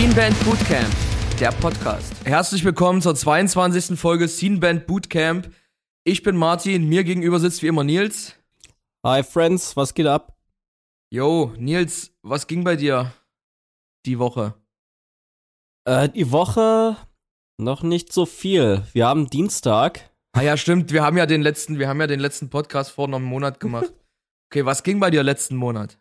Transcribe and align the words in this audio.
Scene 0.00 0.14
Band 0.14 0.44
Bootcamp, 0.44 0.94
der 1.38 1.52
Podcast. 1.52 2.14
Herzlich 2.24 2.64
willkommen 2.64 3.02
zur 3.02 3.14
22. 3.14 3.98
Folge 3.98 4.28
Scene 4.28 4.58
Band 4.58 4.86
Bootcamp. 4.86 5.52
Ich 6.04 6.22
bin 6.22 6.36
Martin, 6.36 6.88
mir 6.88 7.04
gegenüber 7.04 7.38
sitzt 7.38 7.62
wie 7.62 7.66
immer 7.66 7.84
Nils. 7.84 8.34
Hi 9.04 9.22
Friends, 9.22 9.76
was 9.76 9.94
geht 9.94 10.06
ab? 10.06 10.36
Yo, 11.10 11.52
Nils, 11.58 12.12
was 12.22 12.46
ging 12.46 12.64
bei 12.64 12.76
dir 12.76 13.12
die 14.06 14.18
Woche? 14.18 14.59
Äh, 15.84 16.08
die 16.08 16.30
Woche 16.30 16.96
noch 17.58 17.82
nicht 17.82 18.12
so 18.12 18.26
viel. 18.26 18.82
Wir 18.92 19.06
haben 19.06 19.28
Dienstag. 19.28 20.10
Ah 20.32 20.42
ja, 20.42 20.56
stimmt, 20.56 20.92
wir 20.92 21.02
haben 21.02 21.16
ja 21.16 21.26
den 21.26 21.42
letzten, 21.42 21.78
wir 21.78 21.88
haben 21.88 22.00
ja 22.00 22.06
den 22.06 22.20
letzten 22.20 22.50
Podcast 22.50 22.90
vor 22.92 23.06
einem 23.06 23.24
Monat 23.24 23.60
gemacht. 23.60 23.92
Okay, 24.52 24.66
was 24.66 24.82
ging 24.82 24.98
bei 24.98 25.10
dir 25.10 25.22
letzten 25.22 25.54
Monat? 25.54 25.96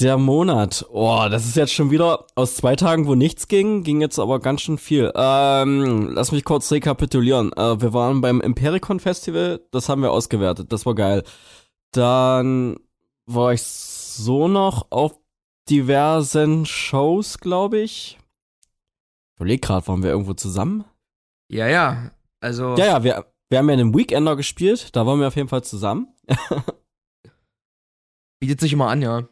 Der 0.00 0.18
Monat. 0.18 0.84
Oh, 0.90 1.28
das 1.30 1.46
ist 1.46 1.56
jetzt 1.56 1.72
schon 1.72 1.90
wieder 1.90 2.26
aus 2.34 2.56
zwei 2.56 2.76
Tagen, 2.76 3.06
wo 3.06 3.14
nichts 3.14 3.48
ging, 3.48 3.84
ging 3.84 4.02
jetzt 4.02 4.18
aber 4.18 4.38
ganz 4.38 4.60
schön 4.60 4.76
viel. 4.76 5.10
Ähm, 5.14 6.10
lass 6.12 6.30
mich 6.30 6.44
kurz 6.44 6.70
rekapitulieren. 6.70 7.54
Äh, 7.54 7.80
wir 7.80 7.94
waren 7.94 8.20
beim 8.20 8.42
Impericon 8.42 9.00
Festival, 9.00 9.62
das 9.70 9.88
haben 9.88 10.02
wir 10.02 10.10
ausgewertet, 10.10 10.72
das 10.72 10.84
war 10.84 10.94
geil. 10.94 11.22
Dann 11.92 12.76
war 13.24 13.54
ich 13.54 13.62
so 13.62 14.46
noch 14.46 14.90
auf 14.90 15.14
diversen 15.70 16.66
Shows, 16.66 17.38
glaube 17.38 17.80
ich. 17.80 18.19
Ich 19.40 19.42
überleg 19.42 19.62
gerade, 19.62 19.88
waren 19.88 20.02
wir 20.02 20.10
irgendwo 20.10 20.34
zusammen? 20.34 20.84
Ja, 21.50 21.66
ja, 21.66 22.10
also. 22.40 22.76
Ja, 22.76 22.84
ja, 22.84 23.04
wir, 23.04 23.32
wir 23.48 23.58
haben 23.58 23.70
ja 23.70 23.72
einen 23.72 23.96
Weekender 23.96 24.36
gespielt, 24.36 24.94
da 24.94 25.06
waren 25.06 25.18
wir 25.18 25.28
auf 25.28 25.36
jeden 25.36 25.48
Fall 25.48 25.64
zusammen. 25.64 26.14
Bietet 28.38 28.60
sich 28.60 28.74
immer 28.74 28.90
an, 28.90 29.00
ja. 29.00 29.26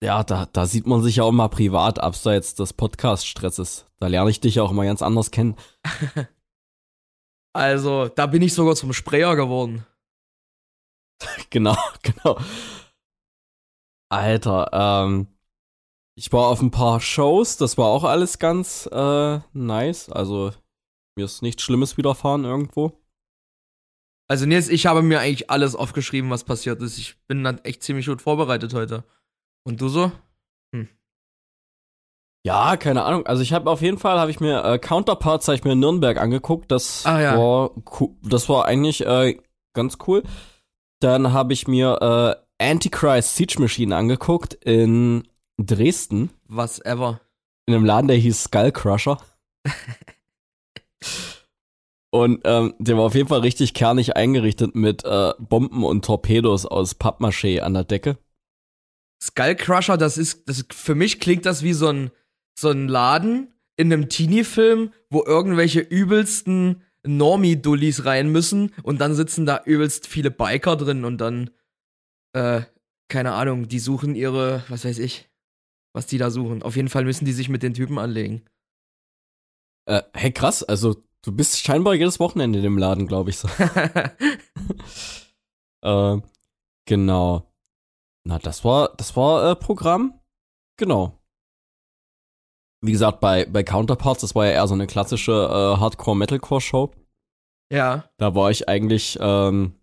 Ja, 0.00 0.22
da, 0.22 0.46
da 0.46 0.64
sieht 0.64 0.86
man 0.86 1.02
sich 1.02 1.16
ja 1.16 1.24
auch 1.24 1.32
mal 1.32 1.48
privat, 1.48 1.98
abseits 1.98 2.54
des 2.54 2.72
Podcast-Stresses. 2.72 3.86
Da 3.98 4.06
lerne 4.06 4.30
ich 4.30 4.38
dich 4.38 4.60
auch 4.60 4.70
mal 4.70 4.86
ganz 4.86 5.02
anders 5.02 5.32
kennen. 5.32 5.56
also, 7.52 8.06
da 8.06 8.26
bin 8.26 8.42
ich 8.42 8.54
sogar 8.54 8.76
zum 8.76 8.92
Sprayer 8.92 9.34
geworden. 9.34 9.84
genau, 11.50 11.76
genau. 12.04 12.38
Alter, 14.08 14.68
ähm, 14.72 15.35
ich 16.16 16.32
war 16.32 16.48
auf 16.48 16.62
ein 16.62 16.70
paar 16.70 17.00
Shows, 17.00 17.58
das 17.58 17.76
war 17.76 17.86
auch 17.86 18.04
alles 18.04 18.38
ganz 18.38 18.88
äh, 18.90 19.38
nice. 19.52 20.10
Also, 20.10 20.52
mir 21.14 21.26
ist 21.26 21.42
nichts 21.42 21.62
Schlimmes 21.62 21.98
widerfahren 21.98 22.44
irgendwo. 22.44 22.92
Also, 24.26 24.46
Nils, 24.46 24.68
ich 24.70 24.86
habe 24.86 25.02
mir 25.02 25.20
eigentlich 25.20 25.50
alles 25.50 25.76
aufgeschrieben, 25.76 26.30
was 26.30 26.42
passiert 26.42 26.80
ist. 26.80 26.98
Ich 26.98 27.16
bin 27.28 27.44
dann 27.44 27.58
echt 27.58 27.82
ziemlich 27.82 28.06
gut 28.06 28.22
vorbereitet 28.22 28.72
heute. 28.72 29.04
Und 29.64 29.80
du 29.80 29.88
so? 29.88 30.10
Hm. 30.74 30.88
Ja, 32.46 32.76
keine 32.76 33.04
Ahnung. 33.04 33.26
Also 33.26 33.42
ich 33.42 33.52
habe 33.52 33.68
auf 33.68 33.82
jeden 33.82 33.98
Fall 33.98 34.18
habe 34.18 34.30
ich 34.30 34.40
mir 34.40 34.64
äh, 34.64 34.78
Counterparts 34.78 35.48
habe 35.48 35.56
ich 35.56 35.64
mir 35.64 35.72
in 35.72 35.80
Nürnberg 35.80 36.16
angeguckt. 36.16 36.70
Das 36.70 37.04
ah, 37.04 37.20
ja. 37.20 37.36
war 37.36 37.72
das 38.22 38.48
war 38.48 38.66
eigentlich 38.66 39.04
äh, 39.04 39.38
ganz 39.74 39.98
cool. 40.06 40.22
Dann 41.00 41.32
habe 41.32 41.52
ich 41.52 41.66
mir 41.66 42.38
äh, 42.58 42.64
Antichrist 42.64 43.34
Siege 43.34 43.60
Machine 43.60 43.94
angeguckt 43.96 44.54
in 44.54 45.26
Dresden. 45.58 46.30
Was 46.48 46.84
ever. 46.84 47.20
In 47.66 47.74
einem 47.74 47.84
Laden, 47.84 48.08
der 48.08 48.16
hieß 48.16 48.44
Skull 48.44 48.72
Crusher. 48.72 49.18
und 52.10 52.40
ähm, 52.44 52.74
der 52.78 52.96
war 52.96 53.04
auf 53.04 53.14
jeden 53.14 53.28
Fall 53.28 53.40
richtig 53.40 53.74
kernig 53.74 54.16
eingerichtet 54.16 54.74
mit 54.74 55.04
äh, 55.04 55.32
Bomben 55.38 55.84
und 55.84 56.04
Torpedos 56.04 56.66
aus 56.66 56.98
Pappmaché 56.98 57.60
an 57.60 57.74
der 57.74 57.84
Decke. 57.84 58.18
Skullcrusher, 59.22 59.96
das 59.96 60.18
ist, 60.18 60.48
das 60.48 60.64
für 60.70 60.94
mich 60.94 61.20
klingt 61.20 61.46
das 61.46 61.62
wie 61.62 61.72
so 61.72 61.88
ein, 61.88 62.10
so 62.58 62.70
ein 62.70 62.88
Laden 62.88 63.52
in 63.76 63.92
einem 63.92 64.08
Teenie-Film, 64.08 64.92
wo 65.10 65.24
irgendwelche 65.24 65.80
übelsten 65.80 66.82
Normie-Dullis 67.06 68.04
rein 68.04 68.30
müssen 68.30 68.72
und 68.82 69.00
dann 69.00 69.14
sitzen 69.14 69.46
da 69.46 69.62
übelst 69.64 70.06
viele 70.06 70.30
Biker 70.30 70.76
drin 70.76 71.04
und 71.04 71.18
dann, 71.18 71.50
äh, 72.32 72.62
keine 73.08 73.32
Ahnung, 73.32 73.68
die 73.68 73.78
suchen 73.78 74.14
ihre, 74.14 74.64
was 74.68 74.84
weiß 74.84 74.98
ich, 74.98 75.28
was 75.96 76.06
die 76.06 76.18
da 76.18 76.30
suchen. 76.30 76.62
Auf 76.62 76.76
jeden 76.76 76.90
Fall 76.90 77.04
müssen 77.04 77.24
die 77.24 77.32
sich 77.32 77.48
mit 77.48 77.62
den 77.62 77.72
Typen 77.72 77.98
anlegen. 77.98 78.44
Äh, 79.88 80.02
hey, 80.12 80.30
krass, 80.30 80.62
also 80.62 81.02
du 81.22 81.32
bist 81.32 81.58
scheinbar 81.58 81.94
jedes 81.94 82.20
Wochenende 82.20 82.58
in 82.58 82.64
dem 82.64 82.76
Laden, 82.76 83.06
glaube 83.06 83.30
ich 83.30 83.38
so. 83.38 83.48
äh, 85.82 86.20
genau. 86.86 87.50
Na, 88.24 88.38
das 88.38 88.62
war, 88.64 88.94
das 88.96 89.16
war 89.16 89.50
äh, 89.50 89.56
Programm. 89.56 90.20
Genau. 90.76 91.18
Wie 92.82 92.92
gesagt, 92.92 93.20
bei, 93.20 93.46
bei 93.46 93.62
Counterparts, 93.62 94.20
das 94.20 94.34
war 94.34 94.44
ja 94.44 94.52
eher 94.52 94.68
so 94.68 94.74
eine 94.74 94.86
klassische 94.86 95.32
äh, 95.32 95.80
Hardcore-Metalcore-Show. 95.80 96.92
Ja. 97.72 98.04
Da 98.18 98.34
war 98.34 98.50
ich 98.50 98.68
eigentlich, 98.68 99.16
ähm, 99.20 99.80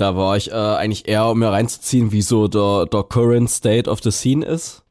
da 0.00 0.16
war 0.16 0.36
ich 0.36 0.50
äh, 0.50 0.54
eigentlich 0.54 1.08
eher, 1.08 1.26
um 1.26 1.38
mir 1.38 1.50
reinzuziehen, 1.50 2.10
wie 2.10 2.22
so 2.22 2.48
der, 2.48 2.86
der 2.86 3.02
current 3.04 3.50
state 3.50 3.88
of 3.88 4.00
the 4.02 4.10
scene 4.10 4.44
ist. 4.44 4.84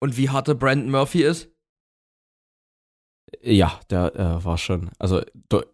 Und 0.00 0.16
wie 0.16 0.28
harte 0.28 0.54
Brandon 0.54 0.90
Murphy 0.90 1.22
ist? 1.22 1.48
Ja, 3.40 3.80
der 3.90 4.14
äh, 4.14 4.44
war 4.44 4.58
schon, 4.58 4.90
also 4.98 5.22
de 5.34 5.64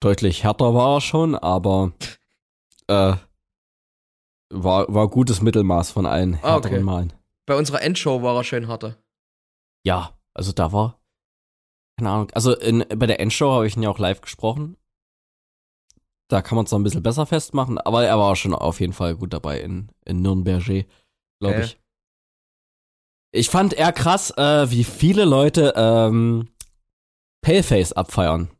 deutlich 0.00 0.44
härter 0.44 0.74
war 0.74 0.96
er 0.96 1.00
schon, 1.00 1.34
aber 1.34 1.92
äh, 2.88 3.14
war, 4.50 4.92
war 4.92 5.08
gutes 5.08 5.40
Mittelmaß 5.40 5.92
von 5.92 6.06
allen 6.06 6.34
ah, 6.42 6.54
härteren 6.54 6.76
okay. 6.76 6.84
Malen. 6.84 7.12
Bei 7.46 7.56
unserer 7.56 7.82
Endshow 7.82 8.22
war 8.22 8.36
er 8.36 8.44
schön 8.44 8.68
harter. 8.68 8.96
Ja, 9.84 10.18
also 10.34 10.52
da 10.52 10.72
war, 10.72 11.00
keine 11.98 12.10
Ahnung, 12.10 12.30
also 12.32 12.56
in, 12.56 12.84
bei 12.96 13.06
der 13.06 13.20
Endshow 13.20 13.52
habe 13.52 13.66
ich 13.66 13.76
ihn 13.76 13.82
ja 13.82 13.90
auch 13.90 13.98
live 13.98 14.20
gesprochen. 14.20 14.76
Da 16.28 16.42
kann 16.42 16.56
man 16.56 16.66
es 16.66 16.70
noch 16.70 16.78
ein 16.78 16.84
bisschen 16.84 17.02
besser 17.02 17.24
festmachen, 17.24 17.78
aber 17.78 18.04
er 18.04 18.18
war 18.18 18.36
schon 18.36 18.54
auf 18.54 18.80
jeden 18.80 18.92
Fall 18.92 19.16
gut 19.16 19.32
dabei 19.32 19.60
in, 19.60 19.88
in 20.04 20.20
Nürnberg, 20.20 20.64
glaube 20.64 20.86
okay. 21.40 21.64
ich. 21.64 21.78
Ich 23.30 23.50
fand 23.50 23.74
eher 23.74 23.92
krass, 23.92 24.30
äh, 24.36 24.70
wie 24.70 24.84
viele 24.84 25.24
Leute 25.24 25.72
ähm, 25.76 26.48
Paleface 27.42 27.92
abfeiern. 27.92 28.50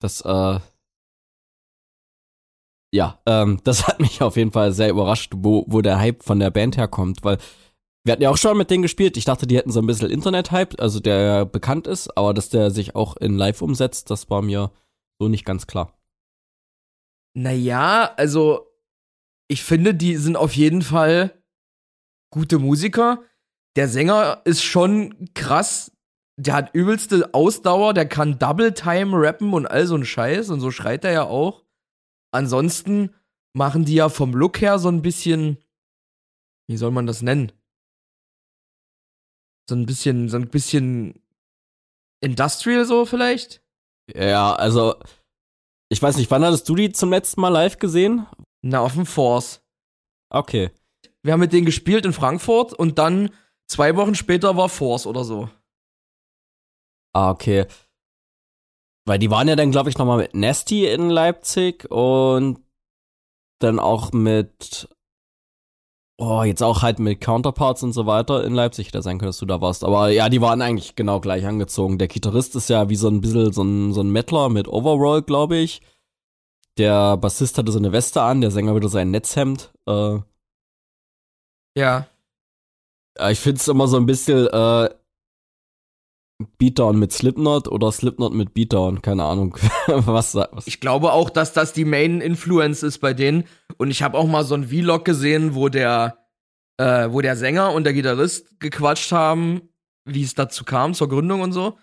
Das, 0.00 0.20
äh, 0.22 0.60
ja, 2.92 3.20
ähm, 3.26 3.60
das 3.64 3.86
hat 3.86 4.00
mich 4.00 4.22
auf 4.22 4.36
jeden 4.36 4.52
Fall 4.52 4.72
sehr 4.72 4.90
überrascht, 4.90 5.32
wo, 5.36 5.64
wo 5.68 5.80
der 5.80 5.98
Hype 5.98 6.22
von 6.22 6.40
der 6.40 6.50
Band 6.50 6.76
herkommt, 6.76 7.24
weil 7.24 7.38
wir 8.04 8.12
hatten 8.12 8.22
ja 8.22 8.30
auch 8.30 8.36
schon 8.36 8.58
mit 8.58 8.68
denen 8.70 8.82
gespielt. 8.82 9.16
Ich 9.16 9.24
dachte, 9.24 9.46
die 9.46 9.56
hätten 9.56 9.70
so 9.70 9.80
ein 9.80 9.86
bisschen 9.86 10.10
Internet-Hype, 10.10 10.80
also 10.80 10.98
der 10.98 11.44
bekannt 11.44 11.86
ist, 11.86 12.16
aber 12.16 12.34
dass 12.34 12.48
der 12.48 12.72
sich 12.72 12.96
auch 12.96 13.16
in 13.16 13.36
Live 13.36 13.62
umsetzt, 13.62 14.10
das 14.10 14.28
war 14.28 14.42
mir 14.42 14.72
so 15.20 15.28
nicht 15.28 15.44
ganz 15.44 15.68
klar. 15.68 15.92
Naja, 17.34 18.12
also 18.16 18.68
ich 19.48 19.62
finde, 19.62 19.94
die 19.94 20.16
sind 20.16 20.36
auf 20.36 20.54
jeden 20.54 20.82
Fall 20.82 21.42
gute 22.30 22.58
Musiker. 22.58 23.22
Der 23.76 23.88
Sänger 23.88 24.42
ist 24.44 24.62
schon 24.62 25.28
krass. 25.34 25.92
Der 26.38 26.54
hat 26.54 26.74
übelste 26.74 27.34
Ausdauer, 27.34 27.94
der 27.94 28.08
kann 28.08 28.38
Double 28.38 28.72
Time 28.72 29.12
rappen 29.14 29.52
und 29.52 29.66
all 29.66 29.86
so 29.86 29.94
ein 29.96 30.04
Scheiß 30.04 30.50
und 30.50 30.60
so 30.60 30.70
schreit 30.70 31.04
er 31.04 31.12
ja 31.12 31.24
auch. 31.24 31.64
Ansonsten 32.32 33.14
machen 33.54 33.84
die 33.84 33.94
ja 33.94 34.08
vom 34.08 34.32
Look 34.34 34.60
her 34.60 34.78
so 34.78 34.88
ein 34.88 35.02
bisschen, 35.02 35.58
wie 36.68 36.78
soll 36.78 36.90
man 36.90 37.06
das 37.06 37.20
nennen? 37.20 37.52
So 39.68 39.76
ein 39.76 39.86
bisschen, 39.86 40.28
so 40.28 40.38
ein 40.38 40.48
bisschen 40.48 41.22
Industrial 42.22 42.84
so 42.84 43.04
vielleicht? 43.04 43.62
Ja, 44.14 44.54
also 44.54 44.96
ich 45.92 46.02
weiß 46.02 46.16
nicht, 46.16 46.30
wann 46.30 46.42
hattest 46.42 46.66
du 46.70 46.74
die 46.74 46.90
zum 46.90 47.10
letzten 47.10 47.42
Mal 47.42 47.50
live 47.50 47.78
gesehen? 47.78 48.26
Na, 48.62 48.80
auf 48.80 48.94
dem 48.94 49.04
Force. 49.04 49.60
Okay. 50.30 50.70
Wir 51.22 51.34
haben 51.34 51.40
mit 51.40 51.52
denen 51.52 51.66
gespielt 51.66 52.06
in 52.06 52.14
Frankfurt 52.14 52.72
und 52.72 52.98
dann 52.98 53.28
zwei 53.66 53.94
Wochen 53.96 54.14
später 54.14 54.56
war 54.56 54.70
Force 54.70 55.06
oder 55.06 55.22
so. 55.22 55.50
Ah, 57.12 57.30
okay. 57.30 57.66
Weil 59.04 59.18
die 59.18 59.30
waren 59.30 59.48
ja 59.48 59.54
dann, 59.54 59.70
glaube 59.70 59.90
ich, 59.90 59.98
nochmal 59.98 60.16
mit 60.16 60.34
Nasty 60.34 60.86
in 60.86 61.10
Leipzig 61.10 61.90
und 61.90 62.64
dann 63.58 63.78
auch 63.78 64.12
mit, 64.12 64.88
oh, 66.22 66.42
jetzt 66.44 66.62
auch 66.62 66.82
halt 66.82 66.98
mit 66.98 67.20
Counterparts 67.20 67.82
und 67.82 67.92
so 67.92 68.06
weiter 68.06 68.44
in 68.44 68.54
Leipzig. 68.54 68.88
Hätte 68.88 69.02
sein 69.02 69.18
können, 69.18 69.30
dass 69.30 69.38
du 69.38 69.46
da 69.46 69.60
warst. 69.60 69.84
Aber 69.84 70.08
ja, 70.08 70.28
die 70.28 70.40
waren 70.40 70.62
eigentlich 70.62 70.96
genau 70.96 71.20
gleich 71.20 71.46
angezogen. 71.46 71.98
Der 71.98 72.08
Gitarrist 72.08 72.54
ist 72.56 72.70
ja 72.70 72.88
wie 72.88 72.96
so 72.96 73.08
ein 73.08 73.20
bisschen 73.20 73.52
so 73.52 73.62
ein, 73.62 73.92
so 73.92 74.00
ein 74.00 74.10
Mettler 74.10 74.48
mit 74.48 74.68
Overall, 74.68 75.22
glaube 75.22 75.56
ich. 75.56 75.82
Der 76.78 77.16
Bassist 77.16 77.58
hatte 77.58 77.72
so 77.72 77.78
eine 77.78 77.92
Weste 77.92 78.22
an, 78.22 78.40
der 78.40 78.50
Sänger 78.50 78.74
wieder 78.74 78.88
sein 78.88 79.10
Netzhemd. 79.10 79.72
Äh, 79.86 80.18
ja. 81.76 82.06
Ich 83.30 83.40
finde 83.40 83.58
es 83.58 83.68
immer 83.68 83.88
so 83.88 83.98
ein 83.98 84.06
bisschen, 84.06 84.46
äh, 84.46 84.88
Beatdown 86.58 86.98
mit 86.98 87.12
Slipknot 87.12 87.68
oder 87.68 87.90
Slipknot 87.92 88.34
mit 88.34 88.54
Beatdown, 88.54 89.02
keine 89.02 89.24
Ahnung. 89.24 89.56
was, 89.86 90.34
was. 90.34 90.66
Ich 90.66 90.80
glaube 90.80 91.12
auch, 91.12 91.30
dass 91.30 91.52
das 91.52 91.72
die 91.72 91.84
Main 91.84 92.20
Influence 92.20 92.82
ist 92.82 92.98
bei 92.98 93.14
denen. 93.14 93.44
Und 93.78 93.90
ich 93.90 94.02
habe 94.02 94.18
auch 94.18 94.26
mal 94.26 94.44
so 94.44 94.54
ein 94.54 94.68
Vlog 94.68 95.04
gesehen, 95.04 95.54
wo 95.54 95.68
der, 95.68 96.18
äh, 96.78 97.10
wo 97.10 97.20
der 97.20 97.36
Sänger 97.36 97.72
und 97.72 97.84
der 97.84 97.92
Gitarrist 97.92 98.60
gequatscht 98.60 99.12
haben, 99.12 99.68
wie 100.04 100.22
es 100.22 100.34
dazu 100.34 100.64
kam, 100.64 100.94
zur 100.94 101.08
Gründung 101.08 101.40
und 101.40 101.52
so. 101.52 101.78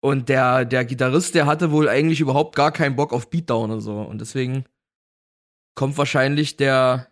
Und 0.00 0.28
der, 0.28 0.64
der 0.64 0.84
Gitarrist, 0.84 1.34
der 1.34 1.46
hatte 1.46 1.72
wohl 1.72 1.88
eigentlich 1.88 2.20
überhaupt 2.20 2.54
gar 2.54 2.72
keinen 2.72 2.96
Bock 2.96 3.12
auf 3.12 3.30
Beatdown 3.30 3.70
und 3.70 3.80
so. 3.80 4.00
Und 4.00 4.20
deswegen 4.20 4.64
kommt 5.74 5.98
wahrscheinlich 5.98 6.56
der, 6.56 7.08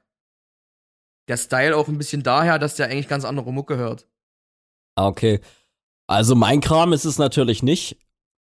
der 1.29 1.37
Style 1.37 1.77
auch 1.77 1.89
ein 1.89 1.99
bisschen 1.99 2.23
daher, 2.23 2.59
dass 2.59 2.77
der 2.77 2.87
eigentlich 2.87 3.09
ganz 3.09 3.25
andere 3.25 3.53
Mucke 3.53 3.77
hört. 3.77 4.09
Ah, 4.97 5.09
okay. 5.09 5.41
Also 6.06 6.35
mein 6.35 6.61
Kram 6.61 6.93
ist 6.93 7.05
es 7.05 7.19
natürlich 7.19 7.62
nicht, 7.62 7.99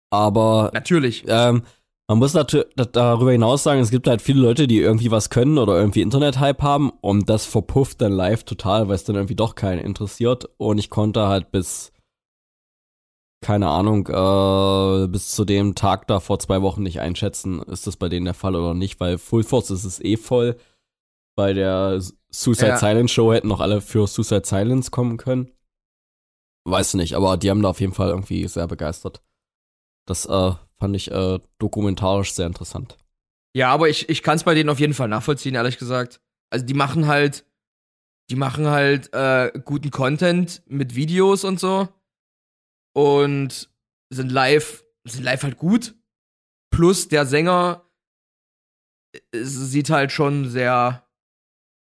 aber 0.10 0.72
natürlich. 0.74 1.26
Ähm, 1.28 1.64
man 2.12 2.18
muss 2.18 2.34
natürlich 2.34 2.66
darüber 2.76 3.32
hinaus 3.32 3.64
sagen, 3.64 3.80
es 3.80 3.90
gibt 3.90 4.06
halt 4.06 4.22
viele 4.22 4.42
Leute, 4.42 4.68
die 4.68 4.80
irgendwie 4.80 5.12
was 5.12 5.30
können 5.30 5.58
oder 5.58 5.80
irgendwie 5.80 6.02
Internet-Hype 6.02 6.62
haben 6.62 6.90
und 7.00 7.30
das 7.30 7.46
verpufft 7.46 8.02
dann 8.02 8.12
live 8.12 8.44
total, 8.44 8.90
weil 8.90 8.96
es 8.96 9.06
dann 9.06 9.16
irgendwie 9.16 9.36
doch 9.36 9.56
keinen 9.56 9.80
interessiert. 9.80 10.50
Und 10.58 10.78
ich 10.78 10.90
konnte 10.90 11.30
halt 11.30 11.52
bis, 11.52 11.94
keine 13.40 13.70
Ahnung, 13.70 14.08
äh, 14.08 15.08
bis 15.08 15.32
zu 15.32 15.46
dem 15.46 15.74
Tag 15.74 16.08
da 16.08 16.20
vor 16.20 16.40
zwei 16.40 16.62
Wochen 16.62 16.84
nicht 16.84 17.00
einschätzen, 17.00 17.62
ist 17.62 17.88
das 17.88 17.96
bei 17.96 18.10
denen 18.10 18.26
der 18.26 18.34
Fall 18.34 18.58
oder 18.58 18.74
nicht, 18.74 19.00
weil 19.00 19.18
Full 19.18 19.44
Force 19.44 19.72
ist 19.72 19.86
es 19.86 20.04
eh 20.04 20.18
voll. 20.18 20.58
Bei 21.38 21.54
der 21.54 22.02
Suicide 22.30 22.72
ja. 22.72 22.78
Silence 22.78 23.14
Show 23.14 23.32
hätten 23.32 23.48
noch 23.48 23.62
alle 23.62 23.80
für 23.80 24.06
Suicide 24.06 24.44
Silence 24.44 24.92
kommen 24.92 25.16
können. 25.16 25.50
Weiß 26.64 26.94
nicht, 26.94 27.16
aber 27.16 27.38
die 27.38 27.50
haben 27.50 27.62
da 27.62 27.70
auf 27.70 27.80
jeden 27.80 27.94
Fall 27.94 28.10
irgendwie 28.10 28.48
sehr 28.48 28.68
begeistert. 28.68 29.22
Das 30.08 30.26
äh, 30.26 30.52
fand 30.80 30.96
ich 30.96 31.12
äh, 31.12 31.40
dokumentarisch 31.58 32.34
sehr 32.34 32.48
interessant. 32.48 32.98
Ja, 33.56 33.72
aber 33.72 33.90
ich, 33.90 34.10
ich 34.10 34.24
kann 34.24 34.36
es 34.36 34.44
bei 34.44 34.54
denen 34.54 34.70
auf 34.70 34.80
jeden 34.80 34.94
Fall 34.94 35.08
nachvollziehen, 35.08 35.56
ehrlich 35.56 35.78
gesagt. 35.78 36.22
Also 36.52 36.66
die 36.66 36.74
machen 36.74 37.08
halt, 37.08 37.46
die 38.30 38.36
machen 38.36 38.68
halt 38.68 39.14
äh, 39.14 39.52
guten 39.66 39.92
Content 39.92 40.62
mit 40.68 40.96
Videos 40.96 41.44
und 41.44 41.60
so. 41.60 41.90
Und 42.94 43.70
sind 44.10 44.32
live, 44.32 44.84
sind 45.06 45.24
live 45.24 45.44
halt 45.44 45.58
gut. 45.58 45.96
Plus 46.72 47.08
der 47.08 47.26
Sänger 47.26 47.90
äh, 49.14 49.20
sieht 49.44 49.90
halt 49.90 50.12
schon 50.12 50.50
sehr, 50.50 51.08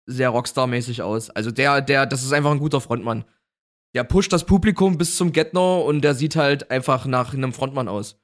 sehr 0.07 0.31
Rockstar-mäßig 0.31 1.03
aus. 1.03 1.31
Also 1.31 1.51
der, 1.51 1.81
der, 1.83 2.07
das 2.07 2.23
ist 2.23 2.33
einfach 2.33 2.51
ein 2.51 2.59
guter 2.59 2.81
Frontmann 2.81 3.25
der 3.95 4.05
pusht 4.05 4.33
das 4.33 4.45
Publikum 4.45 4.99
bis 4.99 5.17
zum 5.17 5.33
Get-No 5.33 5.83
und 5.83 6.03
der 6.03 6.15
sieht 6.15 6.37
halt 6.37 6.71
einfach 6.71 7.07
nach 7.07 7.35
einem 7.35 7.53
Frontmann 7.53 7.89
aus. 7.89 8.19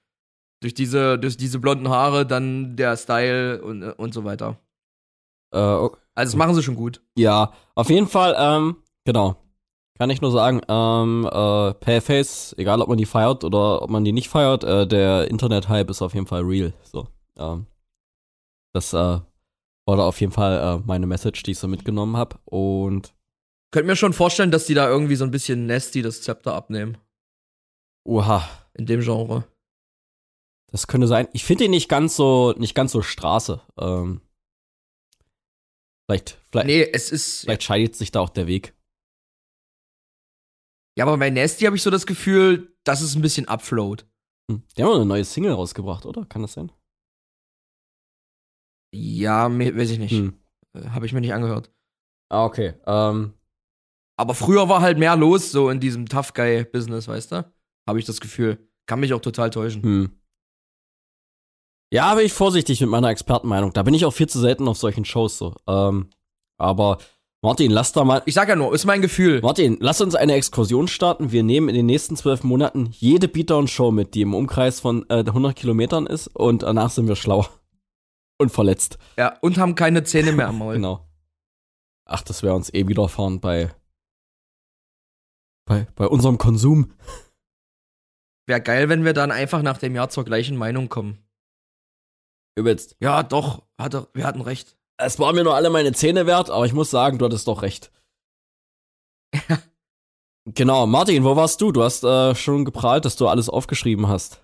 Durch 0.61 0.75
diese, 0.75 1.19
durch 1.19 1.37
diese 1.37 1.59
blonden 1.61 1.89
Haare, 1.89 2.27
dann 2.27 2.77
der 2.77 2.97
Style 2.97 3.63
und, 3.63 3.83
und 3.83 4.15
so 4.15 4.25
weiter. 4.25 4.59
Äh, 5.53 5.61
okay. 5.61 5.99
Also 6.15 6.33
das 6.33 6.37
machen 6.37 6.55
sie 6.55 6.63
schon 6.63 6.75
gut. 6.75 7.01
Ja, 7.17 7.53
auf 7.77 7.91
jeden 7.91 8.09
Fall, 8.09 8.35
ähm, 8.37 8.77
genau. 9.05 9.37
Kann 9.99 10.11
ich 10.11 10.21
nur 10.21 10.33
sagen, 10.33 10.61
ähm, 10.69 11.29
äh, 11.31 11.75
Payface, 11.75 12.55
egal 12.57 12.81
ob 12.81 12.89
man 12.89 12.99
die 12.99 13.07
feiert 13.07 13.45
oder 13.45 13.83
ob 13.83 13.91
man 13.91 14.05
die 14.05 14.13
nicht 14.13 14.29
feiert, 14.29 14.65
äh, 14.65 14.87
der 14.87 15.29
Internet-Hype 15.31 15.91
ist 15.91 16.03
auf 16.03 16.15
jeden 16.15 16.27
Fall 16.27 16.43
real. 16.43 16.73
So, 16.83 17.09
ähm, 17.37 17.67
das 18.73 18.93
äh, 18.93 18.97
war 18.97 19.97
da 19.97 20.05
auf 20.05 20.21
jeden 20.21 20.33
Fall 20.33 20.59
äh, 20.59 20.83
meine 20.87 21.07
Message, 21.07 21.43
die 21.43 21.53
ich 21.53 21.59
so 21.59 21.67
mitgenommen 21.67 22.17
habe. 22.17 22.37
Und 22.45 23.15
könnte 23.71 23.87
mir 23.87 23.97
schon 23.97 24.13
vorstellen, 24.13 24.51
dass 24.51 24.67
die 24.67 24.75
da 24.75 24.89
irgendwie 24.89 25.17
so 25.17 25.25
ein 25.25 25.31
bisschen 25.31 25.67
Nasty 25.67 26.03
das 26.03 26.23
Zepter 26.23 26.55
abnehmen. 26.55 26.99
Oha. 28.05 28.49
In 28.75 28.87
dem 28.87 29.01
Genre. 29.01 29.45
Das 30.71 30.87
könnte 30.87 31.07
sein. 31.07 31.29
Ich 31.33 31.45
finde 31.45 31.65
ihn 31.65 31.71
nicht 31.71 31.89
ganz 31.89 32.15
so, 32.17 32.53
nicht 32.53 32.75
ganz 32.75 32.93
so 32.93 33.03
Straße. 33.03 33.61
Ähm, 33.79 34.21
vielleicht, 36.07 36.41
vielleicht. 36.51 36.67
Nee, 36.67 36.89
es 36.93 37.11
ist. 37.11 37.41
Vielleicht 37.43 37.63
scheidet 37.65 37.97
sich 37.97 38.13
da 38.13 38.21
auch 38.21 38.29
der 38.29 38.47
Weg. 38.47 38.75
Ja, 40.97 41.07
aber 41.07 41.17
bei 41.17 41.31
Nasty 41.31 41.65
habe 41.65 41.77
ich 41.77 41.83
so 41.83 41.91
das 41.91 42.07
Gefühl, 42.07 42.77
dass 42.85 43.01
es 43.01 43.15
ein 43.15 43.23
bisschen 43.23 43.49
upfloat. 43.49 44.07
Hm. 44.51 44.63
Die 44.77 44.83
haben 44.83 44.93
eine 44.93 45.07
neue 45.07 45.25
Single 45.25 45.53
rausgebracht, 45.53 46.07
oder? 46.07 46.25
Kann 46.27 46.43
das 46.43 46.53
sein? 46.53 46.73
Ja, 48.95 49.49
weiß 49.51 49.91
ich 49.91 49.99
nicht. 49.99 50.13
Hm. 50.13 50.39
Äh, 50.75 50.89
habe 50.89 51.07
ich 51.07 51.13
mir 51.13 51.21
nicht 51.21 51.35
angehört. 51.35 51.73
Ah, 52.31 52.45
okay. 52.45 52.75
Ähm, 52.87 53.35
aber 54.19 54.35
früher 54.35 54.69
war 54.69 54.83
halt 54.83 54.99
mehr 54.99 55.17
los, 55.17 55.53
so 55.53 55.71
in 55.71 55.79
diesem 55.79 56.09
Tough 56.09 56.35
Guy-Business, 56.35 57.07
weißt 57.07 57.33
du? 57.33 57.53
Habe 57.87 58.01
ich 58.01 58.05
das 58.05 58.21
Gefühl. 58.21 58.69
Kann 58.87 59.01
mich 59.01 59.15
auch 59.15 59.21
total 59.21 59.51
täuschen. 59.51 59.83
Hm. 59.83 60.11
Ja, 61.93 62.15
bin 62.17 62.27
ich 62.27 62.33
vorsichtig 62.33 62.81
mit 62.81 62.91
meiner 62.91 63.09
Expertenmeinung. 63.09 63.73
Da 63.73 63.85
bin 63.85 63.95
ich 63.95 64.05
auch 64.05 64.13
viel 64.13 64.29
zu 64.29 64.41
selten 64.41 64.67
auf 64.67 64.77
solchen 64.77 65.05
Shows 65.05 65.39
so. 65.39 65.55
Ähm, 65.69 66.11
aber 66.59 66.99
Martin, 67.43 67.71
lass 67.71 67.93
da 67.93 68.03
mal. 68.03 68.23
Ich 68.27 68.35
sag 68.35 68.49
ja 68.49 68.57
nur, 68.57 68.75
ist 68.75 68.85
mein 68.85 69.03
Gefühl. 69.03 69.41
Martin, 69.41 69.77
lass 69.81 70.01
uns 70.01 70.17
eine 70.17 70.35
Exkursion 70.35 70.89
starten. 70.89 71.31
Wir 71.31 71.45
nehmen 71.45 71.69
in 71.69 71.77
den 71.77 71.87
nächsten 71.87 72.17
zwölf 72.17 72.43
Monaten 72.43 72.89
jede 72.91 73.29
Beatdown-Show 73.29 73.93
mit, 73.93 74.15
die 74.15 74.23
im 74.23 74.35
Umkreis 74.35 74.81
von 74.81 75.07
äh, 75.09 75.25
100 75.25 75.55
Kilometern 75.55 76.07
ist 76.07 76.27
und 76.27 76.65
danach 76.65 76.91
sind 76.91 77.07
wir 77.07 77.17
schlauer. 77.17 77.49
Und 78.41 78.53
verletzt. 78.53 78.99
Ja, 79.17 79.37
und 79.41 79.59
haben 79.59 79.75
keine 79.75 80.05
Zähne 80.05 80.31
mehr 80.31 80.47
am 80.47 80.59
Maul. 80.59 80.75
genau. 80.77 81.09
Ach, 82.05 82.23
das 82.23 82.45
wäre 82.45 82.55
uns 82.55 82.73
eh 82.73 82.87
widerfahren 82.87 83.41
bei 83.41 83.75
bei, 85.69 85.87
bei 85.95 86.07
unserem 86.07 86.39
Konsum. 86.39 86.93
Wäre 88.47 88.63
geil, 88.63 88.89
wenn 88.89 89.05
wir 89.05 89.13
dann 89.13 89.31
einfach 89.31 89.63
nach 89.63 89.79
dem 89.79 89.95
Jahr 89.95 90.09
zur 90.09 90.25
gleichen 90.25 90.57
Meinung 90.57 90.89
kommen. 90.89 91.19
Übelst. 92.57 92.97
Ja, 92.99 93.23
doch, 93.23 93.63
hatte, 93.79 94.09
wir 94.15 94.27
hatten 94.27 94.41
recht. 94.41 94.77
Es 94.97 95.19
war 95.19 95.33
mir 95.33 95.45
nur 95.45 95.55
alle 95.55 95.71
meine 95.71 95.93
Zähne 95.93 96.27
wert, 96.27 96.51
aber 96.51 96.67
ich 96.67 96.73
muss 96.73 96.91
sagen, 96.91 97.19
du 97.19 97.27
hattest 97.27 97.47
doch 97.47 97.63
recht. 97.63 97.93
genau, 100.47 100.87
Martin, 100.87 101.23
wo 101.23 101.37
warst 101.37 101.61
du? 101.61 101.71
Du 101.71 101.85
hast 101.85 102.03
äh, 102.03 102.35
schon 102.35 102.65
geprahlt, 102.65 103.05
dass 103.05 103.17
du 103.17 103.29
alles 103.29 103.49
aufgeschrieben 103.49 104.09
hast. 104.09 104.43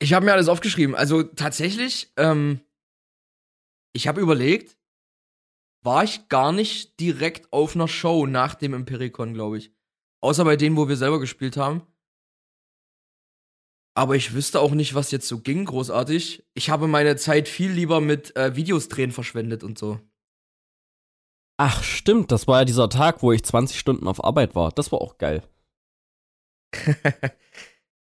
Ich 0.00 0.14
habe 0.14 0.24
mir 0.24 0.32
alles 0.32 0.48
aufgeschrieben. 0.48 0.96
Also 0.96 1.22
tatsächlich, 1.22 2.12
ähm, 2.16 2.60
ich 3.92 4.08
habe 4.08 4.20
überlegt, 4.20 4.76
war 5.84 6.02
ich 6.02 6.28
gar 6.28 6.52
nicht 6.52 6.98
direkt 6.98 7.52
auf 7.52 7.76
einer 7.76 7.88
Show 7.88 8.26
nach 8.26 8.54
dem 8.54 8.74
Impericon, 8.74 9.34
glaube 9.34 9.58
ich. 9.58 9.72
Außer 10.22 10.44
bei 10.44 10.56
denen, 10.56 10.76
wo 10.76 10.88
wir 10.88 10.96
selber 10.96 11.20
gespielt 11.20 11.56
haben. 11.56 11.82
Aber 13.94 14.16
ich 14.16 14.32
wüsste 14.32 14.60
auch 14.60 14.70
nicht, 14.70 14.94
was 14.94 15.10
jetzt 15.10 15.28
so 15.28 15.40
ging, 15.40 15.66
großartig. 15.66 16.44
Ich 16.54 16.70
habe 16.70 16.86
meine 16.86 17.16
Zeit 17.16 17.48
viel 17.48 17.70
lieber 17.70 18.00
mit 18.00 18.34
äh, 18.36 18.56
Videos 18.56 18.88
drehen 18.88 19.12
verschwendet 19.12 19.62
und 19.64 19.78
so. 19.78 20.00
Ach, 21.58 21.82
stimmt. 21.82 22.32
Das 22.32 22.46
war 22.46 22.60
ja 22.60 22.64
dieser 22.64 22.88
Tag, 22.88 23.22
wo 23.22 23.32
ich 23.32 23.44
20 23.44 23.78
Stunden 23.78 24.08
auf 24.08 24.24
Arbeit 24.24 24.54
war. 24.54 24.70
Das 24.72 24.92
war 24.92 25.00
auch 25.00 25.18
geil. 25.18 25.42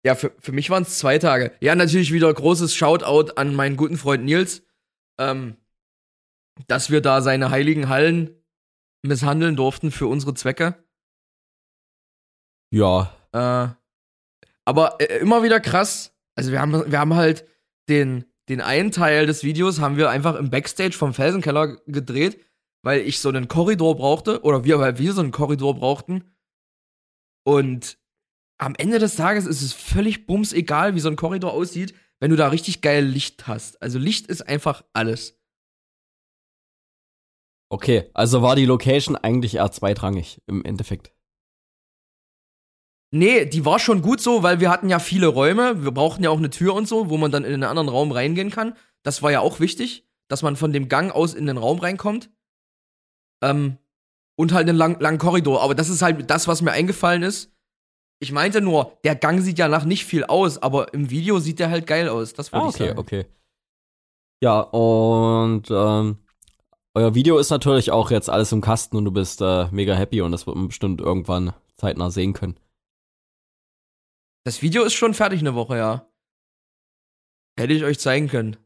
ja, 0.05 0.13
für, 0.13 0.35
für 0.37 0.51
mich 0.51 0.69
waren 0.69 0.83
es 0.83 0.99
zwei 0.99 1.17
Tage. 1.17 1.53
Ja, 1.61 1.73
natürlich 1.75 2.13
wieder 2.13 2.31
großes 2.31 2.75
Shoutout 2.75 3.33
an 3.35 3.55
meinen 3.55 3.77
guten 3.77 3.97
Freund 3.97 4.23
Nils, 4.23 4.63
ähm, 5.19 5.57
dass 6.67 6.91
wir 6.91 7.01
da 7.01 7.21
seine 7.21 7.49
heiligen 7.49 7.89
Hallen 7.89 8.35
misshandeln 9.01 9.55
durften 9.55 9.89
für 9.89 10.05
unsere 10.05 10.35
Zwecke. 10.35 10.75
Ja. 12.71 13.15
Äh, 13.33 13.75
aber 14.65 14.97
äh, 14.99 15.19
immer 15.19 15.43
wieder 15.43 15.59
krass. 15.59 16.15
Also 16.35 16.51
wir 16.51 16.61
haben, 16.61 16.91
wir 16.91 16.99
haben 16.99 17.15
halt 17.15 17.47
den, 17.89 18.25
den 18.49 18.61
einen 18.61 18.91
Teil 18.91 19.25
des 19.25 19.43
Videos 19.43 19.79
haben 19.79 19.97
wir 19.97 20.09
einfach 20.09 20.35
im 20.35 20.49
Backstage 20.49 20.93
vom 20.93 21.13
Felsenkeller 21.13 21.77
gedreht, 21.85 22.43
weil 22.83 23.01
ich 23.01 23.19
so 23.19 23.29
einen 23.29 23.47
Korridor 23.47 23.95
brauchte 23.95 24.41
oder 24.43 24.63
wir, 24.63 24.79
weil 24.79 24.97
wir 24.97 25.13
so 25.13 25.21
einen 25.21 25.31
Korridor 25.31 25.75
brauchten. 25.75 26.33
Und 27.43 27.97
am 28.57 28.75
Ende 28.75 28.99
des 28.99 29.15
Tages 29.15 29.45
ist 29.45 29.61
es 29.61 29.73
völlig 29.73 30.25
bums 30.25 30.53
egal, 30.53 30.95
wie 30.95 30.99
so 30.99 31.09
ein 31.09 31.15
Korridor 31.15 31.53
aussieht, 31.53 31.95
wenn 32.19 32.29
du 32.29 32.37
da 32.37 32.49
richtig 32.49 32.81
geil 32.81 33.03
Licht 33.03 33.47
hast. 33.47 33.81
Also 33.81 33.99
Licht 33.99 34.27
ist 34.27 34.47
einfach 34.47 34.83
alles. 34.93 35.39
Okay, 37.69 38.09
also 38.13 38.41
war 38.41 38.55
die 38.55 38.65
Location 38.65 39.15
eigentlich 39.15 39.55
eher 39.55 39.71
zweitrangig 39.71 40.41
im 40.45 40.63
Endeffekt. 40.63 41.13
Nee, 43.13 43.45
die 43.45 43.65
war 43.65 43.77
schon 43.77 44.01
gut 44.01 44.21
so, 44.21 44.41
weil 44.41 44.61
wir 44.61 44.69
hatten 44.69 44.89
ja 44.89 44.99
viele 44.99 45.27
Räume. 45.27 45.83
Wir 45.83 45.91
brauchten 45.91 46.23
ja 46.23 46.29
auch 46.29 46.37
eine 46.37 46.49
Tür 46.49 46.73
und 46.73 46.87
so, 46.87 47.09
wo 47.09 47.17
man 47.17 47.31
dann 47.31 47.43
in 47.43 47.53
einen 47.53 47.63
anderen 47.63 47.89
Raum 47.89 48.11
reingehen 48.11 48.51
kann. 48.51 48.75
Das 49.03 49.21
war 49.21 49.31
ja 49.31 49.41
auch 49.41 49.59
wichtig, 49.59 50.07
dass 50.29 50.43
man 50.43 50.55
von 50.55 50.71
dem 50.71 50.87
Gang 50.87 51.13
aus 51.13 51.33
in 51.33 51.45
den 51.45 51.57
Raum 51.57 51.79
reinkommt. 51.79 52.29
Ähm, 53.43 53.77
und 54.37 54.53
halt 54.53 54.67
einen 54.69 54.77
lang, 54.77 54.99
langen 55.01 55.17
Korridor. 55.17 55.61
Aber 55.61 55.75
das 55.75 55.89
ist 55.89 56.01
halt 56.01 56.29
das, 56.29 56.47
was 56.47 56.61
mir 56.61 56.71
eingefallen 56.71 57.21
ist. 57.21 57.51
Ich 58.19 58.31
meinte 58.31 58.61
nur, 58.61 58.97
der 59.03 59.15
Gang 59.15 59.41
sieht 59.41 59.59
ja 59.59 59.67
nach 59.67 59.83
nicht 59.83 60.05
viel 60.05 60.23
aus, 60.23 60.57
aber 60.59 60.93
im 60.93 61.09
Video 61.09 61.39
sieht 61.39 61.59
der 61.59 61.69
halt 61.69 61.87
geil 61.87 62.07
aus. 62.07 62.33
Das 62.33 62.53
wollte 62.53 62.65
ah, 62.65 62.69
okay, 62.69 62.83
ich 62.83 62.89
sagen. 62.89 62.99
okay. 62.99 63.25
Ja, 64.43 64.61
und 64.61 65.63
ähm, 65.69 66.17
euer 66.93 67.13
Video 67.13 67.37
ist 67.37 67.49
natürlich 67.49 67.91
auch 67.91 68.09
jetzt 68.09 68.29
alles 68.29 68.51
im 68.51 68.61
Kasten 68.61 68.95
und 68.95 69.05
du 69.05 69.11
bist 69.11 69.41
äh, 69.41 69.67
mega 69.71 69.95
happy 69.95 70.21
und 70.21 70.31
das 70.31 70.47
wird 70.47 70.55
man 70.55 70.67
bestimmt 70.67 71.01
irgendwann 71.01 71.53
zeitnah 71.75 72.09
sehen 72.09 72.33
können. 72.33 72.57
Das 74.43 74.61
Video 74.61 74.83
ist 74.83 74.93
schon 74.93 75.13
fertig 75.13 75.41
eine 75.41 75.53
Woche, 75.53 75.77
ja. 75.77 76.11
Hätte 77.59 77.73
ich 77.73 77.83
euch 77.83 77.99
zeigen 77.99 78.27
können. 78.27 78.57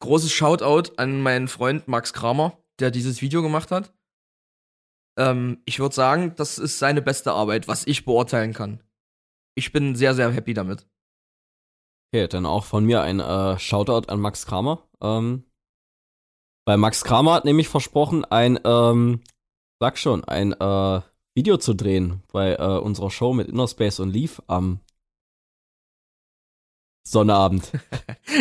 Großes 0.00 0.32
Shoutout 0.32 0.94
an 0.96 1.20
meinen 1.20 1.48
Freund 1.48 1.88
Max 1.88 2.12
Kramer, 2.12 2.58
der 2.78 2.90
dieses 2.90 3.20
Video 3.20 3.42
gemacht 3.42 3.70
hat. 3.70 3.92
Ähm, 5.18 5.62
ich 5.64 5.78
würde 5.78 5.94
sagen, 5.94 6.34
das 6.36 6.58
ist 6.58 6.78
seine 6.78 7.02
beste 7.02 7.32
Arbeit, 7.32 7.68
was 7.68 7.86
ich 7.86 8.04
beurteilen 8.04 8.52
kann. 8.52 8.82
Ich 9.54 9.72
bin 9.72 9.94
sehr, 9.94 10.14
sehr 10.14 10.30
happy 10.30 10.54
damit. 10.54 10.86
Okay, 12.12 12.28
dann 12.28 12.46
auch 12.46 12.64
von 12.64 12.84
mir 12.84 13.02
ein 13.02 13.20
äh, 13.20 13.58
Shoutout 13.58 14.08
an 14.08 14.20
Max 14.20 14.46
Kramer. 14.46 14.88
Ähm, 15.02 15.44
weil 16.66 16.78
Max 16.78 17.04
Kramer 17.04 17.34
hat 17.34 17.44
nämlich 17.44 17.68
versprochen, 17.68 18.24
ein, 18.24 18.58
ähm, 18.64 19.22
sag 19.80 19.98
schon, 19.98 20.24
ein 20.24 20.52
äh, 20.52 21.00
Video 21.36 21.58
zu 21.58 21.74
drehen 21.74 22.22
bei 22.32 22.54
äh, 22.54 22.78
unserer 22.78 23.10
Show 23.10 23.34
mit 23.34 23.46
Innerspace 23.48 24.00
und 24.00 24.10
Leaf 24.10 24.40
am 24.46 24.80
Sonnabend. 27.06 27.70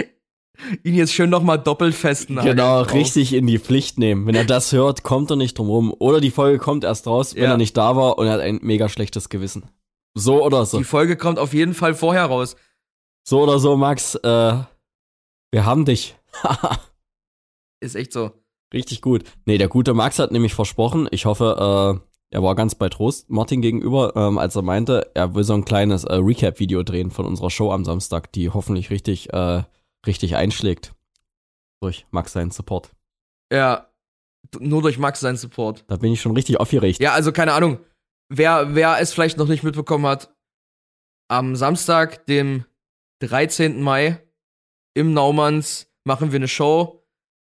Ihn 0.84 0.96
jetzt 0.96 1.12
schön 1.12 1.30
nochmal 1.30 1.60
doppelt 1.60 1.94
festen. 1.94 2.38
Genau, 2.38 2.82
richtig 2.84 3.34
in 3.34 3.46
die 3.46 3.60
Pflicht 3.60 4.00
nehmen. 4.00 4.26
Wenn 4.26 4.36
er 4.36 4.46
das 4.46 4.72
hört, 4.72 5.04
kommt 5.04 5.30
er 5.30 5.36
nicht 5.36 5.58
drum 5.58 5.68
rum. 5.68 5.94
Oder 6.00 6.22
die 6.22 6.32
Folge 6.32 6.58
kommt 6.58 6.86
erst 6.86 7.06
raus, 7.06 7.36
wenn 7.36 7.44
Ja. 7.44 7.52
er 7.52 7.58
nicht 7.58 7.76
da 7.76 7.98
war 7.98 8.18
und 8.18 8.28
er 8.28 8.34
hat 8.34 8.40
ein 8.40 8.60
mega 8.62 8.88
schlechtes 8.88 9.28
Gewissen. 9.28 9.70
So 10.14 10.42
oder 10.42 10.66
so. 10.66 10.78
Die 10.78 10.86
Folge 10.86 11.18
kommt 11.18 11.38
auf 11.38 11.54
jeden 11.54 11.74
Fall 11.74 11.94
vorher 11.96 12.26
raus. 12.26 12.56
So 13.28 13.42
oder 13.44 13.60
so, 13.60 13.76
Max, 13.76 14.16
äh, 14.16 14.64
wir 15.52 15.66
haben 15.66 15.84
dich. 15.84 16.16
Ist 17.82 17.96
echt 17.96 18.14
so. 18.14 18.32
Richtig 18.74 19.02
gut. 19.02 19.26
Nee, 19.46 19.58
der 19.58 19.68
gute 19.68 19.94
Max 19.94 20.18
hat 20.18 20.32
nämlich 20.32 20.54
versprochen, 20.54 21.10
ich 21.12 21.26
hoffe, 21.26 22.00
äh, 22.02 22.15
er 22.32 22.44
war 22.44 22.56
ganz 22.56 22.76
bei 22.76 22.90
Trost 22.90 23.30
Martin 23.30 23.62
gegenüber, 23.62 24.14
ähm, 24.16 24.38
als 24.38 24.56
er 24.56 24.62
meinte, 24.62 25.12
er 25.14 25.36
will 25.36 25.44
so 25.44 25.54
ein 25.54 25.66
kleines 25.66 26.04
äh, 26.04 26.16
Recap-Video 26.16 26.84
drehen 26.84 27.12
von 27.12 27.26
unserer 27.26 27.50
Show 27.50 27.72
am 27.72 27.86
Samstag, 27.86 28.32
die 28.34 28.50
hoffentlich 28.50 28.90
richtig, 28.90 29.32
äh, 29.34 29.64
richtig 30.06 30.36
einschlägt. 30.36 30.94
Durch 31.82 32.06
Max 32.12 32.34
seinen 32.34 32.52
Support. 32.52 32.92
Ja. 33.52 33.90
Nur 34.60 34.82
durch 34.82 34.98
Max 34.98 35.20
sein 35.20 35.38
Support. 35.38 35.86
Da 35.88 35.98
bin 35.98 36.14
ich 36.14 36.22
schon 36.22 36.34
richtig 36.34 36.60
aufgeregt. 36.60 37.02
Ja, 37.02 37.14
also 37.14 37.32
keine 37.32 37.54
Ahnung. 37.54 37.80
Wer, 38.30 38.76
wer 38.76 39.00
es 39.00 39.14
vielleicht 39.14 39.38
noch 39.38 39.48
nicht 39.48 39.64
mitbekommen 39.64 40.06
hat, 40.06 40.36
am 41.28 41.56
Samstag, 41.56 42.26
dem 42.26 42.66
13. 43.20 43.82
Mai, 43.82 44.22
im 44.94 45.14
Naumanns 45.14 45.92
machen 46.04 46.32
wir 46.32 46.38
eine 46.38 46.48
Show. 46.48 47.04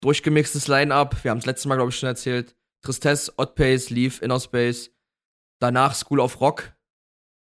Durchgemixtes 0.02 0.68
Line-Up. 0.68 1.24
Wir 1.24 1.32
haben 1.32 1.38
es 1.38 1.46
letztes 1.46 1.68
Mal, 1.68 1.76
glaube 1.76 1.92
ich, 1.92 1.98
schon 1.98 2.08
erzählt. 2.08 2.56
Tristesse, 2.82 3.34
Oddpace, 3.38 3.90
Leaf, 3.90 4.22
Inner 4.22 4.40
Space. 4.40 4.92
Danach 5.60 5.96
School 5.96 6.20
of 6.20 6.42
Rock. 6.42 6.76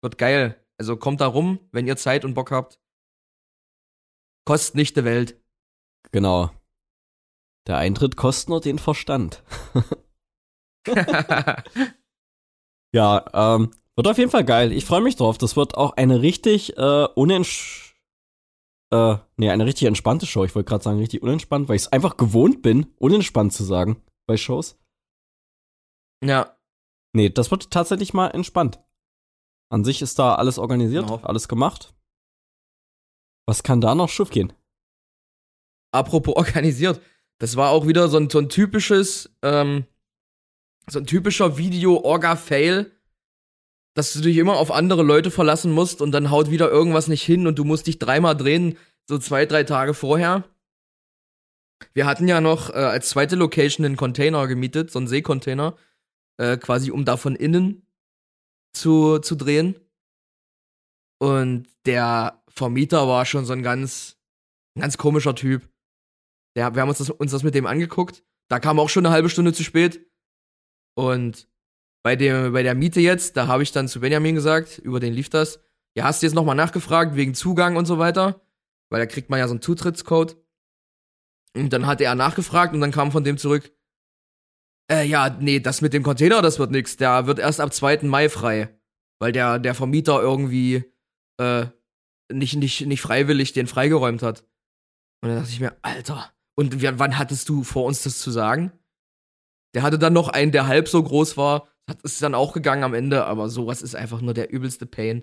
Wird 0.02 0.18
geil. 0.18 0.64
Also 0.78 0.96
kommt 0.96 1.20
da 1.20 1.26
rum, 1.26 1.60
wenn 1.72 1.86
ihr 1.86 1.96
Zeit 1.96 2.24
und 2.24 2.34
Bock 2.34 2.50
habt. 2.50 2.80
Kostet 4.44 4.74
nicht 4.76 4.96
die 4.96 5.04
Welt. 5.04 5.40
Genau. 6.12 6.50
Der 7.66 7.78
Eintritt 7.78 8.16
kostet 8.16 8.48
nur 8.48 8.60
den 8.60 8.78
Verstand. 8.78 9.42
Ja, 12.94 13.26
ähm, 13.34 13.70
wird 13.96 14.08
auf 14.08 14.18
jeden 14.18 14.30
Fall 14.30 14.44
geil. 14.44 14.72
Ich 14.72 14.84
freue 14.84 15.02
mich 15.02 15.16
drauf. 15.16 15.36
Das 15.38 15.56
wird 15.56 15.76
auch 15.76 15.96
eine 15.96 16.22
richtig 16.22 16.76
äh, 16.76 17.06
unentsch 17.14 17.88
äh, 18.90 19.16
nee, 19.36 19.50
eine 19.50 19.66
richtig 19.66 19.86
entspannte 19.86 20.26
Show. 20.26 20.44
Ich 20.44 20.54
wollte 20.54 20.68
gerade 20.68 20.82
sagen, 20.82 20.98
richtig 20.98 21.22
unentspannt, 21.22 21.68
weil 21.68 21.76
ich 21.76 21.82
es 21.82 21.92
einfach 21.92 22.16
gewohnt 22.16 22.62
bin, 22.62 22.86
unentspannt 22.96 23.52
zu 23.52 23.64
sagen 23.64 24.02
bei 24.26 24.36
Shows. 24.36 24.78
Ja, 26.22 26.54
Nee, 27.14 27.30
das 27.30 27.50
wird 27.50 27.70
tatsächlich 27.70 28.12
mal 28.12 28.28
entspannt. 28.28 28.78
An 29.70 29.82
sich 29.82 30.02
ist 30.02 30.18
da 30.18 30.34
alles 30.34 30.58
organisiert, 30.58 31.08
Ja. 31.08 31.20
alles 31.24 31.48
gemacht. 31.48 31.94
Was 33.46 33.62
kann 33.62 33.80
da 33.80 33.94
noch 33.94 34.08
schief 34.08 34.30
gehen? 34.30 34.52
apropos 35.90 36.36
organisiert, 36.36 37.00
das 37.38 37.56
war 37.56 37.70
auch 37.70 37.86
wieder 37.86 38.08
so 38.08 38.18
ein, 38.18 38.28
so 38.28 38.38
ein 38.38 38.50
typisches, 38.50 39.34
ähm, 39.42 39.86
so 40.88 40.98
ein 40.98 41.06
typischer 41.06 41.56
Video-Orga-Fail, 41.56 42.92
dass 43.94 44.12
du 44.12 44.20
dich 44.20 44.36
immer 44.36 44.56
auf 44.58 44.70
andere 44.70 45.02
Leute 45.02 45.30
verlassen 45.30 45.72
musst 45.72 46.02
und 46.02 46.12
dann 46.12 46.30
haut 46.30 46.50
wieder 46.50 46.70
irgendwas 46.70 47.08
nicht 47.08 47.22
hin 47.22 47.46
und 47.46 47.58
du 47.58 47.64
musst 47.64 47.86
dich 47.86 47.98
dreimal 47.98 48.36
drehen, 48.36 48.76
so 49.06 49.18
zwei, 49.18 49.46
drei 49.46 49.64
Tage 49.64 49.94
vorher. 49.94 50.44
Wir 51.94 52.04
hatten 52.06 52.28
ja 52.28 52.40
noch 52.42 52.68
äh, 52.70 52.74
als 52.74 53.08
zweite 53.08 53.34
Location 53.36 53.86
einen 53.86 53.96
Container 53.96 54.46
gemietet, 54.46 54.90
so 54.90 54.98
einen 54.98 55.08
Seekontainer, 55.08 55.74
äh, 56.38 56.56
quasi 56.56 56.90
um 56.90 57.04
da 57.04 57.16
von 57.16 57.36
innen 57.36 57.86
zu, 58.72 59.18
zu 59.18 59.34
drehen. 59.34 59.76
Und 61.20 61.66
der 61.84 62.42
Vermieter 62.48 63.06
war 63.08 63.26
schon 63.26 63.44
so 63.44 63.52
ein 63.52 63.62
ganz, 63.62 64.16
ein 64.76 64.80
ganz 64.80 64.96
komischer 64.96 65.34
Typ. 65.34 65.68
Der, 66.56 66.74
wir 66.74 66.82
haben 66.82 66.88
uns 66.88 66.98
das, 66.98 67.10
uns 67.10 67.32
das 67.32 67.42
mit 67.42 67.54
dem 67.54 67.66
angeguckt. 67.66 68.24
Da 68.48 68.60
kam 68.60 68.78
auch 68.78 68.88
schon 68.88 69.04
eine 69.04 69.14
halbe 69.14 69.28
Stunde 69.28 69.52
zu 69.52 69.62
spät. 69.62 70.06
Und 70.96 71.48
bei, 72.02 72.16
dem, 72.16 72.52
bei 72.52 72.62
der 72.62 72.74
Miete 72.74 73.00
jetzt, 73.00 73.36
da 73.36 73.46
habe 73.48 73.62
ich 73.62 73.72
dann 73.72 73.88
zu 73.88 74.00
Benjamin 74.00 74.34
gesagt, 74.34 74.78
über 74.78 75.00
den 75.00 75.12
lief 75.12 75.28
das. 75.28 75.60
Ja, 75.94 76.04
hast 76.04 76.22
du 76.22 76.26
jetzt 76.26 76.34
nochmal 76.34 76.56
nachgefragt 76.56 77.16
wegen 77.16 77.34
Zugang 77.34 77.76
und 77.76 77.86
so 77.86 77.98
weiter? 77.98 78.40
Weil 78.90 79.00
da 79.00 79.06
kriegt 79.06 79.30
man 79.30 79.38
ja 79.38 79.48
so 79.48 79.54
einen 79.54 79.62
Zutrittscode. 79.62 80.36
Und 81.54 81.72
dann 81.72 81.86
hatte 81.86 82.04
er 82.04 82.14
nachgefragt 82.14 82.74
und 82.74 82.80
dann 82.80 82.92
kam 82.92 83.10
von 83.10 83.24
dem 83.24 83.38
zurück, 83.38 83.72
äh, 84.90 85.04
ja, 85.04 85.36
nee, 85.40 85.60
das 85.60 85.80
mit 85.80 85.92
dem 85.92 86.02
Container, 86.02 86.42
das 86.42 86.58
wird 86.58 86.70
nix. 86.70 86.96
Der 86.96 87.26
wird 87.26 87.38
erst 87.38 87.60
ab 87.60 87.72
2. 87.72 88.00
Mai 88.02 88.28
frei. 88.28 88.74
Weil 89.20 89.32
der, 89.32 89.58
der 89.58 89.74
Vermieter 89.74 90.20
irgendwie 90.20 90.84
äh, 91.38 91.66
nicht, 92.32 92.56
nicht, 92.56 92.86
nicht 92.86 93.00
freiwillig 93.00 93.52
den 93.52 93.66
freigeräumt 93.66 94.22
hat. 94.22 94.44
Und 95.22 95.30
dann 95.30 95.38
dachte 95.38 95.50
ich 95.50 95.60
mir, 95.60 95.76
Alter, 95.82 96.30
und 96.56 96.82
wann 96.98 97.18
hattest 97.18 97.48
du 97.48 97.64
vor 97.64 97.84
uns 97.84 98.02
das 98.02 98.18
zu 98.18 98.30
sagen? 98.30 98.72
Der 99.74 99.82
hatte 99.82 99.98
dann 99.98 100.12
noch 100.12 100.28
einen, 100.28 100.52
der 100.52 100.66
halb 100.66 100.88
so 100.88 101.02
groß 101.02 101.36
war. 101.36 101.68
Hat 101.88 102.02
ist 102.02 102.22
dann 102.22 102.34
auch 102.34 102.52
gegangen 102.52 102.84
am 102.84 102.94
Ende, 102.94 103.24
aber 103.24 103.48
sowas 103.48 103.82
ist 103.82 103.96
einfach 103.96 104.20
nur 104.20 104.34
der 104.34 104.52
übelste 104.52 104.86
Pain. 104.86 105.22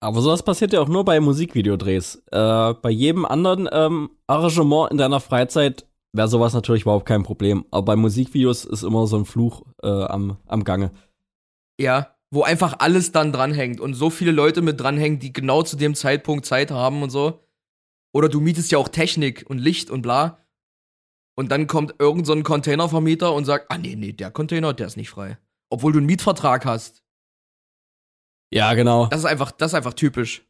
Aber 0.00 0.20
sowas 0.20 0.42
passiert 0.42 0.72
ja 0.72 0.80
auch 0.80 0.88
nur 0.88 1.04
bei 1.04 1.20
Musikvideodrehs. 1.20 2.22
Äh, 2.30 2.74
bei 2.74 2.90
jedem 2.90 3.24
anderen 3.24 3.68
ähm, 3.72 4.10
Arrangement 4.26 4.90
in 4.90 4.98
deiner 4.98 5.20
Freizeit 5.20 5.86
wäre 6.16 6.28
sowas 6.28 6.54
natürlich 6.54 6.82
überhaupt 6.82 7.06
kein 7.06 7.22
Problem. 7.22 7.64
Aber 7.70 7.84
bei 7.84 7.96
Musikvideos 7.96 8.64
ist 8.64 8.82
immer 8.82 9.06
so 9.06 9.16
ein 9.16 9.24
Fluch 9.24 9.62
äh, 9.82 9.88
am, 9.88 10.38
am 10.46 10.64
Gange. 10.64 10.92
Ja, 11.80 12.16
wo 12.30 12.42
einfach 12.42 12.76
alles 12.80 13.12
dann 13.12 13.32
dranhängt 13.32 13.80
und 13.80 13.94
so 13.94 14.10
viele 14.10 14.32
Leute 14.32 14.62
mit 14.62 14.80
dranhängen, 14.80 15.18
die 15.18 15.32
genau 15.32 15.62
zu 15.62 15.76
dem 15.76 15.94
Zeitpunkt 15.94 16.46
Zeit 16.46 16.70
haben 16.70 17.02
und 17.02 17.10
so. 17.10 17.40
Oder 18.12 18.28
du 18.28 18.40
mietest 18.40 18.72
ja 18.72 18.78
auch 18.78 18.88
Technik 18.88 19.44
und 19.48 19.58
Licht 19.58 19.90
und 19.90 20.02
bla. 20.02 20.46
Und 21.38 21.52
dann 21.52 21.66
kommt 21.66 21.96
irgend 21.98 22.26
so 22.26 22.32
ein 22.32 22.42
Containervermieter 22.44 23.32
und 23.34 23.44
sagt, 23.44 23.70
ah 23.70 23.76
nee, 23.76 23.94
nee, 23.94 24.12
der 24.12 24.30
Container, 24.30 24.72
der 24.72 24.86
ist 24.86 24.96
nicht 24.96 25.10
frei. 25.10 25.38
Obwohl 25.68 25.92
du 25.92 25.98
einen 25.98 26.06
Mietvertrag 26.06 26.64
hast. 26.64 27.02
Ja, 28.50 28.72
genau. 28.74 29.06
Das 29.06 29.20
ist 29.20 29.26
einfach, 29.26 29.50
das 29.50 29.72
ist 29.72 29.74
einfach 29.74 29.94
typisch. 29.94 30.45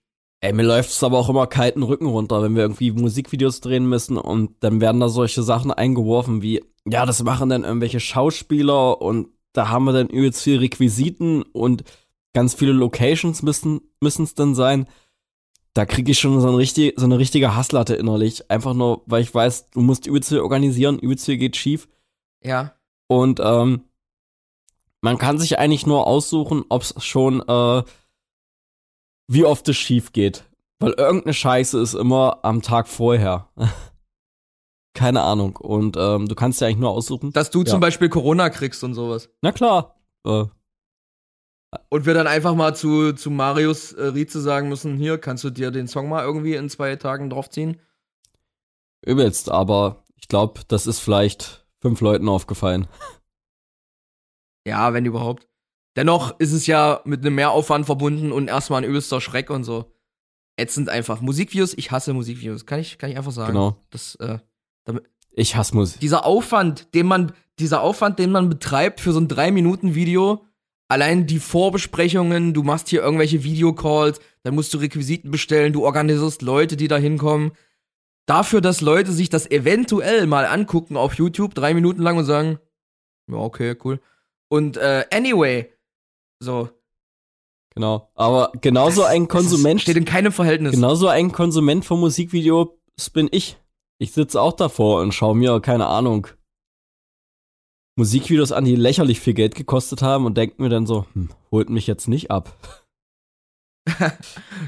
Ey, 0.47 0.53
mir 0.53 0.63
läuft 0.63 0.91
es 0.91 1.03
aber 1.03 1.19
auch 1.19 1.29
immer 1.29 1.49
kalten 1.49 1.83
Rücken 1.83 2.07
runter, 2.07 2.41
wenn 2.41 2.55
wir 2.55 2.63
irgendwie 2.63 2.93
Musikvideos 2.93 3.61
drehen 3.61 3.89
müssen 3.89 4.17
und 4.17 4.55
dann 4.61 4.81
werden 4.81 5.01
da 5.01 5.09
solche 5.09 5.43
Sachen 5.43 5.73
eingeworfen 5.73 6.41
wie, 6.41 6.63
ja, 6.89 7.05
das 7.05 7.21
machen 7.25 7.49
dann 7.49 7.65
irgendwelche 7.65 7.99
Schauspieler 7.99 9.03
und 9.03 9.27
da 9.53 9.71
haben 9.71 9.87
wir 9.87 9.93
dann 9.93 10.07
übelst 10.07 10.45
viel 10.45 10.59
Requisiten 10.59 11.43
und 11.43 11.83
ganz 12.33 12.55
viele 12.55 12.71
Locations 12.71 13.43
müssen 13.43 13.91
es 14.01 14.35
dann 14.37 14.55
sein. 14.55 14.87
Da 15.75 15.85
kriege 15.85 16.13
ich 16.13 16.21
schon 16.21 16.41
so, 16.41 16.47
ein 16.47 16.55
richtig, 16.55 16.95
so 16.97 17.07
eine 17.07 17.19
richtige 17.19 17.57
Hasslatte 17.57 17.97
innerlich. 17.97 18.49
Einfach 18.49 18.75
nur, 18.75 19.03
weil 19.07 19.23
ich 19.23 19.35
weiß, 19.35 19.71
du 19.71 19.81
musst 19.81 20.07
übelst 20.07 20.29
viel 20.29 20.39
organisieren, 20.39 21.01
übelst 21.01 21.25
viel 21.25 21.39
geht 21.39 21.57
schief. 21.57 21.89
Ja. 22.45 22.73
Und 23.09 23.41
ähm, 23.43 23.81
man 25.01 25.19
kann 25.19 25.41
sich 25.41 25.59
eigentlich 25.59 25.89
nur 25.89 26.07
aussuchen, 26.07 26.65
ob 26.69 26.83
es 26.83 26.95
schon, 27.05 27.41
äh, 27.49 27.83
wie 29.29 29.45
oft 29.45 29.69
es 29.69 29.77
schief 29.77 30.13
geht. 30.13 30.45
Weil 30.79 30.93
irgendeine 30.93 31.35
Scheiße 31.35 31.81
ist 31.81 31.95
immer 31.95 32.41
am 32.43 32.63
Tag 32.63 32.87
vorher. 32.89 33.49
Keine 34.95 35.23
Ahnung. 35.23 35.57
Und 35.57 35.97
ähm, 35.99 36.27
du 36.29 36.35
kannst 36.35 36.61
dir 36.61 36.67
eigentlich 36.67 36.79
nur 36.79 36.91
aussuchen. 36.91 37.33
Dass 37.33 37.51
du 37.51 37.61
Ja. 37.61 37.67
zum 37.67 37.81
Beispiel 37.81 38.09
Corona 38.09 38.51
kriegst 38.51 38.83
und 38.85 38.95
sowas. 38.95 39.29
Na 39.43 39.53
klar. 39.53 40.01
Äh, 40.27 40.45
Und 41.91 42.07
wir 42.07 42.15
dann 42.15 42.27
einfach 42.27 42.55
mal 42.55 42.75
zu, 42.75 43.13
zu 43.13 43.31
Marius 43.31 43.93
äh, 43.93 44.05
Rieze 44.07 44.41
sagen 44.41 44.69
müssen, 44.69 44.97
hier, 44.97 45.19
kannst 45.19 45.45
du 45.45 45.51
dir 45.51 45.71
den 45.71 45.89
Song 45.89 46.09
mal 46.09 46.25
irgendwie 46.25 46.55
in 46.55 46.69
zwei 46.71 46.97
Tagen 46.97 47.31
draufziehen? 47.31 47.81
übelst, 49.05 49.51
aber 49.51 50.03
ich 50.17 50.27
glaube, 50.27 50.63
das 50.67 50.87
ist 50.89 50.99
vielleicht 50.99 51.65
fünf 51.81 52.01
Leuten 52.01 52.29
aufgefallen. 52.29 52.87
Ja, 54.67 54.93
wenn 54.93 55.05
überhaupt. 55.05 55.47
Dennoch 55.97 56.39
ist 56.39 56.53
es 56.53 56.67
ja 56.67 57.01
mit 57.05 57.21
einem 57.21 57.35
Mehraufwand 57.35 57.87
verbunden 57.87 58.31
und 58.31 58.49
erstmal 58.49 58.83
ein 58.83 58.89
übelster 58.89 59.21
Schreck 59.21 59.51
und 59.51 59.65
so. 59.65 59.93
Ätzend 60.57 60.89
einfach. 60.89 61.21
Musikvideos, 61.21 61.75
ich 61.77 61.91
hasse 61.91 62.13
Musikvideos. 62.13 62.67
Kann 62.67 62.81
ich, 62.81 62.99
kann 62.99 63.11
ich 63.11 63.17
einfach 63.17 63.33
sagen. 63.33 63.53
Genau. 63.53 63.77
Das, 63.91 64.15
äh, 64.17 64.39
Ich 65.33 65.57
hasse 65.57 65.75
Musik. 65.75 66.01
dieser 66.01 66.25
Aufwand, 66.25 66.95
den 66.95 67.07
man, 67.07 67.33
dieser 67.59 67.83
Aufwand, 67.83 68.19
den 68.19 68.31
man 68.31 68.49
betreibt 68.49 69.01
für 69.01 69.13
so 69.13 69.21
ein 69.21 69.29
3-Minuten-Video, 69.29 70.45
allein 70.89 71.27
die 71.27 71.39
Vorbesprechungen, 71.41 72.55
du 72.55 72.63
machst 72.63 72.89
hier 72.89 73.03
irgendwelche 73.03 73.43
Videocalls, 73.45 74.21
dann 74.45 74.55
musst 74.55 74.73
du 74.73 74.79
Requisiten 74.79 75.31
bestellen, 75.31 75.73
du 75.73 75.85
organisierst 75.85 76.43
Leute, 76.43 76.77
die 76.77 76.89
da 76.89 76.97
hinkommen. 76.97 77.53
Dafür, 78.27 78.61
dass 78.61 78.81
Leute 78.81 79.13
sich 79.13 79.29
das 79.29 79.51
eventuell 79.51 80.27
mal 80.27 80.47
angucken 80.47 80.97
auf 80.97 81.15
YouTube, 81.15 81.55
drei 81.55 81.75
Minuten 81.75 82.03
lang 82.03 82.17
und 82.19 82.25
sagen, 82.25 82.59
ja, 83.31 83.37
okay, 83.37 83.77
cool. 83.85 84.01
Und 84.49 84.77
äh, 84.77 85.05
anyway, 85.13 85.71
so. 86.41 86.69
Genau. 87.75 88.11
Aber 88.15 88.53
genauso 88.61 89.03
Das- 89.03 89.11
ein 89.11 89.29
Konsument. 89.29 89.81
Steht 89.83 89.97
in 89.97 90.05
keinem 90.05 90.33
Verhältnis. 90.33 90.73
Genauso 90.73 91.09
ein 91.09 91.31
Konsument 91.33 91.85
von 91.85 92.01
Musikvideos 92.01 92.69
bin 93.13 93.29
ich. 93.33 93.59
Ich 93.99 94.13
sitze 94.13 94.41
auch 94.41 94.53
davor 94.55 95.01
und 95.03 95.13
schaue 95.13 95.35
mir, 95.35 95.61
keine 95.61 95.87
Ahnung, 95.87 96.27
Musikvideos 97.99 98.53
an, 98.53 98.65
die 98.65 98.77
lächerlich 98.77 99.21
viel 99.21 99.35
Geld 99.35 99.55
gekostet 99.55 100.03
haben 100.03 100.27
und 100.27 100.37
denke 100.37 100.61
mir 100.63 100.69
dann 100.69 100.87
so, 100.87 101.07
hm, 101.15 101.31
holt 101.51 101.71
mich 101.71 101.87
jetzt 101.87 102.09
nicht 102.09 102.31
ab. 102.31 102.55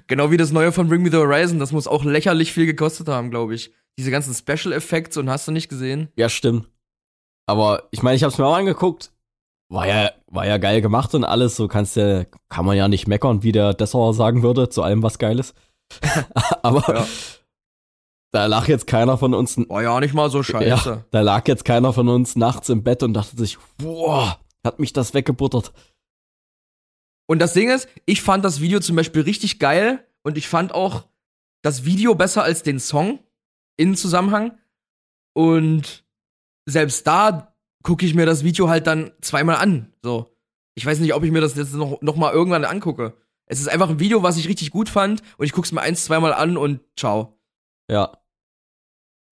Genau 0.06 0.30
wie 0.30 0.37
das 0.37 0.52
neue 0.52 0.70
von 0.72 0.88
Bring 0.88 1.02
Me 1.02 1.10
the 1.10 1.16
Horizon, 1.16 1.58
das 1.58 1.72
muss 1.72 1.88
auch 1.88 2.04
lächerlich 2.04 2.52
viel 2.52 2.66
gekostet 2.66 3.08
haben, 3.08 3.30
glaube 3.30 3.54
ich. 3.54 3.72
Diese 3.98 4.10
ganzen 4.12 4.32
Special 4.32 4.72
Effects 4.72 5.16
und 5.16 5.28
hast 5.28 5.48
du 5.48 5.52
nicht 5.52 5.68
gesehen? 5.68 6.08
Ja, 6.16 6.28
stimmt. 6.28 6.70
Aber 7.46 7.88
ich 7.90 8.02
meine, 8.02 8.14
ich 8.16 8.22
habe 8.22 8.32
es 8.32 8.38
mir 8.38 8.46
auch 8.46 8.54
angeguckt. 8.54 9.12
War 9.70 9.87
ja, 9.87 10.10
war 10.26 10.46
ja 10.46 10.56
geil 10.56 10.80
gemacht 10.80 11.14
und 11.14 11.25
alles. 11.25 11.56
So 11.56 11.68
kannst 11.68 11.96
ja, 11.96 12.25
kann 12.48 12.64
man 12.64 12.76
ja 12.76 12.88
nicht 12.88 13.06
meckern, 13.06 13.42
wie 13.42 13.52
der 13.52 13.75
Dessauer 13.75 14.14
sagen 14.14 14.42
würde, 14.42 14.68
zu 14.70 14.82
allem 14.82 15.02
was 15.02 15.18
Geiles. 15.18 15.54
Aber 16.62 16.94
Ja. 16.96 17.06
da 18.32 18.46
lag 18.46 18.66
jetzt 18.68 18.87
keiner 18.87 19.18
von 19.18 19.34
uns 19.34 19.58
War 19.68 19.82
ja 19.82 20.00
nicht 20.00 20.14
mal 20.14 20.30
so 20.30 20.42
scheiße. 20.42 21.04
Da 21.10 21.20
lag 21.20 21.46
jetzt 21.48 21.64
keiner 21.64 21.92
von 21.92 22.08
uns 22.08 22.37
nachts 22.37 22.68
im 22.70 22.82
Bett 22.82 23.02
und 23.02 23.12
dachte 23.14 23.37
sich, 23.37 23.58
boah, 23.76 24.38
hat 24.64 24.78
mich 24.78 24.92
das 24.92 25.12
weggebuttert. 25.14 25.72
Und 27.26 27.40
das 27.40 27.52
Ding 27.52 27.68
ist, 27.70 27.88
ich 28.06 28.22
fand 28.22 28.44
das 28.44 28.60
Video 28.60 28.80
zum 28.80 28.96
Beispiel 28.96 29.22
richtig 29.22 29.58
geil 29.58 30.02
und 30.22 30.38
ich 30.38 30.48
fand 30.48 30.72
auch 30.72 31.04
das 31.62 31.84
Video 31.84 32.14
besser 32.14 32.42
als 32.42 32.62
den 32.62 32.80
Song 32.80 33.18
in 33.76 33.96
Zusammenhang. 33.96 34.56
Und 35.34 36.04
selbst 36.64 37.06
da 37.06 37.54
gucke 37.82 38.04
ich 38.04 38.14
mir 38.14 38.26
das 38.26 38.44
Video 38.44 38.68
halt 38.68 38.87
dann 38.87 39.12
zweimal 39.20 39.56
an. 39.56 39.92
So. 40.02 40.35
Ich 40.75 40.87
weiß 40.87 41.00
nicht, 41.00 41.14
ob 41.14 41.25
ich 41.25 41.30
mir 41.30 41.40
das 41.40 41.56
jetzt 41.56 41.75
noch, 41.75 42.00
noch 42.02 42.16
mal 42.16 42.32
irgendwann 42.32 42.64
angucke. 42.64 43.14
Es 43.47 43.61
ist 43.61 43.68
einfach 43.68 43.88
ein 43.88 44.00
Video, 44.00 44.23
was 44.23 44.37
ich 44.37 44.49
richtig 44.49 44.70
gut 44.70 44.88
fand 44.88 45.23
und 45.38 45.47
ich 45.47 45.52
guck's 45.52 45.73
mir 45.73 45.80
eins, 45.80 46.04
zweimal 46.04 46.35
an 46.35 46.56
und 46.56 46.80
ciao. 46.97 47.38
Ja. 47.90 48.12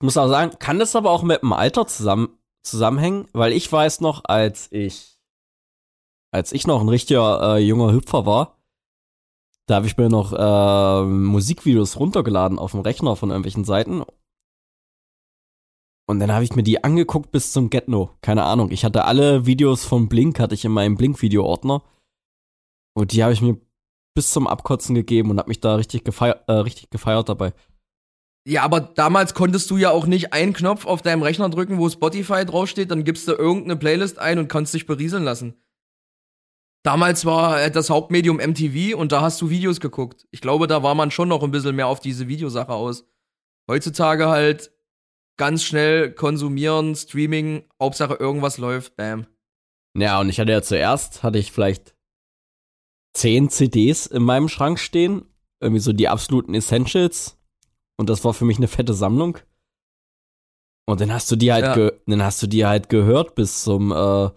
Ich 0.01 0.05
muss 0.05 0.17
auch 0.17 0.29
sagen, 0.29 0.59
kann 0.59 0.79
das 0.79 0.97
aber 0.97 1.11
auch 1.11 1.23
mit 1.23 1.43
dem 1.43 1.53
Alter 1.53 1.87
zusammen, 1.87 2.39
zusammenhängen, 2.63 3.29
weil 3.33 3.53
ich 3.53 3.71
weiß 3.71 4.01
noch, 4.01 4.25
als 4.25 4.69
ich, 4.73 5.19
als 6.31 6.53
ich 6.53 6.67
noch 6.67 6.81
ein 6.81 6.89
richtiger 6.89 7.57
äh, 7.57 7.59
junger 7.59 7.93
Hüpfer 7.93 8.27
war, 8.27 8.57
da 9.67 9.77
habe 9.77 9.87
ich 9.87 9.97
mir 9.97 10.09
noch 10.09 10.33
äh, 10.33 11.05
Musikvideos 11.05 11.99
runtergeladen 11.99 12.59
auf 12.59 12.71
dem 12.71 12.81
Rechner 12.81 13.17
von 13.17 13.31
irgendwelchen 13.31 13.65
Seiten. 13.65 14.05
Und 16.09 16.21
dann 16.21 16.33
habe 16.33 16.45
ich 16.45 16.55
mir 16.55 16.63
die 16.63 16.85
angeguckt 16.85 17.33
bis 17.33 17.53
zum 17.53 17.69
Get. 17.69 17.87
Keine 18.21 18.45
Ahnung. 18.45 18.71
Ich 18.71 18.85
hatte 18.85 19.05
alle 19.05 19.45
Videos 19.45 19.85
von 19.85 20.09
Blink, 20.09 20.39
hatte 20.39 20.55
ich 20.55 20.65
in 20.65 20.73
meinem 20.73 20.97
Blink-Video-Ordner. 20.97 21.83
Und 22.95 23.13
die 23.13 23.23
habe 23.23 23.33
ich 23.33 23.43
mir 23.43 23.59
bis 24.15 24.31
zum 24.31 24.47
Abkotzen 24.47 24.95
gegeben 24.95 25.31
und 25.31 25.39
habe 25.39 25.49
mich 25.49 25.61
da 25.61 25.75
richtig 25.75 26.05
gefeiert, 26.05 26.49
äh, 26.49 26.53
richtig 26.53 26.91
gefeiert 26.91 27.29
dabei. 27.29 27.53
Ja, 28.49 28.63
aber 28.63 28.81
damals 28.81 29.35
konntest 29.35 29.69
du 29.71 29.77
ja 29.77 29.91
auch 29.91 30.07
nicht 30.07 30.33
einen 30.33 30.53
Knopf 30.53 30.87
auf 30.87 31.03
deinem 31.03 31.23
Rechner 31.23 31.51
drücken, 31.51 31.79
wo 31.79 31.89
Spotify 31.91 32.45
draufsteht, 32.45 32.93
dann 32.93 33.03
gibst 33.03 33.27
du 33.27 33.33
irgendeine 33.33 33.77
Playlist 33.77 34.19
ein 34.21 34.39
und 34.39 34.49
kannst 34.49 34.73
dich 34.73 34.87
berieseln 34.87 35.25
lassen. 35.25 35.61
Damals 36.85 37.25
war 37.27 37.61
äh, 37.61 37.71
das 37.73 37.91
Hauptmedium 37.91 38.37
MTV 38.37 38.97
und 38.97 39.11
da 39.11 39.21
hast 39.21 39.43
du 39.43 39.51
Videos 39.51 39.81
geguckt. 39.81 40.29
Ich 40.31 40.41
glaube, 40.41 40.69
da 40.69 40.85
war 40.85 40.95
man 40.95 41.11
schon 41.11 41.29
noch 41.29 41.43
ein 41.43 41.51
bisschen 41.51 41.75
mehr 41.75 41.89
auf 41.89 41.99
diese 41.99 42.29
Videosache 42.29 42.73
aus. 42.73 43.05
Heutzutage 43.69 44.29
halt 44.29 44.71
ganz 45.37 45.63
schnell 45.65 46.13
konsumieren, 46.13 46.95
Streaming, 46.95 47.65
Hauptsache 47.81 48.15
irgendwas 48.15 48.59
läuft, 48.59 48.97
bam. 48.97 49.27
Ja, 49.97 50.21
und 50.21 50.29
ich 50.29 50.41
hatte 50.41 50.53
ja 50.53 50.63
zuerst, 50.63 51.23
hatte 51.23 51.39
ich 51.39 51.53
vielleicht 51.53 51.95
zehn 53.15 53.49
CDs 53.49 54.07
in 54.07 54.23
meinem 54.23 54.49
Schrank 54.49 54.79
stehen. 54.79 55.25
Irgendwie 55.61 55.81
so 55.81 55.93
die 55.95 56.09
absoluten 56.09 56.55
Essentials. 56.55 57.39
Und 57.97 58.11
das 58.11 58.25
war 58.25 58.35
für 58.35 58.45
mich 58.45 58.59
eine 58.59 58.69
fette 58.69 58.93
Sammlung. 58.93 59.39
Und 60.87 61.01
dann 61.01 61.13
hast 61.13 61.31
du 61.31 61.37
die 61.37 61.53
halt, 61.53 61.77
Ja. 61.77 61.91
dann 62.07 62.23
hast 62.23 62.43
du 62.43 62.47
die 62.47 62.67
halt 62.67 62.89
gehört 62.91 63.35
bis 63.35 63.63
zum, 63.63 63.91
äh, 63.91 64.31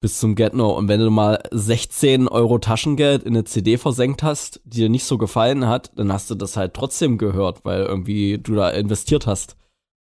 bis 0.00 0.20
zum 0.20 0.36
Get 0.36 0.52
No. 0.54 0.76
Und 0.76 0.86
wenn 0.88 1.00
du 1.00 1.10
mal 1.10 1.42
16 1.50 2.28
Euro 2.28 2.58
Taschengeld 2.58 3.22
in 3.24 3.34
eine 3.34 3.44
CD 3.44 3.78
versenkt 3.78 4.22
hast, 4.22 4.60
die 4.64 4.78
dir 4.80 4.88
nicht 4.90 5.04
so 5.04 5.16
gefallen 5.18 5.66
hat, 5.66 5.90
dann 5.98 6.12
hast 6.12 6.30
du 6.30 6.34
das 6.34 6.56
halt 6.56 6.74
trotzdem 6.74 7.16
gehört, 7.18 7.64
weil 7.64 7.82
irgendwie 7.84 8.38
du 8.38 8.54
da 8.54 8.70
investiert 8.70 9.26
hast. 9.26 9.56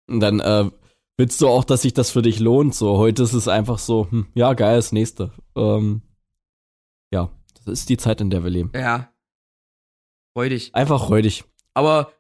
Dann, 0.10 0.40
äh, 0.40 0.70
willst 1.18 1.42
du 1.42 1.48
auch, 1.48 1.64
dass 1.64 1.84
sich 1.84 1.94
das 1.94 2.12
für 2.12 2.22
dich 2.22 2.40
lohnt? 2.40 2.74
So, 2.74 2.98
heute 2.98 3.24
ist 3.24 3.34
es 3.34 3.48
einfach 3.48 3.78
so, 3.78 4.08
hm, 4.10 4.28
ja, 4.34 4.54
geil, 4.54 4.78
das 4.78 4.92
nächste. 4.92 5.32
Ähm, 5.56 6.02
ja, 7.12 7.30
das 7.56 7.68
ist 7.68 7.90
die 7.90 7.98
Zeit, 7.98 8.22
in 8.22 8.30
der 8.30 8.44
wir 8.44 8.50
leben. 8.50 8.72
Ja. 8.74 9.12
Freudig. 10.36 10.74
Einfach 10.74 11.06
freudig. 11.06 11.44
Aber 11.74 12.14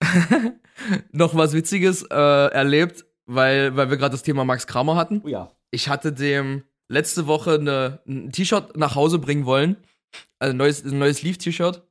noch 1.12 1.34
was 1.34 1.52
Witziges 1.52 2.02
äh, 2.02 2.14
erlebt, 2.14 3.06
weil, 3.26 3.76
weil 3.76 3.90
wir 3.90 3.96
gerade 3.96 4.12
das 4.12 4.22
Thema 4.22 4.44
Max 4.44 4.66
Kramer 4.66 4.96
hatten. 4.96 5.22
Oh 5.24 5.28
ja. 5.28 5.50
ich 5.70 5.88
hatte 5.88 6.12
dem 6.12 6.64
letzte 6.88 7.26
Woche 7.26 7.54
eine, 7.54 8.02
ein 8.06 8.32
T-Shirt 8.32 8.76
nach 8.76 8.94
Hause 8.94 9.18
bringen 9.18 9.46
wollen. 9.46 9.76
Also 10.38 10.52
ein 10.52 10.56
neues, 10.56 10.84
ein 10.84 10.98
neues 10.98 11.22
Leaf-T-Shirt. 11.22 11.82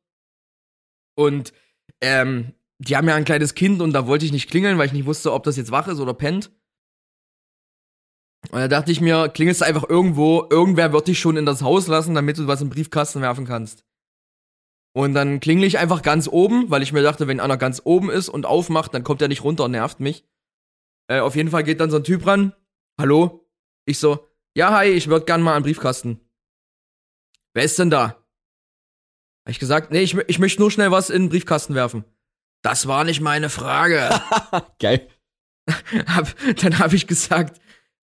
Und 1.16 1.54
ähm, 2.02 2.54
die 2.88 2.98
haben 2.98 3.08
ja 3.08 3.16
ein 3.16 3.26
kleines 3.26 3.56
Kind 3.56 3.82
und 3.82 3.94
da 3.94 4.08
wollte 4.08 4.26
ich 4.26 4.32
nicht 4.32 4.50
klingeln, 4.50 4.78
weil 4.78 4.88
ich 4.88 4.94
nicht 4.94 5.06
wusste, 5.06 5.32
ob 5.32 5.44
das 5.44 5.58
jetzt 5.58 5.72
wach 5.72 5.88
ist 5.88 6.00
oder 6.00 6.14
pennt. 6.14 6.52
Und 8.52 8.60
da 8.60 8.68
dachte 8.68 8.92
ich 8.92 9.00
mir, 9.00 9.30
klingelst 9.30 9.62
du 9.62 9.66
einfach 9.66 9.88
irgendwo, 9.88 10.46
irgendwer 10.50 10.92
wird 10.92 11.08
dich 11.08 11.20
schon 11.20 11.38
in 11.38 11.46
das 11.46 11.62
Haus 11.62 11.88
lassen, 11.88 12.14
damit 12.14 12.38
du 12.38 12.48
was 12.48 12.62
im 12.62 12.70
Briefkasten 12.70 13.22
werfen 13.22 13.46
kannst. 13.46 13.86
Und 14.96 15.14
dann 15.14 15.40
klingel 15.40 15.64
ich 15.64 15.80
einfach 15.80 16.02
ganz 16.02 16.28
oben, 16.28 16.70
weil 16.70 16.84
ich 16.84 16.92
mir 16.92 17.02
dachte, 17.02 17.28
wenn 17.28 17.40
einer 17.40 17.58
ganz 17.58 17.82
oben 17.84 18.12
ist 18.12 18.30
und 18.30 18.46
aufmacht, 18.46 18.94
dann 18.94 19.04
kommt 19.04 19.22
er 19.22 19.28
nicht 19.28 19.44
runter 19.44 19.66
und 19.66 19.72
nervt 19.72 20.00
mich. 20.00 20.28
Äh, 21.08 21.22
auf 21.22 21.36
jeden 21.36 21.50
Fall 21.50 21.64
geht 21.64 21.80
dann 21.80 21.90
so 21.90 21.98
ein 21.98 22.04
Typ 22.04 22.28
ran. 22.28 22.54
Hallo? 23.00 23.48
Ich 23.86 23.98
so, 23.98 24.28
ja, 24.56 24.72
hi, 24.72 24.90
ich 24.90 25.08
würde 25.08 25.26
gern 25.26 25.42
mal 25.42 25.56
einen 25.56 25.64
Briefkasten. 25.64 26.20
Wer 27.54 27.64
ist 27.64 27.80
denn 27.80 27.90
da? 27.90 28.06
Hab 29.46 29.50
ich 29.50 29.60
gesagt, 29.60 29.92
nee, 29.92 30.02
ich, 30.02 30.16
ich 30.16 30.40
möchte 30.40 30.62
nur 30.62 30.70
schnell 30.70 30.92
was 30.92 31.10
in 31.10 31.24
den 31.24 31.30
Briefkasten 31.30 31.76
werfen. 31.76 32.06
Das 32.64 32.88
war 32.88 33.04
nicht 33.04 33.22
meine 33.22 33.50
Frage. 33.50 34.10
Geil. 34.80 35.08
hab, 36.08 36.34
dann 36.62 36.80
habe 36.80 36.96
ich 36.96 37.08
gesagt, 37.08 37.62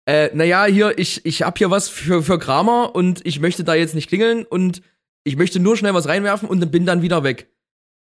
äh, 0.06 0.30
naja, 0.34 0.66
hier, 0.66 0.98
ich, 0.98 1.26
ich 1.26 1.44
hab 1.44 1.58
hier 1.58 1.72
was 1.72 1.90
für, 1.90 2.24
für 2.24 2.40
Kramer 2.40 2.96
und 2.96 3.26
ich 3.26 3.40
möchte 3.40 3.64
da 3.64 3.76
jetzt 3.76 3.96
nicht 3.96 4.10
klingeln 4.10 4.46
und 4.46 4.82
ich 5.24 5.36
möchte 5.36 5.60
nur 5.60 5.78
schnell 5.78 5.94
was 5.94 6.08
reinwerfen 6.08 6.48
und 6.50 6.72
bin 6.72 6.86
dann 6.86 7.02
wieder 7.02 7.24
weg. 7.24 7.52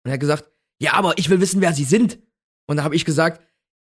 Und 0.03 0.11
er 0.11 0.13
hat 0.13 0.19
gesagt, 0.19 0.51
ja, 0.81 0.93
aber 0.93 1.17
ich 1.17 1.29
will 1.29 1.41
wissen, 1.41 1.61
wer 1.61 1.73
sie 1.73 1.83
sind. 1.83 2.19
Und 2.67 2.77
da 2.77 2.83
habe 2.83 2.95
ich 2.95 3.05
gesagt, 3.05 3.43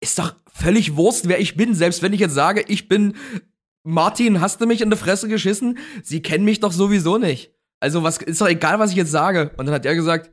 ist 0.03 0.19
doch 0.19 0.35
völlig 0.53 0.97
Wurst, 0.97 1.29
wer 1.29 1.39
ich 1.39 1.57
bin. 1.57 1.75
Selbst 1.75 2.03
wenn 2.03 2.13
ich 2.13 2.21
jetzt 2.21 2.35
sage, 2.35 2.65
ich 2.69 2.89
bin 2.89 3.17
Martin, 3.85 4.41
hast 4.41 4.61
du 4.61 4.67
mich 4.67 4.81
in 4.81 4.91
die 4.91 4.97
Fresse 4.97 5.29
geschissen? 5.29 5.79
Sie 6.03 6.23
kennen 6.23 6.45
mich 6.45 6.61
doch 6.61 6.73
sowieso 6.73 7.19
nicht. 7.19 7.53
Also 7.81 8.03
was 8.03 8.19
ist 8.19 8.41
doch 8.41 8.49
egal, 8.49 8.79
was 8.79 8.91
ich 8.91 8.97
jetzt 8.97 9.11
sage. 9.11 9.51
Und 9.57 9.67
dann 9.67 9.75
hat 9.75 9.85
er 9.85 9.95
gesagt, 9.95 10.33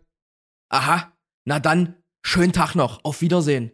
aha, 0.69 1.13
na 1.45 1.59
dann, 1.59 1.96
schönen 2.27 2.51
Tag 2.51 2.75
noch, 2.75 3.03
auf 3.03 3.21
Wiedersehen. 3.21 3.71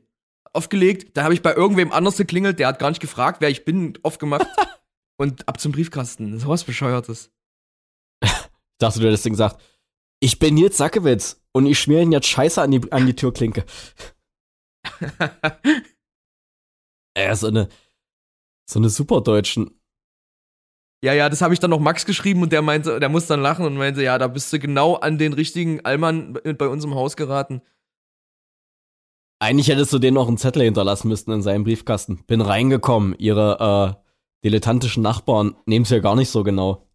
Aufgelegt, 0.53 1.17
dann 1.17 1.23
habe 1.23 1.33
ich 1.33 1.41
bei 1.41 1.53
irgendwem 1.53 1.91
anders 1.91 2.17
geklingelt, 2.17 2.59
der 2.59 2.67
hat 2.67 2.77
gar 2.77 2.89
nicht 2.89 3.01
gefragt, 3.01 3.41
wer 3.41 3.49
ich 3.49 3.65
bin, 3.65 3.97
aufgemacht 4.03 4.47
und 5.17 5.47
ab 5.47 5.59
zum 5.59 5.71
Briefkasten. 5.71 6.37
So 6.39 6.47
was 6.47 6.63
Bescheuertes. 6.63 7.31
Dachte, 8.77 8.99
du 8.99 9.07
hättest 9.07 9.23
gesagt, 9.23 9.61
ich 10.19 10.37
bin 10.37 10.53
Nils 10.53 10.77
Sackewitz 10.77 11.41
und 11.51 11.65
ich 11.65 11.79
schmier 11.79 12.01
ihn 12.01 12.11
jetzt 12.11 12.27
Scheiße 12.27 12.61
an 12.61 12.71
die, 12.71 12.91
an 12.91 13.05
die 13.07 13.15
Türklinke. 13.15 13.65
Äh, 17.15 17.35
so 17.35 17.45
eine, 17.45 17.69
so 18.67 18.79
eine 18.79 18.89
Superdeutschen. 18.89 19.79
Ja, 21.03 21.13
ja, 21.13 21.29
das 21.29 21.43
habe 21.43 21.53
ich 21.53 21.59
dann 21.59 21.69
noch 21.69 21.79
Max 21.79 22.07
geschrieben 22.07 22.41
und 22.41 22.51
der 22.51 22.63
meinte, 22.63 22.99
der 22.99 23.07
muss 23.07 23.27
dann 23.27 23.39
lachen 23.39 23.67
und 23.67 23.77
meinte, 23.77 24.01
ja, 24.01 24.17
da 24.17 24.27
bist 24.27 24.51
du 24.51 24.57
genau 24.57 24.95
an 24.95 25.19
den 25.19 25.33
richtigen 25.33 25.85
Allmann 25.85 26.33
bei 26.33 26.67
uns 26.67 26.83
im 26.83 26.95
Haus 26.95 27.15
geraten. 27.15 27.61
Eigentlich 29.43 29.67
hättest 29.67 29.91
du 29.91 29.99
den 29.99 30.13
noch 30.13 30.29
einen 30.29 30.37
Zettel 30.37 30.63
hinterlassen 30.63 31.09
müssen 31.09 31.33
in 31.33 31.41
seinem 31.41 31.65
Briefkasten. 31.65 32.23
Bin 32.27 32.39
reingekommen, 32.39 33.13
ihre 33.17 33.57
äh, 33.59 33.91
dilettantischen 34.45 35.03
Nachbarn 35.03 35.57
nehmen's 35.65 35.89
ja 35.89 35.99
gar 35.99 36.15
nicht 36.15 36.29
so 36.29 36.45
genau. 36.45 36.87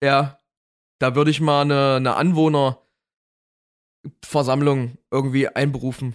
Ja, 0.00 0.38
da 1.00 1.16
würde 1.16 1.32
ich 1.32 1.40
mal 1.40 1.62
eine, 1.62 1.96
eine 1.96 2.14
Anwohnerversammlung 2.14 4.98
irgendwie 5.10 5.48
einberufen. 5.48 6.14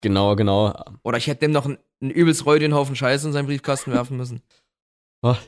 Genau, 0.00 0.36
genau. 0.36 0.80
Oder 1.02 1.18
ich 1.18 1.26
hätte 1.26 1.40
dem 1.40 1.50
noch 1.50 1.64
einen, 1.64 1.78
einen 2.00 2.12
übelst 2.12 2.46
räudigen 2.46 2.72
Haufen 2.72 2.94
Scheiße 2.94 3.26
in 3.26 3.32
seinen 3.32 3.46
Briefkasten 3.46 3.92
werfen 3.92 4.16
müssen. 4.16 4.42
Ach, 5.22 5.42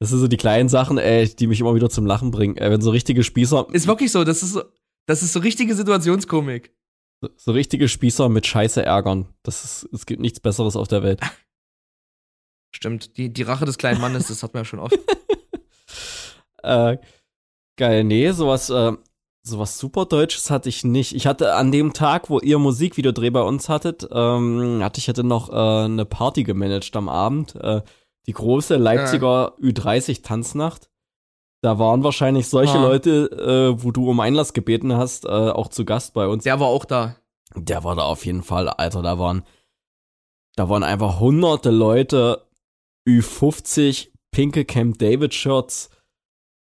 Das 0.00 0.10
sind 0.10 0.18
so 0.18 0.26
die 0.26 0.38
kleinen 0.38 0.68
Sachen, 0.68 0.98
ey, 0.98 1.32
die 1.32 1.46
mich 1.46 1.60
immer 1.60 1.76
wieder 1.76 1.88
zum 1.88 2.04
Lachen 2.04 2.32
bringen. 2.32 2.56
Ey, 2.56 2.68
wenn 2.68 2.80
so 2.80 2.90
richtige 2.90 3.22
Spießer. 3.22 3.68
Ist 3.70 3.86
wirklich 3.86 4.10
so, 4.10 4.24
das 4.24 4.42
ist 4.42 4.54
so, 4.54 4.64
das 5.06 5.22
ist 5.22 5.34
so 5.34 5.38
richtige 5.38 5.76
Situationskomik. 5.76 6.74
So, 7.20 7.28
so 7.36 7.52
richtige 7.52 7.88
Spießer 7.88 8.28
mit 8.28 8.46
Scheiße 8.46 8.84
ärgern. 8.84 9.28
Das 9.42 9.64
ist, 9.64 9.88
es 9.92 10.06
gibt 10.06 10.20
nichts 10.20 10.40
Besseres 10.40 10.76
auf 10.76 10.88
der 10.88 11.02
Welt. 11.02 11.20
Stimmt, 12.74 13.16
die, 13.16 13.32
die 13.32 13.42
Rache 13.42 13.64
des 13.64 13.78
kleinen 13.78 14.00
Mannes, 14.00 14.28
das 14.28 14.42
hat 14.42 14.52
man 14.52 14.62
ja 14.62 14.64
schon 14.64 14.80
oft. 14.80 14.98
äh, 16.62 16.98
geil, 17.76 18.02
nee, 18.02 18.30
sowas, 18.32 18.68
äh, 18.68 18.92
sowas 19.44 19.78
super 19.78 20.06
Deutsches 20.06 20.50
hatte 20.50 20.68
ich 20.68 20.82
nicht. 20.82 21.14
Ich 21.14 21.26
hatte 21.26 21.54
an 21.54 21.70
dem 21.70 21.92
Tag, 21.92 22.30
wo 22.30 22.40
ihr 22.40 22.58
Musikvideodreh 22.58 23.30
bei 23.30 23.42
uns 23.42 23.68
hattet, 23.68 24.08
ähm, 24.10 24.80
hatte 24.82 24.98
ich 24.98 25.08
hatte 25.08 25.22
noch 25.22 25.50
äh, 25.50 25.84
eine 25.84 26.04
Party 26.04 26.42
gemanagt 26.42 26.96
am 26.96 27.08
Abend. 27.08 27.54
Äh, 27.54 27.82
die 28.26 28.32
große 28.32 28.76
Leipziger 28.76 29.54
ja. 29.60 29.68
Ü30 29.68 30.22
-Tanznacht. 30.22 30.88
Da 31.64 31.78
waren 31.78 32.04
wahrscheinlich 32.04 32.48
solche 32.48 32.74
ja. 32.74 32.82
Leute, 32.82 33.30
äh, 33.78 33.82
wo 33.82 33.90
du 33.90 34.10
um 34.10 34.20
Einlass 34.20 34.52
gebeten 34.52 34.94
hast, 34.98 35.24
äh, 35.24 35.28
auch 35.28 35.68
zu 35.68 35.86
Gast 35.86 36.12
bei 36.12 36.28
uns. 36.28 36.44
Der 36.44 36.60
war 36.60 36.66
auch 36.66 36.84
da. 36.84 37.16
Der 37.54 37.84
war 37.84 37.96
da 37.96 38.02
auf 38.02 38.26
jeden 38.26 38.42
Fall, 38.42 38.68
Alter. 38.68 39.00
Da 39.00 39.18
waren, 39.18 39.44
da 40.56 40.68
waren 40.68 40.82
einfach 40.82 41.20
hunderte 41.20 41.70
Leute, 41.70 42.46
Ü50, 43.08 44.10
pinke 44.30 44.66
Camp 44.66 44.98
David-Shirts, 44.98 45.88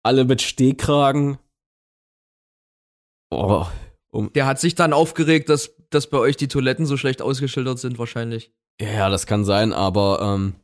alle 0.01 0.25
mit 0.25 0.41
Stehkragen. 0.41 1.37
Oh, 3.29 3.67
um. 4.09 4.33
Der 4.33 4.47
hat 4.47 4.59
sich 4.59 4.73
dann 4.73 4.93
aufgeregt, 4.93 5.49
dass, 5.49 5.75
dass 5.91 6.07
bei 6.07 6.17
euch 6.17 6.35
die 6.35 6.47
Toiletten 6.47 6.87
so 6.87 6.97
schlecht 6.97 7.21
ausgeschildert 7.21 7.77
sind, 7.77 7.99
wahrscheinlich. 7.99 8.51
Ja, 8.81 9.11
das 9.11 9.27
kann 9.27 9.45
sein, 9.45 9.71
aber 9.71 10.19
ähm, 10.23 10.55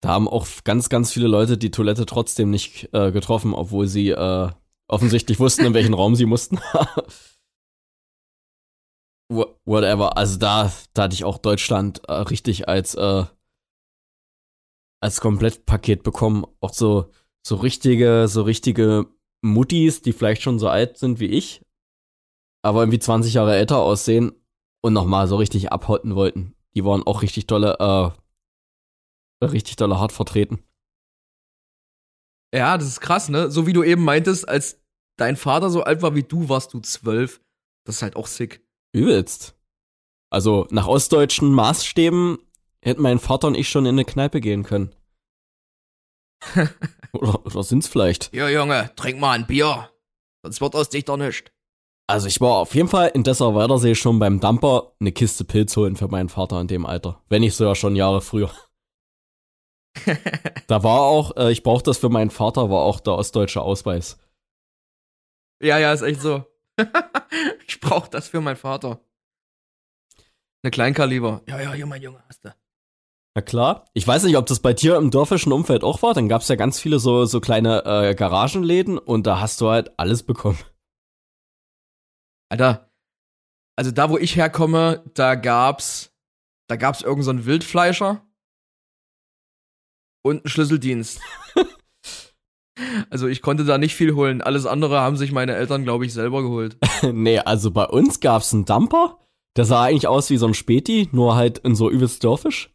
da 0.00 0.10
haben 0.10 0.28
auch 0.28 0.46
ganz, 0.64 0.88
ganz 0.88 1.12
viele 1.12 1.28
Leute 1.28 1.58
die 1.58 1.70
Toilette 1.70 2.06
trotzdem 2.06 2.50
nicht 2.50 2.88
äh, 2.92 3.12
getroffen, 3.12 3.54
obwohl 3.54 3.86
sie 3.86 4.10
äh, 4.10 4.50
offensichtlich 4.88 5.40
wussten, 5.40 5.64
in 5.64 5.74
welchen 5.74 5.94
Raum 5.94 6.14
sie 6.14 6.26
mussten. 6.26 6.58
Whatever. 9.30 10.16
Also 10.16 10.38
da, 10.38 10.72
da 10.94 11.02
hatte 11.02 11.14
ich 11.14 11.24
auch 11.24 11.38
Deutschland 11.38 12.08
äh, 12.08 12.12
richtig 12.12 12.68
als 12.68 12.94
äh, 12.94 13.24
als 15.00 15.20
Komplettpaket 15.20 16.02
bekommen. 16.02 16.46
Auch 16.60 16.72
so 16.72 17.10
so 17.46 17.56
richtige, 17.56 18.28
so 18.28 18.42
richtige 18.42 19.06
Muttis, 19.42 20.02
die 20.02 20.12
vielleicht 20.12 20.42
schon 20.42 20.58
so 20.58 20.68
alt 20.68 20.98
sind 20.98 21.20
wie 21.20 21.26
ich, 21.26 21.62
aber 22.62 22.80
irgendwie 22.80 22.98
20 22.98 23.34
Jahre 23.34 23.56
älter 23.56 23.78
aussehen 23.78 24.32
und 24.82 24.92
nochmal 24.92 25.28
so 25.28 25.36
richtig 25.36 25.72
abhotten 25.72 26.14
wollten. 26.14 26.54
Die 26.74 26.84
waren 26.84 27.02
auch 27.02 27.22
richtig 27.22 27.46
tolle 27.46 27.76
äh, 27.78 28.10
richtig 29.46 29.76
dolle 29.76 29.98
hart 29.98 30.12
vertreten. 30.12 30.62
Ja, 32.54 32.78
das 32.78 32.88
ist 32.88 33.00
krass, 33.00 33.28
ne? 33.28 33.50
So 33.50 33.66
wie 33.66 33.72
du 33.72 33.82
eben 33.84 34.04
meintest, 34.04 34.48
als 34.48 34.80
dein 35.16 35.36
Vater 35.36 35.70
so 35.70 35.82
alt 35.82 36.02
war 36.02 36.14
wie 36.14 36.22
du, 36.22 36.48
warst 36.48 36.72
du 36.72 36.80
zwölf. 36.80 37.40
Das 37.84 37.96
ist 37.96 38.02
halt 38.02 38.16
auch 38.16 38.26
sick. 38.26 38.66
Übelst. 38.92 39.54
Also 40.30 40.66
nach 40.70 40.86
ostdeutschen 40.86 41.52
Maßstäben 41.52 42.38
hätten 42.82 43.02
mein 43.02 43.18
Vater 43.18 43.48
und 43.48 43.56
ich 43.56 43.68
schon 43.68 43.86
in 43.86 43.94
eine 43.94 44.04
Kneipe 44.04 44.40
gehen 44.40 44.62
können. 44.62 44.94
oder, 47.12 47.44
oder 47.44 47.62
sind's 47.62 47.88
vielleicht? 47.88 48.32
Ja, 48.34 48.48
Junge, 48.48 48.90
trink 48.96 49.18
mal 49.18 49.32
ein 49.32 49.46
Bier. 49.46 49.90
Sonst 50.42 50.60
wird 50.60 50.74
aus 50.74 50.88
dich 50.88 51.04
doch 51.04 51.16
nicht. 51.16 51.52
Also 52.06 52.26
ich 52.26 52.40
war 52.40 52.54
auf 52.56 52.74
jeden 52.74 52.88
Fall 52.88 53.08
in 53.08 53.22
Dessau 53.22 53.54
Weitersee 53.54 53.94
schon 53.94 54.18
beim 54.18 54.40
Dumper 54.40 54.92
eine 54.98 55.12
Kiste 55.12 55.44
Pilz 55.44 55.76
holen 55.76 55.96
für 55.96 56.08
meinen 56.08 56.30
Vater 56.30 56.60
in 56.60 56.68
dem 56.68 56.86
Alter. 56.86 57.22
Wenn 57.28 57.42
nicht 57.42 57.54
sogar 57.54 57.74
schon 57.74 57.96
Jahre 57.96 58.22
früher 58.22 58.50
da 60.66 60.82
war 60.82 61.00
auch, 61.02 61.36
äh, 61.36 61.50
ich 61.50 61.62
brauchte 61.62 61.90
das 61.90 61.98
für 61.98 62.08
meinen 62.08 62.30
Vater, 62.30 62.70
war 62.70 62.82
auch 62.82 63.00
der 63.00 63.14
ostdeutsche 63.14 63.60
Ausweis. 63.60 64.18
Ja, 65.60 65.78
ja, 65.78 65.92
ist 65.92 66.02
echt 66.02 66.20
so. 66.20 66.44
ich 67.66 67.80
brauche 67.80 68.08
das 68.10 68.28
für 68.28 68.40
meinen 68.40 68.56
Vater. 68.56 69.00
Eine 70.62 70.70
Kleinkaliber. 70.70 71.42
Ja, 71.46 71.60
ja, 71.60 71.72
hier, 71.72 71.86
mein 71.86 72.02
Junge, 72.02 72.22
hast 72.28 72.44
du. 72.44 72.54
Na 73.34 73.42
klar. 73.42 73.84
Ich 73.94 74.06
weiß 74.06 74.24
nicht, 74.24 74.36
ob 74.36 74.46
das 74.46 74.60
bei 74.60 74.72
dir 74.72 74.96
im 74.96 75.10
dörfischen 75.10 75.52
Umfeld 75.52 75.84
auch 75.84 76.02
war. 76.02 76.14
Dann 76.14 76.28
gab 76.28 76.42
es 76.42 76.48
ja 76.48 76.56
ganz 76.56 76.80
viele 76.80 76.98
so, 76.98 77.24
so 77.24 77.40
kleine 77.40 77.84
äh, 77.84 78.14
Garagenläden 78.14 78.98
und 78.98 79.26
da 79.26 79.40
hast 79.40 79.60
du 79.60 79.68
halt 79.68 79.92
alles 79.98 80.22
bekommen. 80.22 80.58
Alter, 82.50 82.90
also 83.76 83.90
da, 83.92 84.10
wo 84.10 84.18
ich 84.18 84.34
herkomme, 84.34 85.04
da 85.14 85.36
gab's, 85.36 86.12
da 86.66 86.76
gab's 86.76 87.02
irgendeinen 87.02 87.40
so 87.40 87.46
Wildfleischer 87.46 88.26
und 90.28 90.44
einen 90.44 90.48
Schlüsseldienst. 90.48 91.20
also 93.10 93.26
ich 93.26 93.42
konnte 93.42 93.64
da 93.64 93.78
nicht 93.78 93.94
viel 93.94 94.14
holen. 94.14 94.40
Alles 94.40 94.66
andere 94.66 95.00
haben 95.00 95.16
sich 95.16 95.32
meine 95.32 95.54
Eltern, 95.54 95.84
glaube 95.84 96.06
ich, 96.06 96.12
selber 96.12 96.42
geholt. 96.42 96.76
nee, 97.12 97.38
also 97.38 97.70
bei 97.70 97.86
uns 97.86 98.20
gab 98.20 98.42
es 98.42 98.52
einen 98.52 98.64
Dumper. 98.64 99.18
Der 99.56 99.64
sah 99.64 99.82
eigentlich 99.82 100.06
aus 100.06 100.30
wie 100.30 100.36
so 100.36 100.46
ein 100.46 100.54
Späti, 100.54 101.08
nur 101.12 101.34
halt 101.34 101.58
in 101.58 101.74
so 101.74 101.90
übelst 101.90 102.22
dörfisch. 102.22 102.72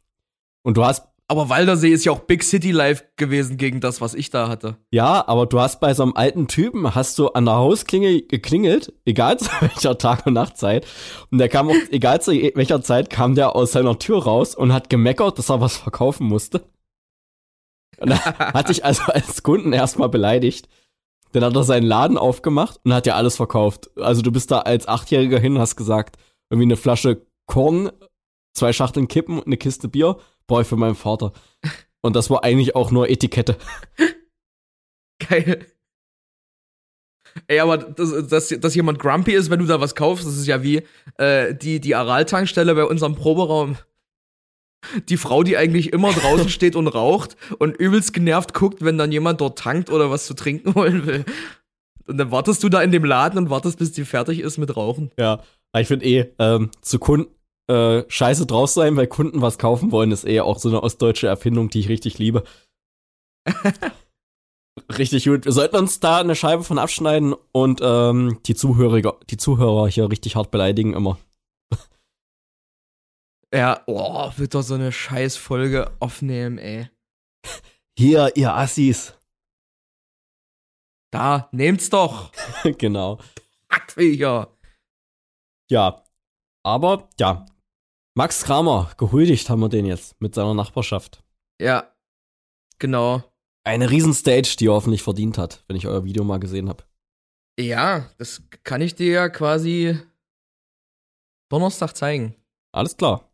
Und 0.64 0.78
du 0.78 0.86
hast 0.86 1.08
aber 1.34 1.50
Waldersee 1.50 1.90
ist 1.90 2.04
ja 2.04 2.12
auch 2.12 2.20
Big 2.20 2.44
City 2.44 2.72
Life 2.72 3.06
gewesen 3.16 3.58
gegen 3.58 3.80
das, 3.80 4.02
was 4.02 4.14
ich 4.14 4.30
da 4.30 4.50
hatte. 4.50 4.78
Ja, 4.92 5.28
aber 5.28 5.46
du 5.46 5.60
hast 5.60 5.80
bei 5.80 5.94
so 5.94 6.04
einem 6.04 6.14
alten 6.16 6.48
Typen, 6.48 6.94
hast 6.94 7.18
du 7.18 7.30
an 7.30 7.46
der 7.46 7.56
Hausklinge 7.56 8.22
geklingelt, 8.22 8.94
egal 9.06 9.38
zu 9.40 9.50
welcher 9.62 9.98
Tag- 9.98 10.28
und 10.28 10.34
Nachtzeit. 10.34 10.86
Und 11.32 11.38
der 11.38 11.50
kam 11.50 11.70
auch, 11.70 11.76
egal 11.92 12.22
zu 12.22 12.34
welcher 12.34 12.82
Zeit, 12.82 13.10
kam 13.10 13.36
der 13.36 13.56
aus 13.56 13.72
seiner 13.72 13.98
Tür 13.98 14.24
raus 14.24 14.54
und 14.54 14.74
hat 14.74 14.90
gemeckert, 14.90 15.40
dass 15.40 15.50
er 15.50 15.62
was 15.62 15.78
verkaufen 15.78 16.28
musste. 16.28 16.66
Und 17.98 18.10
da 18.10 18.18
hat 18.54 18.68
sich 18.68 18.86
also 18.86 19.04
als 19.04 19.44
Kunden 19.44 19.74
erstmal 19.74 20.10
beleidigt. 20.10 20.68
Dann 21.32 21.44
hat 21.44 21.56
er 21.56 21.64
seinen 21.64 21.86
Laden 21.86 22.18
aufgemacht 22.18 22.80
und 22.84 22.94
hat 22.94 23.08
ja 23.08 23.16
alles 23.16 23.36
verkauft. 23.36 23.90
Also 23.98 24.22
du 24.22 24.32
bist 24.32 24.52
da 24.52 24.60
als 24.60 24.88
Achtjähriger 24.88 25.40
hin, 25.40 25.58
hast 25.58 25.76
gesagt, 25.76 26.18
irgendwie 26.50 26.68
eine 26.68 26.78
Flasche 26.78 27.26
Korn, 27.48 27.92
zwei 28.54 28.72
Schachteln 28.72 29.08
Kippen 29.08 29.40
und 29.40 29.48
eine 29.48 29.58
Kiste 29.58 29.88
Bier, 29.88 30.18
ich 30.62 30.68
für 30.68 30.76
meinen 30.76 30.96
Vater. 30.96 31.34
Und 32.02 32.16
das 32.16 32.30
war 32.30 32.44
eigentlich 32.44 32.76
auch 32.76 32.92
nur 32.92 33.10
Etikette. 33.10 33.58
Geil. 35.28 35.66
Ey, 37.48 37.60
aber 37.60 37.78
dass, 37.78 38.28
dass, 38.28 38.50
dass 38.50 38.76
jemand 38.76 39.00
grumpy 39.00 39.34
ist, 39.34 39.50
wenn 39.50 39.60
du 39.60 39.66
da 39.66 39.82
was 39.82 39.96
kaufst, 39.96 40.28
das 40.28 40.38
ist 40.38 40.46
ja 40.46 40.62
wie 40.62 40.84
äh, 41.18 41.56
die, 41.56 41.80
die 41.80 41.96
Aral-Tankstelle 41.96 42.76
bei 42.76 42.86
unserem 42.86 43.16
Proberaum 43.16 43.78
die 45.10 45.18
Frau, 45.18 45.44
die 45.44 45.58
eigentlich 45.58 45.94
immer 45.94 46.12
draußen 46.12 46.50
steht 46.50 46.76
und 46.76 46.88
raucht 46.88 47.36
und 47.60 47.76
übelst 47.78 48.14
genervt 48.14 48.54
guckt, 48.54 48.84
wenn 48.84 48.98
dann 48.98 49.12
jemand 49.12 49.42
dort 49.42 49.60
tankt 49.60 49.90
oder 49.90 50.10
was 50.12 50.26
zu 50.26 50.34
trinken 50.34 50.74
holen 50.76 51.06
will. 51.06 51.26
Und 52.06 52.18
dann 52.18 52.32
wartest 52.32 52.64
du 52.64 52.70
da 52.70 52.82
in 52.82 52.92
dem 52.92 53.06
Laden 53.06 53.38
und 53.38 53.50
wartest, 53.50 53.80
bis 53.80 53.92
die 53.92 54.06
fertig 54.06 54.40
ist 54.40 54.58
mit 54.58 54.76
Rauchen. 54.76 55.12
Ja, 55.18 55.42
ich 55.78 55.88
finde 55.88 56.06
eh, 56.06 56.34
ähm, 56.38 56.70
zu 56.82 57.00
Kunden 57.00 57.34
äh, 57.68 58.04
scheiße 58.08 58.46
draus 58.46 58.74
sein, 58.74 58.98
weil 58.98 59.08
Kunden 59.08 59.42
was 59.42 59.58
kaufen 59.58 59.92
wollen, 59.92 60.12
ist 60.12 60.28
eh 60.28 60.42
auch 60.42 60.60
so 60.60 60.70
eine 60.70 60.84
ostdeutsche 60.84 61.28
Erfindung, 61.28 61.70
die 61.70 61.80
ich 61.80 61.90
richtig 61.90 62.20
liebe. 62.20 62.44
richtig 64.98 65.26
gut. 65.26 65.46
Wir 65.46 65.52
sollten 65.52 65.78
uns 65.78 66.00
da 66.00 66.18
eine 66.18 66.36
Scheibe 66.36 66.64
von 66.64 66.78
abschneiden 66.78 67.34
und 67.52 67.80
ähm, 67.82 68.40
die 68.46 68.56
Zuhörer, 68.56 69.18
die 69.30 69.38
Zuhörer 69.38 69.88
hier 69.88 70.10
richtig 70.10 70.36
hart 70.36 70.52
beleidigen 70.52 70.94
immer. 70.94 71.18
Ja, 73.54 73.84
oh, 73.86 74.32
wird 74.38 74.56
doch 74.56 74.64
so 74.64 74.74
eine 74.74 74.92
scheiß 74.92 75.38
Folge 75.38 75.96
aufnehmen, 76.00 76.58
ey. 76.58 76.90
Hier, 77.96 78.32
ihr 78.36 78.52
Assis. 78.52 79.14
Da, 81.12 81.50
nehmt's 81.52 81.92
doch. 81.92 82.32
genau. 82.80 83.20
Aktviecher. 83.68 84.58
Ja, 85.70 86.04
aber 86.66 87.10
ja, 87.20 87.46
Max 88.16 88.44
Kramer, 88.44 88.92
gehuldigt 88.98 89.48
haben 89.52 89.62
wir 89.62 89.70
den 89.70 89.86
jetzt 89.86 90.20
mit 90.20 90.34
seiner 90.34 90.56
Nachbarschaft. 90.56 91.24
Ja, 91.62 91.96
genau. 92.80 93.22
Eine 93.64 93.92
Riesenstage, 93.92 94.56
die 94.58 94.66
er 94.66 94.74
hoffentlich 94.74 95.04
verdient 95.04 95.38
hat, 95.38 95.64
wenn 95.68 95.76
ich 95.76 95.86
euer 95.86 96.06
Video 96.06 96.24
mal 96.24 96.40
gesehen 96.40 96.70
habe. 96.70 96.86
Ja, 97.60 98.10
das 98.18 98.42
kann 98.64 98.82
ich 98.82 98.96
dir 98.96 99.12
ja 99.12 99.30
quasi 99.30 100.00
Donnerstag 101.52 101.96
zeigen. 101.96 102.36
Alles 102.72 102.98
klar 102.98 103.30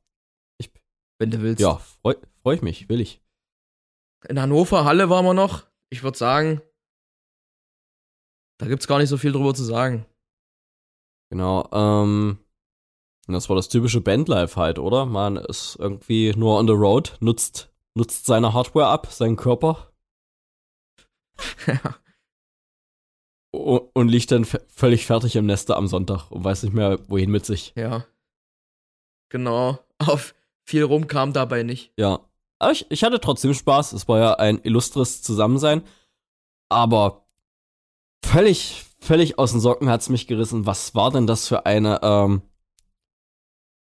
wenn 1.20 1.32
du 1.32 1.42
willst. 1.42 1.62
Ja, 1.62 1.76
freue 1.76 2.18
freu 2.42 2.54
ich 2.54 2.62
mich, 2.62 2.90
will 2.90 3.02
ich. 3.02 3.22
In 4.28 4.42
Hannover 4.42 4.86
Halle 4.86 5.10
waren 5.10 5.26
wir 5.26 5.34
noch. 5.34 5.68
Ich 5.90 6.04
würde 6.04 6.18
sagen, 6.18 6.62
da 8.58 8.68
gibt's 8.68 8.88
gar 8.88 8.98
nicht 8.98 9.10
so 9.10 9.18
viel 9.18 9.32
drüber 9.32 9.54
zu 9.54 9.64
sagen. 9.64 10.06
Genau, 11.32 11.70
ähm, 11.72 12.40
das 13.28 13.50
war 13.50 13.56
das 13.56 13.70
typische 13.70 14.02
Bandlife 14.02 14.60
halt, 14.60 14.80
oder? 14.80 15.06
Man 15.06 15.38
ist 15.38 15.78
irgendwie 15.80 16.34
nur 16.36 16.58
on 16.58 16.68
the 16.68 16.74
road, 16.74 17.18
nutzt, 17.20 17.72
nutzt 17.94 18.26
seine 18.26 18.54
Hardware 18.54 18.88
ab, 18.88 19.08
seinen 19.12 19.36
Körper. 19.36 19.94
ja. 21.68 21.96
Und 23.52 24.10
liegt 24.10 24.32
dann 24.32 24.46
völlig 24.46 25.06
fertig 25.06 25.36
im 25.36 25.46
Neste 25.46 25.76
am 25.76 25.88
Sonntag 25.88 26.30
und 26.30 26.44
weiß 26.44 26.64
nicht 26.64 26.74
mehr, 26.74 27.00
wohin 27.10 27.32
mit 27.32 27.46
sich. 27.46 27.74
Ja. 27.76 28.06
Genau. 29.30 29.80
Auf, 30.00 30.36
viel 30.70 30.84
rum 30.84 31.08
kam 31.08 31.34
dabei 31.34 31.64
nicht. 31.64 31.92
Ja. 31.98 32.20
Aber 32.60 32.72
ich, 32.72 32.86
ich 32.92 33.04
hatte 33.04 33.20
trotzdem 33.20 33.56
Spaß. 33.56 33.94
Es 33.94 34.08
war 34.08 34.20
ja 34.20 34.34
ein 34.36 34.60
illustres 34.64 35.24
Zusammensein. 35.24 35.82
Aber 36.70 37.26
völlig, 38.24 38.86
völlig 39.00 39.40
aus 39.40 39.52
den 39.52 39.62
Socken 39.62 39.90
hat's 39.90 40.10
mich 40.10 40.28
gerissen. 40.28 40.68
Was 40.68 40.94
war 40.94 41.12
denn 41.12 41.26
das 41.26 41.48
für 41.48 41.66
eine, 41.66 42.00
ähm, 42.04 42.44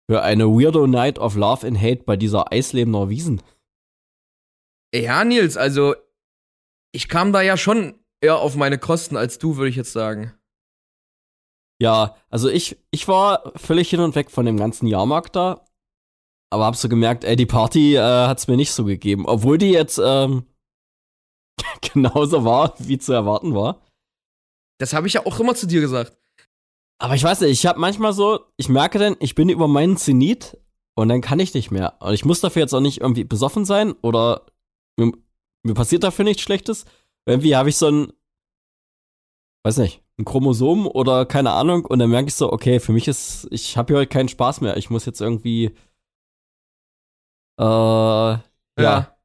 für 0.09 0.23
eine 0.23 0.45
Weirdo 0.45 0.87
Night 0.87 1.19
of 1.19 1.35
Love 1.35 1.67
and 1.67 1.81
Hate 1.81 2.03
bei 2.03 2.15
dieser 2.15 2.51
Eisleben 2.51 2.91
Norwiesen? 2.91 3.41
Ja, 4.95 5.25
Nils, 5.25 5.57
also 5.57 5.95
ich 6.93 7.09
kam 7.09 7.33
da 7.33 7.41
ja 7.41 7.57
schon 7.57 7.99
eher 8.21 8.39
auf 8.39 8.55
meine 8.55 8.79
Kosten 8.79 9.17
als 9.17 9.37
du, 9.37 9.57
würde 9.57 9.69
ich 9.69 9.75
jetzt 9.75 9.91
sagen. 9.91 10.33
Ja, 11.81 12.15
also 12.29 12.49
ich, 12.49 12.77
ich 12.91 13.07
war 13.07 13.51
völlig 13.57 13.89
hin 13.89 13.99
und 13.99 14.15
weg 14.15 14.31
von 14.31 14.45
dem 14.45 14.57
ganzen 14.57 14.87
Jahrmarkt 14.87 15.35
da. 15.35 15.65
Aber 16.51 16.65
hab 16.65 16.75
so 16.75 16.89
gemerkt, 16.89 17.23
ey, 17.23 17.35
die 17.35 17.45
Party 17.45 17.95
äh, 17.95 17.99
hat's 17.99 18.47
mir 18.47 18.57
nicht 18.57 18.71
so 18.71 18.85
gegeben. 18.85 19.25
Obwohl 19.27 19.57
die 19.57 19.69
jetzt 19.69 20.01
ähm, 20.03 20.45
genauso 21.93 22.43
war, 22.43 22.73
wie 22.79 22.97
zu 22.97 23.13
erwarten 23.13 23.53
war. 23.53 23.85
Das 24.79 24.93
habe 24.93 25.07
ich 25.07 25.13
ja 25.13 25.25
auch 25.25 25.39
immer 25.39 25.55
zu 25.55 25.67
dir 25.67 25.81
gesagt. 25.81 26.17
Aber 27.01 27.15
ich 27.15 27.23
weiß 27.23 27.41
nicht, 27.41 27.51
ich 27.51 27.65
habe 27.65 27.79
manchmal 27.79 28.13
so, 28.13 28.39
ich 28.57 28.67
merke 28.67 28.99
dann, 28.99 29.15
ich 29.19 29.35
bin 29.35 29.49
über 29.49 29.67
meinen 29.67 29.97
Zenit 29.97 30.57
und 30.95 31.07
dann 31.07 31.21
kann 31.21 31.39
ich 31.39 31.53
nicht 31.53 31.71
mehr. 31.71 31.95
Und 32.01 32.13
ich 32.13 32.25
muss 32.25 32.41
dafür 32.41 32.62
jetzt 32.62 32.73
auch 32.73 32.81
nicht 32.81 32.99
irgendwie 32.99 33.23
besoffen 33.23 33.63
sein 33.63 33.93
oder 34.01 34.45
mir, 34.97 35.13
mir 35.63 35.73
passiert 35.73 36.03
dafür 36.03 36.25
nichts 36.25 36.41
Schlechtes. 36.41 36.85
Irgendwie 37.25 37.55
habe 37.55 37.69
ich 37.69 37.77
so 37.77 37.88
ein, 37.88 38.13
weiß 39.63 39.77
nicht, 39.77 40.01
ein 40.17 40.25
Chromosom 40.25 40.88
oder 40.88 41.25
keine 41.25 41.51
Ahnung 41.51 41.85
und 41.85 41.99
dann 41.99 42.09
merke 42.09 42.27
ich 42.27 42.35
so, 42.35 42.51
okay, 42.51 42.81
für 42.81 42.91
mich 42.91 43.07
ist, 43.07 43.47
ich 43.51 43.77
habe 43.77 43.93
hier 43.93 43.99
heute 43.99 44.09
keinen 44.09 44.27
Spaß 44.27 44.59
mehr. 44.59 44.75
Ich 44.75 44.89
muss 44.89 45.05
jetzt 45.05 45.21
irgendwie, 45.21 45.71
äh, 47.60 47.63
ja. 47.63 48.41
Ja. 48.78 49.17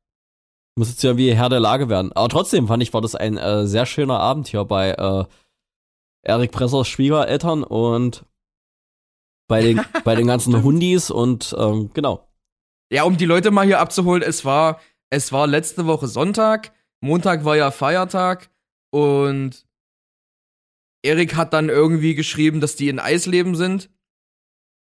muss 0.77 0.91
jetzt 0.91 1.05
irgendwie 1.05 1.35
Herr 1.35 1.49
der 1.49 1.61
Lage 1.61 1.89
werden. 1.89 2.13
Aber 2.13 2.29
trotzdem 2.29 2.67
fand 2.67 2.83
ich, 2.83 2.93
war 2.93 3.01
das 3.01 3.15
ein 3.15 3.37
äh, 3.39 3.67
sehr 3.67 3.87
schöner 3.87 4.19
Abend 4.19 4.49
hier 4.49 4.65
bei 4.65 4.91
äh, 4.91 5.25
Erik 6.23 6.53
Pressers 6.53 6.89
Schwiegereltern 6.89 7.63
und 7.63 8.25
bei 9.47 9.63
den, 9.63 9.81
bei 10.05 10.15
den 10.17 10.27
ganzen 10.27 10.63
Hundis 10.63 11.11
und 11.11 11.55
ähm, 11.59 11.91
genau. 11.95 12.29
Ja, 12.91 13.05
um 13.05 13.17
die 13.17 13.27
Leute 13.27 13.51
mal 13.51 13.67
hier 13.67 13.81
abzuholen, 13.81 14.23
es 14.23 14.45
war, 14.45 14.81
es 15.11 15.33
war 15.33 15.47
letzte 15.47 15.87
Woche 15.87 16.09
Sonntag, 16.09 16.73
Montag 17.01 17.45
war 17.45 17.57
ja 17.57 17.71
Feiertag 17.71 18.51
und 18.91 19.67
Erik 21.05 21.37
hat 21.37 21.53
dann 21.53 21.69
irgendwie 21.69 22.15
geschrieben, 22.15 22.61
dass 22.61 22.77
die 22.77 22.89
in 22.89 22.99
Eisleben 22.99 23.55
sind. 23.55 23.91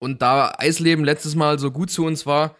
Und 0.01 0.21
da 0.21 0.55
Eisleben 0.57 1.05
letztes 1.05 1.35
Mal 1.35 1.59
so 1.59 1.71
gut 1.71 1.91
zu 1.91 2.05
uns 2.05 2.25
war, 2.25 2.55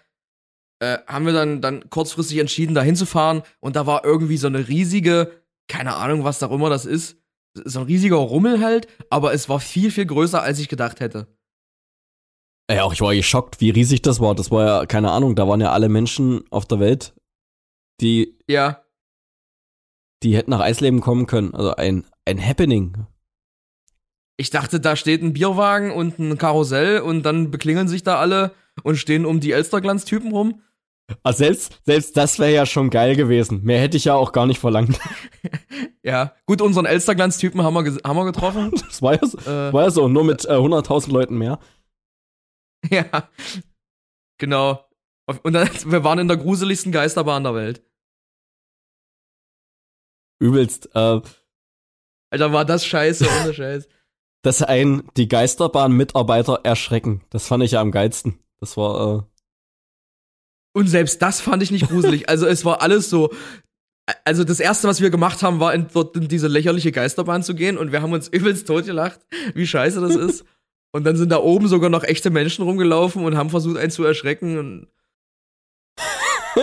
äh, 0.79 0.97
haben 1.07 1.25
wir 1.25 1.33
dann, 1.33 1.61
dann 1.61 1.89
kurzfristig 1.89 2.37
entschieden, 2.39 2.75
da 2.75 2.81
hinzufahren. 2.81 3.43
Und 3.59 3.75
da 3.75 3.85
war 3.85 4.05
irgendwie 4.05 4.37
so 4.37 4.47
eine 4.47 4.67
riesige, 4.67 5.31
keine 5.67 5.95
Ahnung, 5.95 6.23
was 6.23 6.39
da 6.39 6.47
auch 6.47 6.51
immer 6.53 6.69
das 6.69 6.85
ist, 6.85 7.17
so 7.53 7.79
ein 7.79 7.85
riesiger 7.85 8.15
Rummel 8.17 8.61
halt, 8.61 8.87
aber 9.09 9.33
es 9.33 9.49
war 9.49 9.59
viel, 9.59 9.91
viel 9.91 10.05
größer, 10.05 10.41
als 10.41 10.59
ich 10.59 10.69
gedacht 10.69 10.99
hätte. 10.99 11.27
Ja, 12.71 12.83
auch 12.83 12.93
ich 12.93 13.01
war 13.01 13.15
geschockt, 13.15 13.59
wie 13.61 13.71
riesig 13.71 14.03
das 14.03 14.19
war. 14.19 14.35
Das 14.35 14.51
war 14.51 14.65
ja, 14.65 14.85
keine 14.85 15.11
Ahnung, 15.11 15.35
da 15.35 15.47
waren 15.47 15.59
ja 15.59 15.71
alle 15.71 15.89
Menschen 15.89 16.43
auf 16.51 16.65
der 16.65 16.79
Welt, 16.79 17.13
die, 18.01 18.37
Ja, 18.47 18.83
die 20.23 20.35
hätten 20.35 20.51
nach 20.51 20.59
Eisleben 20.59 21.01
kommen 21.01 21.25
können. 21.25 21.53
Also 21.55 21.75
ein, 21.75 22.05
ein 22.25 22.45
Happening. 22.45 23.07
ich 24.37 24.51
dachte, 24.51 24.79
da 24.79 24.95
steht 24.95 25.21
ein 25.21 25.33
Bierwagen 25.33 25.91
und 25.91 26.19
ein 26.19 26.37
Karussell 26.37 26.99
und 26.99 27.23
dann 27.23 27.51
beklingeln 27.51 27.87
sich 27.87 28.03
da 28.03 28.19
alle 28.19 28.51
und 28.83 28.97
stehen 28.97 29.25
um 29.25 29.39
die 29.39 29.51
Elsterglanz-Typen 29.51 30.31
rum. 30.31 30.61
Also 31.23 31.39
selbst, 31.39 31.79
selbst 31.85 32.17
das 32.17 32.39
wäre 32.39 32.53
ja 32.53 32.65
schon 32.65 32.89
geil 32.89 33.15
gewesen. 33.15 33.63
Mehr 33.63 33.79
hätte 33.81 33.97
ich 33.97 34.05
ja 34.05 34.15
auch 34.15 34.31
gar 34.31 34.45
nicht 34.45 34.59
verlangt. 34.59 34.99
Ja, 36.01 36.33
gut, 36.45 36.61
unseren 36.61 36.85
Elsterglanz-Typen 36.85 37.61
haben 37.61 37.73
wir, 37.73 38.01
haben 38.03 38.17
wir 38.17 38.25
getroffen. 38.25 38.71
Das 38.87 39.01
war 39.01 39.13
ja 39.13 39.27
so, 39.27 39.37
äh, 39.39 39.73
war 39.73 39.83
ja 39.83 39.91
so 39.91 40.07
nur 40.07 40.23
mit 40.23 40.45
äh, 40.45 40.53
100.000 40.53 41.11
Leuten 41.11 41.37
mehr. 41.37 41.59
ja, 42.89 43.29
genau. 44.37 44.85
Und 45.43 45.53
dann, 45.53 45.69
wir 45.85 46.03
waren 46.03 46.19
in 46.19 46.27
der 46.27 46.37
gruseligsten 46.37 46.91
Geisterbahn 46.91 47.43
der 47.43 47.53
Welt. 47.53 47.83
Übelst. 50.39 50.89
Äh, 50.95 51.21
Alter, 52.31 52.53
war 52.53 52.65
das 52.65 52.85
scheiße, 52.85 53.27
ohne 53.41 53.53
Scheiß. 53.53 53.87
dass 54.41 54.63
ein 54.63 55.03
die 55.17 55.27
Geisterbahn-Mitarbeiter 55.27 56.61
erschrecken. 56.63 57.21
Das 57.29 57.45
fand 57.47 57.63
ich 57.63 57.71
ja 57.71 57.81
am 57.81 57.91
geilsten. 57.91 58.39
Das 58.59 58.77
war, 58.77 59.17
äh, 59.17 59.23
Und 60.73 60.87
selbst 60.87 61.21
das 61.21 61.41
fand 61.41 61.63
ich 61.63 61.71
nicht 61.71 61.87
gruselig. 61.87 62.29
Also 62.29 62.45
es 62.45 62.65
war 62.65 62.81
alles 62.81 63.09
so. 63.09 63.31
Also 64.25 64.43
das 64.43 64.59
erste, 64.59 64.87
was 64.87 65.01
wir 65.01 65.11
gemacht 65.11 65.43
haben, 65.43 65.59
war 65.59 65.73
in, 65.73 65.87
dort 65.93 66.15
in 66.15 66.27
diese 66.27 66.47
lächerliche 66.47 66.91
Geisterbahn 66.91 67.43
zu 67.43 67.53
gehen 67.53 67.77
und 67.77 67.91
wir 67.91 68.01
haben 68.01 68.13
uns 68.13 68.27
übelst 68.31 68.67
totgelacht, 68.67 69.19
wie 69.53 69.67
scheiße 69.67 70.01
das 70.01 70.15
ist. 70.15 70.45
Und 70.91 71.03
dann 71.03 71.15
sind 71.15 71.29
da 71.31 71.37
oben 71.37 71.67
sogar 71.67 71.89
noch 71.89 72.03
echte 72.03 72.31
Menschen 72.31 72.63
rumgelaufen 72.63 73.23
und 73.23 73.37
haben 73.37 73.51
versucht, 73.51 73.77
einen 73.77 73.91
zu 73.91 74.03
erschrecken. 74.03 74.87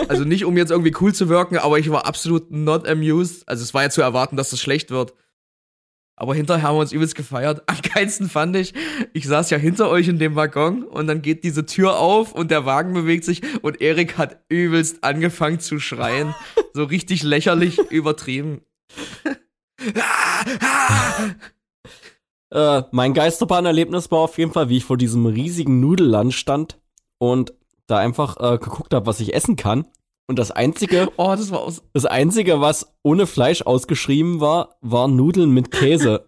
Also 0.09 0.25
nicht, 0.25 0.43
um 0.43 0.57
jetzt 0.57 0.71
irgendwie 0.71 0.93
cool 0.99 1.13
zu 1.13 1.29
wirken, 1.29 1.57
aber 1.57 1.79
ich 1.79 1.89
war 1.89 2.05
absolut 2.05 2.51
not 2.51 2.85
amused. 2.87 3.47
Also 3.47 3.63
es 3.63 3.73
war 3.73 3.83
ja 3.83 3.89
zu 3.89 4.01
erwarten, 4.01 4.35
dass 4.35 4.49
das 4.49 4.59
schlecht 4.59 4.91
wird. 4.91 5.13
Aber 6.19 6.33
hinterher 6.33 6.63
haben 6.67 6.75
wir 6.75 6.81
uns 6.81 6.91
übelst 6.91 7.13
gefeiert. 7.13 7.61
Am 7.67 7.77
geilsten 7.93 8.27
fand 8.27 8.55
ich, 8.55 8.73
ich 9.13 9.27
saß 9.27 9.51
ja 9.51 9.57
hinter 9.57 9.87
euch 9.89 10.07
in 10.07 10.17
dem 10.17 10.35
Waggon 10.35 10.83
und 10.83 11.05
dann 11.05 11.21
geht 11.21 11.43
diese 11.43 11.67
Tür 11.67 11.99
auf 11.99 12.33
und 12.33 12.49
der 12.49 12.65
Wagen 12.65 12.93
bewegt 12.93 13.23
sich 13.23 13.43
und 13.61 13.79
Erik 13.81 14.17
hat 14.17 14.39
übelst 14.49 15.03
angefangen 15.03 15.59
zu 15.59 15.79
schreien. 15.79 16.33
So 16.73 16.83
richtig 16.83 17.23
lächerlich 17.23 17.79
übertrieben. 17.89 18.61
äh, 22.51 22.83
mein 22.91 23.15
Geisterbahn-Erlebnis 23.15 24.11
war 24.11 24.19
auf 24.19 24.37
jeden 24.37 24.51
Fall, 24.51 24.69
wie 24.69 24.77
ich 24.77 24.85
vor 24.85 24.97
diesem 24.97 25.25
riesigen 25.25 25.79
Nudelland 25.79 26.35
stand 26.35 26.79
und 27.17 27.55
da 27.87 27.97
einfach 27.97 28.37
äh, 28.37 28.59
geguckt 28.59 28.93
habe, 28.93 29.07
was 29.07 29.19
ich 29.21 29.33
essen 29.33 29.55
kann. 29.55 29.87
Und 30.27 30.37
das 30.37 30.51
einzige, 30.51 31.09
Oh, 31.17 31.33
das 31.37 31.51
war 31.51 31.61
aus. 31.61 31.81
das 31.93 32.05
einzige, 32.05 32.59
was 32.59 32.93
ohne 33.01 33.25
Fleisch 33.27 33.61
ausgeschrieben 33.61 34.41
war, 34.41 34.77
war 34.81 35.07
Nudeln 35.07 35.51
mit 35.51 35.71
Käse. 35.71 36.25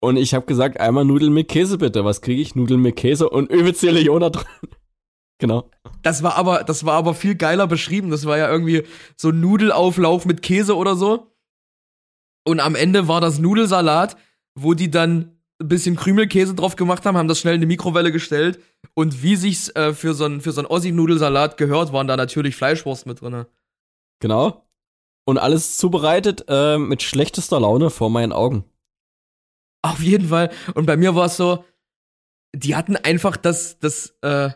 und 0.00 0.16
ich 0.16 0.32
habe 0.34 0.46
gesagt, 0.46 0.78
einmal 0.78 1.04
Nudeln 1.04 1.32
mit 1.32 1.48
Käse 1.48 1.78
bitte. 1.78 2.04
Was 2.04 2.20
kriege 2.20 2.40
ich? 2.40 2.54
Nudeln 2.54 2.80
mit 2.80 2.94
Käse 2.96 3.28
und 3.28 3.50
Leona 3.50 4.30
drin. 4.30 4.46
genau. 5.38 5.70
Das 6.02 6.22
war 6.22 6.36
aber, 6.36 6.62
das 6.62 6.84
war 6.86 6.94
aber 6.94 7.14
viel 7.14 7.34
geiler 7.34 7.66
beschrieben. 7.66 8.10
Das 8.10 8.26
war 8.26 8.38
ja 8.38 8.48
irgendwie 8.48 8.84
so 9.16 9.30
ein 9.30 9.40
Nudelauflauf 9.40 10.24
mit 10.24 10.42
Käse 10.42 10.76
oder 10.76 10.94
so. 10.94 11.32
Und 12.46 12.60
am 12.60 12.76
Ende 12.76 13.08
war 13.08 13.20
das 13.20 13.40
Nudelsalat, 13.40 14.16
wo 14.54 14.74
die 14.74 14.88
dann 14.90 15.35
ein 15.60 15.68
bisschen 15.68 15.96
Krümelkäse 15.96 16.54
drauf 16.54 16.76
gemacht 16.76 17.06
haben, 17.06 17.16
haben 17.16 17.28
das 17.28 17.38
schnell 17.38 17.54
in 17.54 17.60
die 17.60 17.66
Mikrowelle 17.66 18.12
gestellt. 18.12 18.60
Und 18.94 19.22
wie 19.22 19.36
sich's 19.36 19.68
äh, 19.70 19.94
für 19.94 20.14
so 20.14 20.26
ein 20.26 20.40
für 20.40 20.52
so 20.52 20.68
Ossi-Nudelsalat 20.68 21.56
gehört, 21.56 21.92
waren 21.92 22.06
da 22.06 22.16
natürlich 22.16 22.56
Fleischwurst 22.56 23.06
mit 23.06 23.20
drinne. 23.20 23.46
Genau. 24.20 24.66
Und 25.24 25.38
alles 25.38 25.76
zubereitet 25.78 26.44
äh, 26.48 26.78
mit 26.78 27.02
schlechtester 27.02 27.58
Laune 27.58 27.90
vor 27.90 28.10
meinen 28.10 28.32
Augen. 28.32 28.64
Auf 29.82 30.00
jeden 30.00 30.28
Fall. 30.28 30.50
Und 30.74 30.86
bei 30.86 30.96
mir 30.96 31.14
war 31.14 31.26
es 31.26 31.36
so, 31.36 31.64
die 32.54 32.76
hatten 32.76 32.96
einfach 32.96 33.36
das, 33.36 33.78
das, 33.78 34.16
äh, 34.22 34.50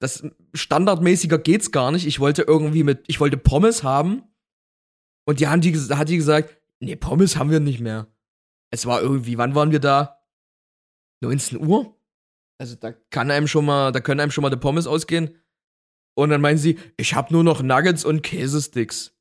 das 0.00 0.24
standardmäßiger 0.54 1.38
geht's 1.38 1.72
gar 1.72 1.90
nicht. 1.90 2.06
Ich 2.06 2.20
wollte 2.20 2.42
irgendwie 2.42 2.84
mit, 2.84 3.04
ich 3.06 3.20
wollte 3.20 3.36
Pommes 3.36 3.82
haben. 3.82 4.22
Und 5.24 5.40
die 5.40 5.48
haben 5.48 5.60
die, 5.60 5.74
hat 5.74 6.08
die 6.08 6.16
gesagt, 6.16 6.56
nee, 6.80 6.96
Pommes 6.96 7.36
haben 7.36 7.50
wir 7.50 7.60
nicht 7.60 7.80
mehr. 7.80 8.06
Es 8.70 8.86
war 8.86 9.00
irgendwie, 9.00 9.38
wann 9.38 9.54
waren 9.54 9.70
wir 9.70 9.80
da? 9.80 10.20
19 11.22 11.66
Uhr? 11.66 11.96
Also 12.58 12.74
da 12.76 12.92
kann 13.10 13.30
einem 13.30 13.48
schon 13.48 13.64
mal, 13.64 13.92
da 13.92 14.00
können 14.00 14.20
einem 14.20 14.30
schon 14.30 14.42
mal 14.42 14.50
die 14.50 14.56
Pommes 14.56 14.86
ausgehen. 14.86 15.36
Und 16.18 16.30
dann 16.30 16.40
meinen 16.40 16.58
sie, 16.58 16.78
ich 16.96 17.14
habe 17.14 17.32
nur 17.32 17.44
noch 17.44 17.62
Nuggets 17.62 18.04
und 18.04 18.22
Käsesticks. 18.22 19.14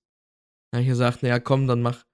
Da 0.72 0.78
hab 0.78 0.84
ich 0.84 0.90
gesagt, 0.90 1.24
naja, 1.24 1.40
komm, 1.40 1.68
dann 1.68 1.82
mach. 1.82 2.06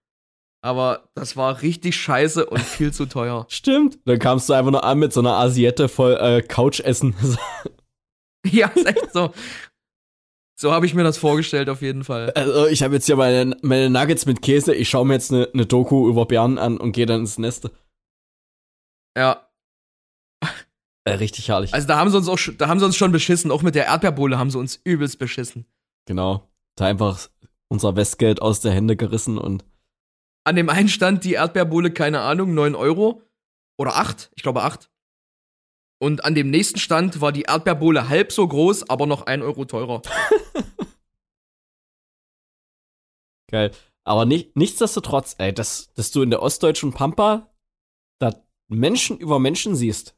Aber 0.64 1.10
das 1.16 1.36
war 1.38 1.62
richtig 1.62 1.96
scheiße 1.96 2.46
und 2.46 2.62
viel 2.62 2.94
zu 2.94 3.08
teuer. 3.08 3.46
Stimmt. 3.50 4.00
Dann 4.06 4.20
kamst 4.20 4.50
du 4.50 4.54
einfach 4.54 4.72
nur 4.72 4.84
an 4.84 5.00
mit 5.00 5.14
so 5.14 5.20
einer 5.20 5.34
Asiette 5.34 5.90
voll 5.90 6.18
äh, 6.20 6.42
Couchessen. 6.42 7.16
Ja, 8.44 8.70
ist 8.70 8.88
echt 8.88 9.14
so. 9.14 9.34
So 10.62 10.72
habe 10.72 10.86
ich 10.86 10.94
mir 10.94 11.04
das 11.04 11.18
vorgestellt, 11.18 11.70
auf 11.70 11.82
jeden 11.82 12.04
Fall. 12.04 12.30
also 12.34 12.68
ich 12.68 12.84
habe 12.84 12.94
jetzt 12.94 13.08
hier 13.08 13.16
meine, 13.16 13.58
meine 13.64 13.90
Nuggets 13.90 14.28
mit 14.28 14.44
Käse. 14.44 14.76
Ich 14.76 14.90
schaue 14.90 15.08
mir 15.08 15.16
jetzt 15.16 15.32
eine 15.32 15.50
ne 15.54 15.66
Doku 15.66 16.08
über 16.08 16.28
Bären 16.28 16.60
an 16.60 16.78
und 16.78 16.92
gehe 16.92 17.08
dann 17.08 17.22
ins 17.22 17.40
Nest. 17.40 17.72
Ja. 19.18 19.50
Äh, 21.04 21.14
richtig 21.14 21.48
herrlich. 21.48 21.74
Also 21.74 21.88
da 21.88 21.98
haben 21.98 22.12
sie 22.12 22.18
uns 22.18 22.28
auch, 22.28 22.38
da 22.60 22.68
haben 22.68 22.80
sie 22.80 22.86
uns 22.86 22.96
schon 22.96 23.12
beschissen. 23.12 23.50
Auch 23.50 23.64
mit 23.64 23.74
der 23.74 23.88
Erdbeerbohle 23.88 24.38
haben 24.38 24.52
sie 24.52 24.60
uns 24.60 24.80
übelst 24.84 25.18
beschissen. 25.18 25.66
genau. 26.06 26.48
Da 26.76 26.86
einfach 26.86 27.28
unser 27.68 27.96
Westgeld 27.96 28.40
aus 28.40 28.60
der 28.60 28.72
Hände 28.72 28.96
gerissen 28.96 29.40
und 29.40 29.66
An 30.44 30.56
dem 30.56 30.70
einen 30.70 30.90
stand 30.90 31.24
die 31.24 31.34
Erdbeerbohle, 31.34 31.90
keine 31.90 32.22
Ahnung, 32.22 32.54
9 32.54 32.76
Euro. 32.76 33.24
Oder 33.80 33.96
8, 33.96 34.32
ich 34.36 34.44
glaube 34.44 34.62
8. 34.62 34.91
Und 36.02 36.26
an 36.26 36.34
dem 36.34 36.50
nächsten 36.50 36.80
Stand 36.80 37.22
war 37.22 37.32
die 37.32 37.44
Erdbeerbohle 37.44 38.10
halb 38.10 38.32
so 38.32 38.48
groß, 38.48 38.90
aber 38.90 39.06
noch 39.06 39.28
1 39.28 39.44
Euro 39.44 39.66
teurer. 39.66 40.02
Geil. 43.52 43.72
Aber 44.04 44.26
nicht, 44.26 44.56
nichtsdestotrotz, 44.56 45.36
ey, 45.38 45.54
dass, 45.54 45.94
dass 45.94 46.10
du 46.10 46.24
in 46.24 46.32
der 46.32 46.42
ostdeutschen 46.42 46.92
Pampa 46.92 47.54
da 48.20 48.34
Menschen 48.68 49.20
über 49.20 49.38
Menschen 49.38 49.76
siehst, 49.76 50.18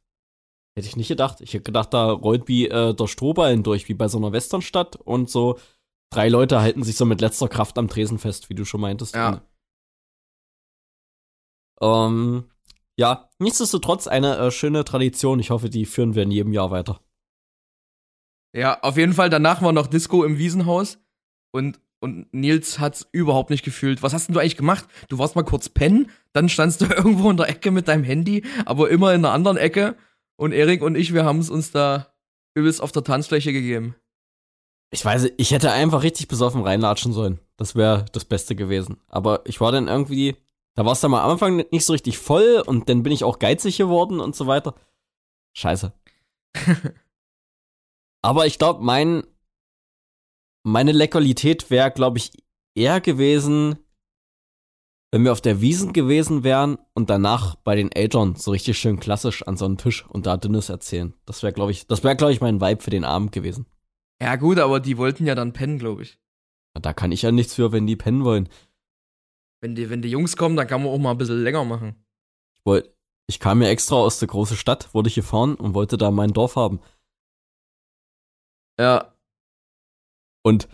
hätte 0.78 0.88
ich 0.88 0.96
nicht 0.96 1.10
gedacht. 1.10 1.42
Ich 1.42 1.54
hätte 1.54 1.64
gedacht, 1.64 1.94
da 1.94 2.12
rollt 2.12 2.48
wie 2.48 2.70
äh, 2.70 2.94
der 2.94 3.08
Strohballen 3.08 3.64
durch, 3.64 3.90
wie 3.90 3.94
bei 3.94 4.08
so 4.08 4.20
einer 4.20 4.32
Westernstadt 4.32 4.96
und 4.96 5.30
so 5.30 5.60
drei 6.14 6.30
Leute 6.30 6.62
halten 6.62 6.84
sich 6.84 6.96
so 6.96 7.04
mit 7.04 7.20
letzter 7.20 7.50
Kraft 7.50 7.78
am 7.78 7.90
Tresen 7.90 8.20
fest, 8.20 8.50
wie 8.50 8.56
du 8.56 8.64
schon 8.64 8.80
meintest. 8.80 9.16
Ja. 9.16 9.42
Ähm, 11.82 12.50
ja, 12.98 13.30
nichtsdestotrotz 13.40 14.08
eine 14.08 14.38
äh, 14.38 14.52
schöne 14.52 14.84
Tradition. 14.84 15.40
Ich 15.40 15.50
hoffe, 15.50 15.70
die 15.70 15.86
führen 15.86 16.16
wir 16.16 16.24
in 16.24 16.32
jedem 16.32 16.54
Jahr 16.54 16.72
weiter. 16.72 17.02
Ja, 18.56 18.80
auf 18.82 18.98
jeden 18.98 19.14
Fall. 19.14 19.30
Danach 19.30 19.62
war 19.62 19.72
noch 19.72 19.88
Disco 19.88 20.24
im 20.24 20.38
Wiesenhaus 20.38 21.00
und, 21.52 21.80
und 22.00 22.32
Nils 22.34 22.80
hat's 22.80 23.08
überhaupt 23.12 23.50
nicht 23.50 23.64
gefühlt. 23.64 24.04
Was 24.04 24.14
hast 24.14 24.28
denn 24.28 24.34
du 24.34 24.40
eigentlich 24.40 24.58
gemacht? 24.58 24.86
Du 25.10 25.18
warst 25.18 25.36
mal 25.36 25.44
kurz 25.44 25.70
pennen, 25.70 26.12
dann 26.34 26.50
standst 26.50 26.82
du 26.82 26.86
irgendwo 26.96 27.32
in 27.32 27.38
der 27.38 27.50
Ecke 27.50 27.72
mit 27.72 27.88
deinem 27.88 28.04
Handy, 28.04 28.44
aber 28.66 28.90
immer 28.90 29.14
in 29.14 29.26
einer 29.26 29.34
anderen 29.34 29.58
Ecke. 29.58 29.96
Und 30.36 30.52
Erik 30.52 30.82
und 30.82 30.96
ich, 30.96 31.14
wir 31.14 31.26
haben 31.26 31.40
es 31.40 31.50
uns 31.50 31.72
da 31.72 32.14
übelst 32.56 32.82
auf 32.82 32.92
der 32.92 33.04
Tanzfläche 33.04 33.54
gegeben. 33.54 33.96
Ich 34.92 35.04
weiß, 35.04 35.32
ich 35.38 35.52
hätte 35.52 35.72
einfach 35.72 36.04
richtig 36.04 36.28
besoffen 36.28 36.62
reinlatschen 36.62 37.14
sollen. 37.14 37.40
Das 37.58 37.76
wäre 37.76 38.06
das 38.12 38.26
Beste 38.26 38.56
gewesen. 38.56 38.98
Aber 39.08 39.42
ich 39.46 39.60
war 39.60 39.72
dann 39.72 39.88
irgendwie, 39.88 40.36
da 40.76 40.86
war 40.86 40.94
es 40.94 41.02
dann 41.02 41.12
mal 41.12 41.24
am 41.24 41.32
Anfang 41.32 41.58
nicht 41.72 41.86
so 41.86 41.94
richtig 41.94 42.18
voll 42.18 42.64
und 42.66 42.90
dann 42.90 43.04
bin 43.04 43.14
ich 43.14 43.24
auch 43.24 43.40
geizig 43.40 43.78
geworden 43.78 44.20
und 44.20 44.36
so 44.36 44.48
weiter. 44.48 44.76
Scheiße. 45.54 45.94
Aber 48.22 48.48
ich 48.48 48.58
glaube, 48.58 48.84
mein, 48.84 49.24
meine 50.64 50.92
Lekalität 50.94 51.70
wäre, 51.70 51.92
glaube 51.92 52.18
ich, 52.18 52.32
eher 52.76 53.02
gewesen, 53.02 53.78
wenn 55.12 55.24
wir 55.24 55.32
auf 55.32 55.42
der 55.42 55.62
Wiesen 55.62 55.94
gewesen 55.94 56.44
wären 56.44 56.80
und 56.96 57.12
danach 57.12 57.54
bei 57.56 57.76
den 57.76 57.92
Eltern 57.92 58.36
so 58.36 58.50
richtig 58.50 58.80
schön 58.80 59.00
klassisch 59.00 59.46
an 59.48 59.58
so 59.58 59.66
einem 59.66 59.78
Tisch 59.78 60.08
und 60.08 60.26
da 60.26 60.38
Dünnes 60.38 60.70
erzählen. 60.70 61.14
Das 61.26 61.44
wäre, 61.44 61.54
glaube 61.54 61.72
ich, 61.72 61.86
das 61.86 62.04
wäre, 62.04 62.16
glaube 62.16 62.34
ich, 62.34 62.42
mein 62.42 62.62
Vibe 62.62 62.82
für 62.82 62.90
den 62.90 63.04
Abend 63.04 63.32
gewesen. 63.32 63.68
Ja, 64.20 64.38
gut, 64.38 64.58
aber 64.58 64.80
die 64.80 64.98
wollten 64.98 65.28
ja 65.28 65.36
dann 65.36 65.54
pennen, 65.54 65.78
glaube 65.78 66.02
ich. 66.02 66.18
Da 66.74 66.94
kann 66.94 67.12
ich 67.12 67.22
ja 67.22 67.32
nichts 67.32 67.54
für, 67.54 67.72
wenn 67.72 67.86
die 67.86 67.96
pennen 67.96 68.24
wollen. 68.24 68.50
Wenn 69.64 69.76
die, 69.76 69.90
wenn 69.90 70.02
die 70.02 70.10
Jungs 70.10 70.36
kommen, 70.36 70.58
dann 70.58 70.68
kann 70.68 70.84
man 70.84 70.92
auch 70.92 70.98
mal 70.98 71.12
ein 71.12 71.18
bisschen 71.18 71.42
länger 71.42 71.64
machen. 71.64 71.96
Ich, 72.54 72.66
wollt, 72.66 72.94
ich 73.28 73.40
kam 73.40 73.62
ja 73.62 73.70
extra 73.70 73.96
aus 73.96 74.20
der 74.20 74.28
großen 74.28 74.58
Stadt, 74.58 74.94
wurde 74.94 75.08
ich 75.08 75.16
gefahren 75.16 75.56
und 75.56 75.74
wollte 75.74 75.96
da 75.96 76.12
mein 76.12 76.34
Dorf 76.34 76.58
haben. 76.58 76.82
Ja. 78.78 79.16
Und 80.44 80.68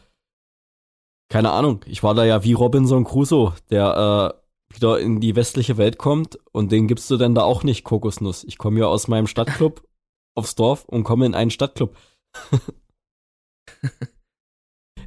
keine 1.31 1.51
Ahnung, 1.51 1.85
ich 1.85 2.01
war 2.01 2.15
da 2.15 2.25
ja 2.25 2.43
wie 2.43 2.53
Robinson 2.53 3.03
Crusoe, 3.03 3.53
der 3.69 4.33
äh, 4.33 4.75
wieder 4.75 4.99
in 4.99 5.19
die 5.19 5.35
westliche 5.35 5.77
Welt 5.77 5.99
kommt 5.99 6.39
und 6.51 6.71
den 6.71 6.87
gibst 6.87 7.11
du 7.11 7.17
denn 7.17 7.35
da 7.35 7.43
auch 7.43 7.61
nicht 7.61 7.83
Kokosnuss. 7.83 8.43
Ich 8.43 8.57
komme 8.57 8.79
ja 8.79 8.87
aus 8.87 9.07
meinem 9.07 9.27
Stadtclub 9.27 9.87
aufs 10.35 10.55
Dorf 10.55 10.85
und 10.85 11.03
komme 11.03 11.27
in 11.27 11.35
einen 11.35 11.51
Stadtclub. 11.51 11.95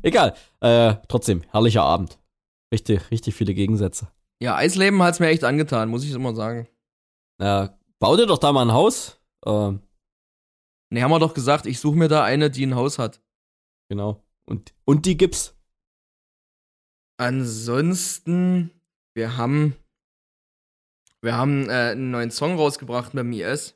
Egal. 0.03 0.37
Äh, 0.61 0.95
trotzdem, 1.09 1.43
herrlicher 1.51 1.83
Abend. 1.83 2.22
Richtig, 2.73 3.11
richtig 3.11 3.35
viele 3.35 3.55
Gegensätze. 3.55 4.09
Ja, 4.41 4.57
Eisleben 4.57 5.03
hat's 5.03 5.21
mir 5.21 5.29
echt 5.29 5.45
angetan, 5.45 5.89
muss 5.91 6.05
ich 6.05 6.11
immer 6.13 6.35
sagen. 6.35 6.67
Äh, 7.39 7.69
bau 7.99 8.17
dir 8.17 8.27
doch 8.27 8.39
da 8.39 8.53
mal 8.53 8.63
ein 8.63 8.73
Haus. 8.73 9.21
Äh, 9.45 9.73
Ne, 10.93 11.03
haben 11.03 11.11
wir 11.11 11.19
doch 11.21 11.33
gesagt, 11.33 11.65
ich 11.65 11.81
suche 11.81 11.97
mir 11.97 12.09
da 12.09 12.23
eine, 12.23 12.51
die 12.51 12.67
ein 12.67 12.75
Haus 12.75 12.99
hat. 12.99 13.23
genau. 13.89 14.23
Und, 14.45 14.75
und 14.85 15.07
die 15.07 15.17
gibt's. 15.17 15.57
Ansonsten, 17.17 18.71
wir 19.15 19.39
haben, 19.39 19.75
wir 21.23 21.35
haben 21.35 21.71
äh, 21.71 21.93
einen 21.93 22.11
neuen 22.11 22.31
Song 22.31 22.57
rausgebracht 22.57 23.15
dem 23.15 23.33
IS. 23.33 23.75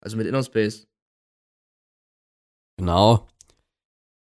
Also 0.00 0.16
mit 0.16 0.28
Innerspace. 0.28 0.86
Genau. 2.76 3.26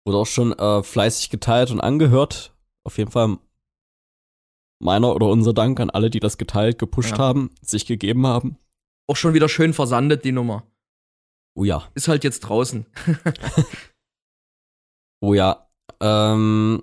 Wurde 0.04 0.18
auch 0.18 0.26
schon 0.26 0.52
äh, 0.52 0.82
fleißig 0.84 1.30
geteilt 1.30 1.72
und 1.72 1.80
angehört. 1.80 2.54
Auf 2.84 2.98
jeden 2.98 3.10
Fall 3.10 3.38
meiner 4.84 5.14
oder 5.14 5.28
unser 5.28 5.52
Dank 5.52 5.80
an 5.80 5.90
alle, 5.90 6.10
die 6.10 6.20
das 6.20 6.38
geteilt, 6.38 6.78
gepusht 6.78 7.12
Ja. 7.12 7.18
haben, 7.18 7.50
sich 7.62 7.86
gegeben 7.86 8.26
haben. 8.26 8.56
Auch 9.08 9.16
schon 9.16 9.34
wieder 9.34 9.48
schön 9.48 9.72
versandet, 9.72 10.24
die 10.24 10.32
Nummer. 10.32 10.64
Oh 11.56 11.64
ja. 11.64 11.84
Ist 11.94 12.08
halt 12.08 12.24
jetzt 12.24 12.40
draußen. 12.40 12.86
Oh 15.20 15.32
ja. 15.32 15.70
Ähm, 16.00 16.82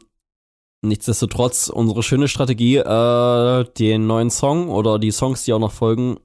nichtsdestotrotz, 0.83 1.69
unsere 1.69 2.01
schöne 2.01 2.27
Strategie, 2.27 2.77
äh, 2.77 3.65
den 3.77 4.07
neuen 4.07 4.31
Song 4.31 4.69
oder 4.69 4.97
die 4.97 5.11
Songs, 5.11 5.43
die 5.43 5.53
auch 5.53 5.59
noch 5.59 5.71
folgen, 5.71 6.17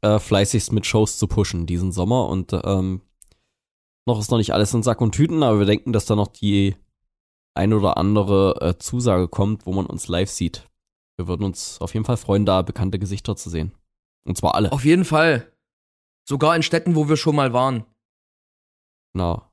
äh, 0.00 0.18
fleißigst 0.18 0.72
mit 0.72 0.84
Shows 0.86 1.16
zu 1.16 1.28
pushen 1.28 1.66
diesen 1.66 1.92
Sommer. 1.92 2.28
Und 2.28 2.52
ähm, 2.64 3.02
noch 4.04 4.18
ist 4.18 4.32
noch 4.32 4.38
nicht 4.38 4.52
alles 4.52 4.74
in 4.74 4.82
Sack 4.82 5.00
und 5.00 5.12
Tüten, 5.14 5.44
aber 5.44 5.60
wir 5.60 5.66
denken, 5.66 5.92
dass 5.92 6.06
da 6.06 6.16
noch 6.16 6.28
die 6.28 6.74
ein 7.54 7.72
oder 7.72 7.96
andere 7.96 8.60
äh, 8.60 8.78
Zusage 8.78 9.28
kommt, 9.28 9.64
wo 9.66 9.72
man 9.72 9.86
uns 9.86 10.08
live 10.08 10.30
sieht. 10.30 10.68
Wir 11.20 11.28
würden 11.28 11.44
uns 11.44 11.78
auf 11.82 11.92
jeden 11.92 12.06
Fall 12.06 12.16
freuen, 12.16 12.46
da 12.46 12.62
bekannte 12.62 12.98
Gesichter 12.98 13.36
zu 13.36 13.50
sehen. 13.50 13.74
Und 14.24 14.38
zwar 14.38 14.54
alle. 14.54 14.72
Auf 14.72 14.86
jeden 14.86 15.04
Fall. 15.04 15.52
Sogar 16.26 16.56
in 16.56 16.62
Städten, 16.62 16.96
wo 16.96 17.10
wir 17.10 17.18
schon 17.18 17.36
mal 17.36 17.52
waren. 17.52 17.84
Genau. 19.12 19.46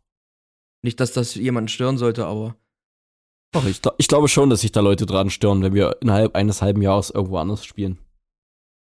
Nicht, 0.82 1.02
dass 1.02 1.12
das 1.12 1.36
jemanden 1.36 1.68
stören 1.68 1.98
sollte, 1.98 2.26
aber. 2.26 2.56
Doch, 3.52 3.66
ich, 3.66 3.82
ich 3.98 4.08
glaube 4.08 4.30
schon, 4.30 4.50
dass 4.50 4.62
sich 4.62 4.72
da 4.72 4.80
Leute 4.80 5.06
dran 5.06 5.30
stören, 5.30 5.62
wenn 5.62 5.74
wir 5.74 6.02
innerhalb 6.02 6.36
eines 6.38 6.62
halben 6.62 6.82
Jahres 6.82 7.10
irgendwo 7.10 7.38
anders 7.38 7.66
spielen. 7.66 7.98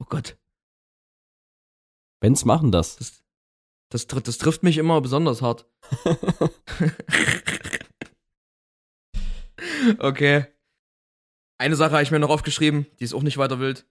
Oh 0.01 0.05
Gott. 0.07 0.37
Benz 2.21 2.45
machen 2.45 2.71
das. 2.71 2.95
Das, 2.95 3.21
das, 3.91 4.07
tr- 4.07 4.21
das 4.21 4.37
trifft 4.37 4.63
mich 4.63 4.77
immer 4.77 5.01
besonders 5.01 5.41
hart. 5.41 5.69
okay. 9.99 10.47
Eine 11.59 11.75
Sache 11.75 11.91
habe 11.91 12.03
ich 12.03 12.11
mir 12.11 12.19
noch 12.19 12.29
aufgeschrieben, 12.29 12.87
die 12.99 13.03
ist 13.03 13.13
auch 13.13 13.21
nicht 13.21 13.37
weiter 13.37 13.59
wild. 13.59 13.85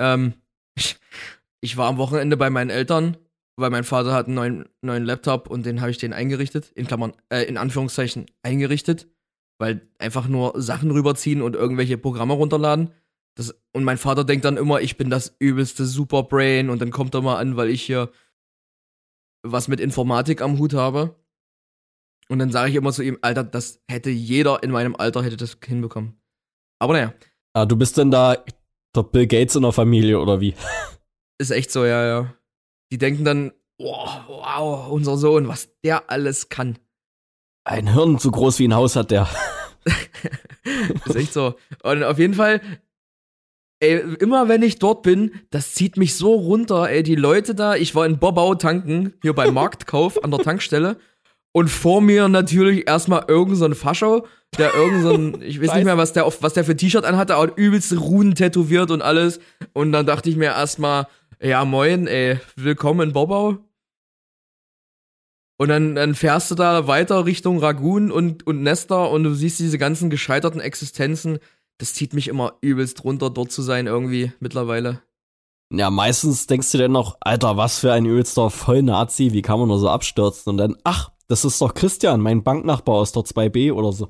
Ähm, 0.00 0.34
ich, 0.74 0.98
ich 1.60 1.76
war 1.76 1.88
am 1.88 1.98
Wochenende 1.98 2.36
bei 2.36 2.50
meinen 2.50 2.70
Eltern, 2.70 3.16
weil 3.56 3.70
mein 3.70 3.84
Vater 3.84 4.12
hat 4.12 4.26
einen 4.26 4.34
neuen, 4.34 4.68
neuen 4.80 5.04
Laptop 5.04 5.50
und 5.50 5.66
den 5.66 5.80
habe 5.80 5.90
ich 5.90 5.98
den 5.98 6.12
eingerichtet, 6.12 6.72
in 6.74 6.86
Klammern, 6.86 7.12
äh, 7.28 7.42
in 7.42 7.58
Anführungszeichen 7.58 8.26
eingerichtet, 8.42 9.08
weil 9.58 9.88
einfach 9.98 10.26
nur 10.26 10.60
Sachen 10.60 10.90
rüberziehen 10.90 11.42
und 11.42 11.54
irgendwelche 11.54 11.98
Programme 11.98 12.32
runterladen. 12.32 12.92
Das, 13.36 13.54
und 13.72 13.84
mein 13.84 13.98
Vater 13.98 14.24
denkt 14.24 14.44
dann 14.44 14.56
immer, 14.56 14.80
ich 14.80 14.96
bin 14.96 15.10
das 15.10 15.36
übelste 15.38 15.84
Superbrain 15.84 16.70
und 16.70 16.80
dann 16.80 16.90
kommt 16.90 17.14
er 17.14 17.22
mal 17.22 17.36
an, 17.36 17.56
weil 17.56 17.68
ich 17.68 17.82
hier 17.82 18.10
was 19.42 19.68
mit 19.68 19.80
Informatik 19.80 20.40
am 20.40 20.58
Hut 20.58 20.74
habe. 20.74 21.14
Und 22.28 22.38
dann 22.38 22.52
sage 22.52 22.70
ich 22.70 22.76
immer 22.76 22.92
zu 22.92 23.02
ihm, 23.02 23.18
Alter, 23.22 23.44
das 23.44 23.82
hätte 23.88 24.10
jeder 24.10 24.62
in 24.62 24.70
meinem 24.70 24.96
Alter 24.96 25.22
hätte 25.22 25.36
das 25.36 25.58
hinbekommen. 25.64 26.17
Aber 26.78 26.92
naja, 26.94 27.12
Ah, 27.58 27.66
du 27.66 27.76
bist 27.76 27.98
denn 27.98 28.12
da 28.12 28.36
der 28.94 29.02
Bill 29.02 29.26
Gates 29.26 29.56
in 29.56 29.62
der 29.62 29.72
Familie 29.72 30.20
oder 30.20 30.40
wie? 30.40 30.54
ist 31.38 31.50
echt 31.50 31.72
so, 31.72 31.84
ja, 31.84 32.06
ja. 32.06 32.34
Die 32.92 32.98
denken 32.98 33.24
dann, 33.24 33.52
wow, 33.80 34.20
wow, 34.28 34.88
unser 34.88 35.16
Sohn, 35.16 35.48
was 35.48 35.68
der 35.82 36.08
alles 36.08 36.48
kann. 36.50 36.78
Ein 37.64 37.92
Hirn 37.92 38.18
so 38.18 38.30
groß 38.30 38.60
wie 38.60 38.68
ein 38.68 38.74
Haus 38.74 38.96
hat 38.96 39.10
der. 39.10 39.28
ist 41.04 41.16
echt 41.16 41.32
so. 41.32 41.54
Und 41.82 42.04
auf 42.04 42.18
jeden 42.18 42.34
Fall, 42.34 42.60
ey, 43.80 43.98
immer 44.20 44.48
wenn 44.48 44.62
ich 44.62 44.78
dort 44.78 45.02
bin, 45.02 45.32
das 45.50 45.74
zieht 45.74 45.96
mich 45.96 46.14
so 46.14 46.34
runter, 46.34 46.88
ey, 46.88 47.02
die 47.02 47.16
Leute 47.16 47.54
da, 47.54 47.74
ich 47.74 47.94
war 47.94 48.06
in 48.06 48.18
Bobau 48.18 48.54
tanken, 48.54 49.14
hier 49.22 49.32
beim 49.32 49.54
Marktkauf 49.54 50.22
an 50.22 50.30
der 50.30 50.40
Tankstelle. 50.40 50.96
Und 51.52 51.68
vor 51.68 52.00
mir 52.00 52.28
natürlich 52.28 52.86
erstmal 52.88 53.24
irgend 53.26 53.56
so 53.56 53.64
ein 53.64 53.74
Fascho, 53.74 54.26
der 54.56 54.74
irgend 54.74 55.02
so 55.02 55.12
ein, 55.12 55.42
ich 55.42 55.60
weiß 55.60 55.68
Weiß. 55.68 55.76
nicht 55.76 55.84
mehr, 55.84 55.98
was 55.98 56.12
der, 56.12 56.24
auf, 56.24 56.42
was 56.42 56.54
der 56.54 56.64
für 56.64 56.76
T-Shirt 56.76 57.04
anhatte, 57.04 57.34
aber 57.34 57.56
übelste 57.56 57.96
Runen 57.96 58.34
tätowiert 58.34 58.90
und 58.90 59.02
alles. 59.02 59.40
Und 59.72 59.92
dann 59.92 60.06
dachte 60.06 60.30
ich 60.30 60.36
mir 60.36 60.46
erstmal, 60.46 61.06
ja 61.40 61.64
moin, 61.64 62.06
ey, 62.06 62.38
willkommen 62.56 63.08
in 63.08 63.12
Bobau. 63.12 63.58
Und 65.60 65.68
dann, 65.68 65.96
dann 65.96 66.14
fährst 66.14 66.50
du 66.52 66.54
da 66.54 66.86
weiter 66.86 67.26
Richtung 67.26 67.58
Ragun 67.58 68.12
und, 68.12 68.46
und 68.46 68.62
Nester 68.62 69.10
und 69.10 69.24
du 69.24 69.34
siehst 69.34 69.58
diese 69.58 69.76
ganzen 69.76 70.08
gescheiterten 70.08 70.60
Existenzen. 70.60 71.40
Das 71.78 71.94
zieht 71.94 72.14
mich 72.14 72.28
immer 72.28 72.54
übelst 72.60 73.02
runter, 73.02 73.30
dort 73.30 73.50
zu 73.50 73.62
sein 73.62 73.88
irgendwie 73.88 74.32
mittlerweile. 74.38 75.02
Ja, 75.70 75.90
meistens 75.90 76.46
denkst 76.46 76.72
du 76.72 76.78
dann 76.78 76.92
noch, 76.92 77.18
Alter, 77.20 77.56
was 77.56 77.78
für 77.78 77.92
ein 77.92 78.06
übelster 78.06 78.50
Vollnazi, 78.50 79.32
wie 79.32 79.42
kann 79.42 79.58
man 79.58 79.68
nur 79.68 79.78
so 79.78 79.90
abstürzen? 79.90 80.50
Und 80.50 80.56
dann, 80.56 80.78
ach, 80.84 81.12
das 81.26 81.44
ist 81.44 81.60
doch 81.60 81.74
Christian, 81.74 82.20
mein 82.20 82.42
Banknachbar 82.42 82.94
aus 82.94 83.12
der 83.12 83.22
2B 83.22 83.72
oder 83.72 83.92
so. 83.92 84.08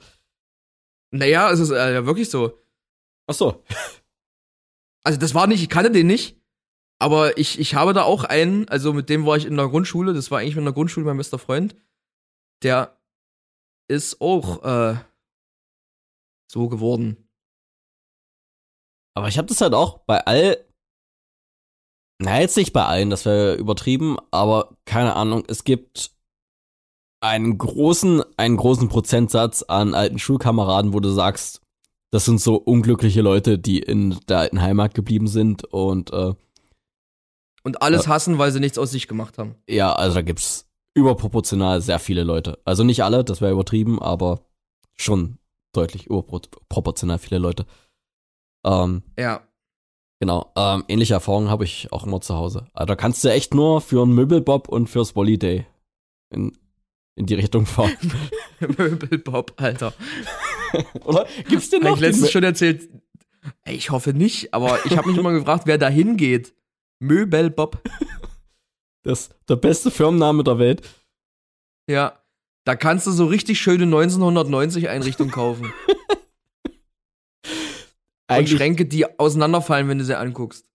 Naja, 1.10 1.50
es 1.50 1.58
ist 1.58 1.70
äh, 1.70 1.94
ja 1.94 2.06
wirklich 2.06 2.30
so. 2.30 2.58
Ach 3.26 3.34
so. 3.34 3.64
Also 5.04 5.18
das 5.18 5.32
war 5.32 5.46
nicht, 5.46 5.62
ich 5.62 5.70
kannte 5.70 5.90
den 5.90 6.06
nicht, 6.06 6.38
aber 6.98 7.38
ich, 7.38 7.58
ich 7.58 7.74
habe 7.74 7.94
da 7.94 8.02
auch 8.02 8.24
einen, 8.24 8.68
also 8.68 8.92
mit 8.92 9.08
dem 9.08 9.24
war 9.24 9.38
ich 9.38 9.46
in 9.46 9.56
der 9.56 9.68
Grundschule, 9.68 10.12
das 10.12 10.30
war 10.30 10.40
eigentlich 10.40 10.56
in 10.56 10.64
der 10.64 10.74
Grundschule 10.74 11.06
mein 11.06 11.16
bester 11.16 11.38
Freund, 11.38 11.76
der 12.62 13.00
ist 13.86 14.20
auch, 14.20 14.62
äh, 14.64 14.96
so 16.50 16.68
geworden. 16.68 17.28
Aber 19.14 19.28
ich 19.28 19.38
habe 19.38 19.48
das 19.48 19.60
halt 19.60 19.74
auch 19.74 19.98
bei 19.98 20.24
all. 20.26 20.64
Na, 22.20 22.40
jetzt 22.40 22.56
nicht 22.56 22.72
bei 22.72 22.84
allen, 22.84 23.10
das 23.10 23.24
wäre 23.24 23.54
übertrieben, 23.54 24.16
aber 24.30 24.76
keine 24.84 25.14
Ahnung, 25.14 25.44
es 25.46 25.62
gibt 25.64 26.10
einen 27.20 27.58
großen, 27.58 28.22
einen 28.36 28.56
großen 28.56 28.88
Prozentsatz 28.88 29.62
an 29.62 29.94
alten 29.94 30.18
Schulkameraden, 30.18 30.92
wo 30.92 31.00
du 31.00 31.10
sagst, 31.10 31.60
das 32.10 32.24
sind 32.24 32.40
so 32.40 32.56
unglückliche 32.56 33.22
Leute, 33.22 33.58
die 33.58 33.78
in 33.78 34.18
der 34.28 34.38
alten 34.38 34.60
Heimat 34.62 34.94
geblieben 34.94 35.28
sind 35.28 35.64
und 35.64 36.12
äh, 36.12 36.34
Und 37.64 37.82
alles 37.82 38.04
Ja. 38.06 38.12
hassen, 38.12 38.38
weil 38.38 38.50
sie 38.50 38.60
nichts 38.60 38.78
aus 38.78 38.90
sich 38.90 39.08
gemacht 39.08 39.38
haben. 39.38 39.54
ja, 39.68 39.92
also 39.92 40.14
da 40.14 40.22
gibt's 40.22 40.66
überproportional 40.94 41.80
sehr 41.80 41.98
viele 42.00 42.24
Leute. 42.24 42.58
Also 42.64 42.82
nicht 42.82 43.04
alle, 43.04 43.22
das 43.24 43.40
wäre 43.40 43.52
übertrieben, 43.52 44.00
aber 44.02 44.40
schon 44.96 45.38
deutlich 45.72 46.06
überproportional 46.06 47.18
viele 47.18 47.38
Leute. 47.38 47.66
Ähm, 48.64 49.02
Ja. 49.18 49.42
Genau, 50.20 50.52
ähm, 50.56 50.84
ähnliche 50.88 51.14
Erfahrungen 51.14 51.48
habe 51.48 51.64
ich 51.64 51.92
auch 51.92 52.04
immer 52.04 52.20
zu 52.20 52.34
Hause. 52.34 52.66
Also 52.72 52.86
da 52.86 52.96
kannst 52.96 53.22
du 53.22 53.28
echt 53.28 53.54
nur 53.54 53.80
für 53.80 54.02
einen 54.02 54.14
Möbelbob 54.14 54.68
und 54.68 54.88
fürs 54.88 55.14
Wolliday 55.14 55.64
in, 56.30 56.58
in 57.14 57.26
die 57.26 57.34
Richtung 57.34 57.66
fahren. 57.66 57.96
Möbelbob, 58.60 59.54
Alter. 59.56 59.94
Oder 61.04 61.26
gibt's 61.48 61.70
den 61.70 61.82
Hab 61.84 61.90
noch? 61.90 61.96
ich 61.96 62.02
letztens 62.02 62.32
schon 62.32 62.42
erzählt. 62.42 62.88
Ich 63.64 63.90
hoffe 63.90 64.12
nicht, 64.12 64.52
aber 64.52 64.84
ich 64.84 64.96
habe 64.96 65.08
mich 65.08 65.18
immer 65.18 65.32
gefragt, 65.32 65.66
wer 65.66 65.78
da 65.78 65.88
hingeht. 65.88 66.52
Möbelbob. 66.98 67.80
das 69.04 69.20
ist 69.20 69.34
der 69.48 69.56
beste 69.56 69.92
Firmenname 69.92 70.42
der 70.42 70.58
Welt. 70.58 70.82
Ja. 71.88 72.18
Da 72.64 72.76
kannst 72.76 73.06
du 73.06 73.12
so 73.12 73.24
richtig 73.24 73.60
schöne 73.60 73.84
1990 73.84 74.88
Einrichtungen 74.90 75.32
kaufen. 75.32 75.72
Und 78.30 78.34
Eigentlich, 78.36 78.58
Schränke, 78.58 78.84
die 78.86 79.18
auseinanderfallen, 79.18 79.88
wenn 79.88 79.98
du 79.98 80.04
sie 80.04 80.16
anguckst. 80.18 80.66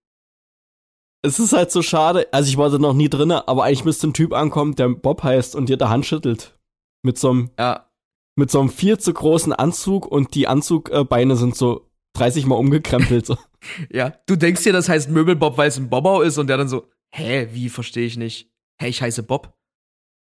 es 1.22 1.40
ist 1.40 1.54
halt 1.54 1.72
so 1.72 1.82
schade. 1.82 2.28
Also 2.32 2.50
ich 2.50 2.58
war 2.58 2.70
da 2.70 2.78
noch 2.80 2.94
nie 2.94 3.10
drinne, 3.10 3.48
aber 3.48 3.64
eigentlich 3.64 3.86
müsste 3.86 4.08
ein 4.08 4.14
Typ 4.14 4.34
ankommen, 4.34 4.76
der 4.76 4.90
Bob 4.90 5.24
heißt 5.24 5.56
und 5.56 5.70
dir 5.70 5.78
der 5.78 5.90
Hand 5.90 6.06
schüttelt. 6.06 6.58
Mit 7.04 7.18
so 7.20 7.30
einem, 7.30 7.52
Ja. 7.60 7.90
mit 8.36 8.50
so 8.50 8.60
einem 8.60 8.70
viel 8.70 8.98
zu 8.98 9.14
großen 9.14 9.54
Anzug 9.54 10.06
und 10.08 10.34
die 10.36 10.48
Anzugbeine 10.48 11.36
sind 11.36 11.56
so 11.56 11.90
30 12.16 12.46
mal 12.46 12.56
umgekrempelt. 12.56 13.26
So. 13.26 13.38
Ja. 13.90 14.14
Du 14.26 14.36
denkst 14.36 14.64
dir, 14.64 14.74
das 14.74 14.90
heißt 14.90 15.10
Möbelbob, 15.10 15.58
weil 15.58 15.70
es 15.70 15.78
ein 15.78 15.90
Bobbau 15.90 16.22
ist 16.22 16.38
und 16.38 16.48
der 16.48 16.58
dann 16.58 16.68
so, 16.68 16.90
hä, 17.14 17.48
wie, 17.54 17.70
verstehe 17.70 18.06
ich 18.06 18.18
nicht. 18.18 18.52
Hä, 18.82 18.88
ich 18.90 19.02
heiße 19.02 19.24
Bob. 19.24 19.54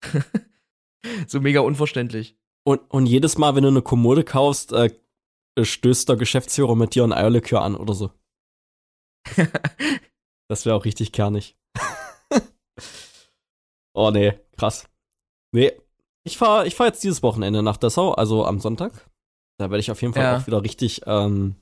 so 1.27 1.39
mega 1.39 1.61
unverständlich. 1.61 2.37
Und, 2.63 2.81
und 2.91 3.07
jedes 3.07 3.37
Mal, 3.39 3.55
wenn 3.55 3.63
du 3.63 3.69
eine 3.69 3.81
Kommode 3.81 4.23
kaufst, 4.23 4.73
äh, 4.73 4.91
stößt 5.59 6.07
der 6.09 6.15
Geschäftsführer 6.15 6.75
mit 6.75 6.95
dir 6.95 7.03
ein 7.03 7.13
Eierlikör 7.13 7.61
an 7.61 7.75
oder 7.75 7.93
so. 7.93 8.11
Das 10.49 10.65
wäre 10.65 10.75
auch 10.75 10.83
richtig 10.83 11.13
kernig. 11.13 11.57
oh 13.93 14.11
nee, 14.11 14.37
krass. 14.57 14.85
Nee, 15.53 15.71
ich 16.25 16.37
fahr, 16.37 16.65
ich 16.65 16.75
fahr 16.75 16.87
jetzt 16.87 17.03
dieses 17.05 17.23
Wochenende 17.23 17.63
nach 17.63 17.77
Dessau, 17.77 18.11
also 18.11 18.45
am 18.45 18.59
Sonntag. 18.59 19.09
Da 19.57 19.69
werde 19.69 19.79
ich 19.79 19.91
auf 19.91 20.01
jeden 20.01 20.13
Fall 20.13 20.23
Ja. 20.23 20.37
auch 20.37 20.47
wieder 20.47 20.61
richtig 20.61 21.03
ähm, 21.05 21.55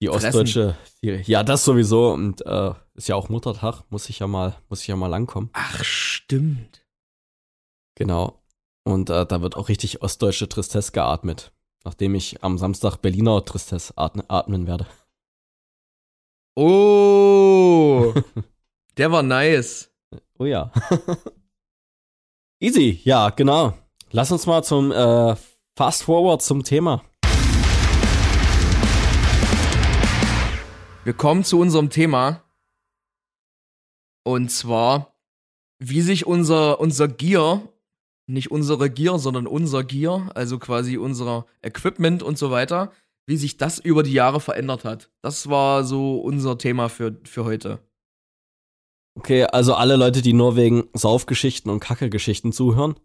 die 0.00 0.06
Fressen. 0.06 0.26
ostdeutsche, 0.26 0.76
die, 1.02 1.08
ja 1.26 1.42
das 1.42 1.64
sowieso 1.64 2.12
und 2.12 2.46
äh, 2.46 2.72
ist 2.94 3.08
ja 3.08 3.16
auch 3.16 3.28
Muttertag, 3.28 3.82
muss 3.90 4.08
ich 4.08 4.20
ja 4.20 4.28
mal, 4.28 4.56
muss 4.68 4.82
ich 4.82 4.86
ja 4.86 4.94
mal 4.94 5.08
langkommen. 5.08 5.50
Ach, 5.54 5.82
stimmt. 5.82 6.86
Genau. 7.96 8.42
Und 8.84 9.10
äh, 9.10 9.26
da 9.26 9.42
wird 9.42 9.56
auch 9.56 9.68
richtig 9.68 10.02
ostdeutsche 10.02 10.48
Tristesse 10.48 10.92
geatmet. 10.92 11.52
Nachdem 11.84 12.14
ich 12.14 12.42
am 12.44 12.58
Samstag 12.58 12.96
Berliner 12.98 13.44
Tristesse 13.44 13.92
atme, 13.96 14.24
atmen 14.28 14.66
werde. 14.66 14.86
Oh, 16.54 18.14
der 18.96 19.10
war 19.10 19.22
nice. 19.22 19.90
Oh 20.38 20.44
ja. 20.44 20.70
Easy, 22.60 23.00
ja, 23.02 23.30
genau. 23.30 23.76
Lass 24.10 24.30
uns 24.30 24.46
mal 24.46 24.62
zum 24.62 24.92
äh, 24.92 25.34
Fast 25.76 26.04
Forward 26.04 26.42
zum 26.42 26.62
Thema. 26.62 27.02
Wir 31.04 31.14
kommen 31.14 31.42
zu 31.42 31.58
unserem 31.58 31.90
Thema. 31.90 32.44
Und 34.24 34.50
zwar, 34.50 35.16
wie 35.80 36.02
sich 36.02 36.26
unser, 36.26 36.78
unser 36.78 37.08
Gear, 37.08 37.71
nicht 38.26 38.50
unsere 38.50 38.90
Gear, 38.90 39.18
sondern 39.18 39.46
unser 39.46 39.84
Gear, 39.84 40.30
also 40.34 40.58
quasi 40.58 40.96
unser 40.96 41.46
Equipment 41.62 42.22
und 42.22 42.38
so 42.38 42.50
weiter, 42.50 42.92
wie 43.26 43.36
sich 43.36 43.56
das 43.56 43.78
über 43.78 44.02
die 44.02 44.12
Jahre 44.12 44.40
verändert 44.40 44.84
hat. 44.84 45.10
Das 45.22 45.48
war 45.48 45.84
so 45.84 46.20
unser 46.20 46.58
Thema 46.58 46.88
für, 46.88 47.16
für 47.24 47.44
heute. 47.44 47.80
Okay, 49.18 49.44
also 49.44 49.74
alle 49.74 49.96
Leute, 49.96 50.22
die 50.22 50.32
nur 50.32 50.56
wegen 50.56 50.84
Saufgeschichten 50.94 51.70
und 51.70 51.80
Kacke-Geschichten 51.80 52.52
zuhören, 52.52 52.98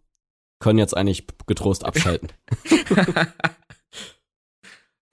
können 0.60 0.80
jetzt 0.80 0.96
eigentlich 0.96 1.28
getrost 1.46 1.84
abschalten. 1.86 2.32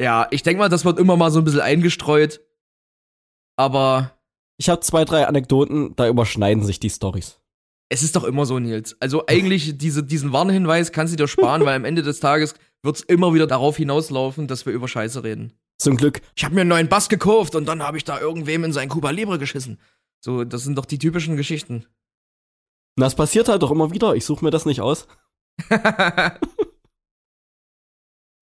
Ja, 0.01 0.27
ich 0.31 0.43
denke 0.43 0.59
mal, 0.59 0.69
das 0.69 0.85
wird 0.85 0.99
immer 0.99 1.17
mal 1.17 1.31
so 1.31 1.39
ein 1.39 1.45
bisschen 1.45 1.61
eingestreut. 1.61 2.41
Aber 3.57 4.19
Ich 4.57 4.69
habe 4.69 4.81
zwei, 4.81 5.05
drei 5.05 5.27
Anekdoten, 5.27 5.95
da 5.97 6.09
überschneiden 6.09 6.65
sich 6.65 6.81
die 6.81 6.91
Stories. 6.91 7.41
Es 7.95 8.03
ist 8.03 8.17
doch 8.17 8.25
immer 8.25 8.45
so, 8.45 8.59
Nils. 8.59 8.97
Also 9.01 9.25
eigentlich 9.27 9.79
diese, 9.79 10.03
diesen 10.03 10.33
Warnhinweis 10.33 10.91
kannst 10.91 11.13
du 11.13 11.17
dir 11.17 11.29
sparen, 11.29 11.65
weil 11.65 11.77
am 11.77 11.85
Ende 11.85 12.03
des 12.03 12.19
Tages 12.19 12.55
wird 12.83 12.97
es 12.97 13.03
immer 13.03 13.33
wieder 13.33 13.47
darauf 13.47 13.77
hinauslaufen, 13.77 14.49
dass 14.49 14.67
wir 14.67 14.73
über 14.73 14.89
Scheiße 14.89 15.23
reden. 15.23 15.53
Zum 15.79 15.97
Glück. 15.97 16.21
Ich 16.35 16.45
habe 16.45 16.57
mir 16.57 16.63
einen 16.63 16.71
neuen 16.71 16.89
Bass 16.89 17.09
gekauft 17.09 17.55
und 17.55 17.67
dann 17.67 17.85
habe 17.85 17.97
ich 17.97 18.03
da 18.05 18.21
irgendwem 18.21 18.65
in 18.65 18.73
sein 18.73 18.89
Cuba 18.89 19.11
Libre 19.11 19.39
geschissen. 19.39 19.79
So, 20.21 20.43
das 20.43 20.65
sind 20.65 20.77
doch 20.77 20.87
die 20.87 20.99
typischen 20.99 21.37
Geschichten. 21.37 21.87
Das 22.97 23.15
passiert 23.15 23.49
halt 23.49 23.63
doch 23.63 23.71
immer 23.71 23.93
wieder. 23.93 24.17
Ich 24.17 24.25
suche 24.25 24.45
mir 24.45 24.51
das 24.51 24.67
nicht 24.67 24.81
aus. 24.81 25.07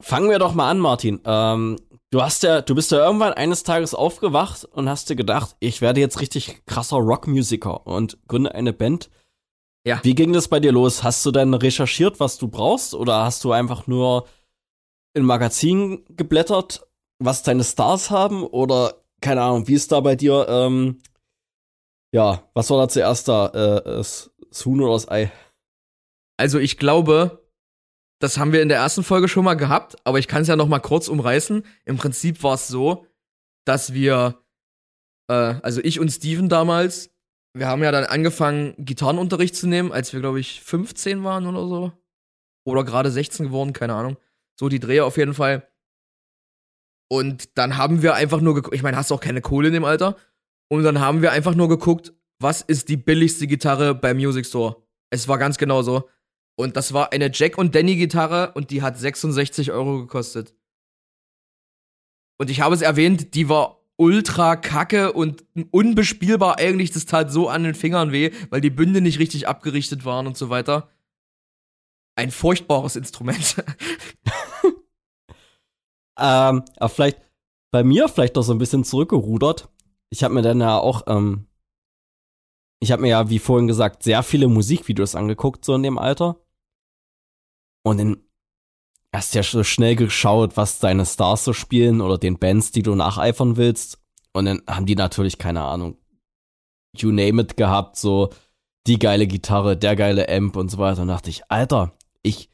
Fangen 0.03 0.30
wir 0.30 0.38
doch 0.38 0.55
mal 0.55 0.70
an, 0.70 0.78
Martin. 0.78 1.20
Ähm, 1.26 1.78
du 2.11 2.22
hast 2.22 2.42
ja, 2.42 2.62
du 2.62 2.74
bist 2.74 2.90
ja 2.90 3.05
irgendwann 3.05 3.34
eines 3.34 3.64
Tages 3.64 3.94
aufgewacht 3.94 4.64
und 4.64 4.88
hast 4.88 5.11
dir 5.11 5.16
gedacht, 5.16 5.57
ich 5.61 5.82
werde 5.82 6.00
jetzt 6.00 6.20
richtig 6.20 6.64
krasser 6.64 6.96
Rockmusiker 6.96 7.86
und 7.86 8.16
gründe 8.28 8.55
eine 8.55 8.72
Band. 8.72 9.11
Ja. 9.85 10.01
Wie 10.03 10.14
ging 10.14 10.33
das 10.33 10.49
bei 10.49 10.61
dir 10.61 10.72
los? 10.72 11.03
Hast 11.03 11.26
du 11.26 11.30
dann 11.30 11.55
recherchiert, 11.55 12.20
was 12.20 12.39
du 12.39 12.49
brauchst, 12.49 12.95
oder 12.95 13.24
hast 13.24 13.43
du 13.45 13.53
einfach 13.53 13.87
nur 13.87 14.28
in 15.14 15.24
Magazinen 15.24 16.05
geblättert, 16.09 16.87
was 17.18 17.43
deine 17.43 17.64
Stars 17.64 18.11
haben? 18.11 18.45
Oder 18.45 19.03
keine 19.20 19.43
Ahnung, 19.43 19.68
wie 19.68 19.74
ist 19.74 19.93
da 19.93 20.01
bei 20.01 20.16
dir? 20.16 20.47
Ähm, 20.49 20.99
ja, 22.14 22.49
was 22.55 22.70
war 22.70 22.78
da 22.78 22.89
zuerst 22.89 23.28
da? 23.28 23.47
Äh, 23.49 23.85
das, 23.85 24.30
das 24.49 24.64
Huhn 24.66 24.80
oder 24.80 24.93
das 24.93 25.09
Ei? 25.09 25.33
also 26.43 26.59
ich 26.59 26.76
glaube, 26.76 27.47
das 28.20 28.37
haben 28.37 28.53
wir 28.53 28.62
in 28.62 28.68
der 28.68 28.78
ersten 28.78 29.05
Folge 29.05 29.28
schon 29.28 29.45
mal 29.45 29.55
gehabt, 29.55 29.97
aber 30.05 30.18
ich 30.18 30.26
kann 30.26 30.43
es 30.43 30.49
ja 30.49 30.57
noch 30.57 30.66
mal 30.66 30.80
kurz 30.80 31.07
umreißen. 31.07 31.64
Im 31.85 31.97
Prinzip 31.97 32.43
war 32.43 32.55
es 32.55 32.66
so, 32.66 33.07
dass 33.64 33.93
wir, 33.93 34.43
äh, 35.30 35.35
also 35.62 35.80
ich 35.85 36.01
und 36.01 36.11
Steven 36.11 36.49
damals, 36.49 37.11
wir 37.55 37.68
haben 37.68 37.82
ja 37.82 37.92
dann 37.92 38.05
angefangen, 38.05 38.74
Gitarrenunterricht 38.78 39.55
zu 39.55 39.66
nehmen, 39.66 39.92
als 39.92 40.12
wir, 40.12 40.20
glaube 40.20 40.40
ich, 40.40 40.62
15 40.62 41.22
waren 41.24 41.46
oder 41.46 41.66
so. 41.66 41.92
Oder 42.64 42.84
gerade 42.84 43.11
16 43.11 43.46
geworden, 43.46 43.72
keine 43.72 43.94
Ahnung. 43.94 44.16
So 44.59 44.68
die 44.68 44.80
Drehe 44.80 45.05
auf 45.05 45.16
jeden 45.16 45.34
Fall. 45.34 45.68
Und 47.11 47.59
dann 47.59 47.76
haben 47.76 48.03
wir 48.03 48.14
einfach 48.14 48.40
nur 48.40 48.55
geguckt, 48.55 48.74
ich 48.74 48.82
meine, 48.82 48.96
hast 48.96 49.11
du 49.11 49.14
auch 49.14 49.20
keine 49.20 49.42
Kohle 49.42 49.68
in 49.68 49.74
dem 49.74 49.84
Alter? 49.84 50.16
Und 50.70 50.82
dann 50.82 51.00
haben 51.00 51.20
wir 51.20 51.32
einfach 51.32 51.55
nur 51.55 51.68
geguckt, 51.68 52.14
was 52.40 52.62
ist 52.62 52.88
die 52.88 52.96
billigste 52.96 53.46
Gitarre 53.46 53.94
beim 53.94 54.16
Music 54.16 54.46
Store? 54.46 54.82
Es 55.11 55.28
war 55.28 55.36
ganz 55.36 55.59
genau 55.59 55.82
so. 55.82 56.09
Und 56.57 56.76
das 56.76 56.94
war 56.94 57.12
eine 57.12 57.30
Jack 57.32 57.59
und 57.59 57.74
Danny 57.74 57.96
Gitarre 57.96 58.53
und 58.55 58.70
die 58.70 58.82
hat 58.82 58.98
66 58.98 59.72
Euro 59.72 59.98
gekostet. 60.00 60.55
Und 62.38 62.50
ich 62.50 62.61
habe 62.61 62.74
es 62.74 62.82
erwähnt, 62.82 63.34
die 63.34 63.48
war 63.48 63.82
ultra 64.03 64.57
kacke 64.57 65.12
und 65.12 65.44
unbespielbar 65.70 66.59
eigentlich. 66.59 66.90
Das 66.90 67.07
tat 67.07 67.32
so 67.32 67.48
an 67.48 67.62
den 67.62 67.74
Fingern 67.74 68.11
weh, 68.11 68.30
weil 68.50 68.61
die 68.61 68.70
Bünde 68.70 69.00
nicht 69.00 69.20
richtig 69.20 69.46
abgerichtet 69.46 70.05
waren 70.05 70.26
und 70.26 70.36
so 70.36 70.50
weiter. 70.50 70.88
Ein 72.16 72.30
furchtbares 72.30 72.96
Instrument. 72.96 73.64
Ähm, 76.18 76.62
aber 76.76 76.88
vielleicht 76.88 77.20
bei 77.72 77.82
mir 77.82 78.09
vielleicht 78.09 78.36
noch 78.36 78.42
so 78.42 78.53
ein 78.53 78.59
bisschen 78.59 78.84
zurückgerudert. 78.84 79.68
Ich 80.11 80.22
habe 80.22 80.34
mir 80.34 80.42
dann 80.42 80.61
ja 80.61 80.78
auch, 80.78 81.05
ähm, 81.07 81.48
ich 82.80 82.92
habe 82.92 83.03
mir 83.03 83.09
ja, 83.09 83.30
wie 83.30 83.38
vorhin 83.38 83.66
gesagt, 83.66 84.03
sehr 84.03 84.22
viele 84.22 84.46
Musikvideos 84.48 85.14
angeguckt, 85.14 85.64
so 85.64 85.74
in 85.74 85.82
dem 85.82 85.98
Alter. 85.98 86.38
Und 87.82 87.98
dann 87.98 88.22
hast 89.14 89.34
ja 89.34 89.42
so 89.42 89.62
schnell 89.62 89.96
geschaut, 89.96 90.56
was 90.56 90.78
deine 90.78 91.04
Stars 91.04 91.44
so 91.44 91.52
spielen 91.52 92.00
oder 92.00 92.18
den 92.18 92.38
Bands, 92.38 92.72
die 92.72 92.82
du 92.82 92.94
nacheifern 92.94 93.56
willst. 93.56 93.98
Und 94.32 94.46
dann 94.46 94.62
haben 94.66 94.86
die 94.86 94.96
natürlich, 94.96 95.38
keine 95.38 95.62
Ahnung, 95.62 95.98
you 96.96 97.10
name 97.10 97.42
it 97.42 97.56
gehabt, 97.56 97.96
so 97.96 98.30
die 98.86 98.98
geile 98.98 99.26
Gitarre, 99.26 99.76
der 99.76 99.96
geile 99.96 100.28
Amp 100.28 100.56
und 100.56 100.70
so 100.70 100.78
weiter. 100.78 101.02
Und 101.02 101.08
dachte 101.08 101.30
ich, 101.30 101.42
Alter, 101.50 101.92
ich, 102.22 102.50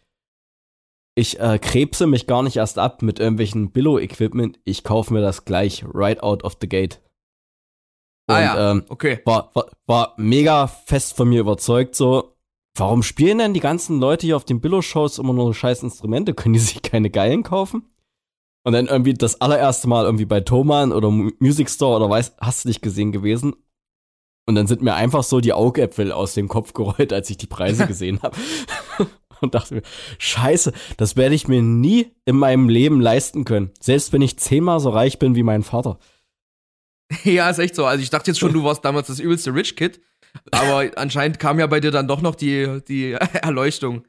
ich 1.14 1.38
äh, 1.38 1.58
krebse 1.58 2.06
mich 2.06 2.26
gar 2.26 2.42
nicht 2.42 2.56
erst 2.56 2.78
ab 2.78 3.02
mit 3.02 3.20
irgendwelchen 3.20 3.70
Billo-Equipment. 3.70 4.58
Ich 4.64 4.82
kaufe 4.82 5.12
mir 5.12 5.20
das 5.20 5.44
gleich 5.44 5.84
right 5.86 6.22
out 6.22 6.42
of 6.42 6.56
the 6.60 6.68
gate. 6.68 7.00
ah 8.26 8.36
Und, 8.36 8.42
ja, 8.42 8.70
ähm, 8.72 8.84
okay. 8.88 9.20
war, 9.24 9.54
war, 9.54 9.70
war 9.86 10.14
mega 10.16 10.66
fest 10.66 11.16
von 11.16 11.28
mir 11.28 11.40
überzeugt, 11.40 11.94
so, 11.94 12.36
warum 12.78 13.02
spielen 13.02 13.38
denn 13.38 13.54
die 13.54 13.60
ganzen 13.60 14.00
Leute 14.00 14.26
hier 14.26 14.36
auf 14.36 14.44
den 14.44 14.60
Billo-Shows 14.60 15.18
immer 15.18 15.32
nur 15.32 15.46
so 15.46 15.52
scheiß 15.52 15.82
Instrumente? 15.82 16.34
Können 16.34 16.54
die 16.54 16.58
sich 16.60 16.82
keine 16.82 17.10
geilen 17.10 17.42
kaufen? 17.42 17.84
Und 18.64 18.72
dann 18.72 18.86
irgendwie 18.86 19.14
das 19.14 19.40
allererste 19.40 19.88
Mal 19.88 20.04
irgendwie 20.04 20.26
bei 20.26 20.40
Thomann 20.40 20.92
oder 20.92 21.10
Mu- 21.10 21.30
Music 21.38 21.70
Store 21.70 21.96
oder 21.96 22.10
weiß, 22.10 22.34
hast 22.40 22.64
du 22.64 22.68
nicht 22.68 22.82
gesehen 22.82 23.12
gewesen. 23.12 23.54
Und 24.46 24.54
dann 24.54 24.66
sind 24.66 24.82
mir 24.82 24.94
einfach 24.94 25.22
so 25.24 25.40
die 25.40 25.52
Augäpfel 25.52 26.10
aus 26.12 26.34
dem 26.34 26.48
Kopf 26.48 26.72
gerollt, 26.72 27.12
als 27.12 27.30
ich 27.30 27.36
die 27.36 27.46
Preise 27.46 27.86
gesehen 27.88 28.20
habe. 28.22 28.36
Und 29.40 29.54
dachte 29.54 29.74
mir, 29.76 29.82
scheiße, 30.18 30.72
das 30.96 31.16
werde 31.16 31.34
ich 31.36 31.46
mir 31.46 31.62
nie 31.62 32.10
in 32.24 32.36
meinem 32.36 32.68
Leben 32.68 33.00
leisten 33.00 33.44
können. 33.44 33.70
Selbst 33.80 34.12
wenn 34.12 34.20
ich 34.22 34.38
zehnmal 34.38 34.80
so 34.80 34.90
reich 34.90 35.18
bin 35.18 35.34
wie 35.36 35.42
mein 35.44 35.62
Vater. 35.62 35.98
Ja, 37.24 37.48
ist 37.48 37.58
echt 37.58 37.74
so. 37.74 37.86
Also 37.86 38.02
ich 38.02 38.10
dachte 38.10 38.30
jetzt 38.30 38.38
schon, 38.38 38.52
du 38.52 38.64
warst 38.64 38.84
damals 38.84 39.06
das 39.06 39.18
übelste 39.18 39.54
Rich 39.54 39.76
Kid. 39.76 39.98
Aber 40.50 40.90
anscheinend 40.96 41.38
kam 41.38 41.58
ja 41.58 41.66
bei 41.66 41.80
dir 41.80 41.90
dann 41.90 42.08
doch 42.08 42.20
noch 42.20 42.34
die, 42.34 42.80
die 42.86 43.12
Erleuchtung. 43.42 44.06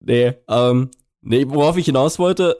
Nee, 0.00 0.34
ähm, 0.48 0.90
nee, 1.20 1.44
worauf 1.48 1.76
ich 1.76 1.86
hinaus 1.86 2.18
wollte, 2.18 2.56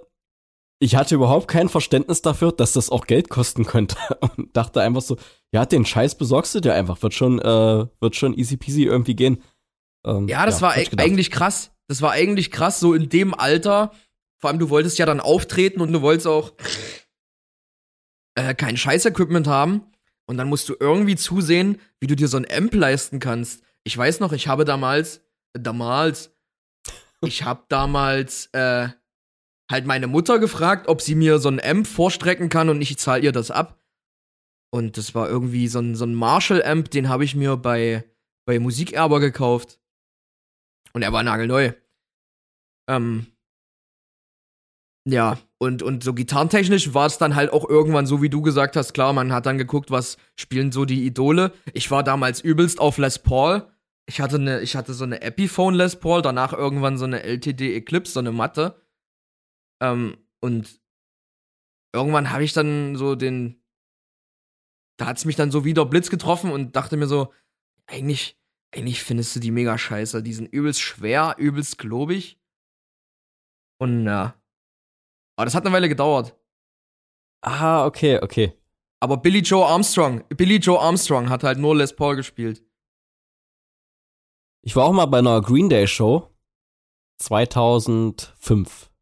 ich 0.83 0.97
hatte 0.97 1.15
überhaupt 1.15 1.47
kein 1.47 1.69
Verständnis 1.69 2.23
dafür, 2.23 2.51
dass 2.51 2.73
das 2.73 2.91
auch 2.91 3.07
Geld 3.07 3.29
kosten 3.29 3.65
könnte. 3.65 3.97
Und 4.37 4.57
dachte 4.57 4.81
einfach 4.81 5.03
so, 5.03 5.17
ja, 5.53 5.65
den 5.65 5.85
Scheiß 5.85 6.17
besorgst 6.17 6.55
du 6.57 6.61
dir 6.61 6.75
einfach, 6.75 7.01
wird 7.03 7.15
schon, 7.15 7.39
äh, 7.39 7.87
wird 8.01 8.17
schon 8.17 8.35
easy 8.35 8.57
peasy 8.57 8.85
irgendwie 8.85 9.15
gehen. 9.15 9.43
Ähm, 10.05 10.27
Ja, 10.27 10.45
das 10.45 10.61
war 10.61 10.73
hab 10.75 10.83
ich 10.83 10.93
e 10.93 10.97
eigentlich 10.99 11.31
krass. 11.31 11.71
Das 11.87 12.03
war 12.03 12.11
eigentlich 12.11 12.51
krass, 12.51 12.81
so 12.81 12.95
in 12.95 13.09
dem 13.09 13.33
Alter. 13.33 13.93
Vor 14.41 14.51
allem, 14.51 14.59
du 14.59 14.71
wolltest 14.71 14.99
ja 14.99 15.07
dann 15.07 15.21
auftreten 15.21 15.81
und 15.81 15.93
du 15.93 16.03
wolltest 16.03 16.27
auch 16.27 16.53
äh, 18.35 18.55
kein 18.55 18.77
Scheiß-Equipment 18.77 19.47
haben. 19.47 19.87
Und 20.33 20.39
dann 20.39 20.49
musst 20.49 20.67
du 20.71 20.75
irgendwie 20.81 21.15
zusehen, 21.15 21.79
wie 22.01 22.07
du 22.07 22.17
dir 22.17 22.27
so 22.27 22.39
ein 22.39 22.51
Amp 22.51 22.73
leisten 22.73 23.21
kannst. 23.21 23.63
Ich 23.85 23.95
weiß 23.99 24.21
noch, 24.21 24.33
ich 24.33 24.49
habe 24.49 24.65
damals, 24.65 25.19
äh, 25.53 25.61
damals, 25.61 26.35
ich 27.21 27.43
habe 27.43 27.65
damals 27.69 28.47
äh, 28.55 28.89
halt 29.71 29.85
meine 29.85 30.07
Mutter 30.07 30.39
gefragt, 30.39 30.89
ob 30.89 31.03
sie 31.03 31.17
mir 31.17 31.39
so 31.39 31.51
ein 31.51 31.63
Amp 31.63 31.87
vorstrecken 31.87 32.49
kann 32.49 32.71
und 32.71 32.81
ich 32.81 32.97
zahle 32.97 33.23
ihr 33.23 33.33
das 33.33 33.51
ab. 33.51 33.79
Und 34.71 34.97
das 34.97 35.15
war 35.15 35.29
irgendwie 35.29 35.69
so 35.69 35.81
ein, 35.81 35.97
so 35.97 36.07
ein 36.07 36.15
Marshall-Amp, 36.15 36.91
den 36.91 37.11
habe 37.11 37.25
ich 37.27 37.35
mir 37.35 37.59
bei, 37.59 38.03
bei 38.47 38.59
Musikerber 38.59 39.21
gekauft. 39.21 39.81
Und 40.95 41.03
er 41.03 41.13
war 41.13 41.23
nagelneu. 41.23 41.75
Ähm, 42.89 43.27
ja, 45.05 45.39
und, 45.59 45.83
und 45.83 46.05
so 46.05 46.15
gitarrentechnisch 46.15 46.95
war 46.95 47.07
es 47.07 47.19
dann 47.19 47.35
halt 47.35 47.53
auch 47.53 47.69
irgendwann 47.69 48.07
so, 48.07 48.23
wie 48.23 48.29
du 48.29 48.41
gesagt 48.41 48.77
hast, 48.77 48.93
klar, 48.93 49.13
man 49.13 49.33
hat 49.33 49.47
dann 49.47 49.59
geguckt, 49.59 49.91
was 49.91 50.17
spielen 50.37 50.71
so 50.71 50.85
die 50.85 51.05
Idole. 51.05 51.53
Ich 51.73 51.91
war 51.91 52.05
damals 52.05 52.41
übelst 52.41 52.81
auf 52.81 52.99
Les 52.99 53.19
Paul. 53.19 53.69
Ich 54.07 54.21
hatte, 54.21 54.37
eine, 54.37 54.61
ich 54.61 54.77
hatte 54.77 54.95
so 54.95 55.05
eine 55.05 55.23
Epiphone 55.23 55.75
Les 55.75 55.97
Paul, 55.97 56.23
danach 56.23 56.53
irgendwann 56.53 56.99
so 56.99 57.05
eine 57.05 57.23
LTD 57.23 57.75
Eclipse, 57.77 58.13
so 58.13 58.21
eine 58.21 58.33
Matte. 58.33 58.81
Ähm, 59.81 60.17
und 60.41 60.81
irgendwann 61.93 62.31
habe 62.31 62.45
ich 62.45 62.53
dann 62.53 62.97
so 62.97 63.15
den. 63.15 63.61
Da 64.99 65.07
hat 65.07 65.17
es 65.17 65.25
mich 65.25 65.37
dann 65.37 65.51
so 65.51 65.65
wieder 65.65 65.85
Blitz 65.87 66.11
getroffen 66.11 66.53
und 66.53 66.77
dachte 66.77 66.97
mir 66.97 67.07
so, 67.07 67.33
eigentlich, 67.87 68.39
eigentlich 68.73 69.03
findest 69.03 69.35
du 69.35 69.41
die 69.41 69.51
mega 69.51 69.79
scheiße. 69.79 70.23
Die 70.23 70.35
sind 70.35 70.47
übelst 70.53 70.81
schwer, 70.81 71.35
übelst 71.39 71.79
klobig. 71.79 72.39
Und 73.79 74.07
ja. 74.07 74.35
Aber 75.43 75.47
das 75.47 75.57
hat 75.57 75.67
eine 75.67 75.75
Weile 75.75 75.89
gedauert. 75.89 76.37
Ah, 77.41 77.85
okay, 77.85 78.21
okay. 78.23 78.53
Aber 79.01 79.17
Billy 79.17 79.41
Joe 79.41 79.67
Armstrong, 79.67 80.23
Billy 80.29 80.59
Joe 80.59 80.79
Armstrong 80.79 81.31
hat 81.31 81.43
halt 81.43 81.59
nur 81.59 81.75
Les 81.75 81.97
Paul 81.97 82.15
gespielt. 82.15 82.65
Ich 84.65 84.77
war 84.77 84.85
auch 84.85 84.93
mal 84.93 85.07
bei 85.07 85.19
einer 85.19 85.41
Green 85.41 85.69
Day 85.69 85.89
Show 85.89 86.33
2005. 87.19 88.93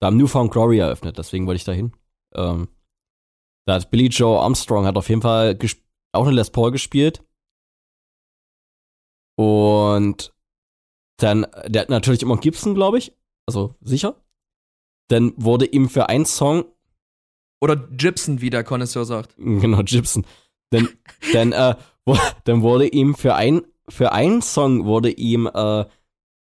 Da 0.00 0.06
haben 0.06 0.16
Newfound 0.16 0.50
Glory 0.50 0.78
eröffnet, 0.78 1.18
deswegen 1.18 1.46
wollte 1.46 1.58
ich 1.58 1.64
da 1.64 1.72
hin. 1.72 1.94
Ähm, 2.34 2.68
da 3.66 3.74
hat 3.74 3.90
Billy 3.90 4.06
Joe 4.06 4.40
Armstrong 4.40 4.86
hat 4.86 4.96
auf 4.96 5.10
jeden 5.10 5.20
Fall 5.20 5.58
auch 6.12 6.26
eine 6.26 6.34
Les 6.34 6.48
Paul 6.48 6.72
gespielt. 6.72 7.22
Und 9.36 10.34
dann, 11.18 11.46
der 11.66 11.82
hat 11.82 11.90
natürlich 11.90 12.22
immer 12.22 12.38
Gibson, 12.38 12.74
glaube 12.74 12.96
ich. 12.96 13.14
Also 13.46 13.74
sicher. 13.82 14.16
Dann 15.08 15.32
wurde 15.36 15.66
ihm 15.66 15.88
für 15.88 16.08
einen 16.08 16.26
Song 16.26 16.64
Oder 17.60 17.76
Gibson, 17.76 18.40
wie 18.40 18.50
der 18.50 18.64
Connoisseur 18.64 19.04
sagt. 19.04 19.34
Genau, 19.38 19.82
Gibson. 19.82 20.26
Denn, 20.72 20.88
denn, 21.32 21.52
äh, 21.52 21.74
dann 22.44 22.62
wurde 22.62 22.86
ihm 22.86 23.14
für 23.14 23.34
ein, 23.34 23.62
für 23.88 24.12
einen 24.12 24.42
Song 24.42 24.84
wurde 24.84 25.10
ihm 25.10 25.46
äh, 25.46 25.84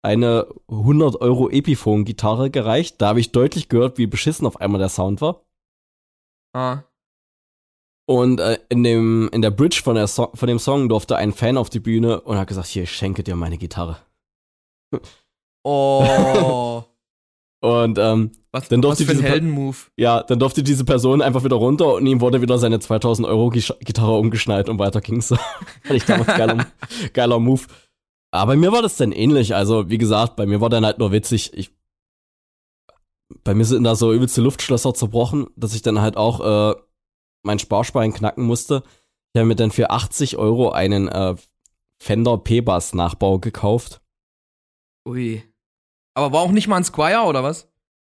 eine 0.04 0.48
100 0.68 1.22
Euro 1.22 1.50
Epiphone-Gitarre 1.50 2.50
gereicht. 2.50 3.02
Da 3.02 3.10
habe 3.10 3.20
ich 3.20 3.32
deutlich 3.32 3.70
gehört, 3.70 3.98
wie 3.98 4.08
beschissen 4.08 4.48
auf 4.48 4.60
einmal 4.60 4.80
der 4.80 4.90
Sound 4.90 5.22
war. 5.22 5.46
Ah. 6.54 6.84
Und 8.08 8.40
äh, 8.40 8.60
in, 8.70 8.84
dem, 8.84 9.30
in 9.32 9.42
der 9.42 9.52
Bridge 9.52 9.82
von, 9.84 9.96
der 9.96 10.08
so 10.08 10.32
von 10.34 10.48
dem 10.48 10.60
Song 10.60 10.90
durfte 10.90 11.16
ein 11.16 11.34
Fan 11.34 11.58
auf 11.58 11.70
die 11.70 11.80
Bühne 11.80 12.22
und 12.22 12.38
hat 12.38 12.48
gesagt, 12.48 12.68
hier, 12.68 12.84
ich 12.84 12.92
schenke 12.92 13.24
dir 13.24 13.36
meine 13.36 13.58
Gitarre. 13.58 13.98
Oh. 15.64 16.84
Und 17.62 18.00
ähm, 18.00 18.32
was, 18.52 18.68
Dann 18.68 18.84
was 18.84 18.98
durfte 18.98 19.06
für 19.06 19.20
ein 19.20 19.24
Heldenmove. 19.24 19.92
ja, 19.96 20.24
dann 20.24 20.40
durfte 20.40 20.64
diese 20.64 20.84
Person 20.84 21.22
einfach 21.22 21.44
wieder 21.44 21.56
runter 21.56 21.94
und 21.94 22.06
ihm 22.08 22.20
wurde 22.20 22.42
wieder 22.42 22.58
seine 22.58 22.80
2000 22.80 23.28
Euro 23.28 23.50
Gitarre 23.50 24.18
umgeschnallt 24.18 24.68
und 24.68 24.80
weiter 24.80 25.00
ging's. 25.00 25.28
Fand 25.84 25.92
ich 25.92 26.06
damals 26.06 26.28
geiler, 26.28 26.66
geiler 27.14 27.40
Move. 27.40 27.62
Aber 28.32 28.54
bei 28.54 28.56
mir 28.58 28.72
war 28.72 28.82
das 28.82 28.98
dann 28.98 29.12
ähnlich. 29.12 29.56
Also, 29.56 29.90
wie 29.90 30.00
gesagt, 30.00 30.36
bei 30.36 30.46
mir 30.46 30.60
war 30.60 30.70
dann 30.70 30.86
halt 30.86 30.98
nur 30.98 31.12
witzig. 31.12 31.54
Ich, 31.54 31.72
bei 33.44 33.54
mir 33.54 33.66
sind 33.66 33.84
da 33.84 33.96
so 33.96 34.12
übelste 34.12 34.42
Luftschlösser 34.42 34.94
zerbrochen, 34.94 35.48
dass 35.56 35.76
ich 35.76 35.82
dann 35.84 36.02
halt 36.02 36.18
auch 36.18 36.74
äh, 36.74 36.76
mein 37.44 37.60
Sparschwein 37.60 38.12
knacken 38.12 38.44
musste. 38.44 38.84
Ich 39.34 39.40
habe 39.40 39.48
mir 39.48 39.56
dann 39.56 39.72
für 39.72 39.92
80 39.92 40.38
Euro 40.38 40.72
einen 40.72 41.08
äh, 41.08 41.36
Fender 42.00 42.38
P-Bass 42.38 42.94
Nachbau 42.96 43.38
gekauft. 43.40 44.02
Ui. 45.08 45.44
Aber 46.14 46.34
war 46.34 46.42
auch 46.42 46.52
nicht 46.52 46.68
mal 46.68 46.78
ein 46.78 46.84
Squire, 46.84 47.24
oder 47.24 47.44
was? 47.44 47.68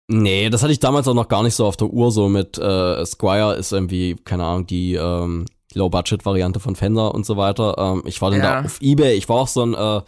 Nee, 0.09 0.51
das 0.51 0.62
hatte 0.62 0.72
ich 0.72 0.78
damals 0.80 1.09
auch 1.09 1.14
noch 1.14 1.28
gar 1.28 1.42
nicht 1.42 1.55
so 1.55 1.66
auf 1.66 1.76
der 1.76 1.88
Uhr, 1.88 2.12
so 2.12 2.28
mit 2.28 2.59
äh, 2.59 3.05
Squire 3.05 3.55
ist 3.57 3.72
irgendwie, 3.72 4.14
keine 4.14 4.44
Ahnung, 4.44 4.66
die 4.66 4.94
ähm, 4.94 5.47
Low-Budget-Variante 5.74 6.61
von 6.61 6.76
Fender 6.76 7.12
und 7.14 7.26
so 7.26 7.36
weiter. 7.36 7.74
Ähm, 7.78 8.03
ich 8.07 8.22
war 8.22 8.30
dann 8.30 8.40
Ja. 8.40 8.61
da 8.61 8.66
auf 8.66 8.80
Ebay, 8.80 9.14
ich 9.14 9.28
war 9.28 9.36
auch 9.36 9.49
so 9.49 9.62
ein 9.64 9.74
äh, 9.74 10.03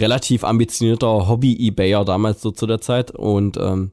relativ 0.00 0.44
ambitionierter 0.44 1.28
Hobby-Ebayer 1.28 2.04
damals 2.04 2.40
so 2.40 2.50
zu 2.52 2.66
der 2.66 2.80
Zeit 2.80 3.10
und 3.10 3.56
ähm, 3.58 3.92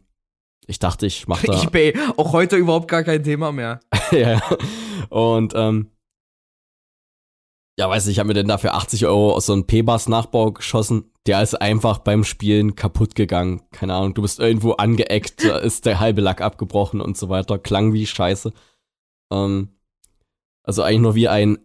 ich 0.68 0.80
dachte, 0.80 1.06
ich 1.06 1.28
mache 1.28 1.48
da. 1.48 1.62
eBay, 1.64 1.94
auch 2.16 2.32
heute 2.32 2.56
überhaupt 2.56 2.88
gar 2.88 3.04
kein 3.04 3.24
Thema 3.24 3.52
mehr. 3.52 3.82
ja. 4.12 4.42
Und 5.10 5.54
ähm, 5.56 5.92
ja, 7.78 7.90
weiß 7.90 8.06
nicht, 8.06 8.14
ich 8.16 8.20
habe 8.20 8.28
mir 8.28 8.34
denn 8.36 8.48
dafür 8.48 8.76
80 8.76 9.06
Euro 9.06 9.34
aus 9.34 9.48
so 9.48 9.54
einem 9.54 9.66
P-Bass-Nachbau 9.66 10.52
geschossen. 10.52 11.10
Der 11.26 11.42
ist 11.42 11.56
einfach 11.56 12.00
beim 12.00 12.24
Spielen 12.24 12.76
kaputt 12.76 13.16
gegangen. 13.16 13.62
Keine 13.72 13.94
Ahnung, 13.94 14.14
du 14.14 14.22
bist 14.22 14.40
irgendwo 14.40 14.74
angeeckt, 14.74 15.46
da 15.46 15.58
ist 15.60 15.86
der 15.86 16.00
halbe 16.00 16.22
Lack 16.22 16.42
abgebrochen 16.42 17.00
und 17.02 17.18
so 17.18 17.30
weiter. 17.30 17.58
Klang 17.58 17.94
wie 17.94 18.06
Scheiße. 18.06 18.52
Ähm, 19.32 19.70
also 20.64 20.84
eigentlich 20.84 21.02
nur 21.02 21.16
wie 21.16 21.28
ein, 21.28 21.58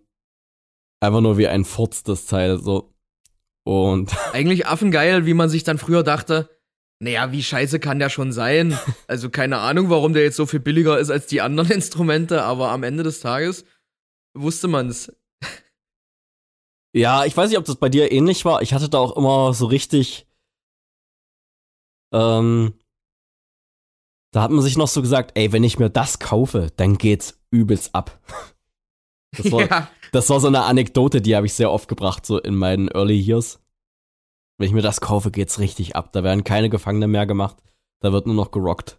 einfach 1.00 1.20
nur 1.20 1.38
wie 1.38 1.48
ein 1.48 1.64
Furz, 1.64 2.02
das 2.02 2.26
Teil, 2.26 2.58
so. 2.58 2.94
Und 3.64 4.16
Eigentlich 4.32 4.66
affengeil, 4.66 5.26
wie 5.26 5.34
man 5.34 5.50
sich 5.50 5.64
dann 5.64 5.78
früher 5.78 6.02
dachte, 6.02 6.48
naja, 7.00 7.30
wie 7.32 7.42
scheiße 7.42 7.78
kann 7.78 7.98
der 7.98 8.10
schon 8.10 8.32
sein? 8.32 8.78
Also 9.06 9.30
keine 9.30 9.58
Ahnung, 9.58 9.90
warum 9.90 10.12
der 10.12 10.22
jetzt 10.22 10.36
so 10.36 10.46
viel 10.46 10.60
billiger 10.60 10.98
ist 10.98 11.10
als 11.10 11.26
die 11.26 11.40
anderen 11.40 11.70
Instrumente, 11.70 12.42
aber 12.42 12.70
am 12.70 12.82
Ende 12.82 13.02
des 13.02 13.20
Tages 13.20 13.64
wusste 14.34 14.68
man's. 14.68 15.12
Ja, 16.94 17.24
ich 17.24 17.36
weiß 17.36 17.50
nicht, 17.50 17.58
ob 17.58 17.64
das 17.64 17.76
bei 17.76 17.88
dir 17.88 18.10
ähnlich 18.12 18.44
war. 18.44 18.62
Ich 18.62 18.72
hatte 18.72 18.88
da 18.88 18.98
auch 18.98 19.16
immer 19.16 19.52
so 19.52 19.66
richtig. 19.66 20.26
Ähm, 22.12 22.74
da 24.32 24.42
hat 24.42 24.50
man 24.50 24.62
sich 24.62 24.76
noch 24.76 24.88
so 24.88 25.02
gesagt, 25.02 25.32
ey, 25.34 25.52
wenn 25.52 25.64
ich 25.64 25.78
mir 25.78 25.90
das 25.90 26.18
kaufe, 26.18 26.68
dann 26.76 26.98
geht's 26.98 27.40
übelst 27.50 27.94
ab. 27.94 28.20
Das 29.36 29.52
war, 29.52 29.60
ja, 29.60 29.90
das 30.10 30.30
war 30.30 30.40
so 30.40 30.46
eine 30.46 30.62
Anekdote, 30.62 31.20
die 31.20 31.36
habe 31.36 31.44
ich 31.44 31.52
sehr 31.52 31.70
oft 31.70 31.86
gebracht, 31.86 32.24
so 32.24 32.38
in 32.38 32.56
meinen 32.56 32.88
Early 32.88 33.20
Years. 33.20 33.60
Wenn 34.56 34.68
ich 34.68 34.72
mir 34.72 34.80
das 34.80 35.02
kaufe, 35.02 35.30
geht's 35.30 35.58
richtig 35.58 35.96
ab. 35.96 36.12
Da 36.12 36.24
werden 36.24 36.44
keine 36.44 36.70
Gefangene 36.70 37.08
mehr 37.08 37.26
gemacht. 37.26 37.58
Da 38.00 38.10
wird 38.10 38.24
nur 38.24 38.34
noch 38.34 38.50
gerockt. 38.50 38.98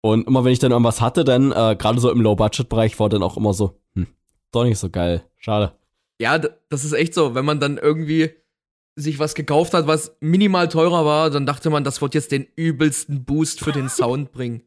Und 0.00 0.26
immer 0.26 0.42
wenn 0.44 0.52
ich 0.52 0.58
dann 0.58 0.72
irgendwas 0.72 1.00
hatte, 1.00 1.22
dann, 1.22 1.52
äh, 1.52 1.76
gerade 1.78 2.00
so 2.00 2.10
im 2.10 2.20
Low-Budget-Bereich, 2.20 2.98
war 2.98 3.08
dann 3.08 3.22
auch 3.22 3.36
immer 3.36 3.54
so, 3.54 3.78
hm, 3.94 4.08
doch 4.50 4.64
nicht 4.64 4.78
so 4.78 4.90
geil. 4.90 5.24
Schade. 5.36 5.78
Ja, 6.22 6.38
das 6.38 6.84
ist 6.84 6.92
echt 6.92 7.14
so, 7.14 7.34
wenn 7.34 7.44
man 7.44 7.58
dann 7.58 7.78
irgendwie 7.78 8.30
sich 8.94 9.18
was 9.18 9.34
gekauft 9.34 9.74
hat, 9.74 9.88
was 9.88 10.16
minimal 10.20 10.68
teurer 10.68 11.04
war, 11.04 11.30
dann 11.30 11.46
dachte 11.46 11.68
man, 11.68 11.82
das 11.82 12.00
wird 12.00 12.14
jetzt 12.14 12.30
den 12.30 12.46
übelsten 12.54 13.24
Boost 13.24 13.58
für 13.58 13.72
den 13.72 13.88
Sound 13.88 14.30
bringen. 14.32 14.62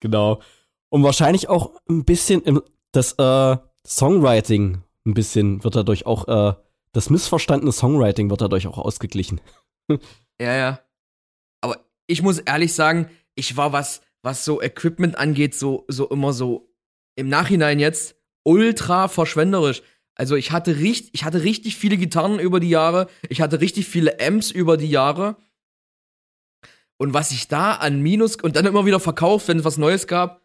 Genau. 0.00 0.42
Und 0.90 1.02
wahrscheinlich 1.02 1.48
auch 1.48 1.80
ein 1.88 2.04
bisschen 2.04 2.42
im, 2.42 2.60
das 2.92 3.14
äh, 3.14 3.56
Songwriting 3.86 4.82
ein 5.06 5.14
bisschen 5.14 5.64
wird 5.64 5.76
dadurch 5.76 6.04
auch, 6.04 6.28
äh, 6.28 6.54
das 6.92 7.08
missverstandene 7.08 7.72
Songwriting 7.72 8.28
wird 8.28 8.42
dadurch 8.42 8.66
auch 8.66 8.76
ausgeglichen. 8.76 9.40
ja, 9.88 10.54
ja. 10.54 10.80
Aber 11.62 11.78
ich 12.06 12.20
muss 12.20 12.38
ehrlich 12.38 12.74
sagen, 12.74 13.08
ich 13.34 13.56
war 13.56 13.72
was, 13.72 14.02
was 14.20 14.44
so 14.44 14.60
Equipment 14.60 15.16
angeht, 15.16 15.54
so, 15.54 15.86
so 15.88 16.06
immer 16.10 16.34
so 16.34 16.70
im 17.16 17.30
Nachhinein 17.30 17.78
jetzt 17.78 18.16
ultra 18.42 19.08
verschwenderisch. 19.08 19.82
Also 20.20 20.36
ich 20.36 20.52
hatte 20.52 20.76
richtig, 20.76 21.14
ich 21.14 21.24
hatte 21.24 21.44
richtig 21.44 21.76
viele 21.76 21.96
Gitarren 21.96 22.40
über 22.40 22.60
die 22.60 22.68
Jahre, 22.68 23.08
ich 23.30 23.40
hatte 23.40 23.62
richtig 23.62 23.86
viele 23.86 24.20
Amps 24.20 24.50
über 24.50 24.76
die 24.76 24.90
Jahre. 24.90 25.38
Und 26.98 27.14
was 27.14 27.30
ich 27.30 27.48
da 27.48 27.72
an 27.72 28.02
Minus 28.02 28.36
und 28.36 28.54
dann 28.54 28.66
immer 28.66 28.84
wieder 28.84 29.00
verkauft, 29.00 29.48
wenn 29.48 29.60
es 29.60 29.64
was 29.64 29.78
Neues 29.78 30.06
gab. 30.06 30.42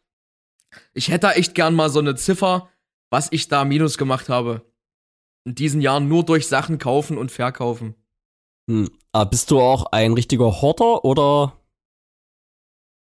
Ich 0.94 1.10
hätte 1.10 1.28
da 1.28 1.34
echt 1.34 1.56
gern 1.56 1.76
mal 1.76 1.90
so 1.90 2.00
eine 2.00 2.16
Ziffer, 2.16 2.70
was 3.10 3.28
ich 3.34 3.50
da 3.50 3.66
Minus 3.66 3.98
gemacht 3.98 4.30
habe. 4.30 4.62
In 5.44 5.56
diesen 5.56 5.82
Jahren 5.82 6.08
nur 6.08 6.24
durch 6.24 6.48
Sachen 6.48 6.78
kaufen 6.78 7.18
und 7.18 7.30
verkaufen. 7.30 7.96
Hm. 8.70 8.90
Aber 9.12 9.30
bist 9.30 9.52
du 9.52 9.60
auch 9.60 9.88
ein 9.88 10.14
richtiger 10.14 10.62
Horter 10.62 11.04
oder 11.04 11.60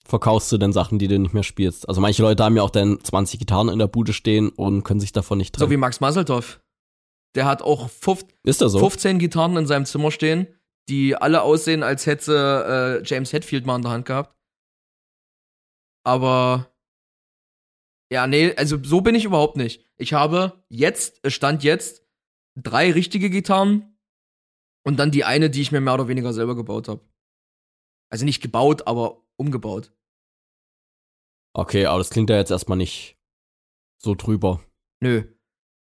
verkaufst 0.07 0.51
du 0.53 0.59
denn 0.59 0.73
Sachen, 0.73 0.99
die 0.99 1.09
du 1.09 1.19
nicht 1.19 1.35
mehr 1.35 1.43
spielst? 1.43 1.89
Also 1.89 2.01
manche 2.01 2.23
Leute 2.23 2.45
haben 2.45 2.57
ja 2.57 2.63
auch 2.63 2.71
dann 2.71 3.03
20 3.03 3.39
Gitarren 3.39 3.69
in 3.69 3.79
der 3.79 3.87
Bude 3.87 4.13
stehen 4.13 4.49
und 4.51 4.85
können 4.85 5.01
sich 5.01 5.13
davon 5.13 5.39
nicht 5.39 5.55
trennen. 5.55 5.69
So 5.69 5.71
wie 5.71 5.77
Max 5.77 6.01
Masseltoff. 6.01 6.61
Der 7.35 7.45
hat 7.45 7.63
auch 7.63 7.91
15, 7.91 8.31
Ist 8.45 8.61
das 8.61 8.73
so? 8.73 8.79
15 8.79 9.19
Gitarren 9.19 9.57
in 9.57 9.67
seinem 9.67 9.85
Zimmer 9.85 10.11
stehen, 10.11 10.47
die 10.89 11.17
alle 11.17 11.43
aussehen, 11.43 11.83
als 11.83 12.07
hätte 12.07 13.03
äh, 13.03 13.07
James 13.07 13.33
Hetfield 13.33 13.67
mal 13.67 13.77
in 13.77 13.83
der 13.83 13.91
Hand 13.91 14.07
gehabt. 14.07 14.35
Aber 16.05 16.71
ja, 18.11 18.27
nee, 18.27 18.55
also 18.57 18.79
so 18.83 19.01
bin 19.01 19.15
ich 19.15 19.25
überhaupt 19.25 19.57
nicht. 19.57 19.85
Ich 19.97 20.13
habe 20.13 20.65
jetzt, 20.69 21.21
Stand 21.31 21.65
jetzt, 21.65 22.05
drei 22.57 22.93
richtige 22.93 23.31
Gitarren 23.31 23.99
und 24.85 24.99
dann 24.99 25.11
die 25.11 25.25
eine, 25.25 25.51
die 25.51 25.61
ich 25.61 25.73
mir 25.73 25.81
mehr 25.81 25.95
oder 25.95 26.09
weniger 26.09 26.33
selber 26.33 26.55
gebaut 26.55 26.89
habe. 26.89 27.01
Also 28.09 28.25
nicht 28.25 28.41
gebaut, 28.41 28.87
aber 28.87 29.26
umgebaut. 29.37 29.93
Okay, 31.55 31.87
aber 31.87 31.99
das 31.99 32.11
klingt 32.11 32.31
ja 32.31 32.37
jetzt 32.37 32.51
erstmal 32.51 32.79
nicht 32.79 33.17
so 33.99 34.15
drüber. 34.15 34.61
Nö. 35.01 35.25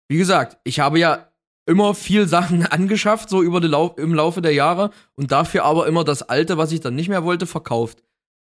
Wie 0.09 0.17
gesagt, 0.17 0.59
ich 0.63 0.79
habe 0.79 0.99
ja 0.99 1.31
immer 1.65 1.93
viel 1.93 2.27
Sachen 2.27 2.65
angeschafft, 2.65 3.29
so 3.29 3.41
über 3.41 3.59
Lau 3.61 3.95
im 3.97 4.13
Laufe 4.13 4.41
der 4.41 4.53
Jahre 4.53 4.91
und 5.15 5.31
dafür 5.31 5.65
aber 5.65 5.87
immer 5.87 6.03
das 6.03 6.23
Alte, 6.23 6.57
was 6.57 6.71
ich 6.71 6.79
dann 6.79 6.95
nicht 6.95 7.09
mehr 7.09 7.23
wollte, 7.23 7.45
verkauft. 7.45 8.03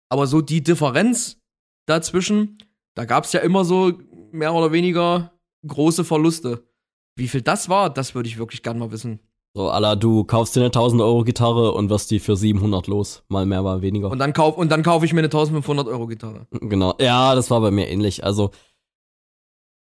Aber 0.09 0.27
so 0.27 0.41
die 0.41 0.63
Differenz 0.63 1.41
dazwischen, 1.87 2.57
da 2.95 3.05
gab 3.05 3.25
es 3.25 3.33
ja 3.33 3.39
immer 3.41 3.65
so 3.65 3.93
mehr 4.31 4.53
oder 4.53 4.71
weniger 4.71 5.31
große 5.67 6.03
Verluste. 6.03 6.67
Wie 7.15 7.27
viel 7.27 7.41
das 7.41 7.69
war, 7.69 7.89
das 7.89 8.13
würde 8.13 8.27
ich 8.27 8.37
wirklich 8.37 8.61
gern 8.61 8.77
mal 8.77 8.91
wissen. 8.91 9.19
So, 9.55 9.69
Alla, 9.69 9.95
du 9.95 10.25
kaufst 10.25 10.53
dir 10.57 10.59
eine 10.59 10.67
1000 10.67 11.01
Euro 11.01 11.23
Gitarre 11.23 11.71
und 11.71 11.89
wirst 11.89 12.11
die 12.11 12.19
für 12.19 12.35
700 12.35 12.87
los. 12.87 13.23
Mal 13.29 13.45
mehr, 13.45 13.61
mal 13.61 13.81
weniger. 13.81 14.11
Und 14.11 14.19
dann 14.19 14.33
kauf, 14.33 14.57
und 14.57 14.69
dann 14.69 14.83
kaufe 14.83 15.05
ich 15.05 15.13
mir 15.13 15.21
eine 15.21 15.27
1500 15.27 15.87
Euro 15.87 16.07
Gitarre. 16.07 16.45
Genau. 16.51 16.93
Ja, 16.99 17.35
das 17.35 17.49
war 17.49 17.61
bei 17.61 17.71
mir 17.71 17.87
ähnlich. 17.87 18.25
Also, 18.25 18.51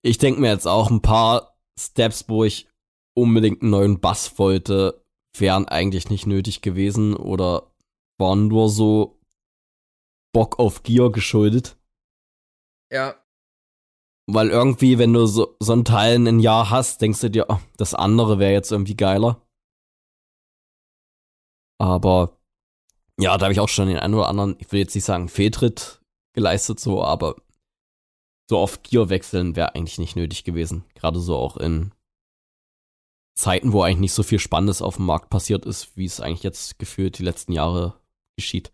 ich 0.03 0.17
denke 0.17 0.41
mir 0.41 0.49
jetzt 0.49 0.67
auch 0.67 0.89
ein 0.89 1.03
paar 1.03 1.59
Steps, 1.79 2.25
wo 2.27 2.43
ich 2.43 2.69
unbedingt 3.15 3.61
einen 3.61 3.69
neuen 3.69 3.99
Bass 3.99 4.39
wollte, 4.39 5.05
wären 5.37 5.67
eigentlich 5.67 6.09
nicht 6.09 6.25
nötig 6.25 6.63
gewesen 6.63 7.15
oder 7.15 7.71
waren 8.17 8.47
nur 8.47 8.67
so 8.67 9.19
Bock 10.33 10.57
auf 10.57 10.81
Gear 10.81 11.11
geschuldet. 11.11 11.77
Ja. 12.91 13.13
Weil 14.25 14.49
irgendwie, 14.49 14.97
wenn 14.97 15.13
du 15.13 15.27
so, 15.27 15.55
so 15.59 15.73
ein 15.73 15.85
Teil 15.85 16.15
in 16.15 16.27
ein 16.27 16.39
Jahr 16.39 16.71
hast, 16.71 16.99
denkst 17.03 17.21
du 17.21 17.29
dir, 17.29 17.45
oh, 17.49 17.59
das 17.77 17.93
andere 17.93 18.39
wäre 18.39 18.53
jetzt 18.53 18.71
irgendwie 18.71 18.97
geiler. 18.97 19.39
Aber 21.81 22.37
ja, 23.19 23.35
da 23.37 23.45
habe 23.45 23.53
ich 23.53 23.59
auch 23.59 23.67
schon 23.67 23.87
den 23.87 23.97
einen 23.97 24.13
oder 24.13 24.27
anderen, 24.27 24.55
ich 24.59 24.71
will 24.71 24.79
jetzt 24.79 24.93
nicht 24.93 25.03
sagen 25.03 25.29
Fehltritt 25.29 25.99
geleistet, 26.33 26.79
so, 26.79 27.03
aber 27.03 27.35
so 28.47 28.59
auf 28.59 28.83
Gear 28.83 29.09
wechseln 29.09 29.55
wäre 29.55 29.73
eigentlich 29.73 29.97
nicht 29.97 30.15
nötig 30.15 30.43
gewesen. 30.43 30.85
Gerade 30.93 31.19
so 31.19 31.35
auch 31.35 31.57
in 31.57 31.91
Zeiten, 33.35 33.73
wo 33.73 33.81
eigentlich 33.81 33.99
nicht 33.99 34.13
so 34.13 34.21
viel 34.21 34.37
Spannendes 34.37 34.83
auf 34.83 34.97
dem 34.97 35.05
Markt 35.05 35.31
passiert 35.31 35.65
ist, 35.65 35.97
wie 35.97 36.05
es 36.05 36.21
eigentlich 36.21 36.43
jetzt 36.43 36.77
gefühlt 36.77 37.17
die 37.17 37.23
letzten 37.23 37.51
Jahre 37.51 37.99
geschieht. 38.37 38.71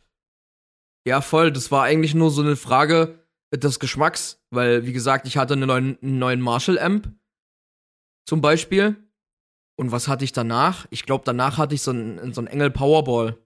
Ja, 1.07 1.21
voll. 1.21 1.53
Das 1.53 1.71
war 1.71 1.83
eigentlich 1.83 2.13
nur 2.13 2.29
so 2.29 2.41
eine 2.41 2.57
Frage 2.57 3.25
des 3.53 3.79
Geschmacks, 3.79 4.43
weil, 4.49 4.85
wie 4.85 4.91
gesagt, 4.91 5.27
ich 5.27 5.37
hatte 5.37 5.53
einen 5.53 5.67
neuen, 5.67 5.97
einen 6.01 6.19
neuen 6.19 6.41
Marshall-Amp 6.41 7.13
zum 8.25 8.41
Beispiel 8.41 9.06
und 9.77 9.91
was 9.91 10.07
hatte 10.07 10.25
ich 10.25 10.33
danach? 10.33 10.87
Ich 10.89 11.05
glaube, 11.05 11.23
danach 11.25 11.57
hatte 11.57 11.75
ich 11.75 11.83
so 11.83 11.91
einen, 11.91 12.33
so 12.33 12.41
einen 12.41 12.47
Engel 12.47 12.71
Powerball. 12.71 13.37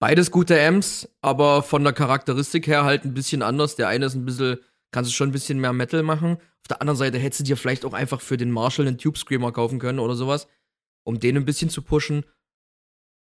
Beides 0.00 0.30
gute 0.30 0.60
Amps, 0.60 1.08
aber 1.22 1.62
von 1.62 1.84
der 1.84 1.92
Charakteristik 1.92 2.66
her 2.66 2.84
halt 2.84 3.04
ein 3.04 3.14
bisschen 3.14 3.42
anders. 3.42 3.76
Der 3.76 3.88
eine 3.88 4.06
ist 4.06 4.14
ein 4.14 4.24
bisschen, 4.24 4.58
kannst 4.90 5.10
du 5.10 5.14
schon 5.14 5.28
ein 5.28 5.32
bisschen 5.32 5.60
mehr 5.60 5.72
Metal 5.72 6.02
machen. 6.02 6.38
Auf 6.60 6.68
der 6.68 6.80
anderen 6.80 6.98
Seite 6.98 7.18
hättest 7.18 7.40
du 7.40 7.44
dir 7.44 7.56
vielleicht 7.56 7.84
auch 7.84 7.92
einfach 7.92 8.20
für 8.20 8.36
den 8.36 8.50
Marshall 8.50 8.88
einen 8.88 8.98
Tube 8.98 9.16
Screamer 9.16 9.52
kaufen 9.52 9.78
können 9.78 10.00
oder 10.00 10.16
sowas, 10.16 10.48
um 11.04 11.20
den 11.20 11.36
ein 11.36 11.44
bisschen 11.44 11.70
zu 11.70 11.82
pushen. 11.82 12.24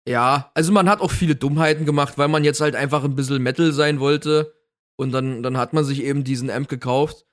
Ja, 0.06 0.50
also 0.54 0.70
man 0.70 0.88
hat 0.88 1.00
auch 1.00 1.10
viele 1.10 1.34
Dummheiten 1.34 1.86
gemacht, 1.86 2.18
weil 2.18 2.28
man 2.28 2.44
jetzt 2.44 2.60
halt 2.60 2.76
einfach 2.76 3.04
ein 3.04 3.16
bisschen 3.16 3.42
Metal 3.42 3.72
sein 3.72 4.00
wollte. 4.00 4.54
Und 4.96 5.12
dann, 5.12 5.42
dann 5.42 5.56
hat 5.56 5.72
man 5.72 5.84
sich 5.84 6.02
eben 6.02 6.24
diesen 6.24 6.50
Amp 6.50 6.68
gekauft. 6.68 7.24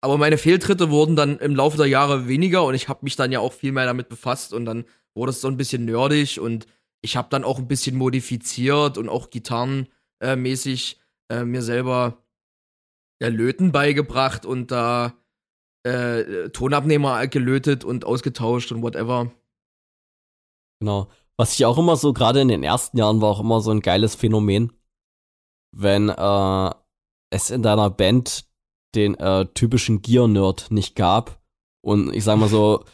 Aber 0.00 0.16
meine 0.16 0.38
Fehltritte 0.38 0.90
wurden 0.90 1.16
dann 1.16 1.38
im 1.38 1.56
Laufe 1.56 1.76
der 1.76 1.86
Jahre 1.86 2.28
weniger 2.28 2.64
und 2.64 2.74
ich 2.74 2.88
habe 2.88 3.00
mich 3.02 3.16
dann 3.16 3.32
ja 3.32 3.40
auch 3.40 3.52
viel 3.52 3.72
mehr 3.72 3.86
damit 3.86 4.08
befasst 4.08 4.52
und 4.52 4.64
dann 4.64 4.84
wurde 5.14 5.30
es 5.30 5.40
so 5.40 5.48
ein 5.48 5.56
bisschen 5.56 5.84
nerdig 5.84 6.40
und 6.40 6.66
ich 7.02 7.16
habe 7.16 7.28
dann 7.30 7.44
auch 7.44 7.58
ein 7.58 7.68
bisschen 7.68 7.96
modifiziert 7.96 8.98
und 8.98 9.08
auch 9.08 9.30
gitarrenmäßig 9.30 11.00
äh, 11.30 11.44
mir 11.44 11.62
selber 11.62 12.22
ja, 13.20 13.28
Löten 13.28 13.72
beigebracht 13.72 14.46
und 14.46 14.70
da 14.70 15.14
äh, 15.84 16.50
Tonabnehmer 16.50 17.26
gelötet 17.26 17.84
und 17.84 18.04
ausgetauscht 18.04 18.72
und 18.72 18.82
whatever. 18.82 19.32
Genau. 20.80 21.08
Was 21.36 21.54
ich 21.54 21.64
auch 21.66 21.78
immer 21.78 21.96
so, 21.96 22.12
gerade 22.12 22.40
in 22.40 22.48
den 22.48 22.64
ersten 22.64 22.98
Jahren 22.98 23.20
war 23.20 23.30
auch 23.30 23.40
immer 23.40 23.60
so 23.60 23.70
ein 23.70 23.80
geiles 23.80 24.16
Phänomen, 24.16 24.72
wenn 25.72 26.08
äh, 26.08 26.70
es 27.30 27.50
in 27.50 27.62
deiner 27.62 27.90
Band 27.90 28.47
den 28.94 29.14
äh, 29.14 29.46
typischen 29.54 30.02
Gear-Nerd 30.02 30.70
nicht 30.70 30.96
gab. 30.96 31.40
Und 31.80 32.14
ich 32.14 32.24
sag 32.24 32.38
mal 32.38 32.48
so, 32.48 32.84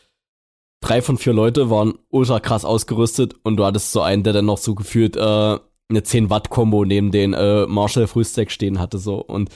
drei 0.80 1.02
von 1.02 1.16
vier 1.16 1.32
Leute 1.32 1.70
waren 1.70 1.94
ultra 2.10 2.40
krass 2.40 2.64
ausgerüstet 2.64 3.34
und 3.42 3.56
du 3.56 3.64
hattest 3.64 3.92
so 3.92 4.02
einen, 4.02 4.22
der 4.22 4.32
dann 4.32 4.46
noch 4.46 4.58
so 4.58 4.74
gefühlt 4.74 5.16
äh, 5.16 5.20
eine 5.20 6.00
10-Watt-Kombo 6.00 6.84
neben 6.84 7.10
den 7.10 7.32
äh, 7.32 7.66
Marshall 7.66 8.06
Frühstack 8.06 8.50
stehen 8.50 8.78
hatte. 8.78 8.98
so 8.98 9.16
Und 9.16 9.50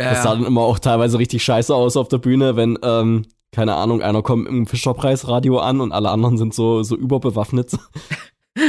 ja, 0.00 0.10
das 0.10 0.22
sah 0.22 0.34
dann 0.34 0.44
immer 0.44 0.62
auch 0.62 0.78
teilweise 0.78 1.18
richtig 1.18 1.44
scheiße 1.44 1.74
aus 1.74 1.96
auf 1.96 2.08
der 2.08 2.18
Bühne, 2.18 2.56
wenn, 2.56 2.78
ähm, 2.82 3.26
keine 3.52 3.74
Ahnung, 3.74 4.02
einer 4.02 4.22
kommt 4.22 4.48
im 4.48 4.66
Fischerpreis-Radio 4.66 5.58
an 5.58 5.80
und 5.80 5.92
alle 5.92 6.10
anderen 6.10 6.38
sind 6.38 6.54
so, 6.54 6.82
so 6.82 6.96
überbewaffnet. 6.96 7.76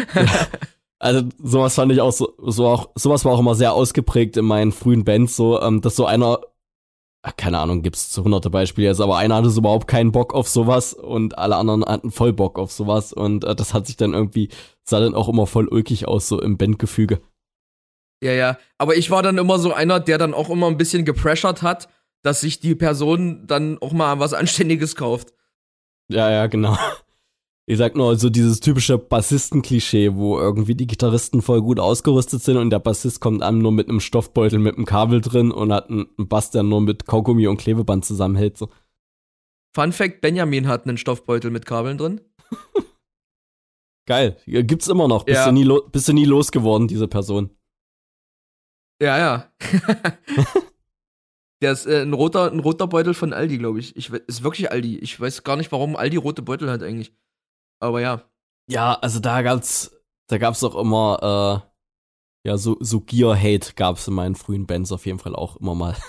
Also 1.03 1.27
sowas 1.37 1.75
fand 1.75 1.91
ich 1.91 1.99
auch 1.99 2.13
so, 2.13 2.33
so 2.37 2.65
auch, 2.65 2.91
sowas 2.95 3.25
war 3.25 3.33
auch 3.33 3.39
immer 3.39 3.55
sehr 3.55 3.73
ausgeprägt 3.73 4.37
in 4.37 4.45
meinen 4.45 4.71
frühen 4.71 5.03
Bands, 5.03 5.35
so, 5.35 5.61
ähm, 5.61 5.81
dass 5.81 5.97
so 5.97 6.05
einer 6.05 6.39
ach, 7.23 7.35
keine 7.37 7.59
Ahnung, 7.59 7.81
gibt's 7.81 8.09
zu 8.09 8.23
hunderte 8.23 8.49
Beispiele 8.49 8.87
jetzt, 8.87 9.01
aber 9.01 9.17
einer 9.17 9.35
hatte 9.35 9.49
so 9.49 9.61
überhaupt 9.61 9.87
keinen 9.87 10.11
Bock 10.11 10.33
auf 10.33 10.47
sowas 10.49 10.93
und 10.93 11.37
alle 11.37 11.55
anderen 11.55 11.83
hatten 11.85 12.11
voll 12.11 12.33
Bock 12.33 12.59
auf 12.59 12.71
sowas 12.71 13.13
und 13.13 13.45
äh, 13.45 13.55
das 13.55 13.73
hat 13.73 13.87
sich 13.87 13.95
dann 13.95 14.13
irgendwie, 14.13 14.49
sah 14.83 14.99
dann 14.99 15.15
auch 15.15 15.29
immer 15.29 15.47
voll 15.47 15.67
ulkig 15.67 16.07
aus, 16.07 16.27
so 16.27 16.39
im 16.41 16.57
Bandgefüge. 16.57 17.21
Ja, 18.21 18.33
ja, 18.33 18.57
aber 18.77 18.95
ich 18.95 19.09
war 19.09 19.23
dann 19.23 19.37
immer 19.37 19.57
so 19.57 19.73
einer, 19.73 19.99
der 19.99 20.17
dann 20.17 20.33
auch 20.33 20.49
immer 20.49 20.67
ein 20.67 20.77
bisschen 20.77 21.05
gepressured 21.05 21.61
hat, 21.61 21.89
dass 22.23 22.41
sich 22.41 22.59
die 22.59 22.75
Person 22.75 23.47
dann 23.47 23.77
auch 23.81 23.93
mal 23.93 24.19
was 24.19 24.33
Anständiges 24.33 24.95
kauft. 24.95 25.33
Ja, 26.09 26.29
ja, 26.29 26.47
genau. 26.47 26.77
Ich 27.65 27.77
sag 27.77 27.95
nur, 27.95 28.17
so 28.17 28.29
dieses 28.29 28.59
typische 28.59 28.97
Bassisten-Klischee, 28.97 30.15
wo 30.15 30.37
irgendwie 30.37 30.75
die 30.75 30.87
Gitarristen 30.87 31.41
voll 31.41 31.61
gut 31.61 31.79
ausgerüstet 31.79 32.43
sind 32.43 32.57
und 32.57 32.71
der 32.71 32.79
Bassist 32.79 33.21
kommt 33.21 33.41
an 33.41 33.59
nur 33.59 33.71
mit 33.71 33.87
einem 33.87 34.01
Stoffbeutel 34.01 34.59
mit 34.59 34.75
einem 34.75 34.85
Kabel 34.85 35.21
drin 35.21 35.49
und 35.51 35.71
hat 35.71 35.89
einen 35.89 36.09
Bass, 36.17 36.51
der 36.51 36.63
nur 36.63 36.81
mit 36.81 37.05
Kaugummi 37.05 37.47
und 37.47 37.57
Klebeband 37.57 38.03
zusammenhält. 38.03 38.57
So. 38.57 38.69
Fun 39.73 39.93
Fact: 39.93 40.19
Benjamin 40.19 40.67
hat 40.67 40.85
einen 40.85 40.97
Stoffbeutel 40.97 41.51
mit 41.51 41.65
Kabeln 41.65 41.97
drin. 41.97 42.19
Geil. 44.05 44.35
Gibt's 44.45 44.89
immer 44.89 45.07
noch. 45.07 45.23
Bist, 45.23 45.37
ja. 45.37 45.45
du 45.45 45.53
nie 45.53 45.79
bist 45.89 46.09
du 46.09 46.13
nie 46.13 46.25
losgeworden, 46.25 46.89
diese 46.89 47.07
Person? 47.07 47.49
Ja, 49.01 49.17
ja. 49.17 49.53
Der 51.61 51.71
ist 51.71 51.85
äh, 51.85 52.01
ein, 52.01 52.11
roter, 52.11 52.51
ein 52.51 52.59
roter 52.59 52.87
Beutel 52.87 53.13
von 53.13 53.31
Aldi, 53.31 53.57
glaube 53.57 53.79
ich. 53.79 53.95
ich. 53.95 54.11
Ist 54.11 54.43
wirklich 54.43 54.69
Aldi. 54.69 54.97
Ich 54.99 55.17
weiß 55.17 55.45
gar 55.45 55.55
nicht, 55.55 55.71
warum 55.71 55.95
Aldi 55.95 56.17
rote 56.17 56.41
Beutel 56.41 56.69
hat 56.69 56.83
eigentlich. 56.83 57.13
Aber 57.83 57.99
ja. 57.99 58.23
Ja, 58.69 58.93
also 58.93 59.19
da 59.19 59.41
gab's, 59.41 59.91
da 60.29 60.37
gab's 60.37 60.63
auch 60.63 60.75
immer, 60.75 61.65
äh, 62.45 62.47
ja, 62.47 62.57
so, 62.57 62.77
so 62.79 63.01
Gear-Hate 63.01 63.73
gab's 63.75 64.07
in 64.07 64.13
meinen 64.13 64.35
frühen 64.35 64.65
Bands 64.65 64.93
auf 64.93 65.05
jeden 65.05 65.19
Fall 65.19 65.35
auch 65.35 65.57
immer 65.57 65.75
mal. 65.75 65.95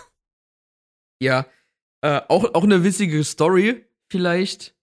Ja, 1.22 1.46
äh, 2.02 2.20
auch, 2.28 2.54
auch 2.54 2.64
eine 2.64 2.82
witzige 2.82 3.22
Story 3.22 3.86
vielleicht. 4.10 4.76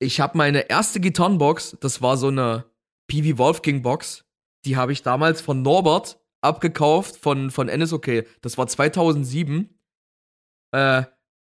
Ich 0.00 0.18
habe 0.18 0.36
meine 0.36 0.70
erste 0.70 0.98
Gitarrenbox, 0.98 1.76
das 1.80 2.00
war 2.00 2.16
so 2.16 2.28
eine 2.28 2.64
PV 3.06 3.38
Wolfgang 3.38 3.82
Box, 3.82 4.24
die 4.64 4.76
habe 4.76 4.92
ich 4.92 5.02
damals 5.02 5.40
von 5.42 5.60
Norbert 5.62 6.20
abgekauft 6.40 7.16
von, 7.16 7.50
von 7.50 7.68
NSOK. 7.68 8.26
Das 8.40 8.58
war 8.58 8.66
2007. 8.66 9.78
Äh, 10.72 11.04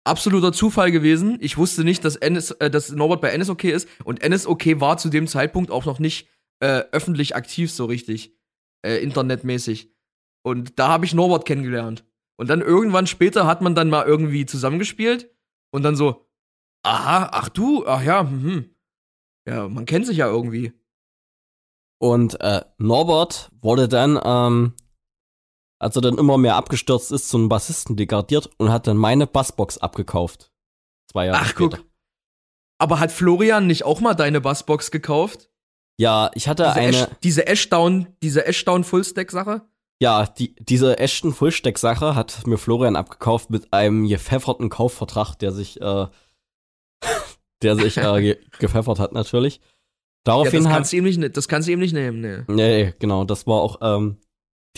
absoluter 0.08 0.52
Zufall 0.52 0.90
gewesen. 0.90 1.38
Ich 1.40 1.56
wusste 1.56 1.84
nicht, 1.84 2.04
dass, 2.04 2.16
NS, 2.16 2.52
äh, 2.52 2.70
dass 2.70 2.90
Norbert 2.90 3.20
bei 3.20 3.36
NSOK 3.36 3.64
ist. 3.64 3.88
Und 4.04 4.26
NSOK 4.26 4.80
war 4.80 4.98
zu 4.98 5.08
dem 5.08 5.26
Zeitpunkt 5.26 5.70
auch 5.70 5.84
noch 5.84 5.98
nicht 5.98 6.28
äh, 6.60 6.82
öffentlich 6.92 7.36
aktiv 7.36 7.70
so 7.70 7.84
richtig. 7.84 8.34
Äh, 8.82 8.96
internetmäßig. 9.02 9.92
Und 10.42 10.78
da 10.78 10.88
habe 10.88 11.04
ich 11.04 11.14
Norbert 11.14 11.44
kennengelernt. 11.44 12.04
Und 12.36 12.48
dann 12.48 12.60
irgendwann 12.60 13.06
später 13.06 13.46
hat 13.46 13.60
man 13.62 13.74
dann 13.74 13.90
mal 13.90 14.06
irgendwie 14.06 14.46
zusammengespielt. 14.46 15.30
Und 15.70 15.82
dann 15.82 15.96
so, 15.96 16.26
aha, 16.82 17.30
ach 17.32 17.48
du, 17.48 17.86
ach 17.86 18.02
ja, 18.02 18.20
hm. 18.20 18.74
Ja, 19.46 19.68
man 19.68 19.86
kennt 19.86 20.06
sich 20.06 20.18
ja 20.18 20.28
irgendwie. 20.28 20.72
Und 21.98 22.40
äh, 22.40 22.62
Norbert 22.78 23.50
wurde 23.60 23.88
dann, 23.88 24.20
ähm, 24.22 24.74
als 25.78 25.96
er 25.96 26.02
dann 26.02 26.18
immer 26.18 26.38
mehr 26.38 26.56
abgestürzt 26.56 27.12
ist, 27.12 27.28
zu 27.28 27.36
einem 27.36 27.48
Bassisten 27.48 27.96
degradiert 27.96 28.50
und 28.58 28.70
hat 28.70 28.86
dann 28.86 28.96
meine 28.96 29.26
Bassbox 29.26 29.78
abgekauft. 29.78 30.50
Zwei 31.10 31.26
Jahre 31.26 31.38
Ach, 31.40 31.48
später. 31.48 31.78
guck. 31.78 31.86
Aber 32.80 33.00
hat 33.00 33.10
Florian 33.12 33.66
nicht 33.66 33.84
auch 33.84 34.00
mal 34.00 34.14
deine 34.14 34.40
Bassbox 34.40 34.90
gekauft? 34.90 35.50
Ja, 36.00 36.30
ich 36.34 36.46
hatte 36.48 36.62
Diese, 36.64 36.74
eine. 36.74 36.96
Ash, 36.96 37.08
diese 37.24 37.46
Ashdown, 37.46 38.06
diese 38.22 38.46
Ashdown 38.46 38.84
Fullstack-Sache? 38.84 39.62
Ja, 40.00 40.26
die, 40.26 40.54
diese 40.56 40.98
Ashton 40.98 41.32
Fullstack-Sache 41.32 42.14
hat 42.14 42.46
mir 42.46 42.56
Florian 42.56 42.94
abgekauft 42.94 43.50
mit 43.50 43.72
einem 43.72 44.06
gepfefferten 44.06 44.68
Kaufvertrag, 44.68 45.34
der 45.34 45.50
sich, 45.50 45.80
äh, 45.80 46.06
der 47.62 47.76
sich 47.76 47.96
äh, 47.96 48.20
ge 48.20 48.38
gepfeffert 48.60 49.00
hat 49.00 49.12
natürlich. 49.12 49.56
Ja, 49.56 49.62
Daraufhin 50.34 50.62
das 50.64 50.68
hat 50.68 50.76
kannst, 50.76 50.92
du 50.92 50.98
ihm 50.98 51.04
nicht, 51.04 51.36
das 51.36 51.48
kannst 51.48 51.66
du 51.66 51.72
ihm 51.72 51.80
nicht 51.80 51.94
nehmen, 51.94 52.20
ne. 52.20 52.44
Nee, 52.48 52.94
genau, 53.00 53.24
das 53.24 53.46
war 53.48 53.60
auch 53.60 53.78
ähm, 53.80 54.18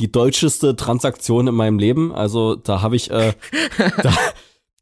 die 0.00 0.10
deutscheste 0.10 0.74
Transaktion 0.76 1.46
in 1.46 1.54
meinem 1.54 1.78
Leben. 1.78 2.12
Also 2.12 2.56
da 2.56 2.82
habe 2.82 2.96
ich, 2.96 3.10
äh, 3.10 3.34
da, 4.02 4.12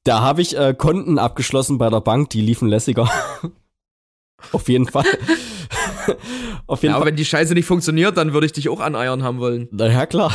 da 0.04 0.20
habe 0.22 0.40
ich 0.42 0.56
äh, 0.56 0.74
Konten 0.76 1.18
abgeschlossen 1.18 1.76
bei 1.78 1.90
der 1.90 2.00
Bank, 2.00 2.30
die 2.30 2.40
liefen 2.40 2.68
lässiger. 2.68 3.10
Auf 4.52 4.68
jeden 4.68 4.86
Fall. 4.86 5.04
Auf 6.68 6.82
jeden 6.82 6.92
Ja, 6.92 6.96
aber 6.96 7.04
Fall. 7.04 7.10
wenn 7.10 7.16
die 7.16 7.24
Scheiße 7.24 7.54
nicht 7.54 7.66
funktioniert, 7.66 8.16
dann 8.16 8.32
würde 8.32 8.46
ich 8.46 8.52
dich 8.52 8.68
auch 8.68 8.80
aneiern 8.80 9.22
haben 9.24 9.40
wollen. 9.40 9.68
Na 9.72 9.88
ja, 9.88 10.06
klar. 10.06 10.32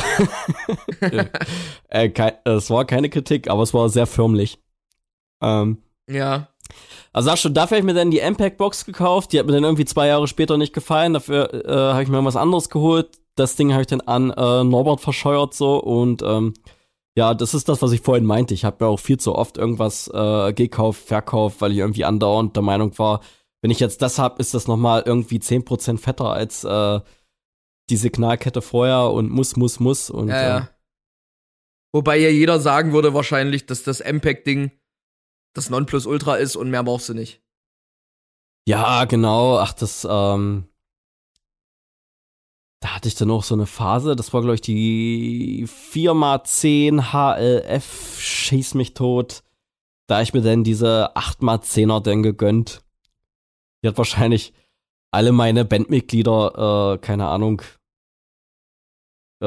äh, 1.88 2.08
kei- 2.10 2.38
es 2.44 2.70
war 2.70 2.84
keine 2.84 3.08
Kritik, 3.08 3.48
aber 3.48 3.62
es 3.62 3.72
war 3.74 3.88
sehr 3.88 4.06
förmlich. 4.06 4.58
Ähm, 5.42 5.78
Ja. 6.08 6.48
Also 7.12 7.30
sag 7.30 7.38
schon, 7.38 7.54
dafür 7.54 7.76
habe 7.76 7.86
ich 7.86 7.92
mir 7.92 7.98
dann 7.98 8.10
die 8.10 8.18
Impact-Box 8.18 8.84
gekauft. 8.86 9.32
Die 9.32 9.38
hat 9.38 9.46
mir 9.46 9.52
dann 9.52 9.62
irgendwie 9.64 9.84
zwei 9.84 10.08
Jahre 10.08 10.26
später 10.26 10.58
nicht 10.58 10.72
gefallen. 10.74 11.12
Dafür 11.14 11.52
äh, 11.64 11.92
habe 11.92 12.02
ich 12.02 12.08
mir 12.08 12.24
was 12.24 12.36
anderes 12.36 12.68
geholt. 12.68 13.18
Das 13.36 13.56
Ding 13.56 13.72
habe 13.72 13.82
ich 13.82 13.88
dann 13.88 14.00
an 14.00 14.30
äh, 14.30 14.64
Norbert 14.64 15.00
verscheuert 15.00 15.54
so. 15.54 15.76
Und 15.76 16.22
ähm, 16.22 16.54
ja, 17.16 17.34
das 17.34 17.54
ist 17.54 17.68
das, 17.68 17.82
was 17.82 17.92
ich 17.92 18.00
vorhin 18.00 18.24
meinte. 18.24 18.54
Ich 18.54 18.64
habe 18.64 18.84
mir 18.84 18.90
auch 18.90 19.00
viel 19.00 19.18
zu 19.18 19.34
oft 19.34 19.56
irgendwas 19.56 20.08
äh, 20.08 20.52
gekauft, 20.52 21.06
verkauft, 21.06 21.60
weil 21.60 21.72
ich 21.72 21.78
irgendwie 21.78 22.04
andauernd 22.04 22.56
der 22.56 22.62
Meinung 22.62 22.96
war, 22.98 23.20
wenn 23.62 23.70
ich 23.70 23.80
jetzt 23.80 24.02
das 24.02 24.18
habe, 24.18 24.40
ist 24.40 24.52
das 24.52 24.68
nochmal 24.68 25.02
irgendwie 25.06 25.38
10% 25.38 25.98
fetter 25.98 26.30
als 26.30 26.64
äh, 26.64 27.00
die 27.88 27.96
Signalkette 27.96 28.62
vorher 28.62 29.10
und 29.10 29.30
muss, 29.30 29.56
muss, 29.56 29.80
muss. 29.80 30.10
Und 30.10 30.28
Ja, 30.28 30.42
ja. 30.42 30.58
ähm, 30.58 30.68
Wobei 31.94 32.16
ja 32.16 32.28
jeder 32.28 32.58
sagen 32.58 32.92
würde 32.92 33.14
wahrscheinlich, 33.14 33.66
dass 33.66 33.84
das 33.84 34.00
MPEG-Ding 34.00 34.72
das 35.54 35.70
Nonplusultra 35.70 36.34
ist 36.36 36.56
und 36.56 36.68
mehr 36.68 36.82
brauchst 36.82 37.08
du 37.08 37.14
nicht. 37.14 37.40
Ja, 38.66 39.04
genau. 39.04 39.58
Ach, 39.58 39.72
das, 39.72 40.04
ähm, 40.10 40.66
da 42.84 42.96
hatte 42.96 43.08
ich 43.08 43.14
dann 43.14 43.30
auch 43.30 43.42
so 43.42 43.54
eine 43.54 43.64
Phase, 43.64 44.14
das 44.14 44.34
war, 44.34 44.42
glaube 44.42 44.56
ich, 44.56 44.60
die 44.60 45.66
4x10 45.66 47.12
HLF, 47.12 48.20
schieß 48.20 48.74
mich 48.74 48.92
tot. 48.92 49.42
Da 50.06 50.20
ich 50.20 50.34
mir 50.34 50.42
dann 50.42 50.64
diese 50.64 51.16
8x10er 51.16 52.02
dann 52.02 52.22
gegönnt. 52.22 52.82
Die 53.82 53.88
hat 53.88 53.96
wahrscheinlich 53.96 54.52
alle 55.10 55.32
meine 55.32 55.64
Bandmitglieder, 55.64 56.96
äh, 56.96 56.98
keine 56.98 57.28
Ahnung, 57.28 57.62
äh, 59.40 59.46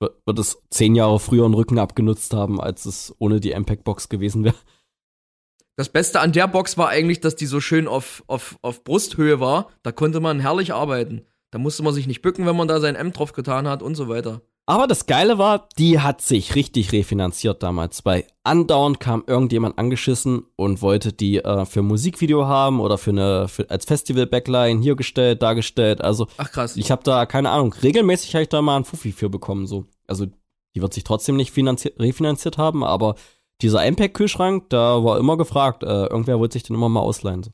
wird 0.00 0.16
wird 0.24 0.38
es 0.38 0.62
zehn 0.70 0.94
Jahre 0.94 1.20
früher 1.20 1.44
einen 1.44 1.52
Rücken 1.52 1.78
abgenutzt 1.78 2.32
haben, 2.32 2.62
als 2.62 2.86
es 2.86 3.14
ohne 3.18 3.40
die 3.40 3.52
MPEG-Box 3.52 4.08
gewesen 4.08 4.44
wäre. 4.44 4.56
Das 5.76 5.90
Beste 5.90 6.20
an 6.20 6.32
der 6.32 6.48
Box 6.48 6.78
war 6.78 6.88
eigentlich, 6.88 7.20
dass 7.20 7.36
die 7.36 7.44
so 7.44 7.60
schön 7.60 7.86
auf, 7.86 8.24
auf, 8.26 8.58
auf 8.62 8.84
Brusthöhe 8.84 9.38
war. 9.38 9.68
Da 9.82 9.92
konnte 9.92 10.20
man 10.20 10.40
herrlich 10.40 10.72
arbeiten. 10.72 11.26
Da 11.50 11.58
musste 11.58 11.82
man 11.82 11.94
sich 11.94 12.06
nicht 12.06 12.22
bücken, 12.22 12.46
wenn 12.46 12.56
man 12.56 12.68
da 12.68 12.80
sein 12.80 12.94
M 12.94 13.12
drauf 13.12 13.32
getan 13.32 13.66
hat 13.68 13.82
und 13.82 13.94
so 13.94 14.08
weiter. 14.08 14.42
Aber 14.66 14.86
das 14.86 15.06
Geile 15.06 15.38
war, 15.38 15.66
die 15.78 15.98
hat 15.98 16.20
sich 16.20 16.54
richtig 16.54 16.92
refinanziert 16.92 17.62
damals, 17.62 18.04
weil 18.04 18.26
andauernd 18.44 19.00
kam 19.00 19.24
irgendjemand 19.26 19.78
angeschissen 19.78 20.44
und 20.56 20.82
wollte 20.82 21.14
die 21.14 21.38
äh, 21.38 21.64
für 21.64 21.80
ein 21.80 21.86
Musikvideo 21.86 22.46
haben 22.46 22.80
oder 22.80 22.98
für 22.98 23.12
eine 23.12 23.48
für, 23.48 23.70
als 23.70 23.86
Festival-Backline 23.86 24.82
hier 24.82 24.94
gestellt, 24.94 25.40
dargestellt. 25.40 26.02
Also 26.02 26.26
Ach 26.36 26.52
krass. 26.52 26.76
ich 26.76 26.90
habe 26.90 27.02
da 27.02 27.24
keine 27.24 27.48
Ahnung. 27.48 27.72
Regelmäßig 27.82 28.34
habe 28.34 28.42
ich 28.42 28.50
da 28.50 28.60
mal 28.60 28.76
einen 28.76 28.84
Fuffi 28.84 29.10
für 29.12 29.30
bekommen. 29.30 29.66
So, 29.66 29.86
also 30.06 30.26
die 30.74 30.82
wird 30.82 30.92
sich 30.92 31.04
trotzdem 31.04 31.36
nicht 31.36 31.50
finanziert, 31.50 31.98
refinanziert 31.98 32.58
haben, 32.58 32.84
aber 32.84 33.14
dieser 33.62 33.90
MPEG-Kühlschrank, 33.90 34.68
da 34.68 35.02
war 35.02 35.18
immer 35.18 35.38
gefragt. 35.38 35.82
Äh, 35.82 35.86
irgendwer 35.86 36.38
wollte 36.38 36.52
sich 36.52 36.64
den 36.64 36.76
immer 36.76 36.90
mal 36.90 37.00
ausleihen. 37.00 37.42
So. 37.42 37.52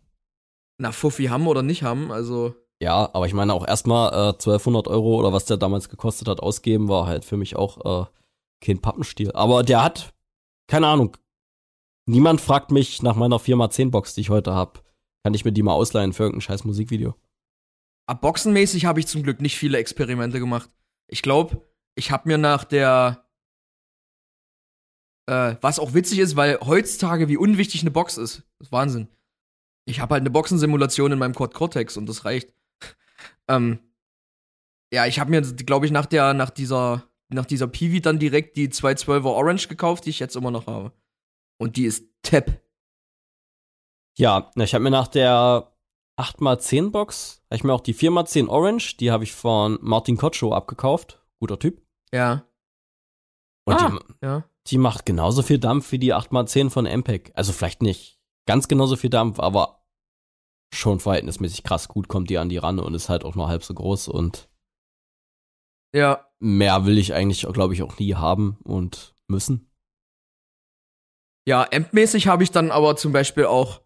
Na, 0.78 0.90
Fuffi 0.90 1.26
haben 1.26 1.46
oder 1.46 1.62
nicht 1.62 1.84
haben, 1.84 2.10
also. 2.10 2.56
Ja, 2.84 3.08
aber 3.14 3.24
ich 3.24 3.32
meine 3.32 3.54
auch 3.54 3.66
erstmal 3.66 4.12
äh, 4.12 4.32
1200 4.34 4.88
Euro 4.88 5.18
oder 5.18 5.32
was 5.32 5.46
der 5.46 5.56
damals 5.56 5.88
gekostet 5.88 6.28
hat, 6.28 6.40
ausgeben, 6.40 6.90
war 6.90 7.06
halt 7.06 7.24
für 7.24 7.38
mich 7.38 7.56
auch 7.56 8.02
äh, 8.02 8.06
kein 8.62 8.82
Pappenstiel. 8.82 9.32
Aber 9.32 9.62
der 9.62 9.82
hat, 9.82 10.12
keine 10.68 10.88
Ahnung, 10.88 11.16
niemand 12.04 12.42
fragt 12.42 12.72
mich 12.72 13.00
nach 13.00 13.16
meiner 13.16 13.38
4x10-Box, 13.38 14.14
die 14.14 14.20
ich 14.20 14.28
heute 14.28 14.52
habe. 14.52 14.80
Kann 15.24 15.32
ich 15.32 15.46
mir 15.46 15.52
die 15.52 15.62
mal 15.62 15.72
ausleihen 15.72 16.12
für 16.12 16.24
irgendein 16.24 16.42
scheiß 16.42 16.64
Musikvideo? 16.64 17.14
Ab 18.06 18.20
Boxenmäßig 18.20 18.84
habe 18.84 19.00
ich 19.00 19.06
zum 19.06 19.22
Glück 19.22 19.40
nicht 19.40 19.56
viele 19.56 19.78
Experimente 19.78 20.38
gemacht. 20.38 20.68
Ich 21.08 21.22
glaube, 21.22 21.62
ich 21.94 22.10
habe 22.10 22.28
mir 22.28 22.36
nach 22.36 22.64
der. 22.64 23.24
Äh, 25.26 25.56
was 25.62 25.78
auch 25.78 25.94
witzig 25.94 26.18
ist, 26.18 26.36
weil 26.36 26.58
heutzutage 26.60 27.28
wie 27.28 27.38
unwichtig 27.38 27.80
eine 27.80 27.90
Box 27.90 28.18
ist. 28.18 28.42
Das 28.58 28.68
ist 28.68 28.72
Wahnsinn. 28.72 29.08
Ich 29.86 30.00
habe 30.00 30.12
halt 30.12 30.20
eine 30.20 30.30
Boxensimulation 30.30 31.12
in 31.12 31.18
meinem 31.18 31.34
Quad 31.34 31.54
Cortex 31.54 31.96
und 31.96 32.06
das 32.10 32.26
reicht. 32.26 32.52
Ähm, 33.48 33.78
ja, 34.92 35.06
ich 35.06 35.18
habe 35.18 35.30
mir, 35.30 35.40
glaube 35.42 35.86
ich, 35.86 35.92
nach 35.92 36.06
der, 36.06 36.34
nach 36.34 36.50
dieser, 36.50 37.04
nach 37.28 37.46
dieser 37.46 37.66
Piwi 37.66 38.00
dann 38.00 38.18
direkt 38.18 38.56
die 38.56 38.68
212er 38.68 39.24
Orange 39.24 39.68
gekauft, 39.68 40.04
die 40.06 40.10
ich 40.10 40.18
jetzt 40.20 40.36
immer 40.36 40.50
noch 40.50 40.66
habe. 40.66 40.92
Und 41.58 41.76
die 41.76 41.84
ist 41.86 42.06
Tap. 42.22 42.60
Ja, 44.16 44.50
na, 44.54 44.64
ich 44.64 44.74
habe 44.74 44.84
mir 44.84 44.90
nach 44.90 45.08
der 45.08 45.72
8x10-Box, 46.20 47.42
habe 47.46 47.56
ich 47.56 47.64
mir 47.64 47.72
auch 47.72 47.80
die 47.80 47.94
4x10 47.94 48.48
Orange, 48.48 48.96
die 48.98 49.10
habe 49.10 49.24
ich 49.24 49.32
von 49.32 49.78
Martin 49.80 50.16
Kotschow 50.16 50.52
abgekauft. 50.52 51.20
Guter 51.40 51.58
Typ. 51.58 51.82
Ja. 52.12 52.46
Und 53.66 53.74
Ah. 53.74 53.88
die, 53.88 54.26
Ja. 54.26 54.44
die 54.68 54.78
macht 54.78 55.06
genauso 55.06 55.42
viel 55.42 55.58
Dampf 55.58 55.90
wie 55.90 55.98
die 55.98 56.14
8x10 56.14 56.70
von 56.70 56.86
MPEG. 56.86 57.32
Also 57.34 57.52
vielleicht 57.52 57.82
nicht 57.82 58.20
ganz 58.46 58.68
genauso 58.68 58.94
viel 58.96 59.10
Dampf, 59.10 59.40
aber 59.40 59.83
schon 60.72 61.00
verhältnismäßig 61.00 61.62
krass 61.64 61.88
gut 61.88 62.08
kommt 62.08 62.30
die 62.30 62.38
an 62.38 62.48
die 62.48 62.58
ran 62.58 62.78
und 62.78 62.94
ist 62.94 63.08
halt 63.08 63.24
auch 63.24 63.34
nur 63.34 63.48
halb 63.48 63.62
so 63.64 63.74
groß 63.74 64.08
und 64.08 64.48
Ja. 65.94 66.28
mehr 66.40 66.84
will 66.86 66.98
ich 66.98 67.14
eigentlich, 67.14 67.46
glaube 67.52 67.74
ich, 67.74 67.82
auch 67.82 67.98
nie 67.98 68.14
haben 68.14 68.58
und 68.64 69.14
müssen. 69.28 69.70
Ja, 71.46 71.66
Amp-mäßig 71.72 72.26
habe 72.26 72.42
ich 72.42 72.50
dann 72.50 72.70
aber 72.70 72.96
zum 72.96 73.12
Beispiel 73.12 73.44
auch 73.46 73.82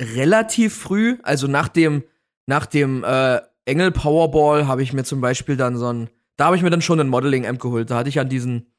relativ 0.00 0.76
früh, 0.76 1.18
also 1.22 1.46
nach 1.46 1.68
dem, 1.68 2.04
nach 2.46 2.66
dem 2.66 3.04
äh, 3.04 3.40
Engel 3.66 3.92
Powerball 3.92 4.66
habe 4.66 4.82
ich 4.82 4.92
mir 4.92 5.04
zum 5.04 5.20
Beispiel 5.20 5.56
dann 5.56 5.76
so 5.76 5.92
ein, 5.92 6.10
da 6.36 6.46
habe 6.46 6.56
ich 6.56 6.62
mir 6.62 6.70
dann 6.70 6.82
schon 6.82 7.00
ein 7.00 7.08
Modeling-Amp 7.08 7.60
geholt. 7.60 7.90
Da 7.90 7.96
hatte 7.96 8.08
ich 8.08 8.20
an 8.20 8.28
diesen 8.28 8.72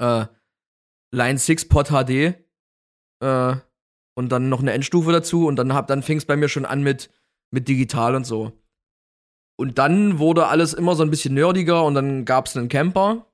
äh, 0.00 0.26
Line 1.12 1.38
6 1.38 1.68
Pod 1.68 1.88
HD 1.88 2.34
äh, 3.22 3.56
und 4.20 4.30
dann 4.30 4.50
noch 4.50 4.60
eine 4.60 4.72
Endstufe 4.72 5.12
dazu 5.12 5.46
und 5.46 5.56
dann 5.56 5.72
hab, 5.72 5.86
dann 5.88 6.02
fing 6.02 6.18
es 6.18 6.26
bei 6.26 6.36
mir 6.36 6.48
schon 6.48 6.66
an 6.66 6.82
mit, 6.82 7.10
mit 7.50 7.68
digital 7.68 8.14
und 8.14 8.24
so. 8.24 8.52
Und 9.58 9.78
dann 9.78 10.18
wurde 10.18 10.46
alles 10.46 10.74
immer 10.74 10.94
so 10.94 11.02
ein 11.02 11.10
bisschen 11.10 11.34
nerdiger 11.34 11.84
und 11.84 11.94
dann 11.94 12.26
gab 12.26 12.46
es 12.46 12.56
einen 12.56 12.68
Camper. 12.68 13.26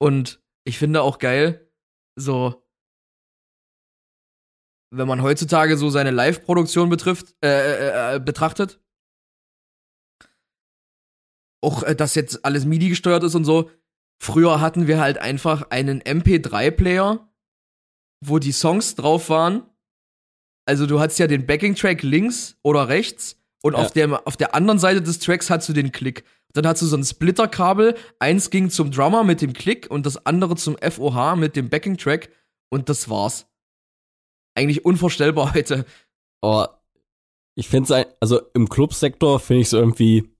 Und 0.00 0.42
ich 0.64 0.78
finde 0.78 1.02
auch 1.02 1.20
geil, 1.20 1.70
so 2.16 2.62
wenn 4.92 5.08
man 5.08 5.22
heutzutage 5.22 5.76
so 5.76 5.88
seine 5.88 6.10
Live-Produktion 6.10 6.90
betrifft, 6.90 7.34
äh, 7.42 7.48
äh, 7.48 8.16
äh, 8.16 8.20
betrachtet, 8.20 8.80
auch 11.62 11.82
äh, 11.84 11.94
dass 11.94 12.14
jetzt 12.14 12.44
alles 12.44 12.66
MIDI 12.66 12.90
gesteuert 12.90 13.22
ist 13.22 13.34
und 13.34 13.44
so, 13.44 13.70
früher 14.20 14.60
hatten 14.60 14.86
wir 14.88 15.00
halt 15.00 15.18
einfach 15.18 15.70
einen 15.70 16.02
MP3-Player, 16.02 17.31
wo 18.24 18.38
die 18.38 18.52
Songs 18.52 18.94
drauf 18.94 19.28
waren. 19.28 19.62
Also 20.64 20.86
du 20.86 21.00
hattest 21.00 21.18
ja 21.18 21.26
den 21.26 21.46
Backing-Track 21.46 22.02
links 22.02 22.56
oder 22.62 22.88
rechts 22.88 23.36
und 23.62 23.74
ja. 23.74 23.80
auf, 23.80 23.92
der, 23.92 24.26
auf 24.26 24.36
der 24.36 24.54
anderen 24.54 24.78
Seite 24.78 25.02
des 25.02 25.18
Tracks 25.18 25.50
hast 25.50 25.68
du 25.68 25.72
den 25.72 25.92
Klick. 25.92 26.24
Dann 26.52 26.66
hast 26.66 26.82
du 26.82 26.86
so 26.86 26.96
ein 26.96 27.04
Splitterkabel. 27.04 27.96
Eins 28.18 28.50
ging 28.50 28.70
zum 28.70 28.90
Drummer 28.90 29.24
mit 29.24 29.40
dem 29.40 29.52
Klick 29.52 29.90
und 29.90 30.06
das 30.06 30.26
andere 30.26 30.56
zum 30.56 30.76
FOH 30.78 31.36
mit 31.36 31.56
dem 31.56 31.68
Backing-Track. 31.68 32.30
Und 32.70 32.88
das 32.88 33.08
war's. 33.08 33.46
Eigentlich 34.54 34.84
unvorstellbar 34.84 35.54
heute. 35.54 35.86
Oh, 36.42 36.66
ich 37.54 37.68
finde 37.68 37.94
es, 37.94 38.06
also 38.20 38.40
im 38.54 38.68
Clubsektor 38.68 39.40
finde 39.40 39.62
ich 39.62 39.68
es 39.68 39.72
irgendwie 39.72 40.30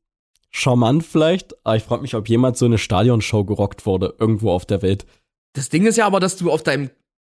charmant 0.51 1.05
vielleicht, 1.05 1.55
aber 1.65 1.77
ich 1.77 1.83
frage 1.83 2.03
mich, 2.03 2.15
ob 2.15 2.29
jemand 2.29 2.57
so 2.57 2.67
eine 2.67 2.79
Stadionshow 2.79 3.45
gerockt 3.45 3.87
wurde, 3.87 4.15
irgendwo 4.19 4.51
auf 4.51 4.67
der 4.67 4.83
Welt. 4.83 5.07
Das 5.55 5.69
Ding 5.69 5.87
ist 5.87 5.97
ja 5.97 6.07
aber, 6.07 6.21
dass 6.21 6.37
du 6.37 6.51
auf 6.51 6.63
deinem, 6.63 6.91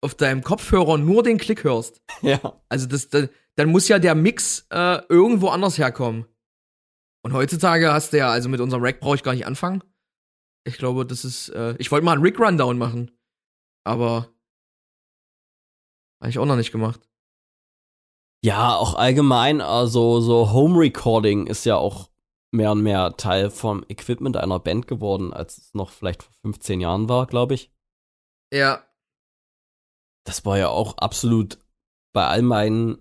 auf 0.04 0.16
deinem 0.16 0.44
Kopfhörer 0.44 0.98
nur 0.98 1.24
den 1.24 1.38
Klick 1.38 1.64
hörst. 1.64 2.02
Ja. 2.22 2.62
Also 2.70 2.88
das, 2.88 3.10
das 3.10 3.30
dann 3.56 3.70
muss 3.70 3.88
ja 3.88 4.00
der 4.00 4.16
Mix 4.16 4.66
äh, 4.72 5.02
irgendwo 5.10 5.50
anders 5.50 5.78
herkommen. 5.78 6.26
Und 7.24 7.34
heutzutage 7.34 7.94
hast 7.94 8.14
du 8.14 8.18
ja, 8.18 8.30
also 8.30 8.50
mit 8.50 8.60
unserem 8.60 8.84
Rack 8.84 9.00
brauche 9.00 9.16
ich 9.16 9.24
gar 9.24 9.34
nicht 9.34 9.46
anfangen. 9.46 9.84
Ich 10.66 10.78
glaube, 10.78 11.06
das 11.06 11.24
ist, 11.24 11.50
äh, 11.50 11.76
ich 11.78 11.92
wollte 11.92 12.06
mal 12.06 12.14
einen 12.14 12.24
Rick-Rundown 12.24 12.78
machen. 12.78 13.12
Aber 13.86 14.34
habe 16.22 16.30
ich 16.30 16.40
auch 16.40 16.46
noch 16.46 16.56
nicht 16.56 16.72
gemacht. 16.72 17.02
Ja, 18.44 18.76
auch 18.76 18.96
allgemein, 18.96 19.62
also 19.62 20.20
so 20.20 20.52
Home 20.52 20.80
Recording 20.80 21.48
ist 21.48 21.66
ja 21.66 21.76
auch 21.76 22.10
mehr 22.52 22.72
und 22.72 22.82
mehr 22.82 23.16
Teil 23.18 23.50
vom 23.50 23.84
Equipment 23.88 24.38
einer 24.38 24.60
Band 24.60 24.88
geworden, 24.88 25.34
als 25.34 25.58
es 25.58 25.74
noch 25.74 25.90
vielleicht 25.90 26.24
vor 26.24 26.34
15 26.42 26.82
Jahren 26.82 27.10
war, 27.10 27.28
glaube 27.28 27.54
ich. 27.54 27.74
Ja. 28.54 28.86
Das 30.26 30.46
war 30.46 30.58
ja 30.58 30.70
auch 30.70 30.98
absolut 30.98 31.60
bei 32.14 32.28
all 32.28 32.42
meinen 32.42 32.98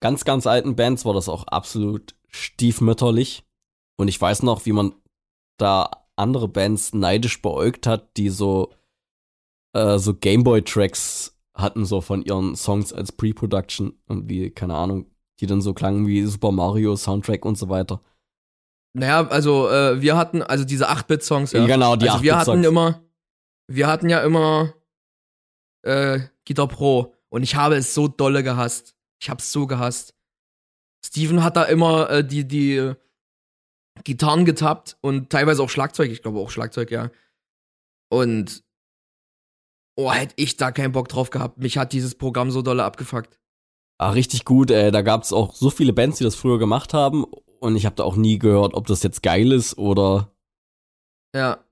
ganz, 0.00 0.24
ganz 0.24 0.46
alten 0.46 0.76
Bands 0.76 1.04
war 1.04 1.14
das 1.14 1.28
auch 1.28 1.44
absolut 1.44 2.14
stiefmütterlich. 2.28 3.44
Und 3.96 4.08
ich 4.08 4.20
weiß 4.20 4.42
noch, 4.42 4.66
wie 4.66 4.72
man 4.72 4.94
da 5.58 5.90
andere 6.16 6.48
Bands 6.48 6.94
neidisch 6.94 7.42
beäugt 7.42 7.86
hat, 7.86 8.16
die 8.16 8.28
so, 8.28 8.72
äh, 9.74 9.98
so 9.98 10.14
Gameboy-Tracks 10.14 11.36
hatten, 11.54 11.84
so 11.84 12.00
von 12.00 12.22
ihren 12.22 12.56
Songs 12.56 12.92
als 12.92 13.12
Pre-Production 13.12 13.92
und 14.06 14.28
wie, 14.28 14.50
keine 14.50 14.74
Ahnung, 14.74 15.06
die 15.40 15.46
dann 15.46 15.60
so 15.60 15.74
klangen 15.74 16.06
wie 16.06 16.24
Super 16.24 16.52
Mario 16.52 16.96
Soundtrack 16.96 17.44
und 17.44 17.58
so 17.58 17.68
weiter. 17.68 18.00
Naja, 18.92 19.26
also 19.28 19.68
äh, 19.68 20.00
wir 20.00 20.16
hatten, 20.16 20.42
also 20.42 20.64
diese 20.64 20.90
8-Bit-Songs, 20.90 21.52
ja. 21.52 21.64
Genau, 21.66 21.96
die 21.96 22.08
also 22.08 22.22
wir 22.22 22.36
hatten 22.36 22.64
immer, 22.64 23.02
wir 23.68 23.86
hatten 23.86 24.08
ja 24.08 24.20
immer 24.22 24.74
äh, 25.82 26.20
Guitar 26.46 26.68
Pro 26.68 27.14
und 27.28 27.42
ich 27.42 27.54
habe 27.54 27.76
es 27.76 27.94
so 27.94 28.08
dolle 28.08 28.42
gehasst. 28.42 28.94
Ich 29.20 29.30
hab's 29.30 29.52
so 29.52 29.66
gehasst. 29.66 30.14
Steven 31.04 31.42
hat 31.42 31.56
da 31.56 31.64
immer 31.64 32.10
äh, 32.10 32.24
die, 32.24 32.46
die 32.46 32.76
äh, 32.76 32.94
Gitarren 34.04 34.44
getappt 34.44 34.96
und 35.00 35.30
teilweise 35.30 35.62
auch 35.62 35.70
Schlagzeug, 35.70 36.10
ich 36.10 36.22
glaube 36.22 36.38
auch 36.38 36.50
Schlagzeug, 36.50 36.90
ja. 36.90 37.10
Und 38.10 38.64
oh, 39.96 40.12
hätte 40.12 40.34
ich 40.36 40.56
da 40.56 40.72
keinen 40.72 40.92
Bock 40.92 41.08
drauf 41.08 41.30
gehabt. 41.30 41.58
Mich 41.58 41.78
hat 41.78 41.92
dieses 41.92 42.14
Programm 42.14 42.50
so 42.50 42.62
dolle 42.62 42.84
abgefuckt. 42.84 43.38
Ah, 43.98 44.10
richtig 44.10 44.44
gut, 44.44 44.70
ey. 44.70 44.90
Da 44.90 45.02
gab's 45.02 45.32
auch 45.32 45.54
so 45.54 45.70
viele 45.70 45.92
Bands, 45.92 46.18
die 46.18 46.24
das 46.24 46.34
früher 46.34 46.58
gemacht 46.58 46.94
haben 46.94 47.24
und 47.60 47.76
ich 47.76 47.86
habe 47.86 47.96
da 47.96 48.04
auch 48.04 48.16
nie 48.16 48.38
gehört, 48.38 48.74
ob 48.74 48.86
das 48.86 49.02
jetzt 49.02 49.22
geil 49.22 49.52
ist 49.52 49.78
oder. 49.78 50.32
Ja. 51.34 51.64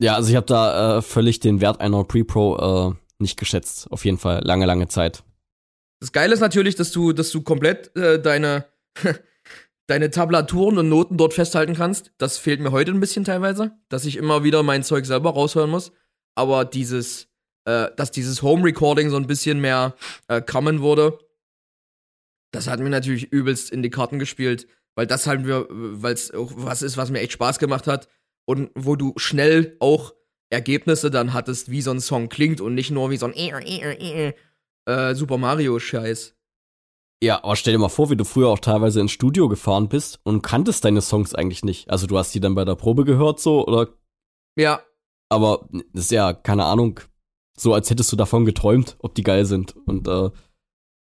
Ja, 0.00 0.14
also 0.14 0.30
ich 0.30 0.36
habe 0.36 0.46
da 0.46 0.98
äh, 0.98 1.02
völlig 1.02 1.40
den 1.40 1.60
Wert 1.60 1.80
einer 1.80 2.04
Pre-Pro 2.04 2.90
äh, 2.90 2.94
nicht 3.18 3.38
geschätzt. 3.38 3.86
Auf 3.90 4.06
jeden 4.06 4.16
Fall 4.16 4.40
lange, 4.42 4.64
lange 4.64 4.88
Zeit. 4.88 5.22
Das 6.00 6.12
Geile 6.12 6.32
ist 6.32 6.40
natürlich, 6.40 6.74
dass 6.74 6.90
du, 6.90 7.12
dass 7.12 7.30
du 7.30 7.42
komplett 7.42 7.94
äh, 7.94 8.20
deine, 8.20 8.64
deine 9.86 10.10
Tablaturen 10.10 10.78
und 10.78 10.88
Noten 10.88 11.18
dort 11.18 11.34
festhalten 11.34 11.74
kannst. 11.74 12.12
Das 12.16 12.38
fehlt 12.38 12.60
mir 12.60 12.72
heute 12.72 12.92
ein 12.92 13.00
bisschen 13.00 13.24
teilweise, 13.24 13.72
dass 13.90 14.06
ich 14.06 14.16
immer 14.16 14.42
wieder 14.42 14.62
mein 14.62 14.82
Zeug 14.84 15.04
selber 15.04 15.30
raushören 15.30 15.68
muss. 15.68 15.92
Aber 16.34 16.64
dieses, 16.64 17.28
äh, 17.66 17.88
dass 17.94 18.10
dieses 18.10 18.40
Home 18.40 18.64
Recording 18.64 19.10
so 19.10 19.16
ein 19.16 19.26
bisschen 19.26 19.60
mehr 19.60 19.94
äh, 20.28 20.40
kommen 20.40 20.80
wurde, 20.80 21.18
das 22.52 22.68
hat 22.68 22.80
mir 22.80 22.88
natürlich 22.88 23.30
übelst 23.30 23.70
in 23.70 23.82
die 23.82 23.90
Karten 23.90 24.18
gespielt, 24.18 24.66
weil 24.94 25.06
das 25.06 25.26
halt 25.26 25.46
wir, 25.46 25.66
weil 25.68 26.14
es 26.14 26.32
was 26.34 26.80
ist, 26.80 26.96
was 26.96 27.10
mir 27.10 27.20
echt 27.20 27.32
Spaß 27.32 27.58
gemacht 27.58 27.86
hat 27.86 28.08
und 28.46 28.70
wo 28.74 28.96
du 28.96 29.12
schnell 29.16 29.76
auch 29.80 30.14
Ergebnisse 30.50 31.10
dann 31.10 31.32
hattest, 31.32 31.70
wie 31.70 31.82
so 31.82 31.90
ein 31.90 32.00
Song 32.00 32.28
klingt 32.28 32.60
und 32.60 32.74
nicht 32.74 32.90
nur 32.90 33.10
wie 33.10 33.16
so 33.16 33.26
ein 33.26 33.34
äh, 34.86 35.14
Super 35.14 35.38
Mario 35.38 35.78
Scheiß. 35.78 36.34
Ja, 37.22 37.44
aber 37.44 37.54
stell 37.54 37.74
dir 37.74 37.78
mal 37.78 37.90
vor, 37.90 38.10
wie 38.10 38.16
du 38.16 38.24
früher 38.24 38.48
auch 38.48 38.58
teilweise 38.58 39.00
ins 39.00 39.12
Studio 39.12 39.48
gefahren 39.48 39.88
bist 39.88 40.20
und 40.24 40.42
kanntest 40.42 40.84
deine 40.84 41.02
Songs 41.02 41.34
eigentlich 41.34 41.62
nicht. 41.64 41.90
Also 41.90 42.06
du 42.06 42.16
hast 42.16 42.34
die 42.34 42.40
dann 42.40 42.54
bei 42.54 42.64
der 42.64 42.76
Probe 42.76 43.04
gehört 43.04 43.40
so 43.40 43.66
oder 43.66 43.88
Ja. 44.56 44.80
Aber 45.28 45.68
das 45.92 46.04
ist 46.04 46.10
ja 46.10 46.32
keine 46.32 46.64
Ahnung, 46.64 47.00
so 47.56 47.74
als 47.74 47.90
hättest 47.90 48.10
du 48.10 48.16
davon 48.16 48.46
geträumt, 48.46 48.96
ob 49.00 49.14
die 49.14 49.22
geil 49.22 49.44
sind 49.44 49.76
und 49.86 50.08
äh 50.08 50.30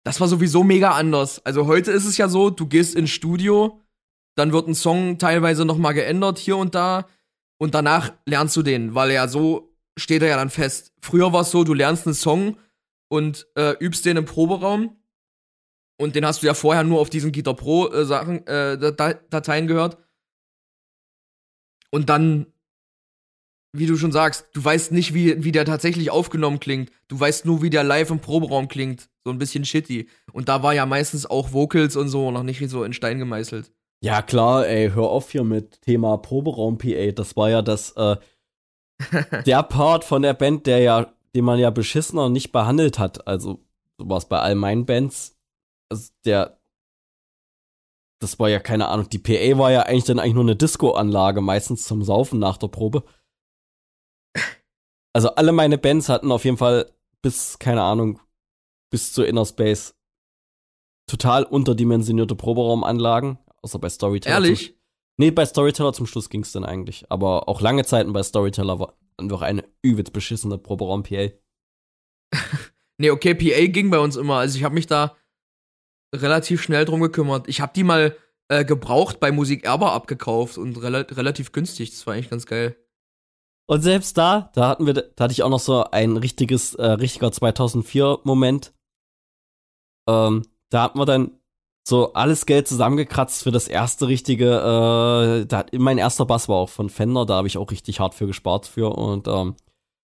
das 0.05 0.19
war 0.19 0.27
sowieso 0.27 0.63
mega 0.63 0.91
anders. 0.91 1.45
Also 1.45 1.67
heute 1.67 1.91
ist 1.91 2.05
es 2.05 2.17
ja 2.17 2.29
so, 2.29 2.49
du 2.49 2.65
gehst 2.65 2.95
ins 2.95 3.11
Studio, 3.11 3.81
dann 4.35 4.53
wird 4.53 4.67
ein 4.67 4.73
Song 4.73 5.17
teilweise 5.19 5.65
noch 5.65 5.77
mal 5.77 5.91
geändert 5.91 6.39
hier 6.39 6.57
und 6.57 6.73
da 6.73 7.05
und 7.59 7.75
danach 7.75 8.13
lernst 8.25 8.55
du 8.55 8.63
den, 8.63 8.95
weil 8.95 9.11
ja 9.11 9.27
so 9.27 9.75
steht 9.97 10.21
er 10.21 10.29
ja 10.29 10.37
dann 10.37 10.49
fest. 10.49 10.93
Früher 11.01 11.33
war 11.33 11.41
es 11.41 11.51
so, 11.51 11.63
du 11.63 11.73
lernst 11.73 12.07
einen 12.07 12.15
Song 12.15 12.57
und 13.09 13.47
äh, 13.55 13.75
übst 13.79 14.05
den 14.05 14.17
im 14.17 14.25
Proberaum 14.25 14.97
und 15.99 16.15
den 16.15 16.25
hast 16.25 16.41
du 16.41 16.47
ja 16.47 16.53
vorher 16.53 16.83
nur 16.83 16.99
auf 16.99 17.09
diesen 17.09 17.31
Guitar 17.31 17.55
Pro 17.55 17.91
äh, 17.91 18.05
Sachen 18.05 18.47
äh, 18.47 18.77
Dateien 18.77 19.67
gehört. 19.67 19.97
Und 21.91 22.09
dann 22.09 22.53
wie 23.71 23.85
du 23.85 23.97
schon 23.97 24.11
sagst, 24.11 24.47
du 24.53 24.63
weißt 24.63 24.91
nicht, 24.91 25.13
wie, 25.13 25.43
wie 25.43 25.51
der 25.51 25.65
tatsächlich 25.65 26.09
aufgenommen 26.09 26.59
klingt. 26.59 26.91
Du 27.07 27.19
weißt 27.19 27.45
nur, 27.45 27.61
wie 27.61 27.69
der 27.69 27.83
live 27.83 28.09
im 28.09 28.19
Proberaum 28.19 28.67
klingt. 28.67 29.09
So 29.23 29.31
ein 29.31 29.37
bisschen 29.37 29.63
shitty. 29.63 30.09
Und 30.31 30.49
da 30.49 30.63
war 30.63 30.73
ja 30.73 30.85
meistens 30.85 31.25
auch 31.25 31.53
Vocals 31.53 31.95
und 31.95 32.09
so 32.09 32.31
noch 32.31 32.43
nicht 32.43 32.67
so 32.69 32.83
in 32.83 32.93
Stein 32.93 33.19
gemeißelt. 33.19 33.71
Ja, 34.01 34.21
klar, 34.21 34.65
ey, 34.65 34.91
hör 34.91 35.09
auf 35.09 35.31
hier 35.31 35.43
mit 35.43 35.81
Thema 35.81 36.17
Proberaum 36.17 36.77
PA. 36.77 37.11
Das 37.11 37.35
war 37.35 37.49
ja 37.49 37.61
das, 37.61 37.91
äh, 37.91 38.17
der 39.45 39.63
Part 39.63 40.05
von 40.05 40.21
der 40.21 40.33
Band, 40.33 40.67
der 40.67 40.79
ja, 40.79 41.13
den 41.35 41.45
man 41.45 41.59
ja 41.59 41.69
beschissener 41.69 42.29
nicht 42.29 42.51
behandelt 42.51 42.97
hat. 42.97 43.27
Also, 43.27 43.59
so 43.97 44.09
war 44.09 44.17
es 44.17 44.25
bei 44.25 44.39
all 44.39 44.55
meinen 44.55 44.85
Bands. 44.85 45.37
Also, 45.91 46.11
der, 46.25 46.59
das 48.21 48.39
war 48.39 48.49
ja 48.49 48.59
keine 48.59 48.87
Ahnung, 48.87 49.09
die 49.09 49.19
PA 49.19 49.57
war 49.57 49.71
ja 49.71 49.83
eigentlich 49.83 50.05
dann 50.05 50.19
eigentlich 50.19 50.33
nur 50.33 50.43
eine 50.43 50.55
Disco-Anlage, 50.55 51.41
meistens 51.41 51.83
zum 51.83 52.03
Saufen 52.03 52.39
nach 52.39 52.57
der 52.57 52.67
Probe. 52.67 53.03
Also 55.11 55.29
alle 55.29 55.51
meine 55.51 55.79
Bands 55.79 56.07
hatten 56.07 56.31
auf 56.31 56.45
jeden 56.45 56.57
Fall 56.57 56.93
bis, 57.23 57.57
keine 57.57 57.81
Ahnung, 57.81 58.21
bis 58.91 59.11
zu 59.11 59.23
Inner 59.23 59.43
Space 59.43 59.95
total 61.09 61.43
unterdimensionierte 61.43 62.35
Proberaumanlagen, 62.35 63.39
außer 63.61 63.79
bei 63.79 63.89
Storyteller. 63.89 64.35
Ehrlich? 64.35 64.67
Zum, 64.67 64.75
nee, 65.17 65.31
bei 65.31 65.45
Storyteller 65.45 65.93
zum 65.93 66.05
Schluss 66.05 66.29
ging's 66.29 66.51
dann 66.51 66.65
eigentlich. 66.65 67.05
Aber 67.09 67.47
auch 67.47 67.61
lange 67.61 67.85
Zeiten 67.85 68.13
bei 68.13 68.23
Storyteller 68.23 68.79
war 68.79 68.97
einfach 69.17 69.41
eine 69.41 69.63
übelst 69.81 70.13
beschissene 70.13 70.57
Proberaum-PA. 70.57 71.29
nee, 72.97 73.09
okay, 73.09 73.35
PA 73.35 73.67
ging 73.67 73.89
bei 73.89 73.99
uns 73.99 74.15
immer. 74.15 74.37
Also 74.37 74.57
ich 74.57 74.63
habe 74.63 74.75
mich 74.75 74.87
da 74.87 75.15
relativ 76.15 76.61
schnell 76.61 76.85
drum 76.85 77.01
gekümmert. 77.01 77.47
Ich 77.47 77.61
habe 77.61 77.73
die 77.75 77.83
mal 77.83 78.15
äh, 78.49 78.65
gebraucht 78.65 79.19
bei 79.19 79.31
Musik 79.31 79.63
Erber 79.63 79.93
abgekauft 79.93 80.57
und 80.57 80.75
rel 80.81 80.95
relativ 80.95 81.51
günstig. 81.51 81.91
Das 81.91 82.05
war 82.07 82.13
eigentlich 82.13 82.29
ganz 82.29 82.45
geil. 82.45 82.75
Und 83.67 83.81
selbst 83.81 84.17
da, 84.17 84.51
da 84.55 84.69
hatten 84.69 84.87
wir, 84.87 84.93
da 84.93 85.23
hatte 85.23 85.31
ich 85.31 85.43
auch 85.43 85.49
noch 85.49 85.59
so 85.59 85.83
ein 85.83 86.17
richtiges, 86.17 86.73
äh, 86.73 86.85
richtiger 86.85 87.27
2004-Moment. 87.27 88.73
Ähm, 90.07 90.47
da 90.69 90.83
hatten 90.83 90.97
wir 90.97 91.05
dann 91.05 91.38
so 91.89 92.13
alles 92.13 92.45
Geld 92.45 92.67
zusammengekratzt 92.67 93.43
für 93.43 93.51
das 93.51 93.67
erste 93.67 94.07
richtige, 94.07 94.45
äh, 94.45 95.45
da, 95.45 95.65
mein 95.73 95.97
erster 95.97 96.25
Bass 96.25 96.47
war 96.47 96.57
auch 96.57 96.69
von 96.69 96.89
Fender, 96.89 97.25
da 97.25 97.35
habe 97.35 97.47
ich 97.47 97.57
auch 97.57 97.71
richtig 97.71 97.99
hart 97.99 98.13
für 98.13 98.27
gespart 98.27 98.65
für 98.65 98.95
und 98.95 99.27
ähm, 99.27 99.55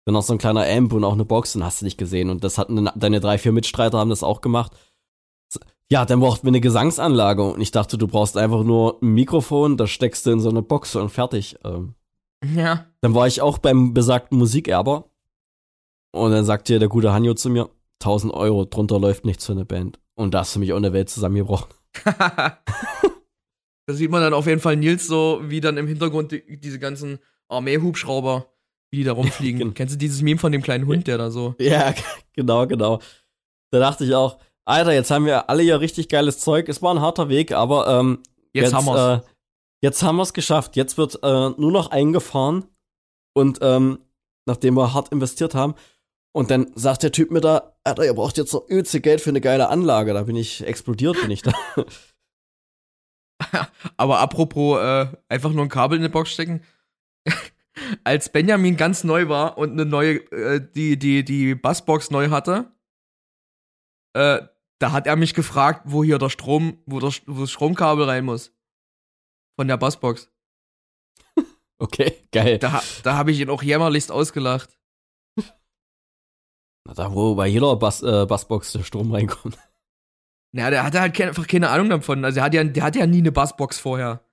dann 0.06 0.14
noch 0.14 0.22
so 0.22 0.34
ein 0.34 0.40
kleiner 0.40 0.66
Amp 0.66 0.94
und 0.94 1.04
auch 1.04 1.14
eine 1.14 1.26
Box 1.26 1.56
und 1.56 1.64
hast 1.64 1.82
du 1.82 1.86
nicht 1.86 1.98
gesehen 1.98 2.30
und 2.30 2.44
das 2.44 2.58
hatten 2.58 2.90
deine 2.96 3.20
drei, 3.20 3.38
vier 3.38 3.52
Mitstreiter 3.52 3.98
haben 3.98 4.10
das 4.10 4.24
auch 4.24 4.42
gemacht. 4.42 4.72
Ja, 5.92 6.06
dann 6.06 6.22
brauchten 6.22 6.46
wir 6.46 6.52
eine 6.52 6.62
Gesangsanlage 6.62 7.44
und 7.44 7.62
ich 7.62 7.72
dachte, 7.72 7.98
du 7.98 8.08
brauchst 8.08 8.38
einfach 8.38 8.64
nur 8.64 9.00
ein 9.02 9.10
Mikrofon, 9.10 9.78
das 9.78 9.92
steckst 9.92 10.26
du 10.26 10.32
in 10.32 10.40
so 10.40 10.50
eine 10.50 10.62
Box 10.62 10.96
und 10.96 11.10
fertig. 11.10 11.58
Ähm, 11.64 11.94
ja. 12.56 12.86
Dann 13.02 13.14
war 13.14 13.28
ich 13.28 13.42
auch 13.42 13.58
beim 13.58 13.94
besagten 13.94 14.38
Musikerber. 14.38 15.10
Und 16.12 16.32
dann 16.32 16.46
sagte 16.46 16.80
der 16.80 16.90
gute 16.90 17.12
Hanjo 17.12 17.34
zu 17.34 17.50
mir, 17.50 17.70
1000 18.02 18.34
Euro, 18.34 18.66
drunter 18.66 19.00
läuft 19.00 19.26
nichts 19.26 19.46
für 19.46 19.54
eine 19.54 19.66
Band. 19.66 20.00
Und 20.16 20.34
da 20.34 20.40
hast 20.40 20.56
du 20.56 20.60
mich 20.60 20.74
auch 20.74 20.78
eine 20.78 20.94
Welt 20.94 21.10
zusammengebrochen. 21.10 21.74
da 22.06 22.58
sieht 23.88 24.12
man 24.12 24.22
dann 24.22 24.34
auf 24.34 24.48
jeden 24.48 24.62
Fall 24.62 24.76
Nils 24.76 25.08
so, 25.08 25.42
wie 25.44 25.62
dann 25.62 25.78
im 25.78 25.88
Hintergrund 25.88 26.32
die, 26.32 26.60
diese 26.60 26.80
ganzen 26.80 27.20
Armeehubschrauber, 27.50 28.48
wie 28.92 28.98
die 28.98 29.04
da 29.04 29.14
rumfliegen. 29.14 29.60
Ja, 29.60 29.64
genau. 29.66 29.76
Kennst 29.76 29.96
du 29.96 29.98
dieses 29.98 30.22
Meme 30.22 30.40
von 30.40 30.52
dem 30.52 30.62
kleinen 30.62 30.86
Hund, 30.86 31.08
der 31.08 31.18
da 31.18 31.32
so. 31.32 31.56
Ja, 31.60 31.94
genau, 32.34 32.68
genau. 32.68 33.00
Da 33.72 33.80
dachte 33.80 34.06
ich 34.06 34.14
auch, 34.14 34.40
Alter, 34.66 34.94
jetzt 34.94 35.12
haben 35.12 35.26
wir 35.26 35.50
alle 35.50 35.64
ja 35.64 35.78
richtig 35.78 36.10
geiles 36.10 36.40
Zeug. 36.40 36.70
Es 36.70 36.82
war 36.82 36.94
ein 36.94 37.02
harter 37.02 37.28
Weg, 37.28 37.52
aber 37.52 37.88
ähm, 37.88 38.20
Jetzt, 38.54 38.74
haben 38.74 38.86
wir's. 38.86 39.20
Äh, 39.20 39.28
jetzt 39.82 40.04
haben 40.04 40.16
wir 40.16 40.24
es 40.24 40.34
geschafft. 40.34 40.76
Jetzt 40.76 40.98
wird 40.98 41.16
äh, 41.24 41.50
nur 41.50 41.72
noch 41.72 41.92
eingefahren. 41.92 42.66
Und 43.34 43.60
ähm, 43.62 44.00
nachdem 44.46 44.76
wir 44.76 44.94
hart 44.94 45.10
investiert 45.10 45.56
haben, 45.56 45.74
und 46.34 46.50
dann 46.50 46.72
sagt 46.76 47.04
der 47.04 47.12
Typ 47.12 47.32
mir 47.32 47.42
da, 47.42 47.76
Alter, 47.84 48.06
ihr 48.06 48.16
braucht 48.16 48.38
jetzt 48.38 48.54
noch 48.54 48.68
übelste 48.68 49.02
Geld 49.02 49.22
für 49.22 49.30
eine 49.30 49.42
geile 49.42 49.70
Anlage. 49.70 50.14
Da 50.14 50.24
bin 50.24 50.36
ich 50.36 50.66
explodiert, 50.66 51.22
bin 51.22 51.30
ich 51.30 51.44
da. 51.44 51.54
Aber 53.98 54.20
apropos 54.20 54.80
äh, 54.80 55.08
einfach 55.30 55.52
nur 55.52 55.64
ein 55.64 55.70
Kabel 55.70 55.98
in 55.98 56.04
eine 56.04 56.10
Box 56.10 56.32
stecken. 56.32 56.64
Als 58.04 58.32
Benjamin 58.32 58.78
ganz 58.78 59.04
neu 59.04 59.30
war 59.30 59.60
und 59.60 59.74
eine 59.74 59.86
neue, 59.86 60.16
äh, 60.32 60.60
die, 60.76 60.98
die, 60.98 61.24
die 61.24 61.54
Bassbox 61.54 62.10
neu 62.10 62.30
hatte, 62.30 62.72
äh, 64.14 64.42
da 64.80 64.92
hat 64.92 65.06
er 65.06 65.16
mich 65.16 65.36
gefragt, 65.36 65.82
wo 65.86 66.04
hier 66.04 66.18
der 66.18 66.30
Strom, 66.30 66.80
wo, 66.88 67.00
der, 67.00 67.12
wo 67.28 67.42
das 67.42 67.52
Stromkabel 67.52 68.06
rein 68.06 68.26
muss. 68.26 68.52
Von 69.56 69.68
der 69.68 69.78
Bassbox. 69.78 70.32
Okay, 71.80 72.14
geil. 72.32 72.60
Da, 72.60 72.82
da 73.04 73.16
habe 73.16 73.32
ich 73.32 73.42
ihn 73.42 73.50
auch 73.50 73.62
jämmerlichst 73.62 74.10
ausgelacht. 74.10 74.70
Na, 76.86 76.94
da, 76.94 77.14
wo 77.14 77.36
bei 77.36 77.48
jeder 77.48 77.76
Bass, 77.76 78.02
äh, 78.02 78.26
Bassbox 78.26 78.74
der 78.74 78.84
Strom 78.84 79.12
reinkommt. 79.12 79.58
Naja, 80.56 80.70
der 80.70 80.84
hatte 80.84 81.02
halt 81.02 81.16
keine, 81.16 81.30
einfach 81.30 81.48
keine 81.48 81.70
Ahnung 81.72 81.90
davon. 81.90 82.24
Also, 82.24 82.36
der 82.36 82.44
hat 82.44 82.54
ja, 82.54 82.64
der 82.64 82.84
hatte 82.84 83.00
ja 83.00 83.08
nie 83.08 83.18
eine 83.18 83.32
Bassbox 83.32 83.80
vorher. 83.80 84.24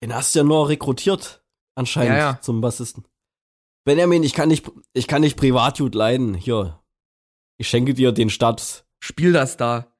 Den 0.00 0.14
hast 0.14 0.32
du 0.34 0.38
ja 0.38 0.44
nur 0.44 0.68
rekrutiert, 0.68 1.44
anscheinend, 1.74 2.12
Ja, 2.12 2.32
ja. 2.34 2.40
zum 2.40 2.60
Bassisten. 2.60 3.04
Benjamin, 3.84 4.22
ich 4.22 4.34
kann 4.34 4.48
nicht, 4.50 4.70
ich 4.92 5.08
kann 5.08 5.22
nicht 5.22 5.36
Privatjud 5.36 5.96
leiden. 5.96 6.34
Hier. 6.34 6.80
Ich 7.58 7.68
schenke 7.68 7.92
dir 7.92 8.12
den 8.12 8.30
Status. 8.30 8.84
Spiel 9.02 9.32
das 9.32 9.56
da. 9.56 9.92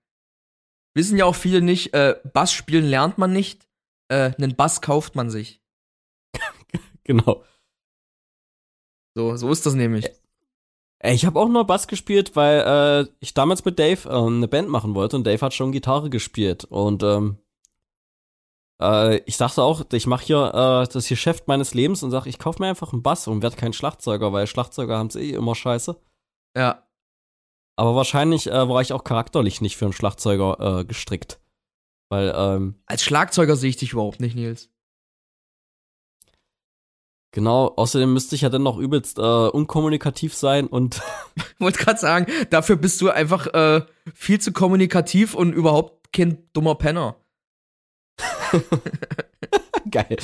Wissen 0.94 1.16
ja 1.18 1.24
auch 1.24 1.34
viele 1.34 1.60
nicht, 1.60 1.92
äh, 1.92 2.20
Bass 2.32 2.52
spielen 2.52 2.84
lernt 2.84 3.18
man 3.18 3.32
nicht, 3.32 3.66
äh, 4.12 4.32
einen 4.38 4.54
Bass 4.54 4.80
kauft 4.80 5.16
man 5.16 5.28
sich. 5.28 5.60
Genau. 7.02 7.44
So, 9.16 9.36
so 9.36 9.50
ist 9.50 9.66
das 9.66 9.74
nämlich. 9.74 10.08
Ich 11.04 11.26
habe 11.26 11.40
auch 11.40 11.48
nur 11.48 11.66
Bass 11.66 11.88
gespielt, 11.88 12.36
weil 12.36 12.60
äh, 12.60 13.12
ich 13.18 13.34
damals 13.34 13.64
mit 13.64 13.78
Dave 13.78 14.08
ähm, 14.08 14.36
eine 14.36 14.48
Band 14.48 14.68
machen 14.68 14.94
wollte 14.94 15.16
und 15.16 15.26
Dave 15.26 15.44
hat 15.44 15.52
schon 15.52 15.72
Gitarre 15.72 16.10
gespielt. 16.10 16.64
Und 16.64 17.02
ähm, 17.02 17.38
äh, 18.80 19.16
ich 19.26 19.36
dachte 19.36 19.62
auch, 19.64 19.84
ich 19.92 20.06
mache 20.06 20.24
hier 20.24 20.48
äh, 20.54 20.92
das 20.92 21.08
Geschäft 21.08 21.48
meines 21.48 21.74
Lebens 21.74 22.04
und 22.04 22.12
sage, 22.12 22.28
ich 22.28 22.38
kaufe 22.38 22.62
mir 22.62 22.68
einfach 22.68 22.92
einen 22.92 23.02
Bass 23.02 23.26
und 23.26 23.42
werde 23.42 23.56
kein 23.56 23.72
Schlagzeuger, 23.72 24.32
weil 24.32 24.46
Schlagzeuger 24.46 24.96
haben's 24.96 25.16
eh 25.16 25.30
immer 25.30 25.56
scheiße. 25.56 25.96
Ja. 26.56 26.86
Aber 27.74 27.96
wahrscheinlich 27.96 28.48
äh, 28.48 28.68
war 28.68 28.80
ich 28.80 28.92
auch 28.92 29.02
charakterlich 29.02 29.60
nicht 29.60 29.76
für 29.76 29.86
einen 29.86 29.94
Schlagzeuger 29.94 30.80
äh, 30.80 30.84
gestrickt. 30.84 31.40
Weil, 32.10 32.32
ähm, 32.36 32.76
Als 32.86 33.02
Schlagzeuger 33.02 33.56
sehe 33.56 33.70
ich 33.70 33.76
dich 33.76 33.92
überhaupt 33.92 34.20
nicht, 34.20 34.36
Nils. 34.36 34.71
Genau, 37.32 37.72
außerdem 37.76 38.12
müsste 38.12 38.34
ich 38.34 38.42
ja 38.42 38.48
dann 38.48 38.62
noch 38.62 38.78
übelst 38.78 39.18
äh, 39.18 39.22
unkommunikativ 39.22 40.34
sein 40.34 40.66
und 40.66 41.02
Wollte 41.62 41.78
gerade 41.78 41.98
sagen, 41.98 42.26
dafür 42.50 42.76
bist 42.76 43.00
du 43.00 43.10
einfach 43.10 43.46
äh, 43.54 43.82
viel 44.12 44.40
zu 44.40 44.52
kommunikativ 44.52 45.34
und 45.34 45.52
überhaupt 45.52 46.12
kein 46.12 46.38
dummer 46.52 46.74
Penner. 46.74 47.16
geil. 49.90 50.16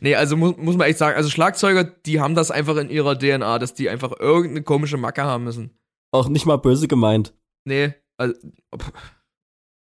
Nee, 0.00 0.14
also 0.14 0.36
mu 0.36 0.52
muss 0.58 0.76
man 0.76 0.88
echt 0.88 0.98
sagen, 0.98 1.16
also 1.16 1.30
Schlagzeuger, 1.30 1.84
die 1.84 2.20
haben 2.20 2.34
das 2.34 2.50
einfach 2.50 2.76
in 2.76 2.90
ihrer 2.90 3.18
DNA, 3.18 3.58
dass 3.58 3.74
die 3.74 3.88
einfach 3.88 4.12
irgendeine 4.18 4.62
komische 4.62 4.96
Macke 4.98 5.24
haben 5.24 5.44
müssen. 5.44 5.70
Auch 6.12 6.28
nicht 6.28 6.44
mal 6.44 6.56
böse 6.56 6.86
gemeint. 6.86 7.32
Nee, 7.64 7.94
also. 8.18 8.34
pff. 8.76 8.92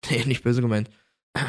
Nee, 0.10 0.24
nicht 0.26 0.44
böse 0.44 0.62
gemeint. 0.62 0.90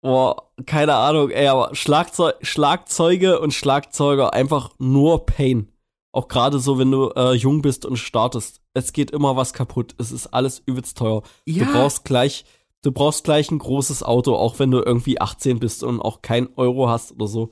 Boah, 0.00 0.50
keine 0.64 0.94
Ahnung, 0.94 1.30
ey, 1.30 1.48
aber 1.48 1.74
Schlagzeug, 1.74 2.36
Schlagzeuge 2.42 3.40
und 3.40 3.52
Schlagzeuger 3.52 4.32
einfach 4.32 4.70
nur 4.78 5.26
Pain. 5.26 5.72
Auch 6.12 6.28
gerade 6.28 6.58
so, 6.58 6.78
wenn 6.78 6.90
du 6.90 7.10
äh, 7.10 7.32
jung 7.34 7.62
bist 7.62 7.84
und 7.84 7.96
startest. 7.96 8.60
Es 8.74 8.92
geht 8.92 9.10
immer 9.10 9.36
was 9.36 9.52
kaputt. 9.52 9.94
Es 9.98 10.12
ist 10.12 10.28
alles 10.28 10.62
übelst 10.64 10.96
teuer. 10.98 11.22
Ja. 11.44 11.64
Du 11.64 11.72
brauchst 11.72 12.04
gleich, 12.04 12.44
du 12.82 12.92
brauchst 12.92 13.24
gleich 13.24 13.50
ein 13.50 13.58
großes 13.58 14.02
Auto, 14.02 14.34
auch 14.34 14.58
wenn 14.58 14.70
du 14.70 14.80
irgendwie 14.80 15.20
18 15.20 15.58
bist 15.58 15.82
und 15.82 16.00
auch 16.00 16.22
kein 16.22 16.48
Euro 16.56 16.88
hast 16.88 17.12
oder 17.12 17.26
so. 17.26 17.50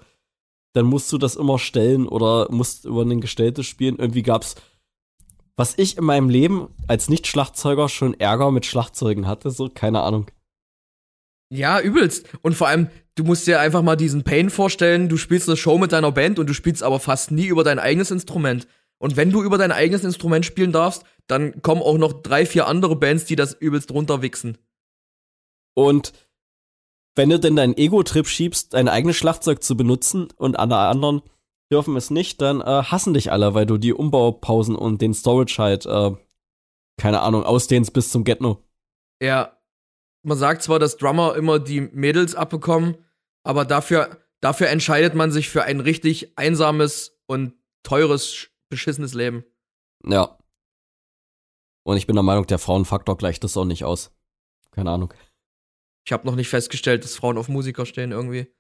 Dann 0.73 0.87
musst 0.87 1.13
du 1.13 1.19
das 1.19 1.37
immer 1.37 1.59
stellen 1.59 2.07
oder 2.07 2.49
musst 2.51 2.85
über 2.85 3.03
ein 3.03 3.21
gestelltes 3.21 3.67
spielen. 3.67 3.97
Irgendwie 3.99 4.23
gab's, 4.23 4.55
was 5.57 5.77
ich 5.79 5.97
in 5.97 6.05
meinem 6.05 6.29
Leben 6.29 6.69
als 6.87 7.09
Nicht-Schlagzeuger 7.09 7.89
schon 7.89 8.15
Ärger 8.15 8.51
mit 8.51 8.67
Schlagzeugen 8.67 9.27
hatte, 9.27 9.51
so, 9.51 9.69
keine 9.69 10.03
Ahnung. 10.03 10.27
Ja, 11.51 11.81
übelst. 11.81 12.27
Und 12.43 12.55
vor 12.55 12.69
allem, 12.69 12.89
du 13.15 13.25
musst 13.25 13.47
dir 13.47 13.61
einfach 13.61 13.83
mal 13.83 13.97
diesen 13.97 14.25
Pain 14.25 14.51
vorstellen, 14.51 15.09
du 15.09 15.17
spielst 15.17 15.49
eine 15.49 15.57
Show 15.57 15.79
mit 15.79 15.93
deiner 15.93 16.13
Band 16.13 16.39
und 16.39 16.49
du 16.49 16.55
spielst 16.55 16.83
aber 16.83 16.99
fast 16.99 17.31
nie 17.31 17.47
über 17.47 17.65
dein 17.65 17.79
eigenes 17.79 18.11
Instrument. 18.11 18.67
Und 18.99 19.17
wenn 19.17 19.31
du 19.31 19.43
über 19.43 19.59
dein 19.59 19.73
eigenes 19.73 20.05
Instrument 20.05 20.45
spielen 20.45 20.73
darfst, 20.73 21.05
dann 21.27 21.63
kommen 21.63 21.83
auch 21.83 21.99
noch 21.99 22.13
drei, 22.13 22.47
vier 22.47 22.67
andere 22.67 22.97
Bands, 22.97 23.27
die 23.27 23.37
das 23.37 23.53
übelst 23.55 23.93
runterwichsen. 23.93 24.59
Und 25.75 26.13
wenn 27.15 27.31
du 27.31 27.39
denn 27.39 27.57
deinen 27.57 27.77
Ego-Trip 27.77 28.27
schiebst, 28.27 28.75
dein 28.75 28.89
eigenes 28.89 29.17
Schlagzeug 29.17 29.63
zu 29.63 29.77
benutzen 29.77 30.29
und 30.37 30.59
alle 30.59 30.77
anderen 30.77 31.23
dürfen 31.71 31.97
es 31.97 32.11
nicht, 32.11 32.41
dann 32.41 32.61
äh, 32.61 32.65
hassen 32.65 33.15
dich 33.15 33.33
alle, 33.33 33.55
weil 33.55 33.67
du 33.67 33.79
die 33.79 33.93
Umbaupausen 33.93 34.77
und 34.77 35.01
den 35.01 35.15
Storage 35.15 35.57
halt, 35.59 35.87
äh, 35.87 36.13
keine 36.99 37.21
Ahnung, 37.21 37.43
ausdehnst 37.45 37.93
bis 37.93 38.11
zum 38.11 38.25
Get-No. 38.25 38.63
Ja. 39.21 39.56
Man 40.27 40.37
sagt 40.37 40.63
zwar, 40.63 40.79
dass 40.79 40.97
Drummer 40.97 41.37
immer 41.37 41.59
die 41.61 41.81
Mädels 41.81 42.35
abbekommen, 42.35 42.97
aber 43.45 43.65
dafür, 43.65 44.19
dafür 44.41 44.69
entscheidet 44.69 45.15
man 45.15 45.31
sich 45.31 45.49
für 45.49 45.63
ein 45.63 45.79
richtig 45.81 46.37
einsames 46.37 47.17
und 47.27 47.55
teures, 47.85 48.27
sch- 48.33 48.49
beschissenes 48.69 49.15
Leben. 49.15 49.45
Ja. 50.05 50.37
Und 51.85 51.97
ich 51.97 52.07
bin 52.09 52.17
der 52.17 52.25
Meinung, 52.25 52.47
der 52.47 52.59
Frauenfaktor 52.59 53.17
gleicht 53.17 53.45
das 53.45 53.57
auch 53.57 53.65
nicht 53.65 53.85
aus. 53.85 54.11
Keine 54.73 54.91
Ahnung. 54.91 55.15
Ich 56.05 56.13
habe 56.13 56.27
noch 56.27 56.35
nicht 56.35 56.49
festgestellt, 56.49 57.05
dass 57.05 57.15
Frauen 57.17 57.39
auf 57.39 57.49
Musiker 57.49 57.87
stehen 57.87 58.11
irgendwie. 58.11 58.53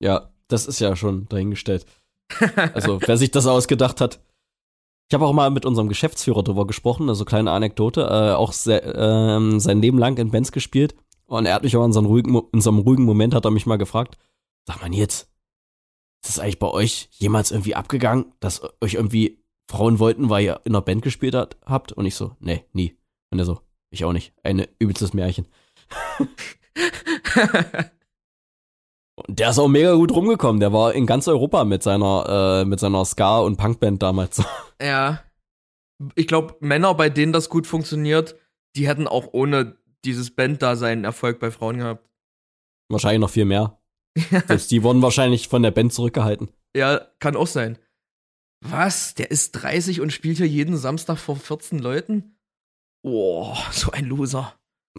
Ja, 0.00 0.32
das 0.48 0.66
ist 0.66 0.80
ja 0.80 0.96
schon 0.96 1.28
dahingestellt. 1.28 1.84
Also, 2.74 3.00
wer 3.02 3.16
sich 3.18 3.30
das 3.30 3.46
ausgedacht 3.46 4.00
hat. 4.00 4.20
Ich 5.08 5.14
habe 5.14 5.24
auch 5.24 5.32
mal 5.32 5.50
mit 5.50 5.64
unserem 5.64 5.88
Geschäftsführer 5.88 6.42
drüber 6.42 6.66
gesprochen, 6.66 7.08
also 7.08 7.24
kleine 7.24 7.52
Anekdote, 7.52 8.02
äh, 8.02 8.34
auch 8.34 8.52
sehr, 8.52 8.94
ähm, 8.96 9.60
sein 9.60 9.80
Leben 9.80 9.98
lang 9.98 10.16
in 10.18 10.32
Bands 10.32 10.50
gespielt. 10.50 10.96
Und 11.26 11.46
er 11.46 11.54
hat 11.54 11.62
mich 11.62 11.76
auch 11.76 11.84
in 11.84 11.92
so 11.92 12.00
einem 12.00 12.08
ruhigen, 12.08 12.40
in 12.52 12.60
so 12.60 12.70
einem 12.70 12.80
ruhigen 12.80 13.04
Moment 13.04 13.34
hat 13.34 13.44
er 13.44 13.50
mich 13.50 13.66
mal 13.66 13.78
gefragt, 13.78 14.16
sag 14.64 14.80
mal 14.80 14.92
jetzt, 14.92 15.28
ist 16.22 16.36
das 16.36 16.38
eigentlich 16.40 16.58
bei 16.58 16.68
euch 16.68 17.08
jemals 17.12 17.52
irgendwie 17.52 17.76
abgegangen, 17.76 18.32
dass 18.40 18.62
euch 18.80 18.94
irgendwie 18.94 19.44
Frauen 19.68 19.98
wollten, 19.98 20.28
weil 20.28 20.44
ihr 20.44 20.60
in 20.64 20.74
einer 20.74 20.82
Band 20.82 21.02
gespielt 21.02 21.34
hat, 21.34 21.56
habt? 21.64 21.92
Und 21.92 22.06
ich 22.06 22.16
so, 22.16 22.36
nee, 22.40 22.64
nie. 22.72 22.96
Und 23.30 23.38
er 23.38 23.44
so, 23.44 23.60
ich 23.90 24.04
auch 24.04 24.12
nicht. 24.12 24.32
Ein 24.42 24.66
übelstes 24.78 25.14
Märchen. 25.14 25.46
Und 29.16 29.38
der 29.38 29.50
ist 29.50 29.58
auch 29.58 29.68
mega 29.68 29.94
gut 29.94 30.12
rumgekommen. 30.12 30.60
Der 30.60 30.72
war 30.72 30.92
in 30.92 31.06
ganz 31.06 31.26
Europa 31.26 31.64
mit 31.64 31.82
seiner, 31.82 32.60
äh, 32.62 32.64
mit 32.66 32.80
seiner 32.80 33.04
Ska- 33.04 33.40
und 33.40 33.56
Punkband 33.56 34.02
damals. 34.02 34.42
Ja. 34.80 35.22
Ich 36.14 36.26
glaube, 36.26 36.56
Männer, 36.60 36.92
bei 36.94 37.08
denen 37.08 37.32
das 37.32 37.48
gut 37.48 37.66
funktioniert, 37.66 38.36
die 38.76 38.86
hätten 38.86 39.08
auch 39.08 39.28
ohne 39.32 39.78
dieses 40.04 40.34
Band-Dasein 40.36 41.04
Erfolg 41.04 41.40
bei 41.40 41.50
Frauen 41.50 41.78
gehabt. 41.78 42.06
wahrscheinlich 42.90 43.20
noch 43.20 43.30
viel 43.30 43.46
mehr. 43.46 43.80
Selbst 44.46 44.70
die 44.70 44.82
wurden 44.82 45.00
wahrscheinlich 45.00 45.48
von 45.48 45.62
der 45.62 45.70
Band 45.70 45.94
zurückgehalten. 45.94 46.50
Ja, 46.76 47.00
kann 47.20 47.36
auch 47.36 47.46
sein. 47.46 47.78
Was? 48.62 49.14
Der 49.14 49.30
ist 49.30 49.52
30 49.52 50.02
und 50.02 50.12
spielt 50.12 50.36
hier 50.36 50.46
jeden 50.48 50.76
Samstag 50.76 51.16
vor 51.16 51.36
14 51.36 51.78
Leuten? 51.78 52.36
Boah, 53.02 53.56
so 53.72 53.90
ein 53.92 54.04
Loser. 54.04 54.52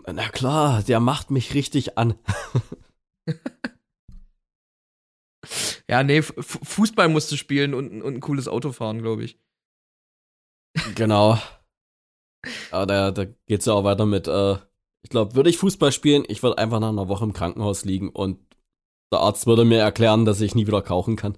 Na 0.07 0.27
klar, 0.29 0.81
der 0.81 0.99
macht 0.99 1.29
mich 1.29 1.53
richtig 1.53 1.99
an. 1.99 2.15
Ja, 5.89 6.03
nee, 6.03 6.17
F 6.17 6.33
Fußball 6.37 7.07
musst 7.07 7.31
du 7.31 7.37
spielen 7.37 7.73
und, 7.73 8.01
und 8.01 8.15
ein 8.15 8.19
cooles 8.19 8.47
Auto 8.47 8.71
fahren, 8.71 9.01
glaube 9.01 9.23
ich. 9.23 9.39
Genau. 10.95 11.39
Aber 12.71 12.85
da, 12.85 13.11
da 13.11 13.25
geht's 13.45 13.65
ja 13.65 13.73
auch 13.73 13.83
weiter 13.83 14.05
mit, 14.05 14.27
äh, 14.27 14.57
ich 15.01 15.09
glaube, 15.09 15.35
würde 15.35 15.49
ich 15.49 15.57
Fußball 15.57 15.91
spielen, 15.91 16.23
ich 16.27 16.43
würde 16.43 16.57
einfach 16.57 16.79
nach 16.79 16.89
einer 16.89 17.07
Woche 17.07 17.23
im 17.23 17.33
Krankenhaus 17.33 17.85
liegen 17.85 18.09
und 18.09 18.39
der 19.11 19.19
Arzt 19.19 19.47
würde 19.47 19.63
mir 19.63 19.79
erklären, 19.79 20.25
dass 20.25 20.41
ich 20.41 20.55
nie 20.55 20.67
wieder 20.67 20.85
rauchen 20.85 21.15
kann. 21.15 21.37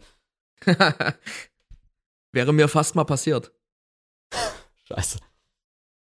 Wäre 2.32 2.54
mir 2.54 2.68
fast 2.68 2.95
mal 2.95 3.06
passiert. 3.06 3.54
Scheiße. 4.86 5.20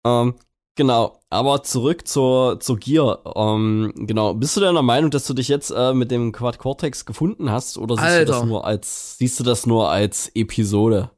Ähm, 0.04 0.34
genau, 0.76 1.20
aber 1.30 1.62
zurück 1.62 2.06
zur, 2.06 2.60
zur 2.60 2.78
Gear. 2.78 3.20
Ähm, 3.34 3.92
genau, 3.96 4.34
bist 4.34 4.56
du 4.56 4.60
der 4.60 4.72
Meinung, 4.82 5.10
dass 5.10 5.26
du 5.26 5.34
dich 5.34 5.48
jetzt 5.48 5.70
äh, 5.70 5.92
mit 5.92 6.10
dem 6.10 6.32
Quad 6.32 6.58
Cortex 6.58 7.04
gefunden 7.04 7.50
hast 7.50 7.78
oder 7.78 7.96
siehst 7.96 8.06
Alter. 8.06 8.24
du 8.24 8.32
das 8.32 8.44
nur 8.44 8.64
als 8.64 9.18
siehst 9.18 9.40
du 9.40 9.44
das 9.44 9.66
nur 9.66 9.90
als 9.90 10.30
Episode? 10.34 11.10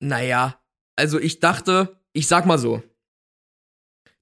Naja, 0.00 0.58
also 0.96 1.20
ich 1.20 1.40
dachte, 1.40 1.96
ich 2.12 2.26
sag 2.26 2.46
mal 2.46 2.58
so. 2.58 2.82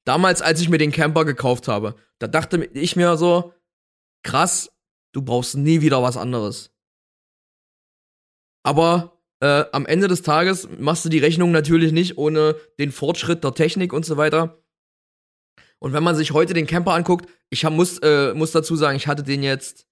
Damals, 0.05 0.43
als 0.43 0.61
ich 0.61 0.69
mir 0.69 0.79
den 0.79 0.93
Camper 0.93 1.25
gekauft 1.25 1.69
habe, 1.69 1.95
da 2.19 2.27
dachte 2.27 2.65
ich 2.75 2.97
mir 2.97 3.17
so, 3.17 3.53
krass, 4.25 4.71
du 5.13 5.23
brauchst 5.23 5.57
nie 5.57 5.81
wieder 5.81 6.03
was 6.03 6.17
anderes. 6.17 6.75
Aber 8.65 9.19
äh, 9.41 9.65
am 9.73 9.87
Ende 9.87 10.09
des 10.09 10.23
Tages 10.23 10.69
machst 10.79 11.05
du 11.05 11.09
die 11.09 11.19
Rechnung 11.19 11.51
natürlich 11.51 11.93
nicht 11.93 12.17
ohne 12.17 12.55
den 12.79 12.93
Fortschritt 12.93 13.43
der 13.43 13.55
Technik 13.55 13.93
und 13.93 14.05
so 14.05 14.17
weiter. 14.17 14.62
Und 15.83 15.93
wenn 15.93 16.05
man 16.05 16.15
sich 16.15 16.31
heute 16.31 16.55
den 16.55 16.69
Camper 16.69 16.93
anguckt, 16.93 17.29
ich 17.51 17.65
hab, 17.65 17.73
muss, 17.73 17.99
äh, 17.99 18.35
muss 18.35 18.53
dazu 18.53 18.77
sagen, 18.77 18.97
ich 18.97 19.09
hatte 19.09 19.25
den 19.25 19.43
jetzt 19.43 19.89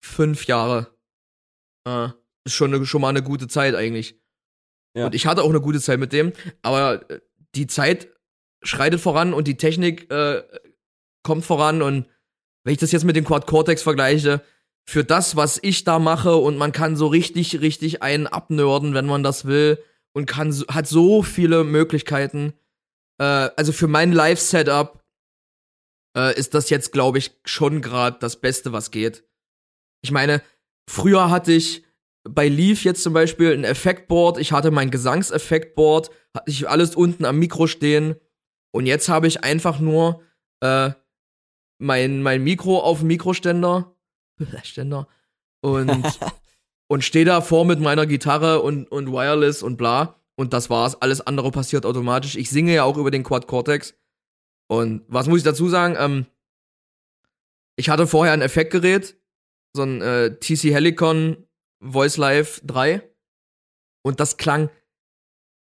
fünf 0.00 0.46
Jahre. 0.46 0.96
Äh, 1.88 2.10
ist 2.44 2.54
schon, 2.54 2.72
eine, 2.72 2.86
schon 2.86 3.00
mal 3.00 3.08
eine 3.08 3.24
gute 3.24 3.48
Zeit 3.48 3.74
eigentlich. 3.74 4.16
Ja. 4.96 5.06
Und 5.06 5.14
ich 5.16 5.26
hatte 5.26 5.42
auch 5.42 5.48
eine 5.48 5.60
gute 5.60 5.80
Zeit 5.80 5.98
mit 5.98 6.12
dem, 6.12 6.32
aber 6.62 7.10
äh, 7.10 7.20
die 7.56 7.66
Zeit 7.66 8.10
schreitet 8.62 9.00
voran 9.00 9.34
und 9.34 9.48
die 9.48 9.56
Technik 9.56 10.08
äh, 10.08 10.44
kommt 11.24 11.44
voran 11.44 11.82
und 11.82 12.06
wenn 12.62 12.72
ich 12.72 12.78
das 12.78 12.92
jetzt 12.92 13.04
mit 13.04 13.16
dem 13.16 13.24
Quad 13.24 13.48
Cortex 13.48 13.82
vergleiche, 13.82 14.40
für 14.88 15.02
das, 15.02 15.34
was 15.34 15.58
ich 15.60 15.82
da 15.82 15.98
mache 15.98 16.36
und 16.36 16.56
man 16.58 16.70
kann 16.70 16.94
so 16.94 17.08
richtig, 17.08 17.60
richtig 17.60 18.04
einen 18.04 18.28
abnörden, 18.28 18.94
wenn 18.94 19.06
man 19.06 19.24
das 19.24 19.46
will 19.46 19.82
und 20.12 20.26
kann, 20.26 20.54
hat 20.68 20.86
so 20.86 21.24
viele 21.24 21.64
Möglichkeiten. 21.64 22.52
Äh, 23.18 23.50
also 23.56 23.72
für 23.72 23.88
mein 23.88 24.12
Live-Setup 24.12 25.03
äh, 26.16 26.38
ist 26.38 26.54
das 26.54 26.70
jetzt, 26.70 26.92
glaube 26.92 27.18
ich, 27.18 27.32
schon 27.44 27.82
gerade 27.82 28.18
das 28.20 28.40
Beste, 28.40 28.72
was 28.72 28.90
geht. 28.90 29.24
Ich 30.02 30.10
meine, 30.10 30.42
früher 30.88 31.30
hatte 31.30 31.52
ich 31.52 31.84
bei 32.28 32.48
Leaf 32.48 32.84
jetzt 32.84 33.02
zum 33.02 33.12
Beispiel 33.12 33.52
ein 33.52 33.64
Effektboard, 33.64 34.38
ich 34.38 34.52
hatte 34.52 34.70
mein 34.70 34.90
Gesangseffektboard, 34.90 36.10
hatte 36.34 36.50
ich 36.50 36.68
alles 36.68 36.96
unten 36.96 37.24
am 37.24 37.38
Mikro 37.38 37.66
stehen 37.66 38.16
und 38.72 38.86
jetzt 38.86 39.08
habe 39.08 39.26
ich 39.26 39.44
einfach 39.44 39.78
nur 39.78 40.22
äh, 40.60 40.90
mein, 41.78 42.22
mein 42.22 42.42
Mikro 42.42 42.80
auf 42.80 43.00
dem 43.00 43.08
Mikroständer 43.08 43.94
Ständer 44.62 45.08
und 45.60 46.18
und 46.88 47.02
stehe 47.02 47.24
da 47.24 47.40
vor 47.40 47.64
mit 47.64 47.80
meiner 47.80 48.06
Gitarre 48.06 48.62
und 48.62 48.90
und 48.90 49.12
Wireless 49.12 49.62
und 49.62 49.76
bla 49.76 50.20
und 50.36 50.52
das 50.52 50.70
war's. 50.70 51.00
Alles 51.00 51.20
andere 51.20 51.50
passiert 51.50 51.86
automatisch. 51.86 52.36
Ich 52.36 52.50
singe 52.50 52.74
ja 52.74 52.84
auch 52.84 52.96
über 52.96 53.10
den 53.10 53.22
Quad 53.22 53.46
Cortex 53.46 53.94
und 54.68 55.04
was 55.08 55.26
muss 55.26 55.38
ich 55.38 55.44
dazu 55.44 55.68
sagen? 55.68 55.96
Ähm, 55.98 56.26
ich 57.76 57.88
hatte 57.88 58.06
vorher 58.06 58.32
ein 58.32 58.42
Effektgerät, 58.42 59.16
so 59.74 59.82
ein 59.82 60.00
äh, 60.00 60.38
TC 60.38 60.72
Helicon 60.72 61.46
Voice 61.80 62.16
Live 62.16 62.60
3 62.64 63.02
und 64.02 64.20
das 64.20 64.36
klang 64.36 64.70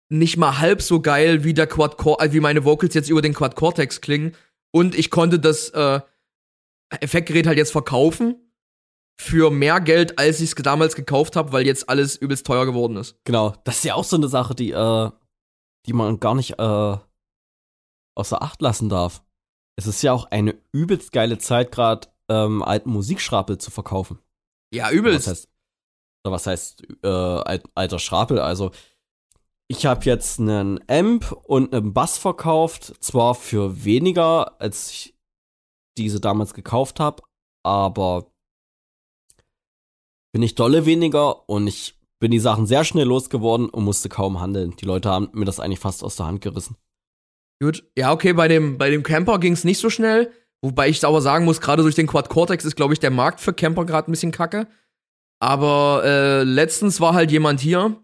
nicht 0.09 0.37
mal 0.37 0.59
halb 0.59 0.81
so 0.81 1.01
geil 1.01 1.43
wie 1.43 1.53
der 1.53 1.67
Quad 1.67 1.99
äh, 2.19 2.31
wie 2.31 2.39
meine 2.39 2.63
Vocals 2.63 2.93
jetzt 2.93 3.09
über 3.09 3.21
den 3.21 3.33
Quad 3.33 3.55
Cortex 3.55 4.01
klingen 4.01 4.35
und 4.71 4.93
ich 4.95 5.09
konnte 5.09 5.39
das 5.39 5.69
äh, 5.69 6.01
Effektgerät 6.89 7.47
halt 7.47 7.57
jetzt 7.57 7.71
verkaufen 7.71 8.35
für 9.17 9.49
mehr 9.49 9.79
Geld, 9.79 10.19
als 10.19 10.41
ich 10.41 10.49
es 10.49 10.55
damals 10.55 10.95
gekauft 10.95 11.35
habe, 11.35 11.53
weil 11.53 11.65
jetzt 11.65 11.89
alles 11.89 12.17
übelst 12.17 12.45
teuer 12.45 12.65
geworden 12.65 12.97
ist. 12.97 13.15
Genau, 13.23 13.55
das 13.63 13.77
ist 13.77 13.85
ja 13.85 13.95
auch 13.95 14.03
so 14.03 14.17
eine 14.17 14.27
Sache, 14.27 14.55
die, 14.55 14.71
äh, 14.71 15.09
die 15.85 15.93
man 15.93 16.19
gar 16.19 16.35
nicht 16.35 16.59
äh, 16.59 16.97
außer 18.15 18.41
Acht 18.41 18.61
lassen 18.61 18.89
darf. 18.89 19.23
Es 19.75 19.87
ist 19.87 20.01
ja 20.01 20.13
auch 20.13 20.25
eine 20.31 20.55
übelst 20.71 21.11
geile 21.11 21.37
Zeit, 21.37 21.71
gerade 21.71 22.07
ähm, 22.29 22.63
alten 22.63 22.89
Musikschrapel 22.89 23.57
zu 23.57 23.71
verkaufen. 23.71 24.19
Ja, 24.73 24.89
übelst. 24.91 25.27
Was 25.27 25.31
heißt, 25.31 25.49
oder 26.23 26.31
was 26.31 26.47
heißt 26.47 26.83
äh, 27.03 27.07
alt, 27.07 27.63
alter 27.75 27.99
Schrapel? 27.99 28.39
Also, 28.39 28.71
ich 29.67 29.85
habe 29.85 30.05
jetzt 30.05 30.39
einen 30.39 30.79
Amp 30.87 31.31
und 31.31 31.73
einen 31.73 31.93
Bass 31.93 32.17
verkauft, 32.17 32.93
zwar 33.03 33.35
für 33.35 33.83
weniger, 33.83 34.59
als 34.61 34.89
ich 34.91 35.15
diese 35.97 36.19
damals 36.19 36.53
gekauft 36.53 36.99
habe, 36.99 37.23
aber 37.63 38.31
bin 40.33 40.43
ich 40.43 40.55
dolle 40.55 40.85
weniger 40.85 41.47
und 41.49 41.67
ich 41.67 41.97
bin 42.19 42.31
die 42.31 42.39
Sachen 42.39 42.65
sehr 42.65 42.83
schnell 42.83 43.07
losgeworden 43.07 43.69
und 43.69 43.83
musste 43.83 44.09
kaum 44.09 44.39
handeln. 44.39 44.75
Die 44.75 44.85
Leute 44.85 45.09
haben 45.09 45.29
mir 45.33 45.45
das 45.45 45.59
eigentlich 45.59 45.79
fast 45.79 46.03
aus 46.03 46.15
der 46.15 46.27
Hand 46.27 46.41
gerissen. 46.41 46.75
Gut. 47.61 47.83
Ja, 47.97 48.11
okay, 48.11 48.33
bei 48.33 48.47
dem, 48.47 48.77
bei 48.77 48.89
dem 48.89 49.03
Camper 49.03 49.39
ging 49.39 49.53
es 49.53 49.63
nicht 49.63 49.79
so 49.79 49.89
schnell. 49.89 50.31
Wobei 50.61 50.89
ich 50.89 51.03
aber 51.05 51.21
sagen 51.21 51.45
muss, 51.45 51.61
gerade 51.61 51.83
durch 51.83 51.95
den 51.95 52.07
Quad 52.07 52.29
Cortex 52.29 52.65
ist, 52.65 52.75
glaube 52.75 52.93
ich, 52.93 52.99
der 52.99 53.11
Markt 53.11 53.39
für 53.39 53.53
Camper 53.53 53.85
gerade 53.85 54.09
ein 54.09 54.13
bisschen 54.13 54.31
kacke. 54.31 54.67
Aber 55.39 56.01
äh, 56.03 56.43
letztens 56.43 56.99
war 57.01 57.13
halt 57.13 57.31
jemand 57.31 57.59
hier 57.59 58.01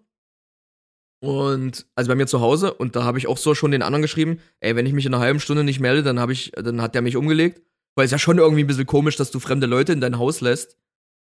und 1.23 1.85
also 1.95 2.09
bei 2.09 2.15
mir 2.15 2.27
zu 2.27 2.41
Hause 2.41 2.73
und 2.73 2.95
da 2.95 3.03
habe 3.03 3.17
ich 3.17 3.27
auch 3.27 3.37
so 3.37 3.53
schon 3.53 3.71
den 3.71 3.83
anderen 3.83 4.01
geschrieben, 4.01 4.39
ey, 4.59 4.75
wenn 4.75 4.85
ich 4.85 4.93
mich 4.93 5.05
in 5.05 5.13
einer 5.13 5.23
halben 5.23 5.39
Stunde 5.39 5.63
nicht 5.63 5.79
melde, 5.79 6.03
dann 6.03 6.19
habe 6.19 6.33
ich, 6.33 6.51
dann 6.51 6.81
hat 6.81 6.95
der 6.95 7.01
mich 7.01 7.15
umgelegt, 7.15 7.61
weil 7.95 8.05
es 8.05 8.11
ja 8.11 8.17
schon 8.19 8.37
irgendwie 8.37 8.63
ein 8.63 8.67
bisschen 8.67 8.85
komisch, 8.87 9.15
dass 9.17 9.31
du 9.31 9.39
fremde 9.39 9.67
Leute 9.67 9.93
in 9.93 10.01
dein 10.01 10.17
Haus 10.17 10.41
lässt, 10.41 10.77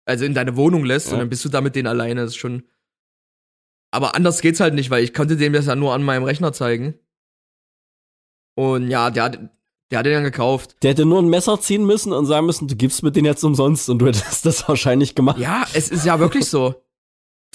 also 0.06 0.24
in 0.24 0.34
deine 0.34 0.56
Wohnung 0.56 0.84
lässt 0.84 1.08
Ja. 1.08 1.14
und 1.14 1.18
dann 1.20 1.28
bist 1.28 1.44
du 1.44 1.48
da 1.48 1.60
mit 1.60 1.76
denen 1.76 1.86
alleine, 1.86 2.22
das 2.22 2.30
ist 2.30 2.36
schon. 2.38 2.64
Aber 3.92 4.14
anders 4.14 4.40
geht's 4.40 4.60
halt 4.60 4.74
nicht, 4.74 4.90
weil 4.90 5.04
ich 5.04 5.12
konnte 5.14 5.36
dem 5.36 5.52
das 5.52 5.66
ja 5.66 5.76
nur 5.76 5.92
an 5.92 6.02
meinem 6.02 6.24
Rechner 6.24 6.52
zeigen. 6.52 6.94
Und 8.60 8.90
ja, 8.90 9.08
der 9.08 9.22
hat, 9.24 9.38
der 9.90 9.98
hat 9.98 10.06
den 10.06 10.12
dann 10.12 10.24
gekauft. 10.24 10.76
Der 10.82 10.90
hätte 10.90 11.06
nur 11.06 11.22
ein 11.22 11.30
Messer 11.30 11.58
ziehen 11.60 11.86
müssen 11.86 12.12
und 12.12 12.26
sagen 12.26 12.44
müssen, 12.44 12.68
du 12.68 12.76
gibst 12.76 13.02
mir 13.02 13.10
den 13.10 13.24
jetzt 13.24 13.42
umsonst 13.42 13.88
und 13.88 14.00
du 14.00 14.06
hättest 14.06 14.44
das 14.44 14.68
wahrscheinlich 14.68 15.14
gemacht. 15.14 15.38
Ja, 15.38 15.64
es 15.72 15.88
ist 15.88 16.04
ja 16.04 16.20
wirklich 16.20 16.44
so. 16.44 16.74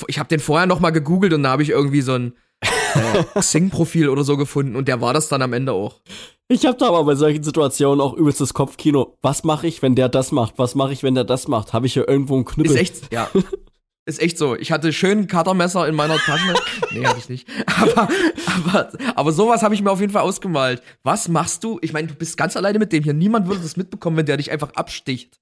Ich 0.08 0.18
habe 0.18 0.28
den 0.28 0.40
vorher 0.40 0.66
noch 0.66 0.80
mal 0.80 0.90
gegoogelt 0.90 1.34
und 1.34 1.44
da 1.44 1.52
habe 1.52 1.62
ich 1.62 1.70
irgendwie 1.70 2.02
so 2.02 2.14
ein 2.14 2.34
äh, 2.62 3.40
Xing-Profil 3.40 4.10
oder 4.10 4.24
so 4.24 4.36
gefunden 4.36 4.76
und 4.76 4.88
der 4.88 5.00
war 5.00 5.14
das 5.14 5.30
dann 5.30 5.44
am 5.44 5.54
Ende 5.54 5.74
auch. 5.74 6.02
Ich 6.48 6.66
habe 6.66 6.78
da 6.78 6.88
aber 6.88 7.04
bei 7.04 7.16
solchen 7.16 7.44
Situationen 7.44 8.02
auch 8.02 8.14
übelstes 8.14 8.56
Kopfkino. 8.56 9.16
Was 9.22 9.44
mache 9.44 9.68
ich, 9.68 9.84
wenn 9.84 9.96
der 9.96 10.10
das 10.10 10.32
macht? 10.32 10.56
Was 10.58 10.74
mache 10.74 10.92
ich, 10.92 11.04
wenn 11.04 11.16
der 11.16 11.24
das 11.24 11.48
macht? 11.48 11.72
Habe 11.72 11.86
ich 11.86 11.94
hier 11.94 12.08
irgendwo 12.08 12.36
einen 12.36 12.46
Knüppel? 12.46 12.74
Ist 12.74 12.82
echt, 12.82 13.14
ja. 13.14 13.30
Ist 14.08 14.22
echt 14.22 14.38
so. 14.38 14.56
Ich 14.56 14.72
hatte 14.72 14.94
schön 14.94 15.20
ein 15.20 15.28
Cuttermesser 15.28 15.88
in 15.88 15.96
meiner 15.96 16.18
Tasche. 16.18 16.54
nee, 16.92 17.06
hatte 17.06 17.18
ich 17.18 17.30
nicht. 17.30 17.48
Aber, 17.82 18.08
aber, 18.46 18.90
aber 19.16 19.32
sowas 19.32 19.64
habe 19.64 19.74
ich 19.74 19.82
mir 19.82 19.90
auf 19.90 20.00
jeden 20.00 20.14
Fall 20.14 20.22
ausgemalt. 20.22 20.84
Was 21.04 21.28
machst 21.28 21.64
du? 21.64 21.80
Ich 21.82 21.92
meine, 21.92 22.08
du 22.08 22.14
bist 22.14 22.38
ganz 22.38 22.56
alleine 22.56 22.78
mit 22.78 22.92
dem 22.92 23.04
hier. 23.04 23.16
Niemand 23.16 23.48
würde 23.48 23.62
das 23.62 23.78
mitbekommen, 23.78 24.18
wenn 24.18 24.28
der 24.28 24.38
dich 24.38 24.52
einfach 24.52 24.74
absticht. 24.74 25.40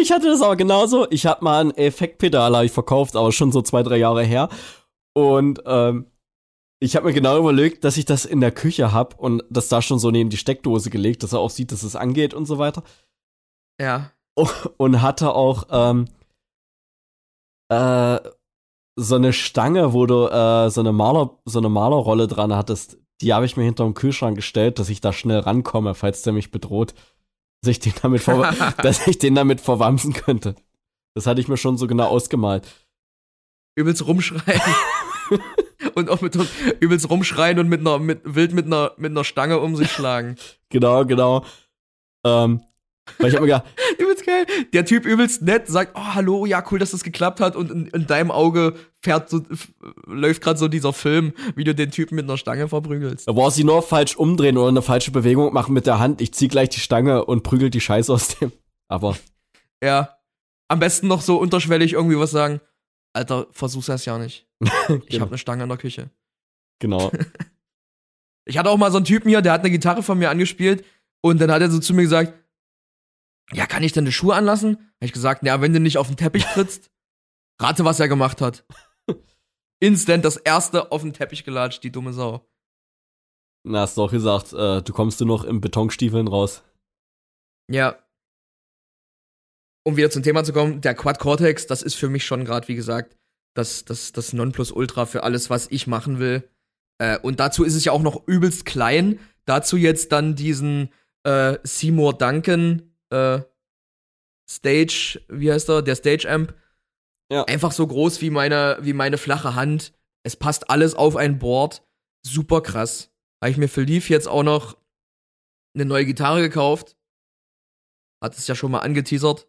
Ich 0.00 0.12
hatte 0.12 0.26
das 0.26 0.42
aber 0.42 0.56
genauso. 0.56 1.06
Ich 1.10 1.24
habe 1.24 1.44
mal 1.44 1.64
ein 1.64 1.70
Effektpedal 1.76 2.54
hab 2.54 2.64
ich 2.64 2.72
verkauft, 2.72 3.16
aber 3.16 3.32
schon 3.32 3.52
so 3.52 3.62
zwei, 3.62 3.82
drei 3.82 3.96
Jahre 3.96 4.22
her. 4.22 4.50
Und 5.14 5.62
ähm, 5.64 6.06
ich 6.78 6.96
habe 6.96 7.06
mir 7.06 7.12
genau 7.14 7.38
überlegt, 7.38 7.84
dass 7.84 7.96
ich 7.96 8.04
das 8.04 8.24
in 8.24 8.40
der 8.40 8.50
Küche 8.50 8.92
hab 8.92 9.18
und 9.18 9.44
das 9.50 9.68
da 9.68 9.80
schon 9.80 9.98
so 9.98 10.10
neben 10.10 10.30
die 10.30 10.36
Steckdose 10.36 10.90
gelegt, 10.90 11.22
dass 11.22 11.32
er 11.32 11.38
auch 11.38 11.50
sieht, 11.50 11.72
dass 11.72 11.84
es 11.84 11.96
angeht 11.96 12.34
und 12.34 12.46
so 12.46 12.58
weiter. 12.58 12.82
Ja. 13.80 14.10
Und 14.78 15.02
hatte 15.02 15.34
auch 15.34 15.66
ähm, 15.70 16.06
äh, 17.68 18.18
so 18.96 19.14
eine 19.14 19.32
Stange, 19.32 19.92
wo 19.92 20.06
du 20.06 20.26
äh, 20.26 20.70
so 20.70 20.80
eine 20.80 20.92
Maler, 20.92 21.38
so 21.44 21.58
eine 21.58 21.68
Malerrolle 21.68 22.28
dran 22.28 22.54
hattest. 22.54 22.98
Die 23.20 23.32
habe 23.32 23.46
ich 23.46 23.56
mir 23.56 23.64
hinter 23.64 23.84
dem 23.84 23.94
Kühlschrank 23.94 24.36
gestellt, 24.36 24.78
dass 24.78 24.88
ich 24.88 25.00
da 25.00 25.12
schnell 25.12 25.40
rankomme, 25.40 25.94
falls 25.94 26.22
der 26.22 26.32
mich 26.32 26.50
bedroht. 26.50 26.94
Dass 27.62 27.70
ich 27.70 27.80
den 27.80 27.94
damit, 28.02 28.26
dass 28.82 29.06
ich 29.06 29.18
den 29.18 29.34
damit 29.34 29.60
verwanzen 29.60 30.12
könnte. 30.12 30.56
Das 31.14 31.26
hatte 31.26 31.40
ich 31.40 31.48
mir 31.48 31.56
schon 31.56 31.78
so 31.78 31.86
genau 31.86 32.06
ausgemalt. 32.06 32.66
übelst 33.76 34.06
rumschreien. 34.06 34.60
und 35.94 36.10
auch 36.10 36.20
mit 36.20 36.36
übelst 36.80 37.08
rumschreien 37.08 37.58
und 37.58 37.68
mit 37.68 37.80
einer, 37.80 37.98
mit, 37.98 38.20
wild 38.24 38.52
mit 38.52 38.66
einer, 38.66 38.92
mit 38.96 39.10
einer 39.10 39.24
Stange 39.24 39.58
um 39.60 39.76
sich 39.76 39.90
schlagen. 39.90 40.36
Genau, 40.70 41.04
genau. 41.04 41.44
Ähm, 42.24 42.62
weil 43.18 43.28
ich 43.28 43.34
habe 43.34 43.46
mir 43.46 43.52
gedacht, 43.52 43.64
übelst 43.98 44.24
geil. 44.26 44.46
Der 44.72 44.84
Typ 44.84 45.04
übelst 45.06 45.42
nett, 45.42 45.66
sagt, 45.68 45.92
oh, 45.96 46.14
hallo, 46.14 46.46
ja, 46.46 46.64
cool, 46.70 46.78
dass 46.78 46.92
das 46.92 47.02
geklappt 47.04 47.40
hat. 47.40 47.56
Und 47.56 47.70
in, 47.70 47.86
in 47.88 48.06
deinem 48.06 48.30
Auge 48.30 48.74
fährt 49.02 49.28
so, 49.28 49.42
läuft 50.06 50.42
gerade 50.42 50.58
so 50.58 50.68
dieser 50.68 50.92
Film, 50.92 51.32
wie 51.56 51.64
du 51.64 51.74
den 51.74 51.90
Typen 51.90 52.14
mit 52.16 52.24
einer 52.24 52.36
Stange 52.38 52.68
verprügelst. 52.68 53.26
da 53.28 53.34
war 53.36 53.50
sie 53.50 53.64
nur 53.64 53.82
falsch 53.82 54.16
umdrehen 54.16 54.56
oder 54.56 54.68
eine 54.68 54.82
falsche 54.82 55.10
Bewegung 55.10 55.52
machen 55.52 55.72
mit 55.74 55.86
der 55.86 55.98
Hand. 55.98 56.20
Ich 56.20 56.32
zieh 56.32 56.48
gleich 56.48 56.68
die 56.68 56.80
Stange 56.80 57.24
und 57.24 57.42
prügel 57.42 57.70
die 57.70 57.80
Scheiße 57.80 58.12
aus 58.12 58.28
dem. 58.38 58.52
Aber 58.88 59.16
Ja. 59.82 60.16
Am 60.68 60.78
besten 60.78 61.06
noch 61.08 61.20
so 61.20 61.36
unterschwellig 61.38 61.92
irgendwie 61.92 62.18
was 62.18 62.30
sagen. 62.30 62.60
Alter, 63.12 63.46
versuch's 63.50 63.88
erst 63.88 64.06
ja 64.06 64.16
nicht. 64.18 64.46
Ich 64.88 65.06
Genau. 65.10 65.22
hab 65.22 65.28
eine 65.28 65.38
Stange 65.38 65.64
in 65.64 65.68
der 65.68 65.76
Küche. 65.78 66.08
genau. 66.80 67.10
Ich 68.44 68.58
hatte 68.58 68.70
auch 68.70 68.76
mal 68.78 68.90
so 68.90 68.96
einen 68.96 69.04
Typen 69.06 69.28
hier, 69.28 69.42
der 69.42 69.52
hat 69.52 69.60
eine 69.60 69.70
Gitarre 69.70 70.02
von 70.02 70.18
mir 70.18 70.30
angespielt 70.30 70.84
und 71.20 71.40
dann 71.40 71.50
hat 71.52 71.60
er 71.62 71.70
so 71.70 71.78
zu 71.78 71.94
mir 71.94 72.02
gesagt, 72.02 72.32
ja, 73.52 73.66
kann 73.66 73.82
ich 73.82 73.92
denn 73.92 74.04
die 74.04 74.12
Schuhe 74.12 74.34
anlassen? 74.34 74.76
Hab 74.76 75.02
ich 75.02 75.12
gesagt, 75.12 75.44
ja, 75.44 75.60
wenn 75.60 75.72
du 75.72 75.80
nicht 75.80 75.98
auf 75.98 76.06
den 76.06 76.16
Teppich 76.16 76.44
trittst, 76.44 76.90
rate, 77.60 77.84
was 77.84 78.00
er 78.00 78.08
gemacht 78.08 78.40
hat. 78.40 78.64
Instant 79.80 80.24
das 80.24 80.36
erste 80.36 80.92
auf 80.92 81.02
den 81.02 81.12
Teppich 81.12 81.44
gelatscht, 81.44 81.82
die 81.82 81.92
dumme 81.92 82.12
Sau. 82.12 82.48
Na, 83.64 83.80
hast 83.80 83.96
du 83.96 84.02
auch 84.02 84.10
gesagt, 84.10 84.52
äh, 84.52 84.82
du 84.82 84.92
kommst 84.92 85.20
nur 85.20 85.28
noch 85.28 85.44
in 85.44 85.60
Betonstiefeln 85.60 86.28
raus. 86.28 86.62
Ja. 87.70 87.96
Um 89.84 89.96
wieder 89.96 90.10
zum 90.10 90.22
Thema 90.22 90.44
zu 90.44 90.52
kommen, 90.52 90.80
der 90.80 90.94
Quad 90.94 91.18
Cortex, 91.18 91.66
das 91.66 91.82
ist 91.82 91.94
für 91.94 92.08
mich 92.08 92.24
schon 92.24 92.44
gerade, 92.44 92.68
wie 92.68 92.74
gesagt, 92.74 93.16
das, 93.54 93.84
das, 93.84 94.12
das 94.12 94.32
Nonplusultra 94.32 95.06
für 95.06 95.22
alles, 95.22 95.50
was 95.50 95.68
ich 95.70 95.86
machen 95.86 96.18
will. 96.18 96.48
Äh, 96.98 97.18
und 97.18 97.40
dazu 97.40 97.64
ist 97.64 97.74
es 97.74 97.84
ja 97.84 97.92
auch 97.92 98.02
noch 98.02 98.26
übelst 98.26 98.64
klein. 98.64 99.18
Dazu 99.44 99.76
jetzt 99.76 100.12
dann 100.12 100.34
diesen 100.34 100.90
äh, 101.24 101.58
Seymour 101.62 102.14
Duncan 102.14 102.91
äh, 103.12 103.42
Stage, 104.48 105.20
wie 105.28 105.52
heißt 105.52 105.68
er? 105.68 105.82
Der 105.82 105.96
Stage 105.96 106.28
Amp. 106.28 106.54
Ja. 107.30 107.44
Einfach 107.44 107.72
so 107.72 107.86
groß 107.86 108.20
wie 108.20 108.30
meine, 108.30 108.78
wie 108.80 108.92
meine 108.92 109.18
flache 109.18 109.54
Hand. 109.54 109.94
Es 110.24 110.36
passt 110.36 110.70
alles 110.70 110.94
auf 110.94 111.16
ein 111.16 111.38
Board. 111.38 111.82
Super 112.24 112.60
krass. 112.60 113.10
Habe 113.42 113.50
ich 113.50 113.56
mir 113.56 113.68
für 113.68 113.82
Leaf 113.82 114.10
jetzt 114.10 114.28
auch 114.28 114.42
noch 114.42 114.76
eine 115.74 115.84
neue 115.84 116.04
Gitarre 116.04 116.42
gekauft. 116.42 116.96
Hat 118.22 118.36
es 118.36 118.46
ja 118.46 118.54
schon 118.54 118.70
mal 118.70 118.80
angeteasert 118.80 119.48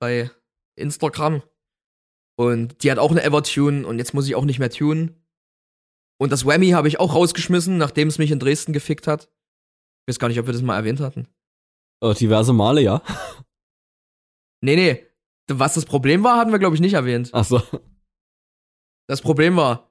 bei 0.00 0.30
Instagram. 0.76 1.42
Und 2.36 2.82
die 2.82 2.90
hat 2.90 2.98
auch 2.98 3.10
eine 3.10 3.22
Evertune 3.22 3.86
und 3.86 3.98
jetzt 3.98 4.14
muss 4.14 4.26
ich 4.26 4.34
auch 4.34 4.46
nicht 4.46 4.58
mehr 4.58 4.70
tunen. 4.70 5.22
Und 6.18 6.32
das 6.32 6.46
Whammy 6.46 6.70
habe 6.70 6.88
ich 6.88 6.98
auch 6.98 7.14
rausgeschmissen, 7.14 7.76
nachdem 7.76 8.08
es 8.08 8.18
mich 8.18 8.30
in 8.30 8.38
Dresden 8.38 8.72
gefickt 8.72 9.06
hat. 9.06 9.24
Ich 9.24 10.12
weiß 10.12 10.18
gar 10.18 10.28
nicht, 10.28 10.40
ob 10.40 10.46
wir 10.46 10.54
das 10.54 10.62
mal 10.62 10.76
erwähnt 10.76 11.00
hatten. 11.00 11.28
Äh, 12.02 12.14
diverse 12.14 12.52
Male, 12.52 12.80
ja. 12.80 13.02
Nee, 14.62 14.76
nee. 14.76 15.06
Was 15.48 15.74
das 15.74 15.84
Problem 15.84 16.22
war, 16.22 16.36
hatten 16.36 16.52
wir, 16.52 16.58
glaube 16.58 16.74
ich, 16.74 16.80
nicht 16.80 16.94
erwähnt. 16.94 17.32
Achso. 17.34 17.62
Das 19.08 19.22
Problem 19.22 19.56
war, 19.56 19.90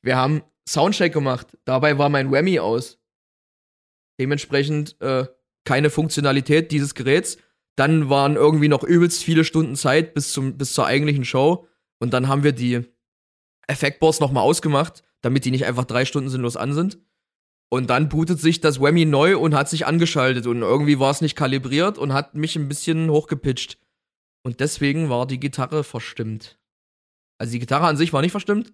wir 0.00 0.16
haben 0.16 0.42
Soundcheck 0.66 1.12
gemacht. 1.12 1.58
Dabei 1.64 1.98
war 1.98 2.08
mein 2.08 2.30
Whammy 2.30 2.58
aus. 2.58 2.98
Dementsprechend 4.18 5.00
äh, 5.00 5.26
keine 5.64 5.90
Funktionalität 5.90 6.72
dieses 6.72 6.94
Geräts. 6.94 7.38
Dann 7.76 8.08
waren 8.08 8.36
irgendwie 8.36 8.68
noch 8.68 8.82
übelst 8.82 9.22
viele 9.22 9.44
Stunden 9.44 9.76
Zeit 9.76 10.14
bis, 10.14 10.32
zum, 10.32 10.56
bis 10.56 10.72
zur 10.72 10.86
eigentlichen 10.86 11.24
Show. 11.24 11.66
Und 11.98 12.12
dann 12.14 12.28
haben 12.28 12.42
wir 12.42 12.52
die 12.52 12.84
Effektboards 13.66 14.20
nochmal 14.20 14.44
ausgemacht, 14.44 15.04
damit 15.20 15.44
die 15.44 15.50
nicht 15.50 15.66
einfach 15.66 15.84
drei 15.84 16.04
Stunden 16.04 16.30
sinnlos 16.30 16.56
an 16.56 16.72
sind. 16.72 16.98
Und 17.70 17.90
dann 17.90 18.08
bootet 18.08 18.40
sich 18.40 18.60
das 18.60 18.80
Whammy 18.80 19.04
neu 19.04 19.38
und 19.38 19.54
hat 19.54 19.68
sich 19.68 19.86
angeschaltet. 19.86 20.46
Und 20.46 20.62
irgendwie 20.62 20.98
war 20.98 21.10
es 21.10 21.20
nicht 21.20 21.36
kalibriert 21.36 21.98
und 21.98 22.12
hat 22.14 22.34
mich 22.34 22.56
ein 22.56 22.68
bisschen 22.68 23.10
hochgepitcht. 23.10 23.78
Und 24.42 24.60
deswegen 24.60 25.10
war 25.10 25.26
die 25.26 25.40
Gitarre 25.40 25.84
verstimmt. 25.84 26.58
Also 27.38 27.52
die 27.52 27.58
Gitarre 27.58 27.86
an 27.86 27.96
sich 27.96 28.12
war 28.12 28.22
nicht 28.22 28.30
verstimmt, 28.30 28.72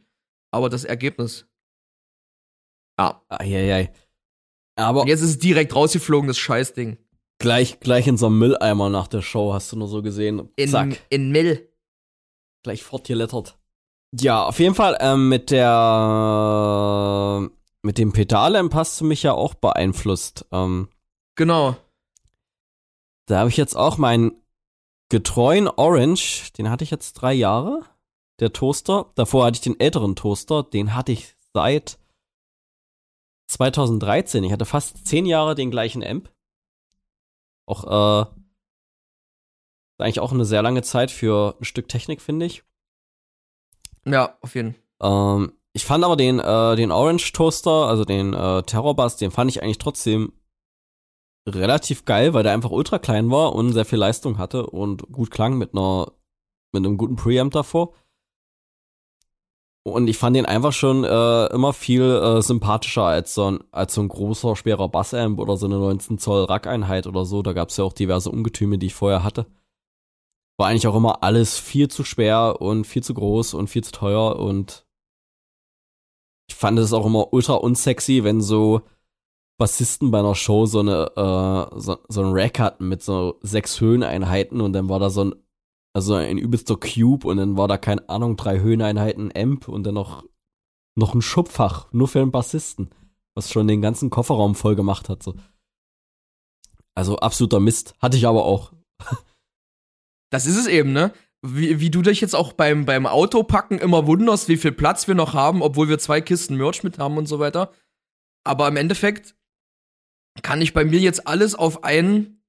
aber 0.52 0.68
das 0.70 0.84
Ergebnis. 0.84 1.46
Ja. 2.98 3.22
Eieiei. 3.28 3.92
Aber 4.76 5.02
Und 5.02 5.08
jetzt 5.08 5.20
ist 5.22 5.30
es 5.30 5.38
direkt 5.38 5.74
rausgeflogen, 5.74 6.28
das 6.28 6.38
Scheißding. 6.38 6.96
gleich, 7.38 7.80
gleich 7.80 8.06
in 8.06 8.16
so 8.16 8.26
einem 8.26 8.38
Mülleimer 8.38 8.90
nach 8.90 9.08
der 9.08 9.22
Show 9.22 9.52
hast 9.52 9.72
du 9.72 9.76
nur 9.76 9.88
so 9.88 10.02
gesehen. 10.02 10.48
In, 10.56 10.68
Zack. 10.70 11.00
in 11.10 11.32
Mill. 11.32 11.68
Gleich 12.62 12.84
fortgelettert. 12.84 13.58
Ja, 14.18 14.44
auf 14.44 14.60
jeden 14.60 14.76
Fall 14.76 14.96
ähm, 15.00 15.28
mit 15.28 15.50
der 15.50 17.50
mit 17.84 17.98
dem 17.98 18.12
Pedalamp 18.12 18.74
hast 18.74 19.00
du 19.00 19.04
mich 19.04 19.22
ja 19.22 19.32
auch 19.34 19.54
beeinflusst. 19.54 20.46
Ähm, 20.52 20.88
Genau. 21.36 21.76
da 23.26 23.40
habe 23.40 23.50
ich 23.50 23.56
jetzt 23.56 23.76
auch 23.76 23.98
meinen 23.98 24.32
getreuen 25.10 25.68
Orange, 25.68 26.52
den 26.56 26.70
hatte 26.70 26.84
ich 26.84 26.90
jetzt 26.90 27.14
drei 27.14 27.32
Jahre, 27.34 27.82
der 28.40 28.52
Toaster. 28.52 29.12
Davor 29.16 29.44
hatte 29.44 29.56
ich 29.56 29.60
den 29.60 29.78
älteren 29.78 30.16
Toaster, 30.16 30.62
den 30.62 30.94
hatte 30.94 31.12
ich 31.12 31.36
seit 31.52 31.98
2013. 33.48 34.44
Ich 34.44 34.52
hatte 34.52 34.64
fast 34.64 35.06
zehn 35.06 35.26
Jahre 35.26 35.54
den 35.54 35.70
gleichen 35.70 36.02
Amp. 36.02 36.32
Auch, 37.66 37.84
äh, 37.84 38.26
eigentlich 39.98 40.20
auch 40.20 40.32
eine 40.32 40.44
sehr 40.44 40.62
lange 40.62 40.82
Zeit 40.82 41.10
für 41.10 41.56
ein 41.60 41.64
Stück 41.64 41.88
Technik, 41.88 42.20
finde 42.20 42.46
ich. 42.46 42.64
Ja, 44.06 44.36
auf 44.40 44.54
jeden 44.54 44.74
Fall. 45.00 45.36
Ähm, 45.40 45.52
ich 45.74 45.84
fand 45.84 46.04
aber 46.04 46.16
den, 46.16 46.38
äh, 46.38 46.76
den 46.76 46.92
Orange 46.92 47.32
Toaster, 47.32 47.86
also 47.88 48.04
den 48.04 48.32
äh, 48.32 48.62
Terror 48.62 48.94
Bus, 48.94 49.16
den 49.16 49.32
fand 49.32 49.50
ich 49.50 49.62
eigentlich 49.62 49.78
trotzdem 49.78 50.32
relativ 51.48 52.04
geil, 52.04 52.32
weil 52.32 52.44
der 52.44 52.52
einfach 52.52 52.70
ultra 52.70 52.98
klein 52.98 53.30
war 53.30 53.54
und 53.54 53.72
sehr 53.72 53.84
viel 53.84 53.98
Leistung 53.98 54.38
hatte 54.38 54.66
und 54.66 55.02
gut 55.12 55.30
klang 55.30 55.58
mit 55.58 55.74
einer 55.74 56.12
mit 56.72 56.84
einem 56.84 56.96
guten 56.96 57.16
Preamp 57.16 57.52
davor. 57.52 57.92
Und 59.86 60.08
ich 60.08 60.16
fand 60.16 60.34
den 60.34 60.46
einfach 60.46 60.72
schon 60.72 61.04
äh, 61.04 61.46
immer 61.52 61.72
viel 61.74 62.02
äh, 62.02 62.40
sympathischer 62.40 63.04
als 63.04 63.34
so, 63.34 63.50
ein, 63.50 63.64
als 63.70 63.94
so 63.94 64.00
ein 64.00 64.08
großer, 64.08 64.56
schwerer 64.56 64.88
Bassamp 64.88 65.38
oder 65.38 65.58
so 65.58 65.66
eine 65.66 65.76
19 65.76 66.18
Zoll 66.18 66.44
Rack-Einheit 66.44 67.06
oder 67.06 67.26
so. 67.26 67.42
Da 67.42 67.52
gab 67.52 67.68
es 67.68 67.76
ja 67.76 67.84
auch 67.84 67.92
diverse 67.92 68.30
Ungetüme, 68.30 68.78
die 68.78 68.86
ich 68.86 68.94
vorher 68.94 69.22
hatte. 69.22 69.46
War 70.56 70.68
eigentlich 70.68 70.86
auch 70.86 70.96
immer 70.96 71.22
alles 71.22 71.58
viel 71.58 71.88
zu 71.88 72.02
schwer 72.02 72.62
und 72.62 72.86
viel 72.86 73.02
zu 73.02 73.12
groß 73.12 73.54
und 73.54 73.68
viel 73.68 73.84
zu 73.84 73.92
teuer 73.92 74.36
und 74.36 74.86
ich 76.48 76.54
fand 76.54 76.78
es 76.78 76.92
auch 76.92 77.06
immer 77.06 77.32
ultra 77.32 77.54
unsexy, 77.54 78.24
wenn 78.24 78.40
so 78.40 78.82
Bassisten 79.58 80.10
bei 80.10 80.18
einer 80.18 80.34
Show 80.34 80.66
so 80.66 80.80
eine 80.80 81.12
äh, 81.16 81.80
so, 81.80 81.98
so 82.08 82.22
ein 82.22 82.32
Rack 82.32 82.58
hatten 82.58 82.88
mit 82.88 83.02
so 83.02 83.38
sechs 83.42 83.80
Höheneinheiten 83.80 84.60
und 84.60 84.72
dann 84.72 84.88
war 84.88 84.98
da 84.98 85.10
so 85.10 85.24
ein 85.24 85.34
also 85.94 86.14
ein 86.14 86.38
übelster 86.38 86.76
Cube 86.76 87.26
und 87.26 87.36
dann 87.36 87.56
war 87.56 87.68
da 87.68 87.78
keine 87.78 88.08
Ahnung 88.08 88.36
drei 88.36 88.58
Höheneinheiten 88.58 89.30
Amp 89.34 89.68
und 89.68 89.84
dann 89.84 89.94
noch 89.94 90.24
noch 90.96 91.14
ein 91.14 91.22
Schubfach 91.22 91.92
nur 91.92 92.08
für 92.08 92.20
einen 92.20 92.32
Bassisten, 92.32 92.90
was 93.36 93.50
schon 93.50 93.68
den 93.68 93.80
ganzen 93.80 94.10
Kofferraum 94.10 94.54
voll 94.54 94.74
gemacht 94.74 95.08
hat 95.08 95.22
so. 95.22 95.34
Also 96.96 97.16
absoluter 97.18 97.60
Mist, 97.60 97.94
hatte 98.00 98.16
ich 98.16 98.26
aber 98.26 98.44
auch. 98.44 98.72
Das 100.30 100.46
ist 100.46 100.56
es 100.56 100.66
eben, 100.66 100.92
ne? 100.92 101.12
Wie, 101.46 101.78
wie 101.78 101.90
du 101.90 102.00
dich 102.00 102.22
jetzt 102.22 102.34
auch 102.34 102.54
beim, 102.54 102.86
beim 102.86 103.06
Autopacken 103.06 103.78
immer 103.78 104.06
wunderst, 104.06 104.48
wie 104.48 104.56
viel 104.56 104.72
Platz 104.72 105.08
wir 105.08 105.14
noch 105.14 105.34
haben, 105.34 105.60
obwohl 105.60 105.88
wir 105.88 105.98
zwei 105.98 106.22
Kisten 106.22 106.56
Merch 106.56 106.82
mit 106.82 106.98
haben 106.98 107.18
und 107.18 107.26
so 107.26 107.38
weiter. 107.38 107.70
Aber 108.44 108.66
im 108.68 108.76
Endeffekt 108.76 109.34
kann 110.42 110.62
ich 110.62 110.72
bei 110.72 110.84
mir 110.84 111.00
jetzt 111.00 111.26
alles 111.26 111.54
auf 111.54 111.84
einen 111.84 112.40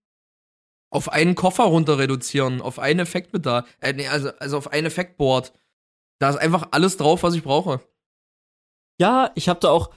auf 0.92 1.12
einen 1.12 1.36
Koffer 1.36 1.66
runter 1.66 1.98
reduzieren, 1.98 2.62
auf 2.62 2.80
einen 2.80 3.02
Effektbedarf, 3.02 3.68
äh, 3.82 3.92
nee, 3.92 4.08
also, 4.08 4.30
also 4.40 4.58
auf 4.58 4.72
ein 4.72 4.86
Effektboard. 4.86 5.52
Da 6.20 6.30
ist 6.30 6.38
einfach 6.38 6.70
alles 6.72 6.96
drauf, 6.96 7.24
was 7.24 7.36
ich 7.36 7.44
brauche. 7.44 7.82
Ja, 8.98 9.32
ich 9.36 9.50
habe 9.50 9.60
da 9.60 9.70
auch 9.72 9.94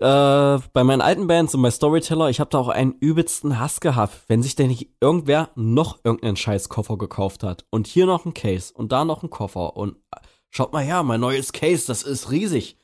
äh, 0.00 0.58
bei 0.72 0.84
meinen 0.84 1.00
alten 1.00 1.26
Bands 1.26 1.54
und 1.54 1.62
bei 1.62 1.70
Storyteller, 1.70 2.30
ich 2.30 2.40
habe 2.40 2.50
da 2.50 2.58
auch 2.58 2.68
einen 2.68 2.92
übelsten 3.00 3.58
Hass 3.58 3.80
gehabt, 3.80 4.24
wenn 4.28 4.42
sich 4.42 4.56
denn 4.56 4.68
nicht 4.68 4.90
irgendwer 5.00 5.50
noch 5.54 5.98
irgendeinen 6.04 6.36
scheiß 6.36 6.68
Koffer 6.68 6.98
gekauft 6.98 7.42
hat 7.42 7.66
und 7.70 7.86
hier 7.86 8.06
noch 8.06 8.24
ein 8.24 8.34
Case 8.34 8.72
und 8.74 8.92
da 8.92 9.04
noch 9.04 9.22
ein 9.22 9.30
Koffer 9.30 9.76
und 9.76 9.96
äh, 10.14 10.20
schaut 10.50 10.72
mal 10.72 10.82
her, 10.84 11.02
mein 11.02 11.20
neues 11.20 11.52
Case, 11.52 11.86
das 11.86 12.02
ist 12.02 12.30
riesig. 12.30 12.76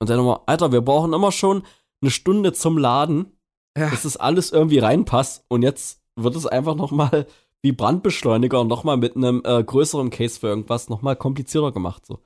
Und 0.00 0.10
dann 0.10 0.18
nochmal, 0.18 0.40
Alter, 0.46 0.72
wir 0.72 0.80
brauchen 0.80 1.12
immer 1.12 1.32
schon 1.32 1.64
eine 2.02 2.10
Stunde 2.10 2.52
zum 2.52 2.78
Laden, 2.78 3.32
Ja. 3.76 3.90
dass 3.90 4.02
das 4.02 4.16
alles 4.16 4.52
irgendwie 4.52 4.78
reinpasst 4.78 5.44
und 5.48 5.62
jetzt 5.62 6.02
wird 6.16 6.36
es 6.36 6.46
einfach 6.46 6.74
nochmal 6.76 7.26
wie 7.62 7.72
Brandbeschleuniger 7.72 8.60
und 8.60 8.68
nochmal 8.68 8.98
mit 8.98 9.16
einem 9.16 9.42
äh, 9.44 9.64
größeren 9.64 10.10
Case 10.10 10.38
für 10.38 10.48
irgendwas 10.48 10.88
nochmal 10.90 11.16
komplizierter 11.16 11.72
gemacht. 11.72 12.04
So. 12.06 12.20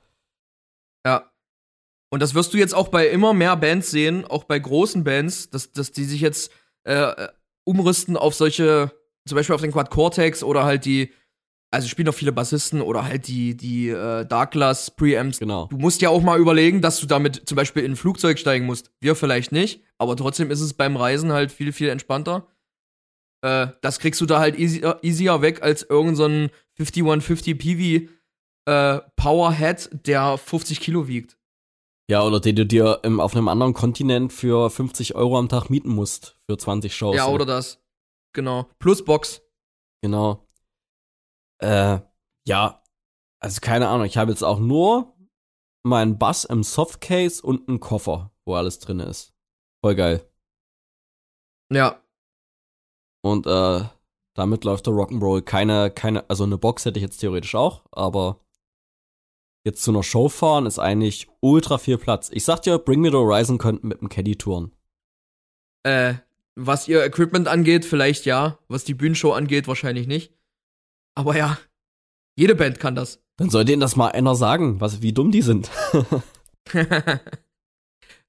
Ja. 1.05 1.28
Und 2.09 2.21
das 2.21 2.33
wirst 2.33 2.53
du 2.53 2.57
jetzt 2.57 2.73
auch 2.73 2.87
bei 2.87 3.07
immer 3.07 3.33
mehr 3.33 3.55
Bands 3.55 3.91
sehen, 3.91 4.25
auch 4.25 4.43
bei 4.43 4.57
großen 4.57 5.03
Bands, 5.03 5.49
dass, 5.49 5.71
dass 5.71 5.91
die 5.91 6.05
sich 6.05 6.21
jetzt 6.21 6.51
äh, 6.83 6.93
äh, 6.93 7.27
umrüsten 7.65 8.17
auf 8.17 8.33
solche, 8.33 8.91
zum 9.27 9.35
Beispiel 9.35 9.55
auf 9.55 9.61
den 9.61 9.71
Quad 9.71 9.91
Cortex 9.91 10.43
oder 10.43 10.63
halt 10.63 10.85
die, 10.85 11.13
also 11.71 11.87
spielen 11.87 12.09
auch 12.09 12.15
viele 12.15 12.31
Bassisten 12.31 12.81
oder 12.81 13.05
halt 13.05 13.27
die, 13.27 13.55
die 13.55 13.89
äh, 13.89 14.25
Darkglass 14.25 14.89
Preamps. 14.91 15.39
Genau. 15.39 15.67
Du 15.67 15.77
musst 15.77 16.01
ja 16.01 16.09
auch 16.09 16.23
mal 16.23 16.39
überlegen, 16.39 16.81
dass 16.81 16.99
du 16.99 17.05
damit 17.05 17.47
zum 17.47 17.55
Beispiel 17.55 17.83
in 17.83 17.91
ein 17.91 17.95
Flugzeug 17.95 18.39
steigen 18.39 18.65
musst. 18.65 18.91
Wir 18.99 19.15
vielleicht 19.15 19.51
nicht, 19.51 19.83
aber 19.99 20.15
trotzdem 20.15 20.49
ist 20.49 20.61
es 20.61 20.73
beim 20.73 20.97
Reisen 20.97 21.31
halt 21.31 21.51
viel, 21.51 21.71
viel 21.71 21.89
entspannter. 21.89 22.47
Äh, 23.41 23.67
das 23.81 23.99
kriegst 23.99 24.19
du 24.19 24.25
da 24.25 24.39
halt 24.39 24.57
easier, 24.57 24.97
easier 25.03 25.43
weg 25.43 25.61
als 25.61 25.83
irgendein 25.83 26.15
so 26.15 26.25
ein 26.25 26.49
5150 26.75 27.57
PV 27.57 28.09
äh, 28.65 29.01
Powerhead, 29.15 29.89
der 30.07 30.37
50 30.37 30.79
Kilo 30.79 31.07
wiegt. 31.07 31.37
Ja, 32.09 32.23
oder 32.23 32.39
den 32.39 32.55
du 32.55 32.65
dir 32.65 33.01
im, 33.03 33.19
auf 33.19 33.35
einem 33.35 33.47
anderen 33.47 33.73
Kontinent 33.73 34.33
für 34.33 34.71
50 34.71 35.13
Euro 35.13 35.37
am 35.37 35.47
Tag 35.47 35.69
mieten 35.69 35.89
musst. 35.89 36.39
Für 36.49 36.57
20 36.57 36.95
Shows. 36.95 37.15
Ja, 37.15 37.27
oder 37.27 37.45
das. 37.45 37.79
Genau. 38.33 38.67
Plus 38.79 39.05
Box. 39.05 39.43
Genau. 40.01 40.47
Äh, 41.59 41.99
ja. 42.47 42.83
Also 43.39 43.61
keine 43.61 43.89
Ahnung. 43.89 44.07
Ich 44.07 44.17
habe 44.17 44.31
jetzt 44.31 44.43
auch 44.43 44.57
nur 44.57 45.15
meinen 45.83 46.17
Bass 46.17 46.45
im 46.45 46.63
Softcase 46.63 47.43
und 47.43 47.69
einen 47.69 47.79
Koffer, 47.79 48.31
wo 48.43 48.55
alles 48.55 48.79
drin 48.79 48.99
ist. 48.99 49.33
Voll 49.83 49.93
geil. 49.93 50.27
Ja. 51.71 52.01
Und 53.21 53.45
äh, 53.45 53.83
damit 54.35 54.63
läuft 54.63 54.87
der 54.87 54.93
Rock'n'Roll. 54.93 55.43
Keine, 55.43 55.91
keine, 55.91 56.27
also 56.27 56.43
eine 56.43 56.57
Box 56.57 56.85
hätte 56.85 56.97
ich 56.97 57.03
jetzt 57.03 57.19
theoretisch 57.19 57.53
auch, 57.53 57.83
aber 57.91 58.39
jetzt 59.69 59.83
zu 59.83 59.91
einer 59.91 60.03
Show 60.03 60.29
fahren 60.29 60.65
ist 60.65 60.79
eigentlich 60.79 61.27
ultra 61.39 61.77
viel 61.77 61.97
Platz. 61.97 62.29
Ich 62.33 62.43
sag 62.43 62.61
dir, 62.61 62.77
Bring 62.79 63.01
Me 63.01 63.09
the 63.09 63.15
Horizon 63.15 63.57
könnten 63.57 63.87
mit 63.87 64.01
dem 64.01 64.09
Caddy 64.09 64.35
touren. 64.35 64.71
Äh, 65.83 66.15
was 66.55 66.87
ihr 66.87 67.03
Equipment 67.03 67.47
angeht, 67.47 67.85
vielleicht 67.85 68.25
ja. 68.25 68.59
Was 68.67 68.83
die 68.83 68.93
Bühnenshow 68.93 69.31
angeht, 69.31 69.67
wahrscheinlich 69.67 70.07
nicht. 70.07 70.33
Aber 71.15 71.37
ja, 71.37 71.57
jede 72.35 72.55
Band 72.55 72.79
kann 72.79 72.95
das. 72.95 73.21
Dann 73.37 73.49
soll 73.49 73.63
denen 73.63 73.79
das 73.79 73.95
mal 73.95 74.09
einer 74.09 74.35
sagen, 74.35 74.81
was, 74.81 75.01
wie 75.01 75.13
dumm 75.13 75.31
die 75.31 75.41
sind. 75.41 75.69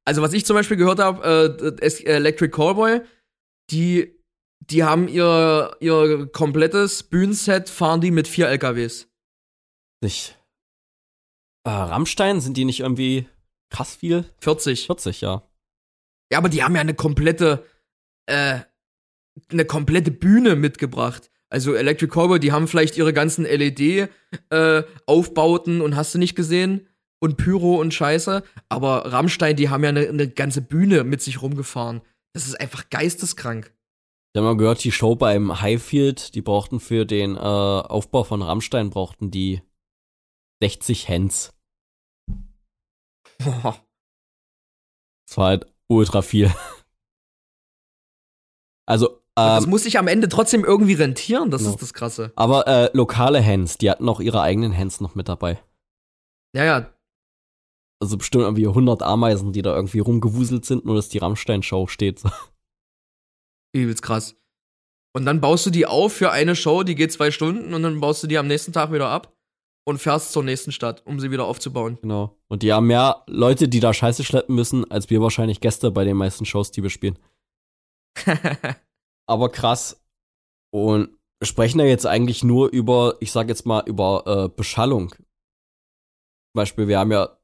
also, 0.04 0.22
was 0.22 0.32
ich 0.32 0.46
zum 0.46 0.54
Beispiel 0.54 0.76
gehört 0.76 1.00
habe, 1.00 1.58
äh, 1.80 2.04
Electric 2.04 2.52
Callboy, 2.52 3.00
die, 3.70 4.16
die 4.60 4.84
haben 4.84 5.08
ihr, 5.08 5.76
ihr 5.80 6.28
komplettes 6.30 7.02
Bühnenset, 7.02 7.68
fahren 7.68 8.00
die 8.00 8.12
mit 8.12 8.28
vier 8.28 8.48
LKWs. 8.48 9.08
Nicht. 10.00 10.39
Äh, 11.64 11.70
Rammstein, 11.70 12.40
sind 12.40 12.56
die 12.56 12.64
nicht 12.64 12.80
irgendwie 12.80 13.26
krass 13.70 13.94
viel? 13.94 14.24
40. 14.40 14.86
40, 14.86 15.20
ja. 15.20 15.42
Ja, 16.32 16.38
aber 16.38 16.48
die 16.48 16.62
haben 16.62 16.74
ja 16.74 16.80
eine 16.80 16.94
komplette, 16.94 17.66
äh, 18.26 18.60
eine 19.50 19.64
komplette 19.64 20.10
Bühne 20.10 20.56
mitgebracht. 20.56 21.30
Also 21.48 21.74
Electric 21.74 22.12
Cowboy, 22.12 22.38
die 22.38 22.52
haben 22.52 22.68
vielleicht 22.68 22.96
ihre 22.96 23.12
ganzen 23.12 23.44
LED-Aufbauten 23.44 25.80
äh, 25.80 25.82
und 25.82 25.96
hast 25.96 26.14
du 26.14 26.18
nicht 26.18 26.36
gesehen 26.36 26.86
und 27.20 27.36
Pyro 27.36 27.80
und 27.80 27.92
Scheiße. 27.92 28.44
Aber 28.68 29.12
Rammstein, 29.12 29.56
die 29.56 29.68
haben 29.68 29.82
ja 29.82 29.88
eine, 29.90 30.08
eine 30.08 30.28
ganze 30.28 30.62
Bühne 30.62 31.02
mit 31.02 31.20
sich 31.20 31.42
rumgefahren. 31.42 32.02
Das 32.32 32.46
ist 32.46 32.60
einfach 32.60 32.88
geisteskrank. 32.90 33.72
Ich 34.32 34.38
habe 34.38 34.46
mal 34.46 34.56
gehört, 34.56 34.84
die 34.84 34.92
Show 34.92 35.16
beim 35.16 35.60
Highfield, 35.60 36.36
die 36.36 36.42
brauchten 36.42 36.78
für 36.78 37.04
den 37.04 37.34
äh, 37.34 37.40
Aufbau 37.40 38.22
von 38.22 38.42
Rammstein 38.42 38.90
brauchten 38.90 39.32
die 39.32 39.62
60 40.62 41.08
Hands. 41.08 41.52
Boah. 43.38 43.84
Das 45.26 45.36
war 45.36 45.46
halt 45.46 45.66
ultra 45.88 46.22
viel. 46.22 46.52
Also 48.86 49.22
das 49.36 49.64
ähm, 49.64 49.70
muss 49.70 49.84
sich 49.84 49.98
am 49.98 50.08
Ende 50.08 50.28
trotzdem 50.28 50.64
irgendwie 50.64 50.94
rentieren, 50.94 51.50
das 51.50 51.62
no. 51.62 51.70
ist 51.70 51.80
das 51.80 51.94
Krasse. 51.94 52.32
Aber 52.34 52.66
äh, 52.66 52.90
lokale 52.92 53.44
Hands, 53.44 53.78
die 53.78 53.90
hatten 53.90 54.08
auch 54.08 54.20
ihre 54.20 54.42
eigenen 54.42 54.76
Hands 54.76 55.00
noch 55.00 55.14
mit 55.14 55.28
dabei. 55.28 55.62
Ja, 56.54 56.64
ja. 56.64 56.92
Also 58.02 58.18
bestimmt 58.18 58.42
irgendwie 58.42 58.66
100 58.66 59.02
Ameisen, 59.02 59.52
die 59.52 59.62
da 59.62 59.74
irgendwie 59.74 60.00
rumgewuselt 60.00 60.64
sind, 60.64 60.84
nur 60.84 60.96
dass 60.96 61.08
die 61.08 61.18
Rammstein-Show 61.18 61.86
steht. 61.86 62.22
Übelst 63.72 64.02
krass. 64.02 64.36
Und 65.12 65.24
dann 65.24 65.40
baust 65.40 65.66
du 65.66 65.70
die 65.70 65.86
auf 65.86 66.12
für 66.12 66.32
eine 66.32 66.56
Show, 66.56 66.82
die 66.82 66.94
geht 66.94 67.12
zwei 67.12 67.30
Stunden 67.30 67.72
und 67.72 67.82
dann 67.82 68.00
baust 68.00 68.22
du 68.22 68.26
die 68.26 68.38
am 68.38 68.46
nächsten 68.46 68.72
Tag 68.72 68.92
wieder 68.92 69.08
ab 69.08 69.32
und 69.84 69.98
fährst 69.98 70.32
zur 70.32 70.44
nächsten 70.44 70.72
Stadt, 70.72 71.04
um 71.06 71.20
sie 71.20 71.30
wieder 71.30 71.46
aufzubauen. 71.46 71.98
Genau. 72.02 72.36
Und 72.48 72.62
die 72.62 72.72
haben 72.72 72.86
mehr 72.86 73.22
Leute, 73.26 73.68
die 73.68 73.80
da 73.80 73.92
Scheiße 73.92 74.24
schleppen 74.24 74.54
müssen, 74.54 74.90
als 74.90 75.10
wir 75.10 75.20
wahrscheinlich 75.20 75.60
Gäste 75.60 75.90
bei 75.90 76.04
den 76.04 76.16
meisten 76.16 76.44
Shows, 76.44 76.70
die 76.70 76.82
wir 76.82 76.90
spielen. 76.90 77.18
aber 79.26 79.50
krass. 79.50 80.04
Und 80.72 81.18
sprechen 81.42 81.80
ja 81.80 81.86
jetzt 81.86 82.06
eigentlich 82.06 82.44
nur 82.44 82.68
über, 82.70 83.16
ich 83.20 83.32
sag 83.32 83.48
jetzt 83.48 83.66
mal, 83.66 83.82
über 83.86 84.24
äh, 84.26 84.48
Beschallung. 84.48 85.10
Zum 85.10 86.54
Beispiel, 86.54 86.88
wir 86.88 86.98
haben 86.98 87.12
ja, 87.12 87.38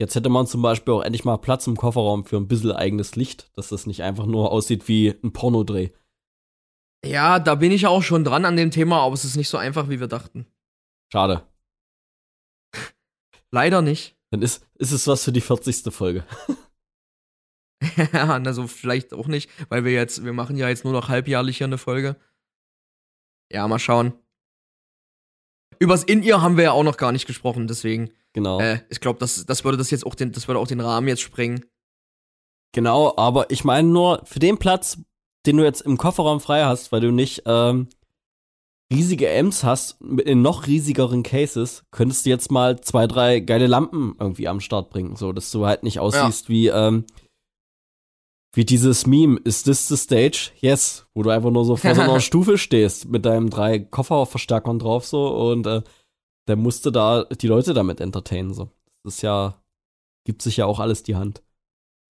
jetzt 0.00 0.14
hätte 0.14 0.28
man 0.28 0.46
zum 0.46 0.62
Beispiel 0.62 0.94
auch 0.94 1.02
endlich 1.02 1.24
mal 1.24 1.36
Platz 1.36 1.66
im 1.66 1.76
Kofferraum 1.76 2.24
für 2.24 2.36
ein 2.36 2.48
bisschen 2.48 2.72
eigenes 2.72 3.16
Licht, 3.16 3.50
dass 3.56 3.68
das 3.68 3.86
nicht 3.86 4.02
einfach 4.02 4.26
nur 4.26 4.50
aussieht 4.50 4.88
wie 4.88 5.14
ein 5.22 5.32
Pornodreh. 5.32 5.90
Ja, 7.04 7.38
da 7.38 7.54
bin 7.54 7.72
ich 7.72 7.86
auch 7.86 8.02
schon 8.02 8.24
dran 8.24 8.44
an 8.44 8.56
dem 8.56 8.70
Thema, 8.70 9.02
aber 9.02 9.14
es 9.14 9.24
ist 9.24 9.36
nicht 9.36 9.48
so 9.48 9.58
einfach, 9.58 9.88
wie 9.88 10.00
wir 10.00 10.08
dachten. 10.08 10.46
Schade. 11.12 11.46
Leider 13.52 13.82
nicht. 13.82 14.16
Dann 14.30 14.42
ist, 14.42 14.66
ist 14.74 14.92
es 14.92 15.06
was 15.06 15.24
für 15.24 15.32
die 15.32 15.40
40. 15.40 15.92
Folge. 15.94 16.24
ja, 18.12 18.34
also 18.34 18.66
vielleicht 18.66 19.12
auch 19.12 19.28
nicht, 19.28 19.50
weil 19.68 19.84
wir 19.84 19.92
jetzt, 19.92 20.24
wir 20.24 20.32
machen 20.32 20.56
ja 20.56 20.68
jetzt 20.68 20.84
nur 20.84 20.92
noch 20.92 21.08
halbjährlich 21.08 21.58
hier 21.58 21.66
eine 21.66 21.78
Folge. 21.78 22.16
Ja, 23.52 23.66
mal 23.68 23.78
schauen. 23.78 24.14
Übers 25.78 26.04
In-Ear 26.04 26.42
haben 26.42 26.56
wir 26.56 26.64
ja 26.64 26.72
auch 26.72 26.82
noch 26.82 26.96
gar 26.96 27.12
nicht 27.12 27.26
gesprochen, 27.26 27.66
deswegen. 27.66 28.10
Genau. 28.32 28.60
Äh, 28.60 28.80
ich 28.88 29.00
glaube, 29.00 29.18
das, 29.18 29.46
das 29.46 29.64
würde 29.64 29.78
das 29.78 29.90
jetzt 29.90 30.06
auch 30.06 30.14
den, 30.14 30.32
das 30.32 30.48
würde 30.48 30.58
auch 30.58 30.66
den 30.66 30.80
Rahmen 30.80 31.08
jetzt 31.08 31.22
sprengen. 31.22 31.64
Genau, 32.72 33.14
aber 33.16 33.50
ich 33.50 33.64
meine 33.64 33.88
nur, 33.88 34.22
für 34.24 34.38
den 34.38 34.58
Platz, 34.58 34.98
den 35.46 35.56
du 35.56 35.64
jetzt 35.64 35.82
im 35.82 35.96
Kofferraum 35.96 36.40
frei 36.40 36.64
hast, 36.64 36.92
weil 36.92 37.00
du 37.00 37.10
nicht 37.10 37.42
ähm, 37.46 37.88
riesige 38.92 39.30
Amps 39.30 39.64
hast, 39.64 40.00
in 40.00 40.42
noch 40.42 40.66
riesigeren 40.66 41.22
Cases, 41.22 41.84
könntest 41.90 42.24
du 42.24 42.30
jetzt 42.30 42.50
mal 42.50 42.80
zwei, 42.80 43.06
drei 43.06 43.40
geile 43.40 43.66
Lampen 43.66 44.14
irgendwie 44.18 44.48
am 44.48 44.60
Start 44.60 44.90
bringen, 44.90 45.16
so 45.16 45.32
dass 45.32 45.50
du 45.50 45.66
halt 45.66 45.82
nicht 45.82 45.98
aussiehst 45.98 46.48
ja. 46.48 46.54
wie 46.54 46.66
ähm, 46.68 47.04
wie 48.54 48.64
dieses 48.64 49.06
Meme, 49.06 49.38
ist 49.44 49.64
this 49.64 49.86
the 49.86 49.98
stage? 49.98 50.50
Yes, 50.60 51.06
wo 51.14 51.22
du 51.22 51.28
einfach 51.28 51.50
nur 51.50 51.66
so 51.66 51.76
vor 51.76 51.94
so 51.94 52.00
einer 52.00 52.20
Stufe 52.20 52.56
stehst 52.56 53.06
mit 53.06 53.26
deinem 53.26 53.50
drei 53.50 53.78
Kofferverstärkern 53.78 54.78
drauf 54.78 55.04
so 55.04 55.28
und 55.28 55.66
äh, 55.66 55.82
der 56.48 56.56
musste 56.56 56.90
da 56.90 57.24
die 57.24 57.48
Leute 57.48 57.74
damit 57.74 58.00
entertainen 58.00 58.54
so. 58.54 58.70
Das 59.04 59.16
ist 59.16 59.22
ja 59.22 59.60
gibt 60.24 60.42
sich 60.42 60.56
ja 60.56 60.66
auch 60.66 60.80
alles 60.80 61.02
die 61.02 61.16
Hand. 61.16 61.42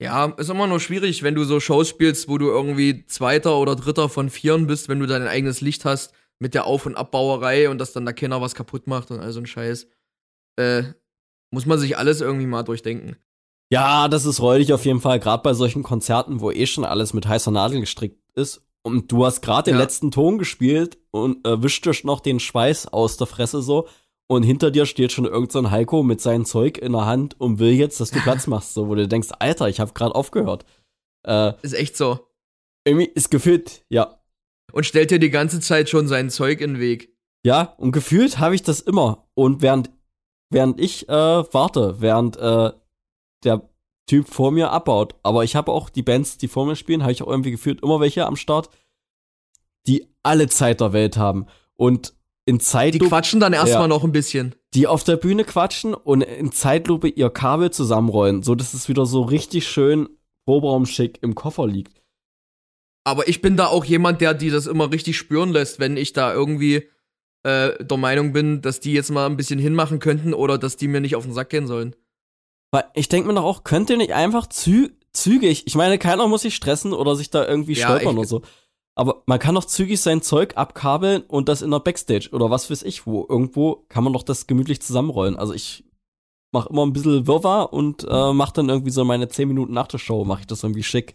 Ja, 0.00 0.26
ist 0.26 0.50
immer 0.50 0.66
nur 0.66 0.80
schwierig, 0.80 1.22
wenn 1.22 1.34
du 1.34 1.44
so 1.44 1.58
Shows 1.58 1.88
spielst, 1.88 2.28
wo 2.28 2.38
du 2.38 2.46
irgendwie 2.48 3.06
Zweiter 3.06 3.56
oder 3.56 3.76
Dritter 3.76 4.08
von 4.08 4.30
Vieren 4.30 4.66
bist, 4.66 4.88
wenn 4.88 5.00
du 5.00 5.06
dein 5.06 5.26
eigenes 5.26 5.60
Licht 5.60 5.84
hast 5.84 6.12
mit 6.38 6.54
der 6.54 6.66
Auf- 6.66 6.86
und 6.86 6.96
Abbauerei 6.96 7.68
und 7.70 7.78
dass 7.78 7.92
dann 7.92 8.06
da 8.06 8.12
keiner 8.12 8.40
was 8.40 8.54
kaputt 8.54 8.86
macht 8.86 9.10
und 9.10 9.20
all 9.20 9.32
so 9.32 9.40
ein 9.40 9.46
Scheiß. 9.46 9.88
Äh, 10.56 10.82
muss 11.50 11.66
man 11.66 11.78
sich 11.78 11.96
alles 11.96 12.20
irgendwie 12.20 12.46
mal 12.46 12.62
durchdenken. 12.62 13.16
Ja, 13.72 14.08
das 14.08 14.26
ist 14.26 14.40
räudig 14.40 14.72
auf 14.72 14.84
jeden 14.84 15.00
Fall, 15.00 15.18
gerade 15.18 15.42
bei 15.42 15.54
solchen 15.54 15.82
Konzerten, 15.82 16.40
wo 16.40 16.50
eh 16.50 16.66
schon 16.66 16.84
alles 16.84 17.14
mit 17.14 17.26
heißer 17.26 17.50
Nadel 17.50 17.80
gestrickt 17.80 18.20
ist. 18.34 18.62
Und 18.82 19.10
du 19.10 19.24
hast 19.24 19.42
gerade 19.42 19.72
den 19.72 19.78
letzten 19.78 20.12
Ton 20.12 20.38
gespielt 20.38 20.98
und 21.10 21.44
äh, 21.44 21.60
wischt 21.60 22.04
noch 22.04 22.20
den 22.20 22.38
Schweiß 22.38 22.86
aus 22.86 23.16
der 23.16 23.26
Fresse 23.26 23.60
so. 23.60 23.88
Und 24.28 24.44
hinter 24.44 24.70
dir 24.70 24.86
steht 24.86 25.10
schon 25.10 25.24
irgendein 25.24 25.64
so 25.64 25.70
Heiko 25.70 26.02
mit 26.04 26.20
seinem 26.20 26.44
Zeug 26.44 26.78
in 26.78 26.92
der 26.92 27.06
Hand 27.06 27.40
und 27.40 27.58
will 27.58 27.72
jetzt, 27.72 28.00
dass 28.00 28.10
du 28.10 28.20
Platz 28.20 28.46
machst, 28.46 28.74
so, 28.74 28.88
wo 28.88 28.94
du 28.94 29.08
denkst, 29.08 29.28
Alter, 29.38 29.68
ich 29.68 29.80
habe 29.80 29.92
gerade 29.92 30.14
aufgehört. 30.14 30.64
Äh, 31.26 31.54
ist 31.62 31.74
echt 31.74 31.96
so. 31.96 32.28
Irgendwie 32.84 33.06
ist 33.06 33.30
gefühlt, 33.30 33.84
ja. 33.88 34.20
Und 34.72 34.84
stellt 34.84 35.10
dir 35.10 35.18
die 35.18 35.30
ganze 35.30 35.60
Zeit 35.60 35.88
schon 35.88 36.08
sein 36.08 36.30
Zeug 36.30 36.60
in 36.60 36.74
den 36.74 36.80
Weg. 36.80 37.14
Ja, 37.44 37.74
und 37.78 37.92
gefühlt 37.92 38.38
habe 38.38 38.54
ich 38.54 38.62
das 38.62 38.80
immer. 38.80 39.28
Und 39.34 39.62
während, 39.62 39.90
während 40.50 40.80
ich 40.80 41.08
äh, 41.08 41.12
warte, 41.12 42.00
während 42.00 42.36
äh, 42.36 42.72
der 43.44 43.68
Typ 44.06 44.28
vor 44.28 44.50
mir 44.52 44.70
abbaut. 44.70 45.14
Aber 45.22 45.44
ich 45.44 45.56
habe 45.56 45.72
auch 45.72 45.88
die 45.88 46.02
Bands, 46.02 46.38
die 46.38 46.48
vor 46.48 46.66
mir 46.66 46.76
spielen, 46.76 47.02
habe 47.02 47.12
ich 47.12 47.22
auch 47.22 47.28
irgendwie 47.28 47.50
gefühlt 47.50 47.82
immer 47.82 48.00
welche 48.00 48.26
am 48.26 48.36
Start, 48.36 48.68
die 49.86 50.06
alle 50.22 50.48
Zeit 50.48 50.80
der 50.80 50.92
Welt 50.92 51.16
haben. 51.16 51.46
Und 51.74 52.14
in 52.46 52.60
Zeitlupe. 52.60 53.04
Die 53.04 53.08
quatschen 53.08 53.40
dann 53.40 53.52
erstmal 53.52 53.82
ja, 53.82 53.88
noch 53.88 54.04
ein 54.04 54.12
bisschen. 54.12 54.54
Die 54.74 54.86
auf 54.86 55.04
der 55.04 55.16
Bühne 55.16 55.44
quatschen 55.44 55.94
und 55.94 56.22
in 56.22 56.52
Zeitlupe 56.52 57.08
ihr 57.08 57.28
Kabel 57.28 57.70
zusammenrollen, 57.70 58.42
so 58.42 58.54
dass 58.54 58.72
es 58.72 58.88
wieder 58.88 59.04
so 59.04 59.22
richtig 59.22 59.66
schön 59.68 60.08
Proberaumschick 60.44 61.18
im 61.22 61.34
Koffer 61.34 61.66
liegt. 61.66 61.95
Aber 63.06 63.28
ich 63.28 63.40
bin 63.40 63.56
da 63.56 63.68
auch 63.68 63.84
jemand, 63.84 64.20
der 64.20 64.34
die 64.34 64.50
das 64.50 64.66
immer 64.66 64.90
richtig 64.90 65.16
spüren 65.16 65.50
lässt, 65.50 65.78
wenn 65.78 65.96
ich 65.96 66.12
da 66.12 66.34
irgendwie 66.34 66.88
äh, 67.44 67.84
der 67.84 67.96
Meinung 67.96 68.32
bin, 68.32 68.62
dass 68.62 68.80
die 68.80 68.92
jetzt 68.92 69.12
mal 69.12 69.26
ein 69.26 69.36
bisschen 69.36 69.60
hinmachen 69.60 70.00
könnten 70.00 70.34
oder 70.34 70.58
dass 70.58 70.76
die 70.76 70.88
mir 70.88 71.00
nicht 71.00 71.14
auf 71.14 71.22
den 71.22 71.32
Sack 71.32 71.50
gehen 71.50 71.68
sollen. 71.68 71.94
Weil 72.72 72.86
ich 72.94 73.08
denke 73.08 73.28
mir 73.28 73.34
doch 73.34 73.44
auch, 73.44 73.62
könnt 73.62 73.90
ihr 73.90 73.96
nicht 73.96 74.12
einfach 74.12 74.48
zü 74.48 74.88
zügig, 75.12 75.68
ich 75.68 75.76
meine, 75.76 75.98
keiner 75.98 76.26
muss 76.26 76.42
sich 76.42 76.56
stressen 76.56 76.92
oder 76.92 77.14
sich 77.14 77.30
da 77.30 77.46
irgendwie 77.46 77.74
ja, 77.74 77.86
stolpern 77.86 78.18
oder 78.18 78.26
so. 78.26 78.42
Aber 78.96 79.22
man 79.26 79.38
kann 79.38 79.54
doch 79.54 79.66
zügig 79.66 80.00
sein 80.00 80.20
Zeug 80.20 80.56
abkabeln 80.56 81.22
und 81.28 81.48
das 81.48 81.62
in 81.62 81.70
der 81.70 81.78
Backstage 81.78 82.30
oder 82.32 82.50
was 82.50 82.72
weiß 82.72 82.82
ich 82.82 83.06
wo. 83.06 83.24
Irgendwo 83.28 83.84
kann 83.88 84.02
man 84.02 84.14
doch 84.14 84.24
das 84.24 84.48
gemütlich 84.48 84.82
zusammenrollen. 84.82 85.36
Also 85.36 85.54
ich 85.54 85.84
mach 86.50 86.66
immer 86.66 86.84
ein 86.84 86.92
bisschen 86.92 87.28
Wirrwarr 87.28 87.72
und 87.72 88.02
äh, 88.02 88.32
mach 88.32 88.50
dann 88.50 88.68
irgendwie 88.68 88.90
so 88.90 89.04
meine 89.04 89.28
10 89.28 89.46
Minuten 89.46 89.74
nach 89.74 89.86
der 89.86 89.98
Show, 89.98 90.24
mache 90.24 90.40
ich 90.40 90.46
das 90.48 90.64
irgendwie 90.64 90.82
schick. 90.82 91.14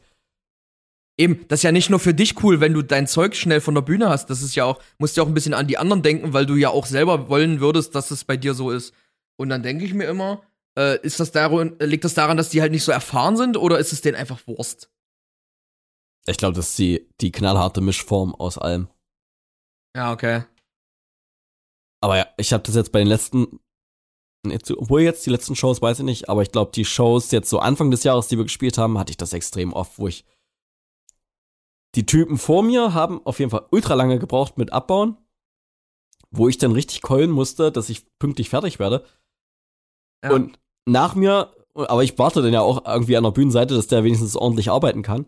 Eben, 1.18 1.46
das 1.48 1.60
ist 1.60 1.64
ja 1.64 1.72
nicht 1.72 1.90
nur 1.90 2.00
für 2.00 2.14
dich 2.14 2.42
cool, 2.44 2.62
wenn 2.62 2.74
du 2.74 2.82
dein 2.82 3.08
Zeug 3.08 3.36
schnell 3.36 3.62
von 3.62 3.76
der 3.76 3.82
Bühne 3.82 4.10
hast. 4.10 4.30
Das 4.30 4.42
ist 4.42 4.56
ja 4.56 4.66
auch, 4.66 4.82
musst 4.98 5.18
ja 5.18 5.24
auch 5.24 5.28
ein 5.28 5.34
bisschen 5.34 5.54
an 5.54 5.68
die 5.68 5.78
anderen 5.78 6.02
denken, 6.02 6.34
weil 6.34 6.46
du 6.46 6.56
ja 6.56 6.70
auch 6.70 6.86
selber 6.86 7.30
wollen 7.30 7.60
würdest, 7.60 7.96
dass 7.96 8.12
es 8.12 8.24
bei 8.24 8.38
dir 8.38 8.54
so 8.54 8.72
ist. 8.72 8.94
Und 9.38 9.50
dann 9.50 9.64
denke 9.64 9.86
ich 9.86 9.94
mir 9.94 10.06
immer, 10.06 10.42
äh, 10.78 11.00
ist 11.02 11.20
das 11.20 11.32
daran, 11.32 11.76
liegt 11.80 12.06
das 12.06 12.14
daran, 12.14 12.38
dass 12.38 12.50
die 12.50 12.62
halt 12.62 12.72
nicht 12.72 12.84
so 12.84 12.92
erfahren 12.92 13.38
sind 13.38 13.58
oder 13.58 13.78
ist 13.78 13.92
es 13.92 14.02
denen 14.02 14.16
einfach 14.16 14.40
Wurst? 14.48 14.90
Ich 16.28 16.38
glaube, 16.38 16.56
das 16.56 16.70
ist 16.70 16.80
die, 16.80 17.10
die 17.20 17.32
knallharte 17.32 17.82
Mischform 17.82 18.36
aus 18.36 18.58
allem. 18.58 18.88
Ja, 19.96 20.14
okay. 20.14 20.44
Aber 22.02 22.18
ja, 22.18 22.28
ich 22.38 22.54
habe 22.54 22.64
das 22.64 22.76
jetzt 22.76 22.92
bei 22.92 23.00
den 23.00 23.08
letzten, 23.08 23.60
obwohl 24.78 25.02
jetzt 25.02 25.26
die 25.26 25.30
letzten 25.30 25.56
Shows 25.56 25.82
weiß 25.82 26.00
ich 26.00 26.06
nicht, 26.06 26.30
aber 26.30 26.42
ich 26.42 26.52
glaube, 26.52 26.72
die 26.74 26.86
Shows 26.86 27.32
jetzt 27.32 27.50
so 27.50 27.60
Anfang 27.60 27.92
des 27.92 28.04
Jahres, 28.04 28.28
die 28.28 28.38
wir 28.38 28.46
gespielt 28.46 28.78
haben, 28.78 28.98
hatte 28.98 29.12
ich 29.12 29.18
das 29.18 29.34
extrem 29.34 29.74
oft, 29.74 30.00
wo 30.00 30.08
ich 30.08 30.26
die 31.96 32.06
Typen 32.06 32.38
vor 32.38 32.64
mir 32.64 32.94
haben 32.94 33.26
auf 33.26 33.40
jeden 33.40 33.52
Fall 33.52 33.66
ultra 33.72 33.96
lange 33.96 34.20
gebraucht 34.20 34.58
mit 34.58 34.72
Abbauen, 34.72 35.18
wo 36.30 36.48
ich 36.48 36.58
dann 36.58 36.72
richtig 36.72 37.02
keulen 37.02 37.32
musste, 37.32 37.72
dass 37.72 37.90
ich 37.90 38.06
pünktlich 38.18 38.50
fertig 38.50 38.80
werde. 38.80 39.04
Ja. 40.24 40.32
Und 40.32 40.60
nach 40.86 41.16
mir, 41.16 41.54
aber 41.76 42.04
ich 42.04 42.18
warte 42.18 42.42
dann 42.42 42.54
ja 42.54 42.62
auch 42.62 42.86
irgendwie 42.86 43.18
an 43.18 43.24
der 43.24 43.32
Bühnenseite, 43.32 43.76
dass 43.76 43.88
der 43.88 44.04
wenigstens 44.04 44.36
ordentlich 44.36 44.70
arbeiten 44.70 45.02
kann. 45.02 45.28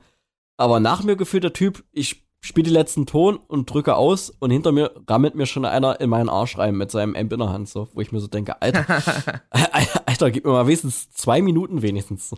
Aber 0.57 0.79
nach 0.79 1.03
mir 1.03 1.15
gefühlt 1.15 1.43
der 1.43 1.53
Typ, 1.53 1.83
ich 1.91 2.23
spiele 2.41 2.65
den 2.65 2.73
letzten 2.73 3.05
Ton 3.05 3.37
und 3.37 3.69
drücke 3.69 3.95
aus 3.95 4.29
und 4.29 4.51
hinter 4.51 4.71
mir 4.71 4.91
rammelt 5.07 5.35
mir 5.35 5.45
schon 5.45 5.65
einer 5.65 5.99
in 5.99 6.09
meinen 6.09 6.29
Arsch 6.29 6.57
rein 6.57 6.75
mit 6.75 6.91
seinem 6.91 7.15
Amp 7.15 7.31
in 7.31 7.39
der 7.39 7.49
Hand, 7.49 7.69
so, 7.69 7.87
wo 7.93 8.01
ich 8.01 8.11
mir 8.11 8.19
so 8.19 8.27
denke, 8.27 8.61
Alter, 8.61 8.85
Alter, 10.05 10.31
gib 10.31 10.45
mir 10.45 10.51
mal 10.51 10.67
wenigstens 10.67 11.11
zwei 11.11 11.41
Minuten 11.41 11.81
wenigstens. 11.81 12.35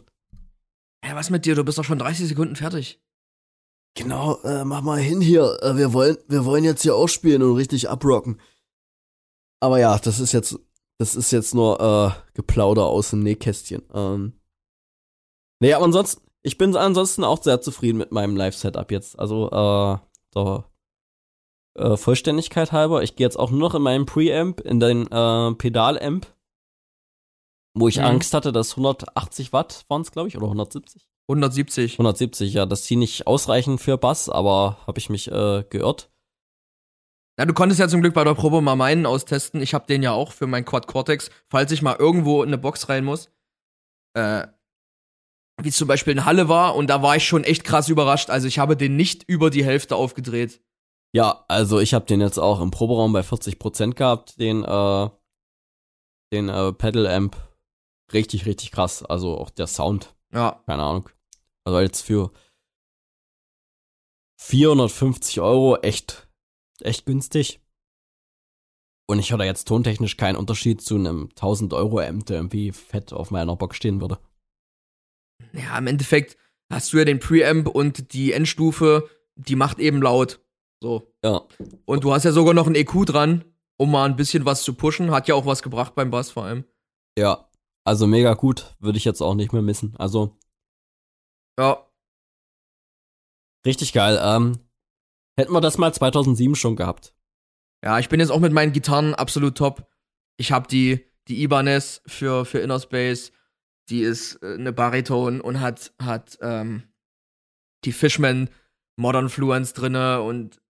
Ja, 1.03 1.15
was 1.15 1.29
mit 1.29 1.45
dir? 1.45 1.55
Du 1.55 1.63
bist 1.63 1.77
doch 1.77 1.83
schon 1.83 1.99
30 1.99 2.27
Sekunden 2.27 2.55
fertig. 2.55 2.99
Genau, 3.95 4.41
äh, 4.43 4.65
mach 4.65 4.81
mal 4.81 4.99
hin 4.99 5.21
hier. 5.21 5.57
Äh, 5.61 5.77
wir 5.77 5.93
wollen, 5.93 6.17
wir 6.27 6.43
wollen 6.45 6.65
jetzt 6.65 6.81
hier 6.81 6.95
auch 6.95 7.07
spielen 7.07 7.41
und 7.41 7.55
richtig 7.55 7.89
abrocken. 7.89 8.39
Aber 9.61 9.79
ja, 9.79 9.97
das 9.97 10.19
ist 10.19 10.33
jetzt, 10.33 10.59
das 10.97 11.15
ist 11.15 11.31
jetzt 11.31 11.55
nur 11.55 11.79
äh, 11.79 12.33
Geplauder 12.33 12.85
aus 12.85 13.11
dem 13.11 13.21
Nähkästchen. 13.21 13.83
Ähm, 13.93 14.33
nee, 15.61 15.73
aber 15.73 15.85
ansonsten, 15.85 16.21
ich 16.43 16.57
bin 16.57 16.75
ansonsten 16.75 17.23
auch 17.23 17.41
sehr 17.41 17.61
zufrieden 17.61 17.97
mit 17.97 18.11
meinem 18.11 18.35
Live-Setup 18.35 18.91
jetzt. 18.91 19.17
Also, 19.17 19.47
äh, 19.47 19.97
der 20.35 20.65
äh, 21.75 21.95
Vollständigkeit 21.95 22.73
halber, 22.73 23.01
ich 23.01 23.15
gehe 23.15 23.25
jetzt 23.25 23.39
auch 23.39 23.49
nur 23.49 23.61
noch 23.61 23.75
in 23.75 23.81
meinen 23.81 24.05
Preamp, 24.05 24.59
in 24.59 24.81
den 24.81 25.07
äh, 25.09 25.53
Pedalamp, 25.53 26.27
wo 27.73 27.87
ich 27.87 27.97
mhm. 27.97 28.05
Angst 28.05 28.33
hatte, 28.33 28.51
dass 28.51 28.71
180 28.71 29.53
Watt 29.53 29.85
waren 29.87 30.01
es, 30.01 30.11
glaube 30.11 30.27
ich, 30.27 30.35
oder 30.35 30.47
170? 30.47 31.07
170. 31.27 31.93
170, 31.93 32.53
ja, 32.53 32.65
das 32.65 32.83
ziehe 32.83 32.99
nicht 32.99 33.27
ausreichend 33.27 33.81
für 33.81 33.97
Bass, 33.97 34.29
aber 34.29 34.77
habe 34.85 34.99
ich 34.99 35.09
mich 35.09 35.31
äh, 35.31 35.63
geirrt. 35.69 36.11
Ja, 37.37 37.45
du 37.45 37.53
konntest 37.53 37.79
ja 37.79 37.87
zum 37.89 38.01
Glück 38.01 38.13
bei 38.13 38.23
der 38.23 38.33
Probe 38.33 38.61
mal 38.61 38.75
meinen 38.75 39.05
austesten. 39.05 39.61
Ich 39.61 39.73
habe 39.73 39.87
den 39.87 40.03
ja 40.03 40.11
auch 40.11 40.31
für 40.31 40.47
mein 40.47 40.63
Quad 40.63 40.87
Cortex, 40.87 41.29
falls 41.49 41.71
ich 41.71 41.81
mal 41.81 41.95
irgendwo 41.97 42.43
in 42.43 42.49
eine 42.49 42.57
Box 42.57 42.87
rein 42.87 43.03
muss. 43.03 43.29
Äh, 44.13 44.47
wie 45.61 45.71
zum 45.71 45.87
Beispiel 45.87 46.13
in 46.13 46.25
Halle 46.25 46.49
war 46.49 46.75
und 46.75 46.89
da 46.89 47.01
war 47.01 47.15
ich 47.15 47.25
schon 47.25 47.43
echt 47.43 47.63
krass 47.63 47.89
überrascht. 47.89 48.29
Also 48.29 48.47
ich 48.47 48.59
habe 48.59 48.77
den 48.77 48.95
nicht 48.95 49.23
über 49.23 49.49
die 49.49 49.65
Hälfte 49.65 49.95
aufgedreht. 49.95 50.61
Ja, 51.13 51.45
also 51.47 51.79
ich 51.79 51.93
habe 51.93 52.05
den 52.05 52.21
jetzt 52.21 52.37
auch 52.37 52.61
im 52.61 52.71
Proberaum 52.71 53.13
bei 53.13 53.21
40% 53.21 53.93
gehabt, 53.93 54.39
den, 54.39 54.63
äh, 54.63 55.09
den 56.33 56.49
äh, 56.49 56.73
Pedal 56.73 57.07
Amp. 57.07 57.37
Richtig, 58.13 58.45
richtig 58.45 58.71
krass. 58.71 59.03
Also 59.03 59.37
auch 59.37 59.49
der 59.49 59.67
Sound. 59.67 60.13
Ja. 60.33 60.61
Keine 60.65 60.83
Ahnung. 60.83 61.09
Also 61.65 61.79
jetzt 61.79 62.01
für 62.01 62.31
450 64.39 65.41
Euro 65.41 65.77
echt, 65.77 66.27
echt 66.81 67.05
günstig. 67.05 67.59
Und 69.07 69.19
ich 69.19 69.31
höre 69.31 69.39
da 69.39 69.43
jetzt 69.43 69.67
tontechnisch 69.67 70.17
keinen 70.17 70.35
Unterschied 70.35 70.81
zu 70.81 70.95
einem 70.95 71.29
1000 71.29 71.73
Euro 71.73 71.99
Amp, 71.99 72.25
der 72.25 72.37
irgendwie 72.37 72.71
fett 72.71 73.13
auf 73.13 73.31
meiner 73.31 73.55
Box 73.55 73.77
stehen 73.77 74.01
würde. 74.01 74.19
Ja, 75.53 75.77
im 75.77 75.87
Endeffekt 75.87 76.37
hast 76.71 76.91
du 76.93 76.97
ja 76.97 77.05
den 77.05 77.19
Preamp 77.19 77.67
und 77.67 78.13
die 78.13 78.31
Endstufe, 78.31 79.09
die 79.35 79.55
macht 79.55 79.79
eben 79.79 80.01
laut. 80.01 80.39
So. 80.81 81.13
Ja. 81.23 81.47
Und 81.85 82.03
du 82.03 82.13
hast 82.13 82.23
ja 82.23 82.31
sogar 82.31 82.53
noch 82.53 82.67
ein 82.67 82.75
EQ 82.75 83.05
dran, 83.05 83.45
um 83.77 83.91
mal 83.91 84.05
ein 84.05 84.15
bisschen 84.15 84.45
was 84.45 84.63
zu 84.63 84.73
pushen. 84.73 85.11
Hat 85.11 85.27
ja 85.27 85.35
auch 85.35 85.45
was 85.45 85.63
gebracht 85.63 85.95
beim 85.95 86.11
Bass 86.11 86.31
vor 86.31 86.45
allem. 86.45 86.65
Ja. 87.17 87.49
Also 87.87 88.07
mega 88.07 88.33
gut, 88.33 88.75
würde 88.79 88.97
ich 88.97 89.05
jetzt 89.05 89.21
auch 89.21 89.35
nicht 89.35 89.53
mehr 89.53 89.61
missen. 89.61 89.95
Also 89.97 90.35
ja. 91.59 91.85
Richtig 93.65 93.93
geil. 93.93 94.19
Ähm, 94.21 94.59
hätten 95.37 95.53
wir 95.53 95.61
das 95.61 95.77
mal 95.77 95.93
2007 95.93 96.55
schon 96.55 96.75
gehabt. 96.75 97.13
Ja, 97.83 97.99
ich 97.99 98.09
bin 98.09 98.19
jetzt 98.19 98.31
auch 98.31 98.39
mit 98.39 98.53
meinen 98.53 98.73
Gitarren 98.73 99.13
absolut 99.15 99.57
top. 99.57 99.89
Ich 100.37 100.51
habe 100.51 100.67
die, 100.67 101.05
die 101.27 101.43
Ibanez 101.43 102.01
für, 102.05 102.45
für 102.45 102.59
Inner 102.59 102.79
Space. 102.79 103.31
Die 103.89 104.01
ist 104.01 104.41
äh, 104.41 104.55
eine 104.55 104.73
Bariton 104.73 105.41
und 105.41 105.59
hat, 105.59 105.93
hat 106.01 106.37
ähm, 106.41 106.83
die 107.83 107.91
Fishman 107.91 108.49
Modern 108.97 109.29
Fluence 109.29 109.73
drinne 109.73 110.21
und 110.21 110.61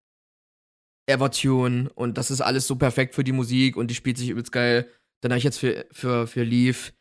Evertune 1.08 1.88
und 1.94 2.18
das 2.18 2.30
ist 2.30 2.40
alles 2.40 2.66
so 2.66 2.76
perfekt 2.76 3.14
für 3.14 3.22
die 3.22 3.32
Musik 3.32 3.76
und 3.76 3.90
die 3.90 3.94
spielt 3.94 4.18
sich 4.18 4.28
übelst 4.28 4.52
geil. 4.52 4.90
Dann 5.20 5.32
habe 5.32 5.38
ich 5.38 5.44
jetzt 5.44 5.58
für, 5.58 5.86
für, 5.92 6.26
für 6.26 6.42
Leaf 6.42 6.92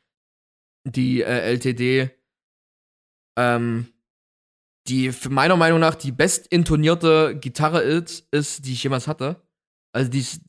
die 0.85 1.21
äh, 1.21 1.51
LTD 1.53 2.11
ähm, 3.37 3.87
die 4.87 5.11
für 5.11 5.29
meiner 5.29 5.57
Meinung 5.57 5.79
nach 5.79 5.95
die 5.95 6.11
best 6.11 6.47
intonierte 6.47 7.37
Gitarre 7.39 7.81
ist, 7.81 8.27
ist, 8.31 8.65
die 8.65 8.73
ich 8.73 8.83
jemals 8.83 9.07
hatte. 9.07 9.41
Also 9.93 10.11
die 10.11 10.19
ist 10.19 10.41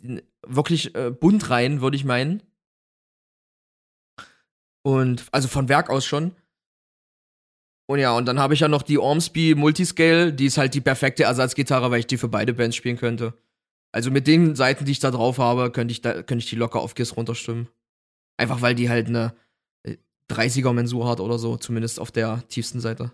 wirklich 0.47 0.95
äh, 0.95 1.11
bunt 1.11 1.51
rein, 1.51 1.81
würde 1.81 1.97
ich 1.97 2.05
meinen. 2.05 2.43
Und 4.83 5.25
also 5.33 5.49
von 5.49 5.69
Werk 5.69 5.91
aus 5.91 6.05
schon. 6.05 6.33
Und 7.89 8.01
ja, 8.01 8.17
und 8.17 8.27
dann 8.27 8.41
habe 8.41 8.55
ich 8.55 8.61
ja 8.61 8.69
noch 8.69 8.83
die 8.83 8.99
Ormsby 8.99 9.55
Multiscale, 9.55 10.33
die 10.33 10.47
ist 10.47 10.59
halt 10.59 10.75
die 10.75 10.81
perfekte 10.81 11.25
Ersatzgitarre, 11.25 11.91
weil 11.91 12.01
ich 12.01 12.07
die 12.07 12.19
für 12.19 12.29
beide 12.29 12.53
Bands 12.53 12.77
spielen 12.77 12.97
könnte. 12.97 13.35
Also 13.93 14.11
mit 14.11 14.27
den 14.27 14.57
Seiten, 14.57 14.85
die 14.85 14.93
ich 14.93 14.99
da 14.99 15.11
drauf 15.11 15.39
habe, 15.39 15.71
könnte 15.71 15.93
ich, 15.93 16.03
da, 16.03 16.15
könnte 16.23 16.45
ich 16.45 16.51
die 16.51 16.57
locker 16.57 16.81
auf 16.81 16.95
Giss 16.95 17.17
runterstimmen. 17.17 17.69
Einfach 18.37 18.61
weil 18.61 18.75
die 18.75 18.91
halt 18.91 19.07
eine 19.07 19.35
30er 20.31 20.73
Mensur 20.73 21.09
hat 21.09 21.21
oder 21.21 21.39
so, 21.39 21.57
zumindest 21.57 22.01
auf 22.01 22.11
der 22.11 22.47
tiefsten 22.49 22.81
Seite. 22.81 23.13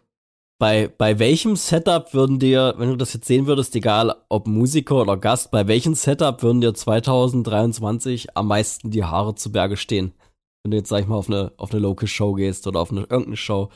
Bei, 0.63 0.87
bei 0.87 1.19
welchem 1.19 1.57
Setup 1.57 2.15
würden 2.15 2.39
dir, 2.39 2.75
wenn 2.77 2.89
du 2.89 2.97
das 2.97 3.13
jetzt 3.13 3.27
sehen 3.27 3.47
würdest, 3.47 3.75
egal 3.75 4.15
ob 4.29 4.47
Musiker 4.47 5.01
oder 5.01 5.17
Gast, 5.17 5.51
bei 5.51 5.67
welchem 5.67 5.95
Setup 5.95 6.41
würden 6.43 6.61
dir 6.61 6.73
2023 6.73 8.37
am 8.37 8.47
meisten 8.47 8.93
die 8.93 9.03
Haare 9.03 9.35
zu 9.35 9.51
Berge 9.51 9.77
stehen? 9.77 10.15
Wenn 10.63 10.71
du 10.71 10.77
jetzt, 10.77 10.89
sag 10.89 11.01
ich 11.01 11.09
mal, 11.09 11.17
auf 11.17 11.29
eine, 11.29 11.53
auf 11.57 11.73
eine 11.73 11.81
Local 11.81 12.07
Show 12.07 12.35
gehst 12.35 12.69
oder 12.69 12.79
auf 12.79 12.93
eine 12.93 13.01
irgendeine 13.01 13.37
Show. 13.37 13.71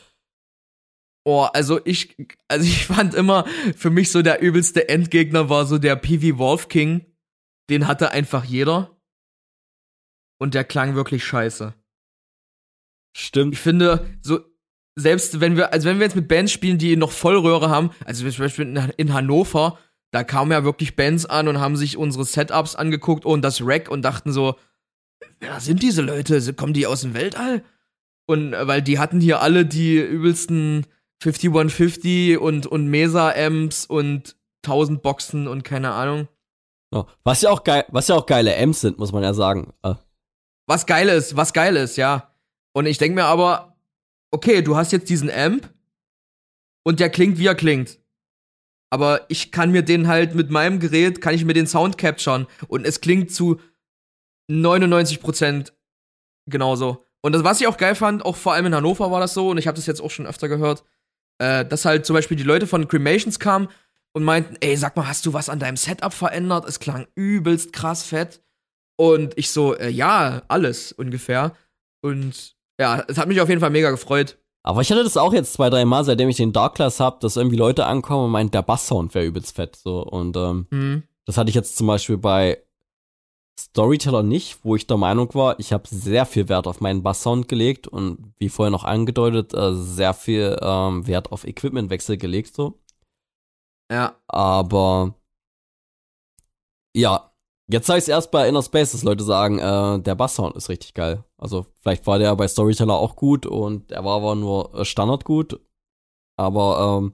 Oh, 1.24 1.42
also 1.52 1.80
ich, 1.84 2.16
also 2.46 2.64
ich 2.64 2.86
fand 2.86 3.14
immer, 3.14 3.46
für 3.76 3.90
mich 3.90 4.12
so 4.12 4.22
der 4.22 4.40
übelste 4.40 4.88
Endgegner 4.88 5.50
war 5.50 5.66
so 5.66 5.78
der 5.78 5.96
PV 5.96 6.38
Wolf 6.38 6.68
King. 6.68 7.04
Den 7.68 7.88
hatte 7.88 8.12
einfach 8.12 8.44
jeder. 8.44 8.96
Und 10.38 10.54
der 10.54 10.62
klang 10.62 10.94
wirklich 10.94 11.24
scheiße. 11.24 11.74
Stimmt. 13.18 13.55
Ich 13.55 13.60
finde, 13.60 14.05
so, 14.20 14.40
selbst 14.94 15.40
wenn 15.40 15.56
wir, 15.56 15.72
also 15.72 15.88
wenn 15.88 15.98
wir 15.98 16.05
jetzt 16.05 16.16
mit 16.16 16.28
Bands 16.28 16.52
spielen, 16.52 16.76
die 16.76 16.97
noch 16.97 17.12
Vollröhre 17.12 17.70
haben, 17.70 17.90
also 18.05 18.28
zum 18.28 18.44
Beispiel 18.44 18.76
in 18.98 19.14
Hannover, 19.14 19.78
da 20.10 20.22
kamen 20.22 20.52
ja 20.52 20.64
wirklich 20.64 20.97
Bands 20.97 21.24
an 21.24 21.48
und 21.48 21.59
haben 21.59 21.76
sich 21.76 21.97
unsere 21.97 22.26
Setups 22.26 22.74
angeguckt 22.74 23.24
und 23.24 23.40
das 23.40 23.62
Rack 23.64 23.88
und 23.88 24.02
dachten 24.02 24.32
so, 24.32 24.56
wer 25.40 25.60
sind 25.60 25.82
diese 25.82 26.02
Leute? 26.02 26.52
Kommen 26.52 26.74
die 26.74 26.86
aus 26.86 27.01
dem 27.01 27.14
Weltall? 27.14 27.64
Und 28.26 28.52
äh, 28.52 28.66
weil 28.66 28.82
die 28.82 28.98
hatten 28.98 29.18
hier 29.18 29.40
alle 29.40 29.64
die 29.64 29.97
übelsten 29.97 30.84
5150 31.22 32.36
und, 32.36 32.66
und 32.66 32.86
Mesa-Amps 32.88 33.86
und 33.86 34.36
1000 34.62 35.01
Boxen 35.01 35.48
und 35.48 35.64
keine 35.64 35.93
Ahnung. 35.93 36.28
Was 37.24 37.40
ja 37.40 37.48
auch 37.48 37.64
geil, 37.64 37.86
was 37.88 38.09
ja 38.09 38.14
auch 38.14 38.26
geile 38.26 38.55
Amps 38.59 38.82
sind, 38.82 38.98
muss 38.98 39.12
man 39.12 39.22
ja 39.22 39.32
sagen. 39.32 39.72
Äh. 39.82 39.94
Was 40.66 40.84
geil 40.84 41.09
ist, 41.09 41.34
was 41.34 41.55
geil 41.55 41.76
ist, 41.76 41.97
ja. 41.97 42.35
Und 42.77 42.85
ich 42.85 42.98
denke 42.98 43.15
mir 43.15 43.24
aber, 43.24 43.74
okay, 44.31 44.61
du 44.61 44.77
hast 44.77 44.93
jetzt 44.93 45.09
diesen 45.09 45.31
Amp 45.31 45.73
und 46.85 47.01
der 47.01 47.09
klingt, 47.09 47.39
wie 47.39 47.47
er 47.47 47.55
klingt. 47.55 47.98
Aber 48.90 49.24
ich 49.31 49.51
kann 49.51 49.73
mir 49.73 49.81
den 49.81 50.09
halt 50.09 50.35
mit 50.35 50.51
meinem 50.51 50.78
Gerät, 50.78 51.23
kann 51.23 51.35
ich 51.35 51.47
mir 51.47 51.55
den 51.55 51.66
Sound 51.66 51.97
capturen 51.97 52.47
und 52.69 52.86
es 52.86 53.01
klingt 53.01 53.32
zu 53.32 53.59
99% 54.51 55.73
genauso. 56.51 57.07
Und 57.23 57.32
das, 57.32 57.44
was 57.44 57.62
ich 57.62 57.66
auch 57.66 57.78
geil 57.78 57.94
fand, 57.94 58.23
auch 58.27 58.36
vor 58.36 58.53
allem 58.53 58.66
in 58.66 58.74
Hannover 58.74 59.11
war 59.11 59.20
das 59.20 59.32
so, 59.32 59.48
und 59.48 59.57
ich 59.57 59.66
habe 59.66 59.77
das 59.77 59.86
jetzt 59.86 60.03
auch 60.03 60.11
schon 60.11 60.27
öfter 60.27 60.48
gehört, 60.48 60.85
äh, 61.39 61.65
dass 61.65 61.86
halt 61.86 62.05
zum 62.05 62.12
Beispiel 62.12 62.36
die 62.36 62.43
Leute 62.43 62.66
von 62.66 62.86
Cremations 62.89 63.39
kamen 63.39 63.69
und 64.12 64.23
meinten, 64.23 64.55
ey, 64.61 64.77
sag 64.77 64.97
mal, 64.97 65.09
hast 65.09 65.24
du 65.24 65.32
was 65.32 65.48
an 65.48 65.61
deinem 65.61 65.78
Setup 65.78 66.12
verändert? 66.12 66.69
Es 66.69 66.78
klang 66.78 67.07
übelst 67.15 67.73
krass 67.73 68.03
fett. 68.03 68.43
Und 68.97 69.32
ich 69.39 69.51
so, 69.51 69.74
äh, 69.74 69.89
ja, 69.89 70.43
alles 70.48 70.93
ungefähr. 70.93 71.57
Und 72.03 72.55
ja, 72.81 73.05
es 73.09 73.19
hat 73.19 73.28
mich 73.28 73.40
auf 73.40 73.48
jeden 73.48 73.61
Fall 73.61 73.70
mega 73.70 73.90
gefreut. 73.90 74.39
Aber 74.62 74.81
ich 74.81 74.90
hatte 74.90 75.05
das 75.05 75.16
auch 75.16 75.32
jetzt 75.32 75.53
zwei, 75.53 75.70
drei 75.70 75.85
Mal, 75.85 76.05
seitdem 76.05 76.28
ich 76.28 76.36
den 76.39 76.53
Dark 76.53 76.74
Class 76.74 76.98
hab, 76.98 77.20
dass 77.20 77.36
irgendwie 77.36 77.57
Leute 77.57 77.86
ankommen 77.86 78.24
und 78.27 78.31
meinen, 78.32 78.51
der 78.51 78.62
Bass-Sound 78.62 79.15
wäre 79.15 79.24
übelst 79.24 79.55
fett. 79.55 79.77
So. 79.77 80.03
Und 80.03 80.36
ähm, 80.36 80.66
mhm. 80.70 81.03
das 81.24 81.39
hatte 81.39 81.51
ich 81.51 81.55
jetzt 81.55 81.77
zum 81.77 81.86
Beispiel 81.86 82.19
bei 82.19 82.61
Storyteller 83.59 84.23
nicht, 84.23 84.65
wo 84.65 84.77
ich 84.77 84.86
der 84.86 84.97
Meinung 84.97 85.32
war, 85.35 85.59
ich 85.59 85.73
habe 85.73 85.85
sehr 85.89 86.27
viel 86.27 86.48
Wert 86.48 86.66
auf 86.66 86.81
meinen 86.81 87.03
Bass-Sound 87.03 87.48
gelegt 87.48 87.86
und 87.86 88.35
wie 88.39 88.48
vorher 88.48 88.70
noch 88.70 88.85
angedeutet, 88.85 89.55
äh, 89.55 89.73
sehr 89.74 90.12
viel 90.12 90.59
ähm, 90.61 91.07
Wert 91.07 91.32
auf 91.32 91.47
Equipmentwechsel 91.47 92.19
gelegt. 92.19 92.55
so. 92.55 92.78
Ja. 93.90 94.16
Aber 94.28 95.15
ja, 96.94 97.26
Jetzt 97.68 97.86
sag 97.86 97.98
ich's 97.98 98.09
erst 98.09 98.30
bei 98.30 98.48
Inner 98.48 98.62
Space, 98.62 98.93
dass 98.93 99.02
Leute 99.02 99.24
sagen, 99.24 99.59
äh, 99.59 100.01
der 100.01 100.14
Basssound 100.14 100.55
ist 100.56 100.68
richtig 100.68 100.94
geil. 100.94 101.24
Also 101.36 101.66
vielleicht 101.80 102.06
war 102.06 102.18
der 102.18 102.34
bei 102.36 102.47
Storyteller 102.47 102.94
auch 102.94 103.16
gut 103.16 103.44
und 103.44 103.90
er 103.90 104.05
war 104.05 104.16
aber 104.16 104.36
nur 104.36 104.72
äh, 104.74 104.84
Standard 104.84 105.24
gut. 105.24 105.60
Aber 106.36 107.01
ähm, 107.01 107.12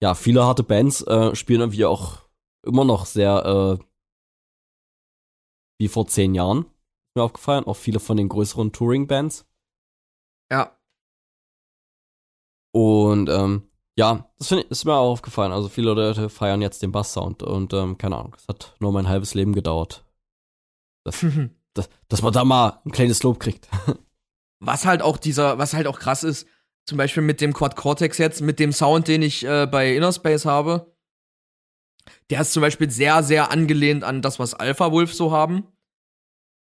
ja, 0.00 0.14
viele 0.14 0.44
harte 0.44 0.62
Bands 0.62 1.02
äh, 1.02 1.34
spielen 1.34 1.60
irgendwie 1.60 1.84
auch 1.84 2.22
immer 2.64 2.84
noch 2.84 3.04
sehr 3.04 3.78
äh, 3.78 3.84
wie 5.78 5.88
vor 5.88 6.06
zehn 6.06 6.34
Jahren. 6.34 6.60
Ist 6.60 7.16
mir 7.16 7.24
aufgefallen. 7.24 7.64
Auch 7.64 7.76
viele 7.76 8.00
von 8.00 8.16
den 8.16 8.28
größeren 8.28 8.72
Touring-Bands. 8.72 9.46
Ja. 10.50 10.78
Und 12.72 13.28
ähm, 13.28 13.68
Ja, 13.98 14.30
das 14.38 14.48
find, 14.48 14.64
ist 14.64 14.84
mir 14.84 14.94
auch 14.94 15.10
aufgefallen. 15.10 15.52
Also 15.52 15.68
viele 15.68 15.92
Leute 15.92 16.28
feiern 16.30 16.62
jetzt 16.62 16.82
den 16.82 16.92
Bass-Sound 16.92 17.42
und 17.42 17.74
ähm, 17.74 17.98
keine 17.98 18.16
Ahnung, 18.16 18.34
es 18.38 18.48
hat 18.48 18.74
nur 18.80 18.92
mein 18.92 19.08
halbes 19.08 19.34
Leben 19.34 19.52
gedauert. 19.52 20.04
Das, 21.04 21.24
das, 21.74 21.88
dass 22.08 22.22
man 22.22 22.32
da 22.32 22.44
mal 22.44 22.80
ein 22.84 22.92
kleines 22.92 23.22
Lob 23.22 23.38
kriegt. 23.38 23.68
was 24.60 24.86
halt 24.86 25.02
auch 25.02 25.18
dieser, 25.18 25.58
was 25.58 25.74
halt 25.74 25.86
auch 25.86 25.98
krass 25.98 26.24
ist, 26.24 26.46
zum 26.86 26.98
Beispiel 26.98 27.22
mit 27.22 27.40
dem 27.40 27.52
Quad 27.52 27.76
Cortex 27.76 28.18
jetzt, 28.18 28.40
mit 28.40 28.58
dem 28.58 28.72
Sound, 28.72 29.08
den 29.08 29.22
ich 29.22 29.44
äh, 29.44 29.66
bei 29.66 29.94
Inner 29.94 30.12
Space 30.12 30.44
habe, 30.44 30.92
der 32.30 32.40
ist 32.40 32.52
zum 32.52 32.62
Beispiel 32.62 32.90
sehr, 32.90 33.22
sehr 33.22 33.50
angelehnt 33.50 34.04
an 34.04 34.22
das, 34.22 34.38
was 34.38 34.54
Alpha 34.54 34.90
Wolf 34.90 35.14
so 35.14 35.32
haben. 35.32 35.66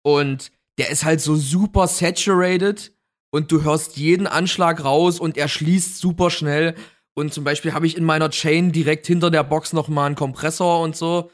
Und 0.03 0.51
der 0.79 0.91
ist 0.91 1.05
halt 1.05 1.21
so 1.21 1.37
super 1.37 1.87
saturated 1.87 2.93
und 3.31 3.53
du 3.53 3.63
hörst 3.63 3.97
jeden 3.97 4.27
Anschlag 4.27 4.85
raus 4.85 5.21
und 5.21 5.37
er 5.37 5.49
schließt 5.49 5.99
super 5.99 6.31
schnell. 6.31 6.75
Und 7.21 7.33
zum 7.33 7.45
Beispiel 7.45 7.75
habe 7.75 7.87
ich 7.87 7.97
in 7.97 8.05
meiner 8.05 8.31
Chain 8.31 8.73
direkt 8.73 9.07
hinter 9.07 9.31
der 9.31 9.45
Box 9.45 9.73
noch 9.73 9.89
mal 9.89 10.07
einen 10.07 10.15
Kompressor 10.15 10.81
und 10.81 10.97
so. 10.97 11.31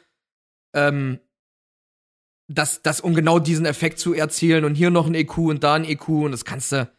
Ähm, 0.75 1.19
das, 2.49 2.81
das, 2.81 3.01
um 3.01 3.13
genau 3.13 3.39
diesen 3.39 3.65
Effekt 3.65 3.99
zu 3.99 4.13
erzielen 4.13 4.65
und 4.65 4.75
hier 4.75 4.89
noch 4.89 5.07
ein 5.07 5.15
EQ 5.15 5.37
und 5.37 5.63
da 5.63 5.73
ein 5.73 5.85
EQ 5.85 6.09
und 6.09 6.31
das 6.31 6.45
kannst 6.45 6.71
du, 6.71 6.89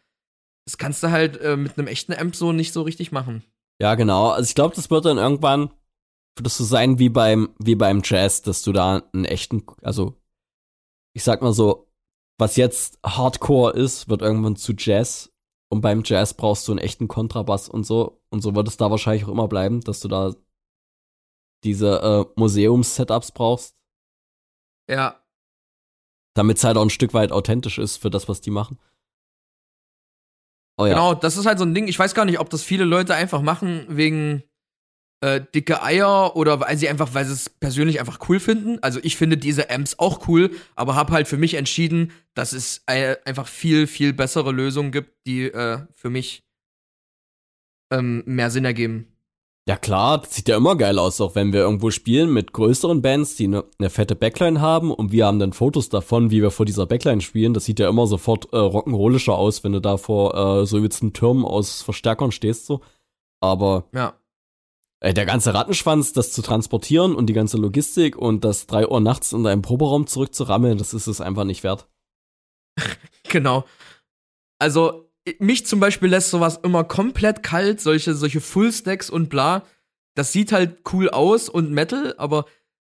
das 0.66 0.78
kannst 0.78 1.02
du 1.02 1.10
halt 1.10 1.38
äh, 1.40 1.56
mit 1.56 1.78
einem 1.78 1.86
echten 1.86 2.12
Amp 2.12 2.34
so 2.34 2.52
nicht 2.52 2.72
so 2.72 2.82
richtig 2.82 3.12
machen. 3.12 3.44
Ja, 3.80 3.94
genau. 3.94 4.30
Also 4.30 4.48
ich 4.48 4.54
glaube, 4.54 4.74
das 4.74 4.90
wird 4.90 5.04
dann 5.04 5.18
irgendwann, 5.18 5.70
wird 6.36 6.46
das 6.46 6.56
so 6.56 6.64
sein 6.64 6.98
wie 6.98 7.08
beim, 7.08 7.54
wie 7.58 7.76
beim 7.76 8.02
Jazz, 8.04 8.42
dass 8.42 8.62
du 8.62 8.72
da 8.72 9.02
einen 9.12 9.24
echten, 9.24 9.64
also 9.82 10.20
ich 11.14 11.24
sag 11.24 11.42
mal 11.42 11.52
so, 11.52 11.90
was 12.38 12.56
jetzt 12.56 12.98
Hardcore 13.04 13.72
ist, 13.72 14.08
wird 14.08 14.22
irgendwann 14.22 14.56
zu 14.56 14.72
Jazz. 14.76 15.32
Und 15.70 15.82
beim 15.82 16.02
Jazz 16.04 16.34
brauchst 16.34 16.66
du 16.66 16.72
einen 16.72 16.78
echten 16.78 17.08
Kontrabass 17.08 17.68
und 17.68 17.84
so. 17.84 18.17
Und 18.30 18.42
so 18.42 18.54
wird 18.54 18.68
es 18.68 18.76
da 18.76 18.90
wahrscheinlich 18.90 19.24
auch 19.24 19.30
immer 19.32 19.48
bleiben, 19.48 19.80
dass 19.80 20.00
du 20.00 20.08
da 20.08 20.34
diese 21.64 22.00
äh, 22.00 22.32
Museums-Setups 22.40 23.32
brauchst. 23.32 23.76
Ja. 24.88 25.22
Damit 26.34 26.58
es 26.58 26.64
halt 26.64 26.76
auch 26.76 26.82
ein 26.82 26.90
Stück 26.90 27.14
weit 27.14 27.32
authentisch 27.32 27.78
ist 27.78 27.96
für 27.96 28.10
das, 28.10 28.28
was 28.28 28.40
die 28.40 28.50
machen. 28.50 28.78
Oh, 30.78 30.86
ja. 30.86 30.94
Genau, 30.94 31.14
das 31.14 31.36
ist 31.36 31.46
halt 31.46 31.58
so 31.58 31.64
ein 31.64 31.74
Ding. 31.74 31.88
Ich 31.88 31.98
weiß 31.98 32.14
gar 32.14 32.24
nicht, 32.24 32.38
ob 32.38 32.50
das 32.50 32.62
viele 32.62 32.84
Leute 32.84 33.14
einfach 33.14 33.42
machen 33.42 33.84
wegen 33.88 34.44
äh, 35.20 35.40
dicke 35.52 35.82
Eier 35.82 36.36
oder 36.36 36.60
weil 36.60 36.76
sie 36.76 36.88
einfach, 36.88 37.14
weil 37.14 37.24
sie 37.24 37.32
es 37.32 37.50
persönlich 37.50 37.98
einfach 37.98 38.20
cool 38.28 38.38
finden. 38.38 38.78
Also 38.82 39.00
ich 39.02 39.16
finde 39.16 39.36
diese 39.36 39.70
Amps 39.70 39.98
auch 39.98 40.28
cool, 40.28 40.52
aber 40.76 40.94
habe 40.94 41.12
halt 41.12 41.26
für 41.26 41.36
mich 41.36 41.54
entschieden, 41.54 42.12
dass 42.34 42.52
es 42.52 42.82
äh, 42.86 43.16
einfach 43.24 43.48
viel, 43.48 43.88
viel 43.88 44.12
bessere 44.12 44.52
Lösungen 44.52 44.92
gibt, 44.92 45.26
die 45.26 45.46
äh, 45.46 45.80
für 45.96 46.10
mich 46.10 46.44
ähm, 47.90 48.22
mehr 48.26 48.50
Sinn 48.50 48.64
ergeben. 48.64 49.18
Ja 49.68 49.76
klar, 49.76 50.16
das 50.18 50.34
sieht 50.34 50.48
ja 50.48 50.56
immer 50.56 50.76
geil 50.76 50.98
aus, 50.98 51.20
auch 51.20 51.34
wenn 51.34 51.52
wir 51.52 51.60
irgendwo 51.60 51.90
spielen 51.90 52.32
mit 52.32 52.54
größeren 52.54 53.02
Bands, 53.02 53.36
die 53.36 53.44
eine 53.44 53.64
ne 53.78 53.90
fette 53.90 54.16
Backline 54.16 54.62
haben 54.62 54.90
und 54.90 55.12
wir 55.12 55.26
haben 55.26 55.38
dann 55.38 55.52
Fotos 55.52 55.90
davon, 55.90 56.30
wie 56.30 56.40
wir 56.40 56.50
vor 56.50 56.64
dieser 56.64 56.86
Backline 56.86 57.20
spielen. 57.20 57.52
Das 57.52 57.66
sieht 57.66 57.78
ja 57.78 57.86
immer 57.86 58.06
sofort 58.06 58.46
äh, 58.54 58.56
rock'n'rollischer 58.56 59.34
aus, 59.34 59.64
wenn 59.64 59.72
du 59.72 59.80
da 59.82 59.98
vor 59.98 60.62
äh, 60.62 60.64
so 60.64 60.78
übelsten 60.78 61.12
Türmen 61.12 61.44
aus 61.44 61.82
Verstärkern 61.82 62.32
stehst 62.32 62.64
so. 62.64 62.80
Aber 63.40 63.84
ja. 63.92 64.18
Ey, 65.00 65.12
der 65.12 65.26
ganze 65.26 65.52
Rattenschwanz, 65.52 66.14
das 66.14 66.32
zu 66.32 66.40
transportieren 66.40 67.14
und 67.14 67.26
die 67.26 67.34
ganze 67.34 67.58
Logistik 67.58 68.16
und 68.16 68.44
das 68.44 68.66
drei 68.66 68.88
Uhr 68.88 69.00
nachts 69.00 69.32
in 69.32 69.44
deinem 69.44 69.60
Proberaum 69.62 70.06
zurückzurammeln, 70.06 70.78
das 70.78 70.94
ist 70.94 71.06
es 71.06 71.20
einfach 71.20 71.44
nicht 71.44 71.62
wert. 71.62 71.88
genau. 73.28 73.64
Also 74.58 75.07
mich 75.38 75.66
zum 75.66 75.80
Beispiel 75.80 76.08
lässt 76.08 76.30
sowas 76.30 76.60
immer 76.62 76.84
komplett 76.84 77.42
kalt, 77.42 77.80
solche, 77.80 78.14
solche 78.14 78.40
Full-Stacks 78.40 79.10
und 79.10 79.28
bla. 79.28 79.64
Das 80.14 80.32
sieht 80.32 80.52
halt 80.52 80.80
cool 80.92 81.10
aus 81.10 81.48
und 81.48 81.70
Metal, 81.70 82.14
aber 82.18 82.46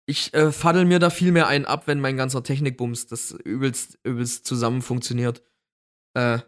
ich 0.06 0.34
äh, 0.34 0.52
faddel 0.52 0.84
mir 0.84 0.98
da 0.98 1.10
viel 1.10 1.32
mehr 1.32 1.46
einen 1.46 1.64
ab, 1.64 1.86
wenn 1.86 2.00
mein 2.00 2.16
ganzer 2.16 2.42
Technikbums 2.42 3.06
das 3.06 3.30
übelst, 3.30 3.98
übelst 4.02 4.46
zusammen 4.46 4.82
funktioniert. 4.82 5.42
Äh, 6.14 6.40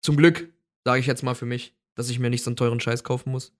zum 0.00 0.16
Glück, 0.16 0.52
sage 0.84 1.00
ich 1.00 1.06
jetzt 1.06 1.22
mal 1.22 1.34
für 1.34 1.46
mich, 1.46 1.74
dass 1.94 2.10
ich 2.10 2.18
mir 2.18 2.30
nicht 2.30 2.42
so 2.42 2.50
einen 2.50 2.56
teuren 2.56 2.80
Scheiß 2.80 3.04
kaufen 3.04 3.30
muss. 3.30 3.52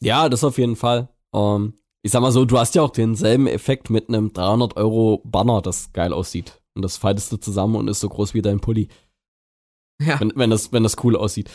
Ja, 0.00 0.28
das 0.28 0.44
auf 0.44 0.58
jeden 0.58 0.76
Fall. 0.76 1.08
Um, 1.30 1.64
ähm, 1.64 1.74
ich 2.02 2.12
sag 2.12 2.20
mal 2.20 2.32
so, 2.32 2.44
du 2.44 2.58
hast 2.58 2.74
ja 2.74 2.82
auch 2.82 2.90
denselben 2.90 3.46
Effekt 3.46 3.88
mit 3.88 4.08
einem 4.08 4.32
300 4.32 4.76
Euro 4.76 5.22
Banner, 5.24 5.62
das 5.62 5.92
geil 5.94 6.12
aussieht. 6.12 6.60
Und 6.74 6.82
das 6.82 6.98
faltest 6.98 7.32
du 7.32 7.38
zusammen 7.38 7.76
und 7.76 7.88
ist 7.88 8.00
so 8.00 8.10
groß 8.10 8.34
wie 8.34 8.42
dein 8.42 8.60
Pulli. 8.60 8.88
Ja. 10.00 10.20
Wenn, 10.20 10.32
wenn, 10.34 10.50
das, 10.50 10.72
wenn 10.72 10.82
das 10.82 10.96
cool 11.04 11.16
aussieht. 11.16 11.50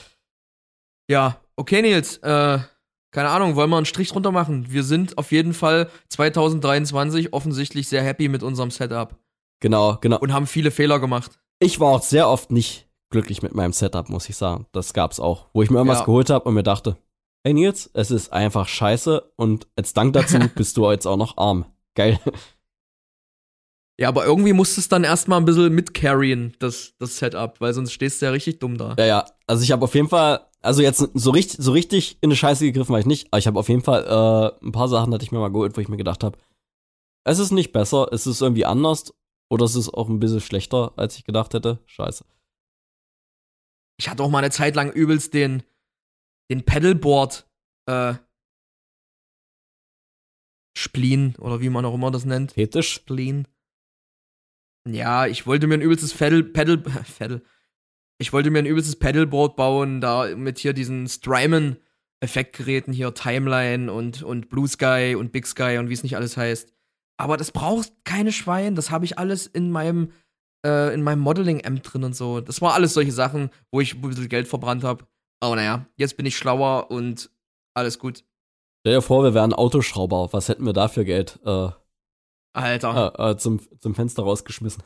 Ja, 1.10 1.42
okay, 1.56 1.82
Nils. 1.82 2.18
Äh, 2.18 2.60
keine 3.12 3.30
Ahnung, 3.30 3.56
wollen 3.56 3.70
wir 3.70 3.78
einen 3.78 3.86
Strich 3.86 4.10
drunter 4.12 4.32
machen? 4.32 4.72
Wir 4.72 4.84
sind 4.84 5.18
auf 5.18 5.32
jeden 5.32 5.54
Fall 5.54 5.90
2023 6.10 7.34
offensichtlich 7.34 7.88
sehr 7.88 8.04
happy 8.04 8.28
mit 8.28 8.44
unserem 8.44 8.70
Setup. 8.70 9.16
Genau, 9.62 9.98
genau. 10.00 10.20
Und 10.20 10.32
haben 10.32 10.48
viele 10.48 10.72
Fehler 10.72 11.00
gemacht. 11.00 11.40
Ich 11.60 11.80
war 11.80 11.90
auch 11.90 12.04
sehr 12.04 12.30
oft 12.30 12.52
nicht 12.52 12.88
glücklich 13.10 13.42
mit 13.42 13.56
meinem 13.56 13.74
Setup, 13.74 14.10
muss 14.10 14.30
ich 14.30 14.38
sagen. 14.38 14.68
Das 14.72 14.94
gab's 14.94 15.20
auch. 15.20 15.48
Wo 15.54 15.64
ich 15.64 15.70
mir 15.70 15.78
irgendwas 15.78 16.00
ja. 16.00 16.06
geholt 16.06 16.30
habe 16.30 16.48
und 16.48 16.54
mir 16.54 16.64
dachte, 16.64 16.98
hey 17.44 17.54
Nils, 17.54 17.90
es 17.94 18.12
ist 18.12 18.32
einfach 18.32 18.68
scheiße 18.68 19.32
und 19.36 19.68
als 19.76 19.94
Dank 19.94 20.14
dazu 20.14 20.38
bist 20.56 20.78
du 20.78 20.90
jetzt 20.92 21.08
auch 21.08 21.18
noch 21.18 21.38
arm. 21.38 21.66
Geil. 21.96 22.20
Ja, 24.00 24.08
aber 24.08 24.26
irgendwie 24.26 24.54
musst 24.54 24.78
du 24.78 24.82
es 24.82 24.88
dann 24.88 25.04
erstmal 25.04 25.42
ein 25.42 25.46
bisschen 25.46 25.76
mitcarryen, 25.76 26.56
das, 26.60 26.94
das 27.00 27.18
Setup, 27.18 27.60
weil 27.60 27.74
sonst 27.74 27.92
stehst 27.92 28.22
du 28.22 28.28
ja 28.28 28.32
richtig 28.32 28.60
dumm 28.60 28.78
da. 28.78 28.96
Ja, 28.98 29.06
ja. 29.06 29.26
Also 29.46 29.62
ich 29.62 29.74
habe 29.74 29.84
auf 29.84 29.94
jeden 29.94 30.08
Fall, 30.08 30.48
also 30.62 30.82
jetzt 30.82 31.10
so 31.14 31.32
richtig, 31.32 31.58
so 31.60 31.74
richtig 31.74 32.18
in 32.22 32.30
eine 32.30 32.38
Scheiße 32.38 32.64
gegriffen 32.64 32.94
war 32.94 33.02
ich 33.02 33.06
nicht, 33.06 33.28
aber 33.28 33.40
ich 33.40 33.48
habe 33.48 33.60
auf 33.60 33.68
jeden 33.68 33.82
Fall 33.82 34.06
äh, 34.06 34.66
ein 34.66 34.72
paar 34.72 34.88
Sachen 34.88 35.14
hatte 35.14 35.26
ich 35.26 35.34
mir 35.34 35.40
mal 35.40 35.52
geholt, 35.52 35.76
wo 35.76 35.82
ich 35.82 35.90
mir 35.90 35.98
gedacht 35.98 36.24
habe, 36.24 36.38
es 37.26 37.40
ist 37.40 37.52
nicht 37.52 37.74
besser, 37.74 38.08
es 38.14 38.26
ist 38.26 38.42
irgendwie 38.42 38.64
anders 38.64 39.14
oder 39.52 39.66
es 39.66 39.76
ist 39.76 39.94
auch 39.94 40.08
ein 40.08 40.22
bisschen 40.22 40.40
schlechter, 40.40 40.94
als 40.96 41.18
ich 41.18 41.26
gedacht 41.26 41.54
hätte. 41.54 41.80
Scheiße. 41.86 42.24
Ich 44.00 44.08
hatte 44.08 44.24
auch 44.24 44.30
mal 44.30 44.38
eine 44.38 44.52
Zeit 44.52 44.78
lang 44.78 44.94
übelst 44.94 45.34
den, 45.34 45.64
den 46.50 46.64
Pedalboard, 46.64 47.50
äh, 47.86 48.14
Spleen 50.78 51.36
oder 51.36 51.60
wie 51.60 51.68
man 51.68 51.84
auch 51.84 51.96
immer 51.96 52.12
das 52.12 52.24
nennt. 52.24 52.54
Fetisch? 52.54 52.94
Spleen. 52.94 53.46
Ja, 54.94 55.28
ich 55.28 55.46
wollte 55.48 55.68
mir 55.68 55.76
ein 55.76 55.82
übelstes 55.82 56.14
Pedal, 56.14 56.44
Pedal, 56.44 56.78
Pedal. 56.78 57.42
Ich 58.18 58.34
wollte 58.34 58.52
mir 58.52 58.60
ein 58.60 58.66
übelstes 58.66 58.98
Pedalboard 58.98 59.56
bauen, 59.56 60.02
da 60.02 60.36
mit 60.36 60.60
hier 60.60 60.74
diesen 60.74 61.08
Strymon 61.08 61.78
Effektgeräten 62.22 62.94
hier, 62.94 63.14
Timeline 63.14 63.92
und, 63.92 64.24
und 64.24 64.50
Blue 64.50 64.68
Sky 64.68 65.16
und 65.18 65.32
Big 65.32 65.48
Sky 65.48 65.78
und 65.78 65.90
wie 65.90 65.94
es 65.94 66.04
nicht 66.04 66.18
alles 66.18 66.36
heißt. 66.36 66.74
Aber 67.18 67.38
das 67.38 67.52
braucht 67.52 67.92
keine 68.04 68.32
Schwein, 68.32 68.76
das 68.76 68.92
habe 68.92 69.06
ich 69.06 69.18
alles 69.18 69.48
in 69.48 69.72
meinem, 69.72 70.12
äh, 70.66 70.94
in 70.94 71.02
meinem 71.02 71.20
Modeling-Amp 71.20 71.84
drin 71.84 72.04
und 72.04 72.16
so. 72.16 72.42
Das 72.42 72.62
war 72.62 72.74
alles 72.74 72.94
solche 72.94 73.12
Sachen, 73.12 73.50
wo 73.72 73.80
ich 73.80 73.96
ein 73.96 74.02
bisschen 74.02 74.30
Geld 74.30 74.48
verbrannt 74.48 74.84
habe. 74.84 75.06
Aber 75.42 75.56
naja, 75.56 75.86
jetzt 75.96 76.18
bin 76.18 76.26
ich 76.26 76.38
schlauer 76.38 76.92
und 76.92 77.30
alles 77.74 78.00
gut. 78.00 78.26
Stell 78.82 78.96
dir 78.96 79.02
vor, 79.02 79.24
wir 79.24 79.34
wären 79.34 79.54
Autoschrauber. 79.54 80.30
Was 80.32 80.50
hätten 80.50 80.66
wir 80.66 80.74
da 80.74 80.88
für 80.88 81.06
Geld? 81.06 81.40
Äh, 81.46 81.70
Alter. 82.54 83.14
Äh, 83.18 83.32
äh, 83.32 83.38
zum, 83.38 83.60
zum 83.80 83.96
Fenster 83.96 84.24
rausgeschmissen. 84.24 84.84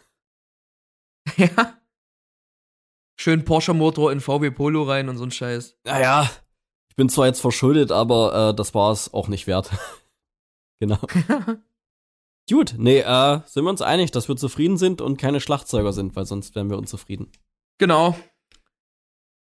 ja. 1.38 1.78
Schön 3.20 3.46
Porsche-Motor 3.46 4.12
in 4.12 4.22
VW 4.22 4.52
Polo 4.52 4.84
rein 4.84 5.08
und 5.08 5.18
so 5.18 5.24
ein 5.24 5.32
Scheiß. 5.32 5.78
Naja, 5.86 6.30
ich 6.90 6.96
bin 6.96 7.10
zwar 7.10 7.28
jetzt 7.28 7.42
verschuldet, 7.42 7.92
aber 7.92 8.50
äh, 8.50 8.54
das 8.56 8.74
war 8.74 8.92
es 8.92 9.14
auch 9.14 9.28
nicht 9.28 9.48
wert. 9.48 9.72
genau. 10.80 11.00
Gut, 12.50 12.76
nee, 12.78 13.00
äh, 13.00 13.40
sind 13.46 13.64
wir 13.64 13.70
uns 13.70 13.82
einig, 13.82 14.12
dass 14.12 14.28
wir 14.28 14.36
zufrieden 14.36 14.78
sind 14.78 15.02
und 15.02 15.18
keine 15.18 15.40
Schlagzeuger 15.40 15.94
sind, 15.94 16.16
weil 16.16 16.26
sonst 16.26 16.56
wären 16.56 16.70
wir 16.70 16.78
unzufrieden. 16.78 17.32
Genau. 17.80 18.16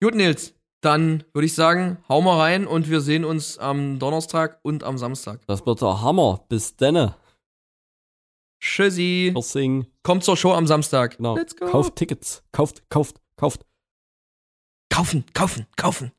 Gut, 0.01 0.15
Nils. 0.15 0.53
Dann 0.81 1.23
würde 1.33 1.45
ich 1.45 1.55
sagen, 1.55 1.97
hau 2.07 2.21
mal 2.21 2.39
rein 2.39 2.67
und 2.67 2.89
wir 2.89 3.01
sehen 3.01 3.25
uns 3.25 3.57
am 3.57 3.99
Donnerstag 3.99 4.59
und 4.61 4.83
am 4.83 4.97
Samstag. 4.97 5.41
Das 5.47 5.65
wird 5.65 5.81
der 5.81 6.01
Hammer. 6.01 6.45
Bis 6.47 6.75
denne. 6.77 7.15
Tschüssi. 8.65 9.31
Tschüssing. 9.33 9.85
Kommt 10.01 10.23
zur 10.23 10.35
Show 10.35 10.51
am 10.51 10.65
Samstag. 10.65 11.17
Genau. 11.17 11.35
Let's 11.35 11.55
go. 11.55 11.67
Kauft 11.67 11.95
Tickets. 11.95 12.43
Kauft, 12.51 12.81
kauft, 12.89 13.21
kauft. 13.37 13.63
Kaufen, 14.89 15.23
kaufen, 15.33 15.67
kaufen. 15.77 16.11